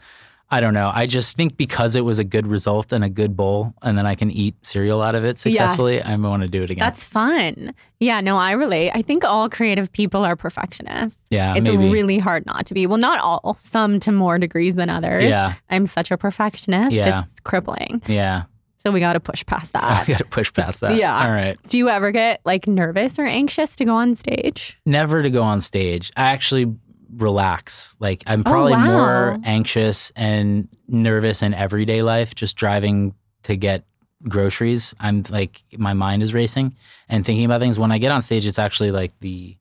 I 0.49 0.61
don't 0.61 0.74
know. 0.74 0.92
I 0.94 1.07
just 1.07 1.36
think 1.36 1.57
because 1.57 1.97
it 1.97 2.03
was 2.03 2.20
a 2.20 2.24
good 2.24 2.47
result 2.47 2.92
and 2.92 3.03
a 3.03 3.09
good 3.09 3.36
bowl, 3.36 3.74
and 3.82 3.99
then 3.99 4.07
I 4.07 4.14
can 4.14 4.30
eat 4.30 4.55
cereal 4.62 5.03
out 5.03 5.16
of 5.16 5.24
it 5.24 5.40
successfully, 5.40 6.01
I 6.01 6.14
want 6.16 6.42
to 6.42 6.49
do 6.49 6.62
it 6.62 6.70
again. 6.70 6.84
That's 6.84 7.03
fun. 7.03 7.74
Yeah, 7.99 8.20
no, 8.20 8.36
I 8.36 8.53
relate. 8.53 8.92
I 8.94 9.03
think 9.03 9.24
all 9.24 9.51
creative 9.51 9.90
people 9.90 10.24
are 10.24 10.36
perfectionists. 10.36 11.20
yeah, 11.30 11.57
it's 11.57 11.66
maybe. 11.68 11.90
really 11.90 12.18
hard 12.18 12.47
not 12.47 12.66
to 12.66 12.74
be. 12.74 12.86
Well, 12.86 12.99
not 12.99 13.18
all, 13.20 13.59
some 13.62 13.99
to 14.01 14.12
more 14.12 14.38
degrees 14.38 14.76
than 14.76 14.88
others. 14.88 15.24
yeah, 15.24 15.55
I'm 15.68 15.86
such 15.86 16.12
a 16.12 16.16
perfectionist. 16.16 16.94
Yeah. 16.94 17.24
It's 17.32 17.40
crippling. 17.40 18.03
yeah. 18.07 18.44
So 18.84 18.92
we 18.92 19.01
got 19.01 19.14
to 19.14 19.20
push 19.20 19.44
past 19.47 19.72
that. 19.72 20.07
got 20.07 20.18
to 20.18 20.24
push 20.24 20.53
past 20.53 20.78
that. 20.80 20.94
Yeah. 20.94 21.26
All 21.26 21.32
right. 21.32 21.59
Do 21.68 21.76
you 21.76 21.88
ever 21.88 22.12
get 22.12 22.40
like 22.44 22.68
nervous 22.68 23.18
or 23.18 23.24
anxious 23.24 23.74
to 23.76 23.84
go 23.84 23.97
on 23.97 24.14
stage? 24.14 24.78
never 24.86 25.24
to 25.24 25.30
go 25.30 25.42
on 25.42 25.61
stage. 25.61 26.12
I 26.16 26.26
actually 26.30 26.72
relax. 27.14 27.96
Like 28.00 28.22
I'm 28.26 28.40
Oh, 28.40 28.50
probably 28.50 28.72
wow. 28.72 28.86
more 28.86 29.38
anxious 29.44 30.12
and 30.16 30.68
nervous 30.88 31.42
in 31.42 31.54
everyday 31.54 32.02
life, 32.02 32.34
just 32.34 32.57
driving 32.57 33.14
to 33.44 33.57
get 33.57 33.84
groceries. 34.28 34.94
I'm 35.00 35.24
like 35.30 35.62
my 35.76 35.92
mind 35.94 36.22
is 36.22 36.34
racing 36.34 36.74
and 37.09 37.24
thinking 37.24 37.44
about 37.44 37.61
things. 37.61 37.78
When 37.78 37.92
I 37.92 37.98
get 37.98 38.12
on 38.12 38.22
stage, 38.22 38.46
it's 38.46 38.59
actually 38.59 38.90
like 38.90 39.12
the 39.20 39.57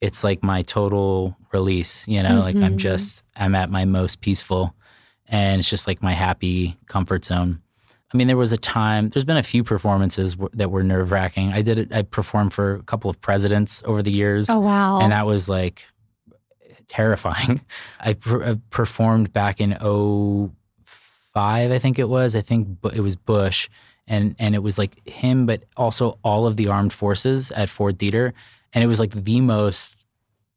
it's 0.00 0.24
like 0.24 0.42
my 0.42 0.62
total 0.62 1.36
release, 1.52 2.06
you 2.08 2.22
know, 2.22 2.40
like 2.40 2.56
I'm 2.56 2.74
Mhm. 2.74 2.78
just 2.78 3.22
I'm 3.36 3.54
at 3.54 3.70
my 3.70 3.84
most 3.84 4.20
peaceful 4.20 4.74
and 5.28 5.60
it's 5.60 5.70
just 5.70 5.86
like 5.86 6.02
my 6.02 6.12
happy 6.12 6.76
comfort 6.88 7.24
zone. 7.24 7.60
I 8.12 8.16
mean, 8.18 8.26
there 8.26 8.36
was 8.36 8.52
a 8.52 8.58
time. 8.58 9.08
There's 9.08 9.24
been 9.24 9.38
a 9.38 9.42
few 9.42 9.64
performances 9.64 10.32
w- 10.34 10.50
that 10.52 10.70
were 10.70 10.82
nerve 10.82 11.12
wracking. 11.12 11.50
I 11.54 11.62
did 11.62 11.78
it. 11.78 11.92
I 11.94 12.02
performed 12.02 12.52
for 12.52 12.74
a 12.74 12.82
couple 12.82 13.08
of 13.08 13.18
presidents 13.22 13.82
over 13.86 14.02
the 14.02 14.10
years, 14.12 14.50
Oh 14.50 14.58
wow. 14.60 14.98
and 15.00 15.12
that 15.12 15.24
was 15.24 15.48
like 15.48 15.86
terrifying. 16.88 17.60
I, 18.00 18.14
per- 18.14 18.44
I 18.44 18.60
performed 18.70 19.32
back 19.32 19.60
in 19.60 19.72
05, 19.80 20.52
I 21.34 21.78
think 21.78 21.98
it 21.98 22.08
was. 22.08 22.34
I 22.34 22.42
think 22.42 22.78
it 22.92 23.00
was 23.00 23.16
Bush, 23.16 23.68
and 24.06 24.34
and 24.38 24.54
it 24.54 24.62
was 24.62 24.78
like 24.78 25.06
him, 25.08 25.46
but 25.46 25.64
also 25.76 26.18
all 26.24 26.46
of 26.46 26.56
the 26.56 26.68
armed 26.68 26.92
forces 26.92 27.50
at 27.52 27.68
Ford 27.68 27.98
Theater, 27.98 28.34
and 28.72 28.82
it 28.82 28.86
was 28.86 29.00
like 29.00 29.12
the 29.12 29.40
most 29.40 29.98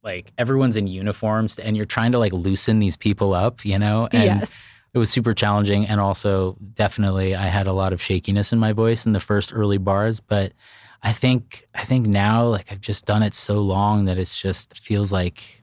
like 0.03 0.31
everyone's 0.37 0.77
in 0.77 0.87
uniforms, 0.87 1.59
and 1.59 1.75
you're 1.75 1.85
trying 1.85 2.11
to 2.11 2.19
like 2.19 2.31
loosen 2.31 2.79
these 2.79 2.95
people 2.95 3.33
up, 3.33 3.65
you 3.65 3.79
know, 3.79 4.07
and 4.11 4.41
yes. 4.41 4.53
it 4.95 4.99
was 4.99 5.09
super 5.09 5.33
challenging 5.33 5.85
and 5.85 5.99
also 5.99 6.55
definitely 6.73 7.35
i 7.35 7.47
had 7.47 7.67
a 7.67 7.73
lot 7.73 7.93
of 7.93 8.01
shakiness 8.01 8.51
in 8.51 8.57
my 8.57 8.71
voice 8.71 9.05
in 9.05 9.11
the 9.11 9.19
first 9.19 9.53
early 9.53 9.77
bars 9.77 10.21
but 10.21 10.53
i 11.03 11.11
think 11.11 11.67
i 11.75 11.83
think 11.83 12.07
now 12.07 12.45
like 12.45 12.71
i've 12.71 12.81
just 12.81 13.05
done 13.05 13.21
it 13.21 13.35
so 13.35 13.59
long 13.59 14.05
that 14.05 14.17
it's 14.17 14.39
just 14.39 14.79
feels 14.79 15.11
like 15.11 15.61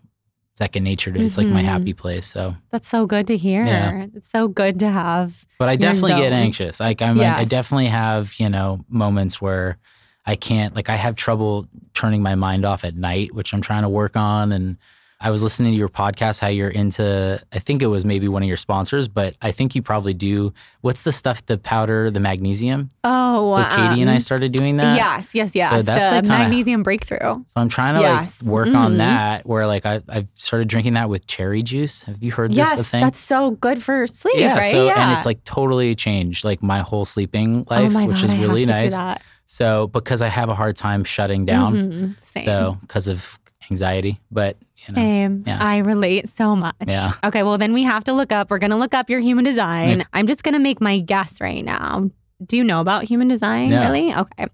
second 0.59 0.85
nature 0.85 1.11
to 1.11 1.19
it's 1.21 1.39
like 1.39 1.47
my 1.47 1.63
Mhm. 1.63 1.67
happy 1.67 1.93
place 1.95 2.27
so 2.27 2.55
That's 2.71 2.89
so 2.89 3.07
good 3.07 3.27
to 3.29 3.37
hear. 3.37 3.65
Yeah. 3.65 4.07
It's 4.15 4.31
so 4.31 4.49
good 4.49 4.79
to 4.81 4.91
have. 4.91 5.47
but 5.59 5.69
i 5.69 5.77
definitely 5.77 6.15
get 6.15 6.33
anxious 6.33 6.79
like 6.81 7.01
I'm, 7.01 7.19
I, 7.21 7.39
I 7.39 7.45
definitely 7.45 7.87
have 7.87 8.35
you 8.39 8.49
know 8.49 8.85
moments 8.89 9.41
where 9.41 9.79
i 10.27 10.37
can't 10.37 10.75
like 10.77 10.89
i 10.91 10.97
have 10.97 11.15
trouble 11.17 11.67
turning 11.95 12.23
my 12.23 12.35
mind 12.35 12.65
off 12.65 12.85
at 12.85 12.95
night 12.97 13.35
which 13.35 13.53
i'm 13.55 13.61
trying 13.63 13.83
to 13.83 13.89
work 13.89 14.17
on 14.17 14.53
and 14.53 14.77
I 15.25 15.31
was 15.31 15.43
listening 15.43 15.73
to 15.73 15.79
your 15.79 15.89
podcast, 15.89 16.41
how 16.41 16.49
you're 16.49 16.69
into, 16.69 17.41
I 17.53 17.59
think 17.61 17.81
it 17.81 17.87
was 17.87 18.05
maybe 18.05 18.27
one 18.27 18.43
of 18.43 18.49
your 18.49 18.57
sponsors, 18.57 19.07
but 19.07 19.37
I 19.41 19.53
think 19.53 19.75
you 19.77 19.81
probably 19.83 20.15
do. 20.15 20.53
What's 20.81 21.03
the 21.03 21.13
stuff, 21.13 21.47
the 21.47 21.59
powder, 21.59 22.11
the 22.11 22.19
magnesium? 22.19 22.91
Oh, 23.05 23.57
So 23.57 23.65
Katie 23.77 24.01
and 24.03 24.11
I 24.11 24.15
um, 24.15 24.21
started 24.21 24.51
doing 24.51 24.79
that. 24.79 24.97
Yes, 24.97 25.29
yes, 25.33 25.55
yes. 25.55 25.71
So 25.71 25.83
that's 25.83 26.09
the 26.09 26.15
like 26.17 26.25
kinda- 26.25 26.39
magnesium 26.39 26.83
breakthrough. 26.83 27.19
So 27.21 27.45
I'm 27.55 27.69
trying 27.69 27.95
to 27.95 28.01
Yes. 28.01 28.43
like 28.43 28.51
work 28.51 28.75
on 28.75 28.95
Mhm. 28.95 28.99
that 28.99 29.47
where 29.47 29.67
like 29.67 29.87
I, 29.87 30.01
I've 30.09 30.29
started 30.35 30.67
drinking 30.67 30.95
that 30.95 31.09
with 31.09 31.27
cherry 31.29 31.63
juice. 31.63 32.03
Have 32.03 32.21
you 32.21 32.33
heard 32.33 32.51
this 32.51 32.57
a 32.73 32.77
Yes, 32.77 32.89
thing? 32.89 33.03
that's 33.05 33.21
so 33.21 33.53
good 33.53 33.81
for 33.81 34.09
sleep, 34.09 34.35
yeah, 34.37 34.59
right? 34.59 34.73
so 34.73 34.87
yeah. 34.87 35.05
and 35.09 35.17
it's 35.17 35.25
like 35.25 35.45
totally 35.45 35.95
changed 35.95 36.45
like 36.45 36.63
my 36.65 36.81
whole 36.81 37.05
sleeping 37.05 37.65
oh 37.71 37.75
life, 37.75 37.93
my 37.93 38.07
which 38.07 38.17
God, 38.17 38.25
is 38.25 38.31
I 38.33 38.35
have 38.35 38.49
really 38.49 38.65
to 38.65 38.73
do 38.73 38.77
nice. 38.77 38.93
that. 38.93 39.23
So 39.47 39.87
because 39.89 40.21
I 40.21 40.29
have 40.29 40.49
a 40.49 40.55
hard 40.55 40.77
time 40.77 41.05
shutting 41.05 41.45
down, 41.45 41.75
Mhm, 41.75 42.25
Same. 42.25 42.45
so 42.45 42.79
because 42.81 43.07
of 43.07 43.39
anxiety, 43.71 44.21
but 44.31 44.57
you 44.87 44.95
know, 44.95 45.01
Same. 45.01 45.45
yeah. 45.47 45.63
I 45.65 45.79
relate 45.79 46.29
so 46.37 46.57
much. 46.57 46.75
Yeah. 46.87 47.13
Okay, 47.25 47.43
well 47.43 47.59
then 47.59 47.73
we 47.73 47.83
have 47.85 48.05
to 48.05 48.13
look 48.13 48.33
up. 48.33 48.51
We're 48.51 48.59
gonna 48.59 48.77
look 48.79 48.95
up 48.95 49.09
your 49.11 49.21
human 49.21 49.45
design. 49.45 49.99
Yeah. 49.99 50.05
I'm 50.13 50.27
just 50.27 50.43
gonna 50.43 50.59
make 50.59 50.81
my 50.81 50.99
guess 50.99 51.41
right 51.41 51.65
now. 51.65 52.11
Do 52.45 52.57
you 52.57 52.65
know 52.65 52.81
about 52.81 53.05
human 53.05 53.29
design? 53.29 53.71
No. 53.71 53.83
Really? 53.83 54.13
Okay. 54.15 54.47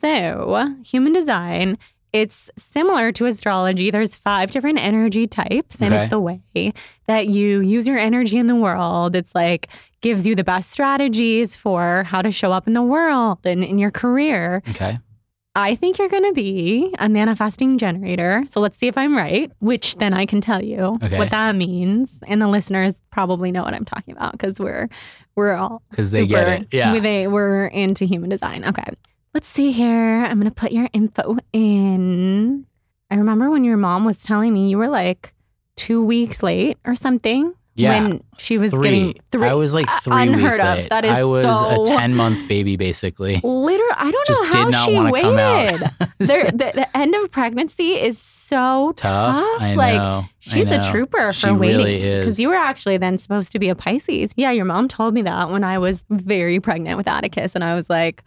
So 0.00 0.74
human 0.84 1.12
design. 1.12 1.78
It's 2.12 2.48
similar 2.72 3.12
to 3.12 3.26
astrology. 3.26 3.90
There's 3.90 4.14
five 4.14 4.50
different 4.50 4.78
energy 4.78 5.26
types, 5.26 5.76
and 5.80 5.92
Okay. 5.92 6.04
it's 6.04 6.10
the 6.10 6.20
way 6.20 6.40
that 7.06 7.28
you 7.28 7.60
use 7.60 7.86
your 7.86 7.98
energy 7.98 8.38
in 8.38 8.46
the 8.46 8.54
world. 8.54 9.14
It's 9.16 9.34
like 9.34 9.68
gives 10.00 10.26
you 10.26 10.34
the 10.34 10.44
best 10.44 10.70
strategies 10.70 11.56
for 11.56 12.04
how 12.04 12.22
to 12.22 12.30
show 12.30 12.52
up 12.52 12.66
in 12.66 12.74
the 12.74 12.82
world 12.82 13.38
and 13.44 13.62
in 13.64 13.78
your 13.78 13.90
career. 13.90 14.62
okay, 14.70 14.98
I 15.58 15.74
think 15.74 15.98
you're 15.98 16.08
going 16.10 16.24
to 16.24 16.32
be 16.34 16.94
a 16.98 17.08
manifesting 17.08 17.78
generator. 17.78 18.44
So 18.50 18.60
let's 18.60 18.76
see 18.76 18.88
if 18.88 18.98
I'm 18.98 19.16
right, 19.16 19.50
which 19.60 19.96
then 19.96 20.12
I 20.14 20.26
can 20.26 20.40
tell 20.42 20.62
you 20.62 20.98
Okay. 21.02 21.18
what 21.18 21.30
that 21.30 21.54
means. 21.56 22.20
And 22.28 22.42
the 22.42 22.46
listeners 22.48 22.94
probably 23.10 23.50
know 23.50 23.62
what 23.62 23.72
I'm 23.74 23.86
talking 23.86 24.14
about 24.14 24.32
because 24.32 24.58
we're 24.60 24.88
we're 25.34 25.54
all 25.54 25.82
because 25.90 26.10
they 26.10 26.26
get 26.26 26.46
it. 26.48 26.68
Yeah. 26.72 26.92
we- 26.92 27.00
they 27.00 27.26
we're 27.26 27.66
into 27.68 28.04
human 28.04 28.28
design. 28.30 28.64
Okay. 28.66 28.84
Let's 29.34 29.48
see 29.48 29.72
here. 29.72 30.24
I'm 30.24 30.38
going 30.40 30.48
to 30.50 30.54
put 30.54 30.72
your 30.72 30.88
info 30.92 31.36
in. 31.52 32.66
I 33.10 33.16
remember 33.16 33.50
when 33.50 33.64
your 33.64 33.76
mom 33.76 34.04
was 34.04 34.18
telling 34.18 34.52
me 34.54 34.68
you 34.70 34.78
were 34.78 34.88
like 34.88 35.32
2 35.76 36.02
weeks 36.04 36.42
late 36.42 36.78
or 36.86 36.94
something 36.94 37.54
yeah. 37.76 38.02
when 38.02 38.22
she 38.38 38.58
was 38.58 38.70
three. 38.72 38.82
getting 38.82 39.14
three 39.32 39.46
I 39.48 39.54
was 39.54 39.72
like 39.74 39.88
uh, 39.88 40.00
three 40.00 40.22
unheard 40.22 40.52
weeks 40.54 40.64
of. 40.64 40.76
late. 40.78 40.90
That 40.90 41.04
is 41.04 41.10
I 41.12 41.24
was 41.24 41.44
so- 41.44 41.84
a 41.84 41.86
ten 41.86 42.14
month 42.14 42.48
baby 42.48 42.76
basically. 42.76 43.40
Literally, 43.44 43.94
I 43.96 44.10
don't 44.10 44.26
Just 44.26 44.42
know 44.42 44.50
did 44.50 44.56
how 44.56 44.68
not 44.70 44.88
she 44.88 44.98
waited. 45.00 45.22
come 45.22 45.38
out. 45.38 45.90
The, 46.18 46.50
the 46.74 46.96
end 46.96 47.14
of 47.14 47.30
pregnancy 47.30 47.92
is 47.92 48.18
so 48.18 48.92
Tough. 48.96 49.36
tough. 49.36 49.60
I 49.62 49.74
like 49.74 50.00
know. 50.00 50.24
She's 50.38 50.68
a 50.68 50.90
trooper 50.90 51.28
for 51.28 51.32
She 51.34 51.50
waiting. 51.50 51.76
really 51.78 52.02
is. 52.02 52.24
Because 52.24 52.40
you 52.40 52.48
were 52.48 52.54
actually 52.54 52.96
then 52.96 53.18
supposed 53.18 53.52
to 53.52 53.58
be 53.58 53.68
a 53.68 53.74
Pisces. 53.74 54.32
Yeah, 54.34 54.50
your 54.50 54.64
mom 54.64 54.88
told 54.88 55.12
me 55.12 55.20
that 55.22 55.50
when 55.50 55.62
I 55.62 55.76
was 55.78 56.02
very 56.08 56.58
pregnant 56.58 56.96
with 56.96 57.06
Atticus, 57.06 57.54
and 57.54 57.62
I 57.62 57.74
was 57.74 57.90
like, 57.90 58.22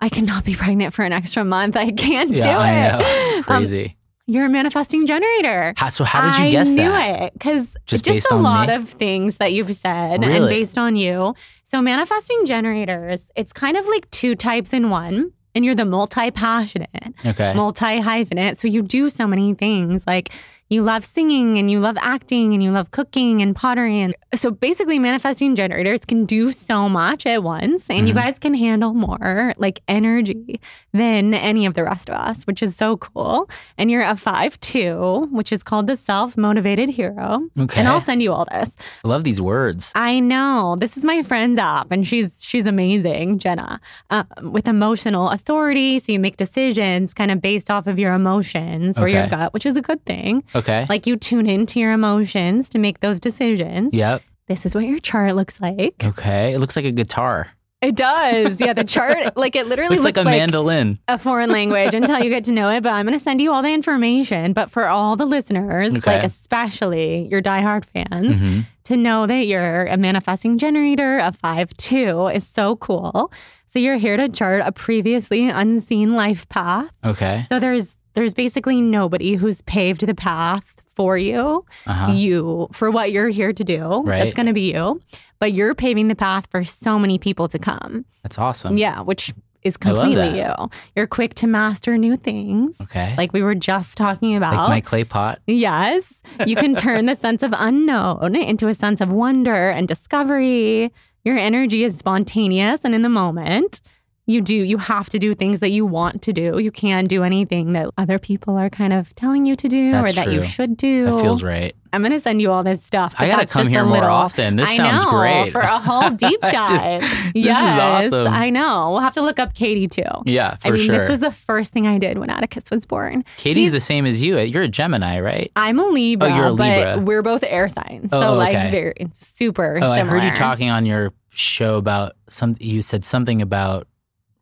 I 0.00 0.08
cannot 0.08 0.44
be 0.44 0.54
pregnant 0.54 0.94
for 0.94 1.04
an 1.04 1.12
extra 1.12 1.44
month. 1.44 1.76
I 1.76 1.90
can't 1.92 2.30
Yeah, 2.30 2.40
do 2.40 2.48
I 2.48 2.70
it. 2.70 2.92
know. 2.92 2.98
It's 3.02 3.34
Um, 3.50 3.62
crazy. 3.62 3.96
You're 4.26 4.46
a 4.46 4.48
manifesting 4.48 5.06
generator. 5.06 5.74
How, 5.76 5.88
so 5.90 6.04
how 6.04 6.22
did 6.30 6.38
you 6.38 6.44
I 6.46 6.50
guess 6.50 6.70
knew 6.70 6.76
that? 6.88 7.22
it 7.22 7.32
because 7.34 7.68
Just 7.86 8.04
just, 8.04 8.30
a 8.30 8.36
lot 8.36 8.68
me? 8.68 8.74
of 8.74 8.88
things 8.90 9.36
that 9.36 9.52
you've 9.52 9.74
said 9.74 10.24
and 10.24 10.48
based 10.48 10.78
on 10.78 10.96
you. 10.96 11.34
So 11.64 11.82
manifesting 11.82 12.46
generators, 12.46 13.30
it's 13.36 13.52
kind 13.52 13.76
of 13.76 13.86
like 13.86 14.10
two 14.10 14.34
types 14.34 14.72
in 14.72 14.90
one, 14.90 15.32
and 15.54 15.64
you're 15.64 15.74
the 15.74 15.84
multi-passionate, 15.84 17.14
Okay. 17.26 17.52
multi-hyphenate. 17.54 18.58
So 18.58 18.68
you 18.68 18.82
do 18.82 19.10
so 19.10 19.26
many 19.26 19.54
things 19.54 20.04
like 20.06 20.32
you 20.70 20.82
love 20.82 21.04
singing 21.04 21.58
and 21.58 21.70
you 21.70 21.78
love 21.78 21.96
acting 22.00 22.52
and 22.54 22.62
you 22.62 22.70
love 22.70 22.90
cooking 22.90 23.40
and 23.42 23.54
pottery 23.54 24.00
and 24.00 24.14
so 24.34 24.50
basically 24.50 24.98
manifesting 24.98 25.54
generators 25.54 26.00
can 26.06 26.24
do 26.24 26.50
so 26.52 26.88
much 26.88 27.26
at 27.26 27.42
once 27.42 27.88
and 27.90 28.08
you 28.08 28.14
Mhm. 28.14 28.22
guys 28.22 28.38
can 28.38 28.54
handle 28.54 28.94
more 28.94 29.54
like 29.58 29.80
energy 29.88 30.60
than 30.92 31.34
any 31.34 31.66
of 31.66 31.74
the 31.74 31.84
rest 31.84 32.08
of 32.08 32.14
us 32.16 32.44
which 32.44 32.62
is 32.62 32.74
so 32.74 32.96
cool 32.96 33.48
and 33.78 33.90
you're 33.90 34.02
a 34.02 34.16
5-2 34.16 35.30
which 35.30 35.52
is 35.52 35.62
called 35.62 35.86
the 35.86 35.96
self-motivated 35.96 36.88
hero 36.88 37.42
okay. 37.60 37.80
and 37.80 37.88
I'll 37.88 38.00
send 38.00 38.22
you 38.22 38.32
all 38.32 38.46
this 38.50 38.74
I 39.04 39.08
love 39.08 39.24
these 39.24 39.40
words. 39.40 39.92
I 39.94 40.18
know. 40.20 40.76
This 40.78 40.96
is 40.96 41.04
my 41.04 41.22
friend's 41.22 41.58
app, 41.58 41.90
and 41.90 42.06
she's 42.06 42.30
she's 42.42 42.66
amazing, 42.66 43.38
Jenna, 43.38 43.80
um, 44.10 44.26
with 44.52 44.66
emotional 44.66 45.28
authority. 45.30 45.98
So 45.98 46.12
you 46.12 46.18
make 46.20 46.36
decisions 46.36 47.12
kind 47.14 47.30
of 47.30 47.40
based 47.42 47.70
off 47.70 47.86
of 47.86 47.98
your 47.98 48.14
emotions 48.14 48.98
or 48.98 49.08
your 49.08 49.26
gut, 49.28 49.52
which 49.52 49.66
is 49.66 49.76
a 49.76 49.82
good 49.82 50.04
thing. 50.06 50.42
Okay. 50.54 50.86
Like 50.88 51.06
you 51.06 51.16
tune 51.16 51.46
into 51.46 51.80
your 51.80 51.92
emotions 51.92 52.68
to 52.70 52.78
make 52.78 53.00
those 53.00 53.20
decisions. 53.20 53.92
yep. 53.94 54.22
This 54.46 54.66
is 54.66 54.74
what 54.74 54.84
your 54.84 54.98
chart 54.98 55.34
looks 55.36 55.60
like. 55.60 55.94
Okay. 56.04 56.52
It 56.54 56.58
looks 56.58 56.76
like 56.76 56.84
a 56.84 56.92
guitar. 56.92 57.46
It 57.80 57.96
does. 57.96 58.60
Yeah, 58.60 58.72
the 58.72 58.84
chart, 58.84 59.36
like 59.36 59.56
it 59.56 59.66
literally 59.66 59.96
looks 59.96 60.04
like 60.04 60.16
looks 60.16 60.26
a 60.26 60.30
mandolin. 60.30 60.98
a 61.08 61.18
foreign 61.18 61.50
language 61.50 61.92
until 61.94 62.18
you 62.22 62.30
get 62.30 62.44
to 62.44 62.52
know 62.52 62.70
it. 62.70 62.82
But 62.82 62.92
I'm 62.92 63.04
going 63.06 63.18
to 63.18 63.22
send 63.22 63.40
you 63.42 63.52
all 63.52 63.62
the 63.62 63.72
information. 63.74 64.52
But 64.54 64.70
for 64.70 64.86
all 64.86 65.16
the 65.16 65.26
listeners, 65.26 65.94
Okay. 65.94 66.12
like 66.14 66.24
especially 66.24 67.28
your 67.30 67.42
diehard 67.42 67.84
fans, 67.86 68.36
hmm 68.38 68.60
to 68.84 68.98
know 68.98 69.26
that 69.26 69.46
you're 69.46 69.86
a 69.86 69.96
manifesting 69.96 70.58
generator, 70.58 71.16
a 71.18 71.32
5 71.32 71.74
2 71.78 72.26
is 72.34 72.46
so 72.46 72.76
cool. 72.76 73.32
So 73.72 73.78
you're 73.78 73.96
here 73.96 74.18
to 74.18 74.28
chart 74.28 74.60
a 74.62 74.72
previously 74.72 75.48
unseen 75.48 76.14
life 76.16 76.46
path. 76.50 76.90
Okay. 77.02 77.46
So 77.48 77.58
there's 77.58 77.96
there's 78.14 78.34
basically 78.34 78.80
nobody 78.80 79.34
who's 79.34 79.62
paved 79.62 80.06
the 80.06 80.14
path 80.14 80.64
for 80.94 81.18
you, 81.18 81.64
Uh 81.86 81.92
huh. 81.92 82.12
you 82.12 82.68
for 82.72 82.90
what 82.90 83.10
you're 83.12 83.28
here 83.28 83.52
to 83.52 83.64
do. 83.64 84.02
Right. 84.02 84.20
That's 84.20 84.34
going 84.34 84.46
to 84.46 84.52
be 84.52 84.72
you. 84.72 85.00
But 85.40 85.52
you're 85.52 85.74
paving 85.74 86.08
the 86.08 86.14
path 86.14 86.46
for 86.50 86.62
so 86.64 86.98
many 86.98 87.18
people 87.18 87.48
to 87.48 87.58
come. 87.58 88.04
That's 88.22 88.38
awesome. 88.38 88.78
Yeah, 88.78 89.00
which 89.00 89.34
is 89.62 89.76
completely 89.76 90.38
you. 90.38 90.52
You're 90.94 91.06
quick 91.06 91.34
to 91.36 91.46
master 91.46 91.98
new 91.98 92.16
things. 92.16 92.80
Okay. 92.82 93.14
Like 93.18 93.32
we 93.32 93.42
were 93.42 93.54
just 93.56 93.96
talking 93.96 94.36
about. 94.36 94.54
Like 94.54 94.68
my 94.68 94.80
clay 94.80 95.04
pot. 95.04 95.40
Yes. 95.46 96.14
You 96.46 96.54
can 96.54 96.76
turn 96.76 97.06
the 97.06 97.16
sense 97.16 97.42
of 97.42 97.52
unknown 97.56 98.36
into 98.36 98.68
a 98.68 98.74
sense 98.74 99.00
of 99.00 99.10
wonder 99.10 99.70
and 99.70 99.88
discovery. 99.88 100.92
Your 101.24 101.36
energy 101.38 101.82
is 101.84 101.96
spontaneous 101.98 102.80
and 102.84 102.94
in 102.94 103.02
the 103.02 103.08
moment. 103.08 103.80
You 104.26 104.40
do, 104.40 104.54
you 104.54 104.78
have 104.78 105.10
to 105.10 105.18
do 105.18 105.34
things 105.34 105.60
that 105.60 105.68
you 105.70 105.84
want 105.84 106.22
to 106.22 106.32
do. 106.32 106.58
You 106.58 106.70
can't 106.70 107.08
do 107.08 107.22
anything 107.22 107.74
that 107.74 107.90
other 107.98 108.18
people 108.18 108.56
are 108.56 108.70
kind 108.70 108.94
of 108.94 109.14
telling 109.16 109.44
you 109.44 109.54
to 109.56 109.68
do 109.68 109.92
That's 109.92 110.10
or 110.10 110.12
that 110.14 110.32
you 110.32 110.42
should 110.42 110.78
do. 110.78 111.04
That 111.04 111.20
feels 111.20 111.42
right. 111.42 111.76
I'm 111.92 112.00
going 112.00 112.10
to 112.12 112.18
send 112.20 112.40
you 112.40 112.50
all 112.50 112.62
this 112.62 112.82
stuff. 112.82 113.14
I 113.18 113.28
gotta 113.28 113.46
come 113.46 113.68
here 113.68 113.82
a 113.82 113.86
more 113.86 114.02
often. 114.04 114.56
This 114.56 114.68
I 114.70 114.76
sounds 114.76 115.04
know, 115.04 115.10
great. 115.10 115.52
For 115.52 115.60
a 115.60 115.78
whole 115.78 116.08
deep 116.16 116.40
just- 116.40 116.52
dive. 116.54 117.02
this 117.02 117.12
is 117.34 117.44
yes. 117.44 118.12
awesome. 118.12 118.32
I 118.32 118.48
know. 118.48 118.90
We'll 118.92 119.00
have 119.00 119.12
to 119.12 119.20
look 119.20 119.38
up 119.38 119.54
Katie 119.54 119.86
too. 119.88 120.02
Yeah, 120.24 120.56
for 120.56 120.68
I 120.68 120.70
mean, 120.72 120.86
sure. 120.86 120.98
this 120.98 121.08
was 121.08 121.20
the 121.20 121.30
first 121.30 121.72
thing 121.74 121.86
I 121.86 121.98
did 121.98 122.16
when 122.18 122.30
Atticus 122.30 122.64
was 122.70 122.86
born. 122.86 123.24
Katie's 123.36 123.56
He's- 123.60 123.72
the 123.72 123.80
same 123.80 124.06
as 124.06 124.22
you. 124.22 124.38
You're 124.40 124.62
a 124.62 124.68
Gemini, 124.68 125.20
right? 125.20 125.52
I'm 125.54 125.78
a 125.78 125.84
Libra, 125.86 126.30
Oh, 126.30 126.34
you're 126.34 126.46
a 126.46 126.50
Libra. 126.50 126.96
but 126.96 127.04
we're 127.04 127.22
both 127.22 127.44
air 127.46 127.68
signs. 127.68 128.08
Oh, 128.10 128.20
so 128.20 128.34
like 128.36 128.56
okay. 128.56 128.70
very 128.70 128.94
super 129.12 129.78
Oh, 129.82 129.90
I 129.90 130.00
heard 130.00 130.24
you 130.24 130.34
talking 130.34 130.70
on 130.70 130.86
your 130.86 131.12
show 131.30 131.76
about 131.76 132.16
some. 132.30 132.56
You 132.58 132.80
said 132.80 133.04
something 133.04 133.42
about. 133.42 133.86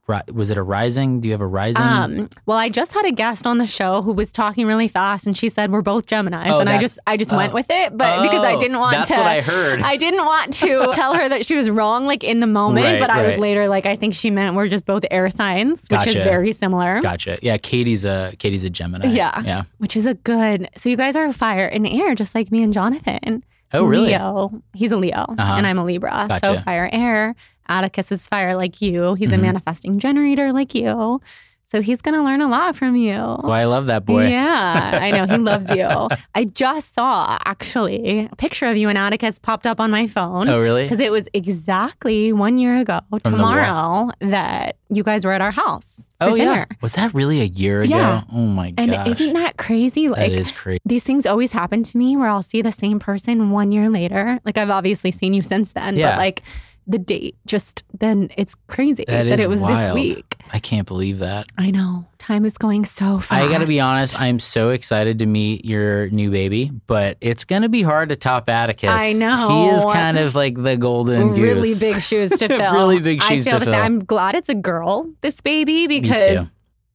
Was 0.08 0.50
it 0.50 0.58
a 0.58 0.62
rising? 0.62 1.20
Do 1.20 1.28
you 1.28 1.32
have 1.32 1.40
a 1.40 1.46
rising? 1.46 1.80
Um, 1.80 2.28
well, 2.44 2.58
I 2.58 2.68
just 2.68 2.92
had 2.92 3.06
a 3.06 3.12
guest 3.12 3.46
on 3.46 3.58
the 3.58 3.66
show 3.66 4.02
who 4.02 4.12
was 4.12 4.30
talking 4.30 4.66
really 4.66 4.88
fast, 4.88 5.26
and 5.26 5.36
she 5.36 5.48
said 5.48 5.70
we're 5.72 5.80
both 5.80 6.06
Geminis, 6.06 6.48
Oh, 6.48 6.58
and 6.60 6.68
I 6.68 6.78
just 6.78 6.98
I 7.06 7.16
just 7.16 7.30
went 7.32 7.52
oh. 7.52 7.54
with 7.54 7.70
it, 7.70 7.96
but 7.96 8.22
because 8.22 8.44
I 8.44 8.54
Oh, 8.54 8.58
didn't 8.58 8.78
want 8.78 8.96
that's 8.96 9.10
to. 9.10 9.16
what 9.16 9.26
I 9.26 9.40
heard. 9.40 9.80
I 9.82 9.96
didn't 9.96 10.24
want 10.26 10.52
to 10.54 10.90
tell 10.92 11.14
her 11.14 11.28
that 11.28 11.46
she 11.46 11.54
was 11.54 11.70
wrong, 11.70 12.04
like 12.04 12.24
in 12.24 12.40
the 12.40 12.46
moment, 12.46 12.84
Right, 12.84 13.00
but 13.00 13.10
I 13.10 13.22
was 13.26 13.38
later 13.38 13.68
like, 13.68 13.86
I 13.86 13.96
think 13.96 14.12
she 14.12 14.28
meant 14.30 14.54
we're 14.56 14.68
just 14.68 14.84
both 14.84 15.04
air 15.10 15.30
signs, 15.30 15.80
which 15.88 16.06
is 16.08 16.14
very 16.14 16.52
similar. 16.52 17.00
Gotcha. 17.00 17.38
Yeah, 17.40 17.56
Katie's 17.56 18.04
a 18.04 18.34
Katie's 18.38 18.64
a 18.64 18.70
Gemini. 18.70 19.06
Yeah. 19.08 19.40
Yeah. 19.42 19.62
Which 19.78 19.96
is 19.96 20.04
a 20.04 20.14
good. 20.14 20.68
So 20.76 20.88
you 20.88 20.96
guys 20.96 21.16
are 21.16 21.32
fire 21.32 21.66
and 21.66 21.86
air, 21.86 22.14
just 22.14 22.34
like 22.34 22.50
me 22.50 22.62
and 22.62 22.72
Jonathan. 22.74 23.44
Oh, 23.74 23.84
really? 23.84 24.08
Leo. 24.10 24.62
He's 24.74 24.92
a 24.92 24.96
Leo, 24.96 25.24
Uh-huh. 25.38 25.54
and 25.56 25.66
I'm 25.66 25.78
a 25.78 25.84
Libra. 25.84 26.28
So 26.42 26.58
fire, 26.58 26.88
air. 26.92 27.34
Atticus 27.68 28.12
is 28.12 28.26
fire, 28.26 28.54
like 28.56 28.82
you. 28.82 29.14
He's 29.14 29.32
a 29.32 29.36
Mhm. 29.36 29.42
manifesting 29.42 29.98
generator, 29.98 30.52
like 30.52 30.74
you. 30.74 31.20
So 31.72 31.80
he's 31.80 32.02
going 32.02 32.14
to 32.14 32.22
learn 32.22 32.42
a 32.42 32.48
lot 32.48 32.76
from 32.76 32.96
you. 32.96 33.14
Well, 33.16 33.50
I 33.50 33.64
love 33.64 33.86
that 33.86 34.04
boy. 34.04 34.28
Yeah, 34.28 34.98
I 35.00 35.10
know. 35.10 35.26
He 35.26 35.38
loves 35.50 35.64
you. 35.70 35.88
I 36.34 36.44
just 36.44 36.94
saw 36.94 37.38
actually 37.46 38.28
a 38.30 38.36
picture 38.36 38.66
of 38.66 38.76
you 38.76 38.90
and 38.90 38.98
Atticus 38.98 39.38
popped 39.38 39.66
up 39.66 39.80
on 39.80 39.90
my 39.90 40.06
phone. 40.06 40.50
Oh, 40.50 40.58
really? 40.58 40.82
Because 40.84 41.00
it 41.00 41.10
was 41.10 41.26
exactly 41.32 42.30
one 42.30 42.58
year 42.58 42.76
ago 42.76 43.00
the 43.10 43.20
tomorrow 43.20 44.10
that 44.20 44.76
you 44.90 45.02
guys 45.02 45.24
were 45.24 45.32
at 45.32 45.40
our 45.40 45.50
house. 45.50 46.02
Oh, 46.20 46.34
yeah. 46.34 46.66
Was 46.82 46.92
that 46.92 47.12
really 47.14 47.40
a 47.40 47.44
year 47.44 47.80
ago? 47.82 47.96
Yeah. 47.96 48.22
Oh 48.32 48.46
my 48.46 48.72
God. 48.72 48.90
And 48.90 49.08
isn't 49.08 49.32
that 49.32 49.56
crazy? 49.56 50.08
Like 50.08 50.30
that 50.30 50.32
is 50.38 50.50
crazy. 50.52 50.80
these 50.84 51.02
things 51.02 51.24
always 51.26 51.52
happen 51.52 51.82
to 51.84 51.96
me 51.96 52.16
where 52.18 52.28
I'll 52.28 52.42
see 52.44 52.62
the 52.62 52.70
same 52.70 53.00
person 53.00 53.50
one 53.50 53.72
year 53.72 53.88
later. 53.88 54.38
Like 54.44 54.56
I've 54.58 54.70
obviously 54.70 55.10
seen 55.10 55.32
you 55.34 55.40
since 55.42 55.72
then, 55.72 55.96
Yeah. 55.96 56.10
but 56.12 56.18
like 56.18 56.42
the 56.86 56.98
date 56.98 57.36
just 57.46 57.84
then 58.00 58.28
it's 58.36 58.56
crazy 58.66 59.04
That 59.06 59.24
that, 59.24 59.38
it 59.38 59.48
was 59.48 59.60
wild. 59.60 59.96
this 59.96 60.02
week. 60.16 60.36
I 60.52 60.58
can't 60.58 60.86
believe 60.86 61.20
that. 61.20 61.46
I 61.56 61.70
know. 61.70 62.06
Time 62.18 62.44
is 62.44 62.52
going 62.54 62.84
so 62.84 63.20
fast. 63.20 63.32
I 63.32 63.48
got 63.48 63.58
to 63.58 63.66
be 63.66 63.80
honest, 63.80 64.20
I'm 64.20 64.38
so 64.40 64.70
excited 64.70 65.20
to 65.20 65.26
meet 65.26 65.64
your 65.64 66.08
new 66.10 66.30
baby, 66.30 66.70
but 66.88 67.16
it's 67.20 67.44
going 67.44 67.62
to 67.62 67.68
be 67.68 67.82
hard 67.82 68.08
to 68.10 68.16
top 68.16 68.48
Atticus. 68.48 68.90
I 68.90 69.12
know. 69.12 69.48
He 69.48 69.76
is 69.76 69.84
kind 69.86 70.18
of 70.18 70.34
like 70.34 70.60
the 70.60 70.76
golden 70.76 71.32
really 71.34 71.70
goose. 71.70 71.78
big 71.80 72.00
shoes 72.02 72.30
to 72.30 72.48
fill. 72.48 72.72
Really 72.72 73.00
big 73.00 73.22
shoes 73.22 73.46
I 73.46 73.50
feel 73.52 73.60
to 73.60 73.64
fill. 73.66 73.74
I'm 73.74 74.04
glad 74.04 74.34
it's 74.34 74.48
a 74.48 74.54
girl, 74.54 75.08
this 75.20 75.40
baby, 75.40 75.86
because 75.86 76.46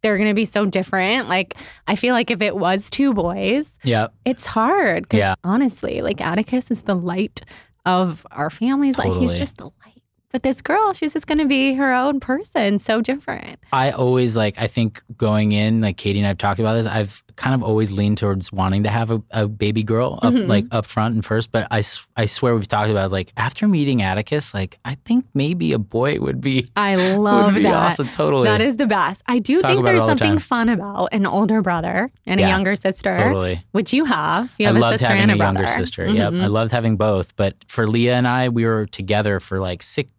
they're 0.03 0.17
going 0.17 0.29
to 0.29 0.35
be 0.35 0.45
so 0.45 0.65
different. 0.65 1.27
Like, 1.27 1.55
I 1.87 1.95
feel 1.95 2.13
like 2.13 2.29
if 2.29 2.41
it 2.41 2.55
was 2.55 2.89
two 2.89 3.13
boys, 3.13 3.73
Yep. 3.83 4.13
it's 4.25 4.45
hard. 4.45 5.09
'cause 5.09 5.17
Yeah. 5.17 5.35
honestly, 5.43 6.01
like 6.01 6.21
Atticus 6.21 6.69
is 6.71 6.81
the 6.83 6.95
light 6.95 7.41
of 7.87 8.27
our 8.31 8.51
families. 8.51 8.97
Like, 8.97 9.13
he's 9.13 9.33
just 9.33 9.57
the 9.57 9.65
light. 9.65 10.03
But 10.29 10.43
this 10.43 10.61
girl, 10.61 10.91
she's 10.91 11.13
just 11.13 11.25
going 11.25 11.37
to 11.37 11.45
be 11.45 11.73
her 11.75 11.93
own 11.93 12.19
person, 12.19 12.79
so 12.79 13.01
different. 13.01 13.59
I 13.71 13.91
always 13.91 14.35
like, 14.35 14.59
I 14.61 14.67
think 14.67 15.01
going 15.15 15.53
in, 15.53 15.79
like 15.79 15.95
Katie 15.95 16.19
and 16.19 16.27
I've 16.27 16.37
talked 16.37 16.59
about 16.59 16.73
this, 16.73 16.85
I've 16.85 17.23
kind 17.37 17.55
of 17.55 17.63
always 17.63 17.91
leaned 17.91 18.17
towards 18.17 18.51
wanting 18.51 18.83
to 18.83 18.89
have 18.89 19.11
a, 19.11 19.21
a 19.31 19.47
baby 19.47 19.83
girl 19.83 20.19
up, 20.21 20.33
Mhm. 20.33 20.47
like 20.47 20.65
up 20.71 20.85
front 20.85 21.15
and 21.15 21.23
first. 21.23 21.51
But 21.51 21.67
I, 21.71 21.83
I 22.15 22.25
swear 22.25 22.55
we've 22.55 22.67
talked 22.67 22.89
about 22.89 23.11
like 23.11 23.31
after 23.37 23.67
meeting 23.67 24.01
Atticus, 24.01 24.53
like 24.53 24.77
I 24.83 24.95
think 25.05 25.23
maybe 25.33 25.71
a 25.71 25.77
boy 25.79 26.19
would 26.19 26.41
be, 26.41 26.67
I 26.75 26.95
love 27.15 27.45
would 27.53 27.55
be 27.55 27.63
that. 27.63 27.91
awesome. 27.93 28.09
Totally. 28.09 28.45
That 28.45 28.59
is 28.61 28.75
the 28.75 28.87
best. 28.87 29.21
I 29.27 29.39
do 29.39 29.61
Talk 29.61 29.71
think 29.71 29.85
there's 29.85 30.01
all 30.01 30.07
the 30.07 30.17
something 30.17 30.39
fun 30.39 30.67
about 30.69 31.09
an 31.11 31.25
older 31.25 31.61
brother 31.61 32.11
and 32.25 32.39
a 32.39 32.43
younger 32.47 32.75
sister, 32.75 33.15
totally. 33.15 33.63
which 33.71 33.93
you 33.93 34.05
have. 34.05 34.53
You 34.57 34.65
I 34.65 34.69
have 34.69 34.75
a 34.75 34.79
loved 34.79 34.93
sister 34.99 35.07
having 35.13 35.21
and 35.21 35.31
a, 35.31 35.35
a 35.35 35.37
younger 35.37 35.61
brother. 35.61 35.77
sister. 35.79 36.05
Yep. 36.07 36.33
Mhm. 36.33 36.43
I 36.43 36.47
loved 36.47 36.71
having 36.71 36.97
both. 36.97 37.35
But 37.35 37.55
for 37.67 37.87
Leah 37.87 38.15
and 38.15 38.27
I, 38.27 38.49
we 38.49 38.65
were 38.65 38.87
together 38.87 39.39
for 39.39 39.59
like 39.59 39.83
six, 39.83 40.09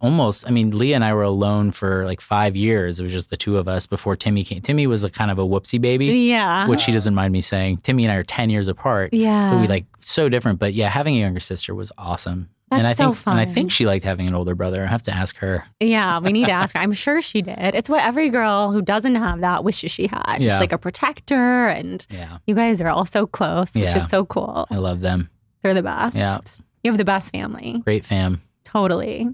almost. 0.00 0.46
I 0.46 0.50
mean, 0.50 0.76
Leah 0.76 0.94
and 0.96 1.04
I 1.04 1.12
were 1.14 1.22
alone 1.22 1.70
for 1.72 2.04
like 2.04 2.20
five 2.20 2.56
years. 2.56 3.00
It 3.00 3.02
was 3.02 3.12
just 3.12 3.30
the 3.30 3.36
two 3.36 3.56
of 3.58 3.68
us 3.68 3.86
before 3.86 4.16
Timmy 4.16 4.44
came. 4.44 4.60
Timmy 4.62 4.86
was 4.86 5.04
a 5.04 5.10
kind 5.10 5.30
of 5.30 5.38
a 5.38 5.42
whoopsie 5.46 5.80
baby, 5.80 6.06
Yeah. 6.06 6.66
which 6.68 6.80
she 6.80 6.92
doesn't 6.92 7.14
mind 7.14 7.32
me 7.32 7.40
saying. 7.40 7.78
Timmy 7.78 8.04
and 8.04 8.12
I 8.12 8.16
are 8.16 8.22
10 8.24 8.50
years 8.50 8.68
apart. 8.68 9.12
yeah. 9.14 9.50
So 9.50 9.58
we 9.58 9.66
like 9.68 9.86
so 10.00 10.28
different. 10.28 10.58
But 10.58 10.74
yeah, 10.74 10.88
having 10.88 11.16
a 11.16 11.20
younger 11.20 11.40
sister 11.40 11.74
was 11.74 11.90
awesome. 11.98 12.48
and 12.72 12.84
I 12.86 12.94
so 12.94 13.12
think 13.12 13.26
and 13.28 13.38
I 13.40 13.44
think 13.44 13.70
she 13.70 13.86
liked 13.86 14.04
having 14.04 14.26
an 14.26 14.34
older 14.34 14.56
brother. 14.56 14.82
I 14.82 14.86
have 14.86 15.04
to 15.04 15.12
ask 15.12 15.36
her. 15.36 15.64
Yeah, 15.78 16.18
we 16.18 16.32
need 16.32 16.46
to 16.46 16.50
ask 16.62 16.74
her. 16.74 16.80
I'm 16.80 16.92
sure 16.92 17.20
she 17.22 17.40
did. 17.40 17.56
It's 17.76 17.88
what 17.88 18.02
every 18.02 18.28
girl 18.28 18.72
who 18.72 18.82
doesn't 18.82 19.14
have 19.14 19.40
that 19.42 19.62
wishes 19.62 19.92
she 19.92 20.08
had. 20.08 20.38
Yeah. 20.40 20.56
It's 20.56 20.60
like 20.62 20.72
a 20.72 20.78
protector, 20.78 21.68
and 21.68 22.04
Yeah. 22.10 22.38
you 22.46 22.56
guys 22.56 22.80
are 22.80 22.88
all 22.88 23.04
so 23.06 23.24
close, 23.26 23.72
which 23.74 23.84
Yeah. 23.84 24.02
is 24.04 24.10
so 24.10 24.24
cool. 24.24 24.66
I 24.68 24.76
love 24.78 24.98
them. 25.00 25.30
They're 25.62 25.74
the 25.74 25.82
best. 25.84 26.16
Yeah. 26.16 26.38
You 26.82 26.90
have 26.90 26.98
the 26.98 27.04
best 27.04 27.30
family. 27.32 27.80
Great 27.84 28.04
fam. 28.04 28.42
Totally. 28.64 29.28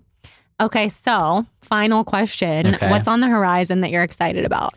Okay, 0.62 0.92
so 1.04 1.44
final 1.62 2.04
question. 2.04 2.76
Okay. 2.76 2.88
What's 2.88 3.08
on 3.08 3.18
the 3.18 3.26
horizon 3.26 3.80
that 3.80 3.90
you're 3.90 4.04
excited 4.04 4.44
about? 4.44 4.74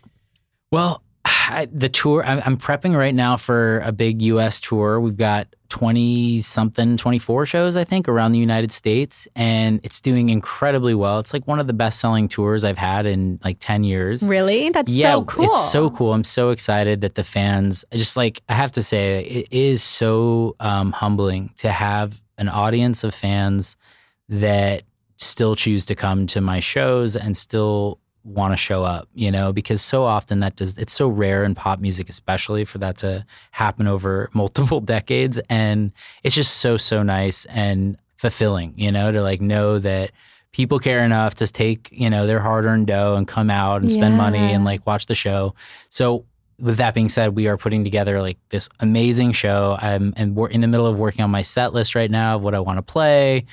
Well, 0.71 1.03
I, 1.25 1.67
the 1.71 1.89
tour, 1.89 2.25
I'm, 2.25 2.41
I'm 2.43 2.57
prepping 2.57 2.97
right 2.97 3.13
now 3.13 3.37
for 3.37 3.79
a 3.81 3.91
big 3.91 4.21
US 4.23 4.59
tour. 4.59 4.99
We've 4.99 5.15
got 5.15 5.47
20 5.69 6.41
something, 6.41 6.97
24 6.97 7.45
shows, 7.45 7.75
I 7.75 7.83
think, 7.83 8.09
around 8.09 8.31
the 8.31 8.39
United 8.39 8.71
States, 8.71 9.27
and 9.35 9.79
it's 9.83 10.01
doing 10.01 10.29
incredibly 10.29 10.95
well. 10.95 11.19
It's 11.19 11.33
like 11.33 11.47
one 11.47 11.59
of 11.59 11.67
the 11.67 11.73
best 11.73 11.99
selling 11.99 12.27
tours 12.27 12.63
I've 12.63 12.79
had 12.79 13.05
in 13.05 13.39
like 13.43 13.57
10 13.59 13.83
years. 13.83 14.23
Really? 14.23 14.69
That's 14.69 14.91
yeah, 14.91 15.13
so 15.13 15.25
cool. 15.25 15.45
it's 15.45 15.71
so 15.71 15.91
cool. 15.91 16.13
I'm 16.13 16.23
so 16.23 16.49
excited 16.49 17.01
that 17.01 17.13
the 17.13 17.23
fans, 17.23 17.85
I 17.91 17.97
just 17.97 18.17
like, 18.17 18.41
I 18.49 18.53
have 18.53 18.71
to 18.71 18.81
say, 18.81 19.23
it 19.23 19.47
is 19.51 19.83
so 19.83 20.55
um, 20.59 20.91
humbling 20.91 21.53
to 21.57 21.71
have 21.71 22.19
an 22.39 22.49
audience 22.49 23.03
of 23.03 23.13
fans 23.13 23.75
that 24.29 24.83
still 25.17 25.55
choose 25.55 25.85
to 25.85 25.95
come 25.95 26.27
to 26.27 26.41
my 26.41 26.59
shows 26.59 27.15
and 27.15 27.35
still 27.35 27.99
want 28.25 28.51
to 28.51 28.57
show 28.57 28.83
up, 28.83 29.07
you 29.13 29.31
know, 29.31 29.53
because 29.53 29.81
so 29.81 30.03
often 30.03 30.39
that 30.39 30.55
does, 30.55 30.77
it's 30.77 30.93
so 30.93 31.07
rare 31.07 31.43
in 31.43 31.53
pop 31.55 31.79
music, 31.79 32.09
especially 32.09 32.65
for 32.65 32.79
that 32.79 32.97
to 32.97 33.25
happen 33.51 33.87
over 33.87 34.29
multiple 34.33 34.79
decades. 34.79 35.39
And 35.49 35.91
it's 36.23 36.35
just 36.35 36.57
so, 36.57 36.77
so 36.77 37.03
nice 37.03 37.45
and 37.45 37.97
fulfilling, 38.17 38.73
you 38.75 38.91
know, 38.91 39.11
to 39.11 39.21
like 39.21 39.41
know 39.41 39.77
that 39.79 40.11
people 40.51 40.79
care 40.79 41.03
enough 41.03 41.35
to 41.35 41.47
take, 41.47 41.89
you 41.91 42.09
know, 42.09 42.25
their 42.25 42.39
hard 42.39 42.65
earned 42.65 42.87
dough 42.87 43.15
and 43.15 43.27
come 43.27 43.49
out 43.49 43.81
and 43.81 43.91
spend 43.91 44.17
money 44.17 44.39
and 44.39 44.65
like 44.65 44.85
watch 44.87 45.05
the 45.05 45.15
show. 45.15 45.53
So, 45.89 46.25
with 46.57 46.77
that 46.77 46.93
being 46.93 47.09
said, 47.09 47.35
we 47.35 47.47
are 47.47 47.57
putting 47.57 47.83
together 47.83 48.21
like 48.21 48.37
this 48.47 48.69
amazing 48.79 49.33
show. 49.33 49.77
I'm 49.81 50.13
and 50.15 50.37
we're 50.37 50.47
in 50.47 50.61
the 50.61 50.67
middle 50.69 50.87
of 50.87 50.97
working 50.97 51.21
on 51.21 51.29
my 51.29 51.41
set 51.41 51.73
list 51.73 51.95
right 51.95 52.09
now 52.09 52.37
of 52.37 52.43
what 52.43 52.55
I 52.55 52.61
want 52.61 52.77
to 52.77 52.81
play 52.81 53.45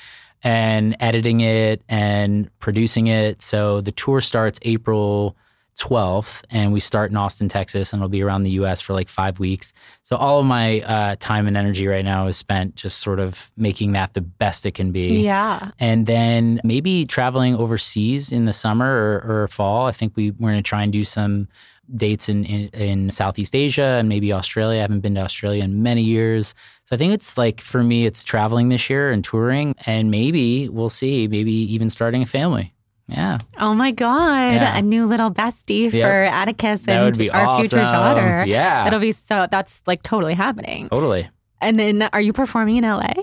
and 0.43 0.97
editing 1.01 1.41
it 1.41 1.83
and 1.89 2.49
producing 2.59 3.07
it. 3.07 3.43
So 3.43 3.81
the 3.81 3.93
tour 3.93 4.21
starts 4.21 4.59
April 4.63 5.37
12th 5.79 6.43
and 6.51 6.73
we 6.73 6.81
start 6.81 7.11
in 7.11 7.17
Austin, 7.17 7.49
Texas, 7.49 7.93
and 7.93 8.01
it'll 8.01 8.09
be 8.09 8.23
around 8.23 8.43
the 8.43 8.51
US 8.51 8.81
for 8.81 8.93
like 8.93 9.09
five 9.09 9.39
weeks. 9.39 9.73
So 10.03 10.17
all 10.17 10.39
of 10.41 10.45
my 10.47 10.81
uh, 10.83 11.17
time 11.19 11.47
and 11.47 11.57
energy 11.57 11.87
right 11.87 12.05
now 12.05 12.27
is 12.27 12.37
spent 12.37 12.75
just 12.75 12.99
sort 13.01 13.19
of 13.21 13.51
making 13.57 13.93
that 13.93 14.13
the 14.15 14.21
best 14.21 14.67
it 14.67 14.73
can 14.73 14.93
be 14.93 15.23
Yeah. 15.23 15.71
and 15.79 16.07
then 16.07 16.61
maybe 16.63 17.07
traveling 17.07 17.57
overseas 17.57 18.33
in 18.33 18.45
the 18.45 18.53
summer 18.53 18.87
or, 19.25 19.43
or 19.45 19.49
fall. 19.49 19.87
I 19.87 19.93
think 19.93 20.15
we, 20.15 20.33
we're 20.33 20.51
going 20.51 20.63
to 20.63 20.69
try 20.69 20.83
and 20.83 20.93
do 20.93 21.05
some 21.05 21.49
dates 21.97 22.29
in, 22.29 22.45
in, 22.45 22.69
in 22.69 23.11
Southeast 23.11 23.55
Asia 23.55 23.97
and 23.99 24.09
maybe 24.09 24.33
Australia. 24.33 24.79
I 24.79 24.83
haven't 24.83 25.01
been 25.01 25.15
to 25.15 25.23
Australia 25.23 25.65
in 25.65 25.83
many 25.83 26.03
years. 26.03 26.55
So 26.93 26.97
I 26.97 26.99
think 26.99 27.15
it's 27.15 27.39
like, 27.39 27.63
for 27.63 27.83
me, 27.83 28.05
it's 28.05 28.23
traveling 28.23 28.69
this 28.69 28.91
year 28.91 29.11
and 29.11 29.25
touring, 29.25 29.75
and 29.87 30.11
maybe 30.11 30.69
we'll 30.69 30.91
see, 30.91 31.27
maybe 31.27 31.51
even 31.51 31.89
starting 31.89 32.21
a 32.23 32.27
family. 32.27 32.75
Yeah. 33.09 33.39
Oh 33.57 33.73
my 33.75 33.93
God. 33.93 34.53
Yeah. 34.53 34.77
A 34.77 34.83
new 34.83 35.07
little 35.07 35.31
bestie 35.31 35.91
Yep. 35.91 36.03
for 36.03 36.25
Atticus 36.25 36.87
and 36.87 36.99
our 37.31 37.61
future 37.61 37.77
daughter. 37.77 38.45
Yeah. 38.47 38.85
That'll 38.85 39.01
be 39.01 39.13
so, 39.13 39.47
that's 39.51 39.83
like 39.87 40.03
totally 40.03 40.35
happening. 40.35 40.91
totally. 40.91 41.31
And 41.63 41.79
then 41.81 42.11
are 42.13 42.21
you 42.21 42.35
performing 42.35 42.77
in 42.77 42.85
LA? 42.85 43.15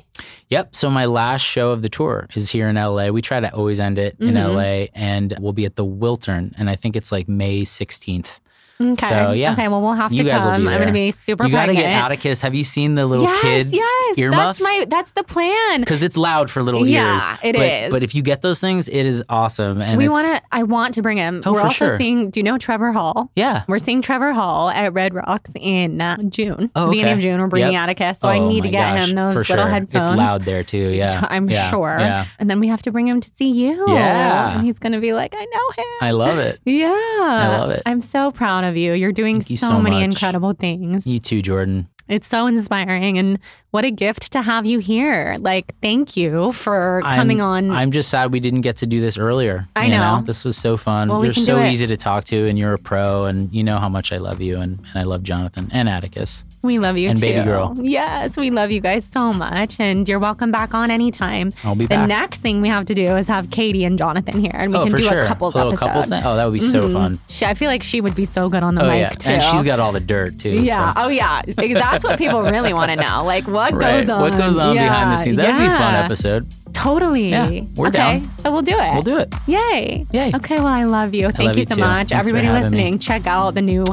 Yep. 0.47 0.75
So 0.75 0.89
my 0.89 1.05
last 1.05 1.41
show 1.43 1.69
of 1.69 1.83
the 1.83 1.89
tour 1.89 2.25
is 2.33 2.49
here 2.49 2.69
in 2.69 2.75
LA. 2.75 3.09
We 3.09 3.21
try 3.21 3.39
to 3.39 3.53
always 3.53 3.79
end 3.79 3.99
it 3.99 4.15
in 4.19 4.33
Mhm. 4.33 4.55
LA, 4.55 4.87
and 4.95 5.35
we'll 5.39 5.53
be 5.53 5.65
at 5.65 5.75
the 5.75 5.85
Wiltern, 5.85 6.53
and 6.57 6.71
I 6.71 6.75
think 6.75 6.95
it's 6.95 7.11
like 7.11 7.29
May 7.29 7.65
16th. 7.65 8.39
Okay. 8.81 9.09
So, 9.09 9.31
yeah. 9.33 9.51
Okay. 9.51 9.67
Well, 9.67 9.81
we'll 9.81 9.91
have 9.93 10.13
You 10.13 10.23
to 10.23 10.29
come. 10.29 10.47
I'm 10.47 10.63
going 10.63 10.87
to 10.87 10.93
be 10.93 11.11
super 11.11 11.45
you 11.45 11.51
got 11.51 11.65
to 11.65 11.73
get 11.73 11.89
Atticus. 11.89 12.39
Have 12.39 12.55
you 12.55 12.63
seen 12.63 12.95
the 12.95 13.05
little 13.05 13.25
yes, 13.25 13.41
kid 13.41 13.67
yes. 13.73 14.17
earmuffs? 14.17 14.59
That's 14.59 14.61
my. 14.61 14.85
That's 14.87 15.11
the 15.11 15.23
plan. 15.23 15.81
because 15.81 16.01
it's 16.01 16.15
loud 16.15 16.49
for 16.49 16.63
little 16.63 16.87
Yeah, 16.87 17.29
ears. 17.31 17.39
it 17.43 17.55
but, 17.57 17.61
is. 17.65 17.91
But 17.91 18.03
if 18.03 18.15
you 18.15 18.21
get 18.21 18.41
those 18.41 18.61
things, 18.61 18.87
it 18.87 19.05
is 19.05 19.21
awesome. 19.27 19.81
And 19.81 19.97
we 19.97 20.07
want 20.07 20.33
to. 20.33 20.41
I 20.53 20.63
want 20.63 20.93
to 20.93 21.01
bring 21.01 21.17
him. 21.17 21.43
Oh, 21.45 21.51
We're 21.51 21.59
for 21.59 21.65
also 21.67 21.87
sure. 21.89 21.97
seeing. 21.97 22.29
Do 22.29 22.39
you 22.39 22.43
know 22.45 22.57
Trevor 22.57 22.93
Hall? 22.93 23.29
Yeah. 23.35 23.63
We're 23.67 23.79
seeing 23.79 24.01
Trevor 24.01 24.31
Hall 24.31 24.69
at 24.69 24.93
Red 24.93 25.13
Rocks 25.13 25.51
in 25.55 25.99
uh, 25.99 26.15
June. 26.29 26.71
Oh, 26.73 26.89
beginning 26.89 27.13
of 27.15 27.19
June. 27.19 27.41
We're 27.41 27.47
bringing 27.47 27.73
Yep. 27.73 27.81
Atticus, 27.81 28.19
so 28.21 28.29
I 28.29 28.37
Oh 28.39 28.47
need 28.47 28.63
to 28.63 28.69
get 28.69 28.97
gosh, 28.97 29.09
him 29.09 29.15
those 29.15 29.35
little 29.35 29.43
sure. 29.43 29.67
headphones. 29.67 30.07
It's 30.07 30.15
loud 30.17 30.41
there 30.43 30.63
too. 30.63 30.91
Yeah. 30.91 31.27
I'm 31.29 31.49
Yeah. 31.49 31.69
sure. 31.69 31.97
Yeah. 31.99 32.25
And 32.39 32.49
then 32.49 32.61
we 32.61 32.69
have 32.69 32.81
to 32.83 32.91
bring 32.93 33.09
him 33.09 33.19
to 33.19 33.29
see 33.37 33.51
you. 33.51 33.83
Yeah. 33.89 34.55
And 34.57 34.65
he's 34.65 34.79
going 34.79 34.93
to 34.93 35.01
be 35.01 35.11
like, 35.11 35.33
I 35.35 35.43
know 35.43 35.69
him. 35.83 35.85
I 36.01 36.11
love 36.11 36.39
it. 36.39 36.61
yeah. 36.63 36.87
I 36.87 37.57
love 37.59 37.71
it. 37.71 37.83
I'm 37.85 37.99
so 37.99 38.31
proud 38.31 38.63
of 38.63 38.68
you. 38.75 38.93
You're 38.93 39.11
doing 39.11 39.43
you 39.47 39.57
so, 39.57 39.69
so 39.69 39.79
many 39.79 40.03
incredible 40.03 40.53
things. 40.53 41.05
You 41.05 41.19
too, 41.19 41.41
Jordan. 41.41 41.87
It's 42.07 42.27
so 42.27 42.47
inspiring. 42.47 43.19
And 43.19 43.37
what 43.69 43.85
a 43.85 43.91
gift 43.91 44.31
to 44.31 44.41
have 44.41 44.65
you 44.65 44.79
here. 44.79 45.37
Like, 45.39 45.75
thank 45.79 46.17
you 46.17 46.51
for 46.51 47.01
coming 47.03 47.39
I'm, 47.39 47.69
on. 47.69 47.71
I'm 47.71 47.91
just 47.91 48.09
sad 48.09 48.31
we 48.31 48.39
didn't 48.39 48.61
get 48.61 48.77
to 48.77 48.87
do 48.87 48.99
this 48.99 49.15
earlier. 49.15 49.65
I 49.75 49.85
you 49.85 49.91
know. 49.91 50.23
This 50.25 50.43
was 50.43 50.57
so 50.57 50.75
fun. 50.75 51.09
Well, 51.09 51.19
we 51.19 51.27
You're 51.27 51.35
can 51.35 51.43
so 51.43 51.63
easy 51.63 51.85
to 51.85 51.97
talk 51.97 52.25
to, 52.25 52.47
and 52.47 52.57
you're 52.57 52.73
a 52.73 52.79
pro, 52.79 53.25
and 53.25 53.53
you 53.53 53.63
know 53.63 53.77
how 53.77 53.89
much 53.89 54.11
I 54.11 54.17
love 54.17 54.41
you, 54.41 54.57
and, 54.59 54.79
and 54.79 54.95
I 54.95 55.03
love 55.03 55.21
Jonathan 55.21 55.69
and 55.71 55.87
Atticus. 55.87 56.45
We 56.61 56.77
love 56.77 56.97
you 56.97 57.09
and 57.09 57.17
too. 57.19 57.25
baby 57.27 57.43
girl. 57.45 57.73
Yes, 57.77 58.35
we 58.35 58.49
love 58.49 58.69
you 58.71 58.81
guys 58.81 59.07
so 59.13 59.31
much. 59.31 59.79
And 59.79 60.07
you're 60.09 60.19
welcome 60.19 60.51
back 60.51 60.73
on 60.73 60.91
anytime. 60.91 61.51
I'll 61.63 61.73
be 61.75 61.85
The 61.85 61.89
back. 61.95 62.07
next 62.09 62.41
thing 62.41 62.59
we 62.61 62.67
have 62.67 62.85
to 62.87 62.93
do 62.93 63.05
is 63.15 63.27
have 63.27 63.49
Katie 63.49 63.85
and 63.85 63.97
Jonathan 63.97 64.39
here, 64.39 64.51
and 64.53 64.71
we 64.73 64.77
oh, 64.77 64.83
can 64.83 64.93
do 64.93 65.03
sure. 65.03 65.19
a 65.19 65.25
couples 65.27 65.55
little 65.55 65.71
episode. 65.73 65.85
couples. 65.87 66.11
Oh, 66.11 66.35
that 66.35 66.43
would 66.45 66.53
be 66.53 66.59
so 66.59 66.81
Mhm. 66.81 66.93
fun. 66.93 67.19
She, 67.29 67.45
I 67.45 67.53
feel 67.53 67.69
like 67.69 67.81
she 67.83 68.01
would 68.01 68.15
be 68.15 68.25
so 68.25 68.49
good 68.49 68.61
on 68.63 68.75
the 68.75 68.83
Oh 68.83 68.89
mic 68.89 68.99
yeah, 69.01 69.09
too. 69.09 69.29
and 69.31 69.43
she's 69.43 69.63
got 69.63 69.79
all 69.79 69.91
the 69.93 69.99
dirt 70.01 70.37
too. 70.39 70.49
Yeah. 70.49 70.93
so. 70.93 71.03
Oh, 71.03 71.07
yeah. 71.07 71.41
That's 71.47 72.03
what 72.03 72.17
people 72.17 72.41
really 72.43 72.73
want 72.73 72.91
to 72.91 72.97
know. 72.97 73.23
Like, 73.23 73.47
what 73.47 73.73
Right. 73.79 74.01
goes 74.01 74.09
on? 74.09 74.21
What 74.21 74.37
goes 74.37 74.57
on 74.57 74.75
behind 74.75 75.11
the 75.11 75.23
scenes? 75.23 75.37
That 75.37 75.47
would 75.57 75.57
be 75.59 75.65
a 75.65 75.77
fun 75.77 75.95
episode. 75.95 76.47
Totally. 76.73 77.29
Yeah, 77.29 77.61
we're 77.75 77.87
okay, 77.87 77.97
down. 77.97 78.31
so 78.37 78.51
we'll 78.51 78.61
do 78.61 78.77
it. 78.77 78.93
We'll 78.93 79.01
do 79.01 79.17
it. 79.17 79.33
Yay. 79.47 80.05
Yay. 80.11 80.31
Okay. 80.35 80.55
Well, 80.57 80.67
I 80.67 80.83
love 80.83 81.13
you. 81.13 81.31
Thank 81.31 81.49
love 81.49 81.57
you 81.57 81.65
so 81.65 81.75
too. 81.75 81.81
much. 81.81 82.09
Thanks 82.09 82.11
Everybody 82.27 82.47
me. 82.47 82.53
listening, 82.53 82.99
check 82.99 83.25
out 83.27 83.55
the 83.55 83.61
new 83.61 83.83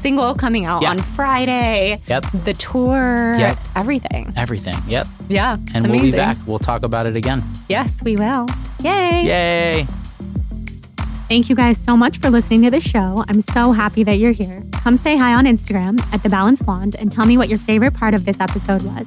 single 0.00 0.34
coming 0.34 0.66
out 0.66 0.82
Yeah. 0.82 0.90
on 0.90 0.98
Friday. 0.98 2.00
Yep. 2.08 2.26
The 2.44 2.54
tour. 2.54 3.34
Yep. 3.38 3.58
Everything. 3.76 4.32
Everything. 4.36 4.76
Yep. 4.88 5.06
Yeah. 5.28 5.56
And 5.74 5.90
we'll 5.90 6.00
be 6.02 6.10
back. 6.12 6.36
We'll 6.46 6.58
talk 6.58 6.82
about 6.82 7.06
it 7.06 7.16
again. 7.16 7.42
Yes, 7.68 8.00
we 8.02 8.16
will. 8.16 8.46
Yay. 8.82 9.24
Yay. 9.26 9.86
Thank 11.28 11.48
you 11.48 11.54
guys 11.54 11.78
so 11.78 11.96
much 11.96 12.18
for 12.18 12.28
listening 12.28 12.62
to 12.62 12.70
the 12.70 12.80
show. 12.80 13.24
I'm 13.28 13.40
so 13.40 13.70
happy 13.70 14.02
that 14.02 14.14
you're 14.14 14.32
here. 14.32 14.64
Come 14.82 14.98
say 14.98 15.16
hi 15.16 15.32
on 15.34 15.44
Instagram 15.44 16.00
at 16.12 16.22
The 16.24 16.28
Balanced 16.28 16.64
Blonde 16.66 16.96
and 16.98 17.12
tell 17.12 17.24
me 17.24 17.38
what 17.38 17.48
your 17.48 17.58
favorite 17.58 17.94
part 17.94 18.14
of 18.14 18.24
this 18.24 18.40
episode 18.40 18.82
was. 18.82 19.06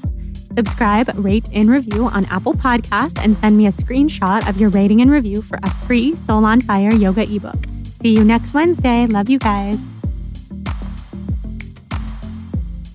Subscribe, 0.56 1.10
rate, 1.16 1.50
and 1.52 1.70
review 1.70 2.06
on 2.06 2.24
Apple 2.26 2.54
Podcasts, 2.54 3.20
and 3.24 3.36
send 3.40 3.58
me 3.58 3.66
a 3.68 3.72
screenshot 3.72 4.48
of 4.48 4.58
your 4.62 4.70
rating 4.70 5.02
and 5.02 5.10
review 5.12 5.42
for 5.42 5.60
a 5.64 5.70
free 5.88 6.16
Soul 6.28 6.46
on 6.46 6.62
Fire 6.62 6.94
yoga 6.94 7.24
ebook. 7.24 7.58
See 8.02 8.10
you 8.16 8.24
next 8.24 8.54
Wednesday. 8.54 9.08
Love 9.08 9.30
you 9.30 9.40
guys. 9.40 9.80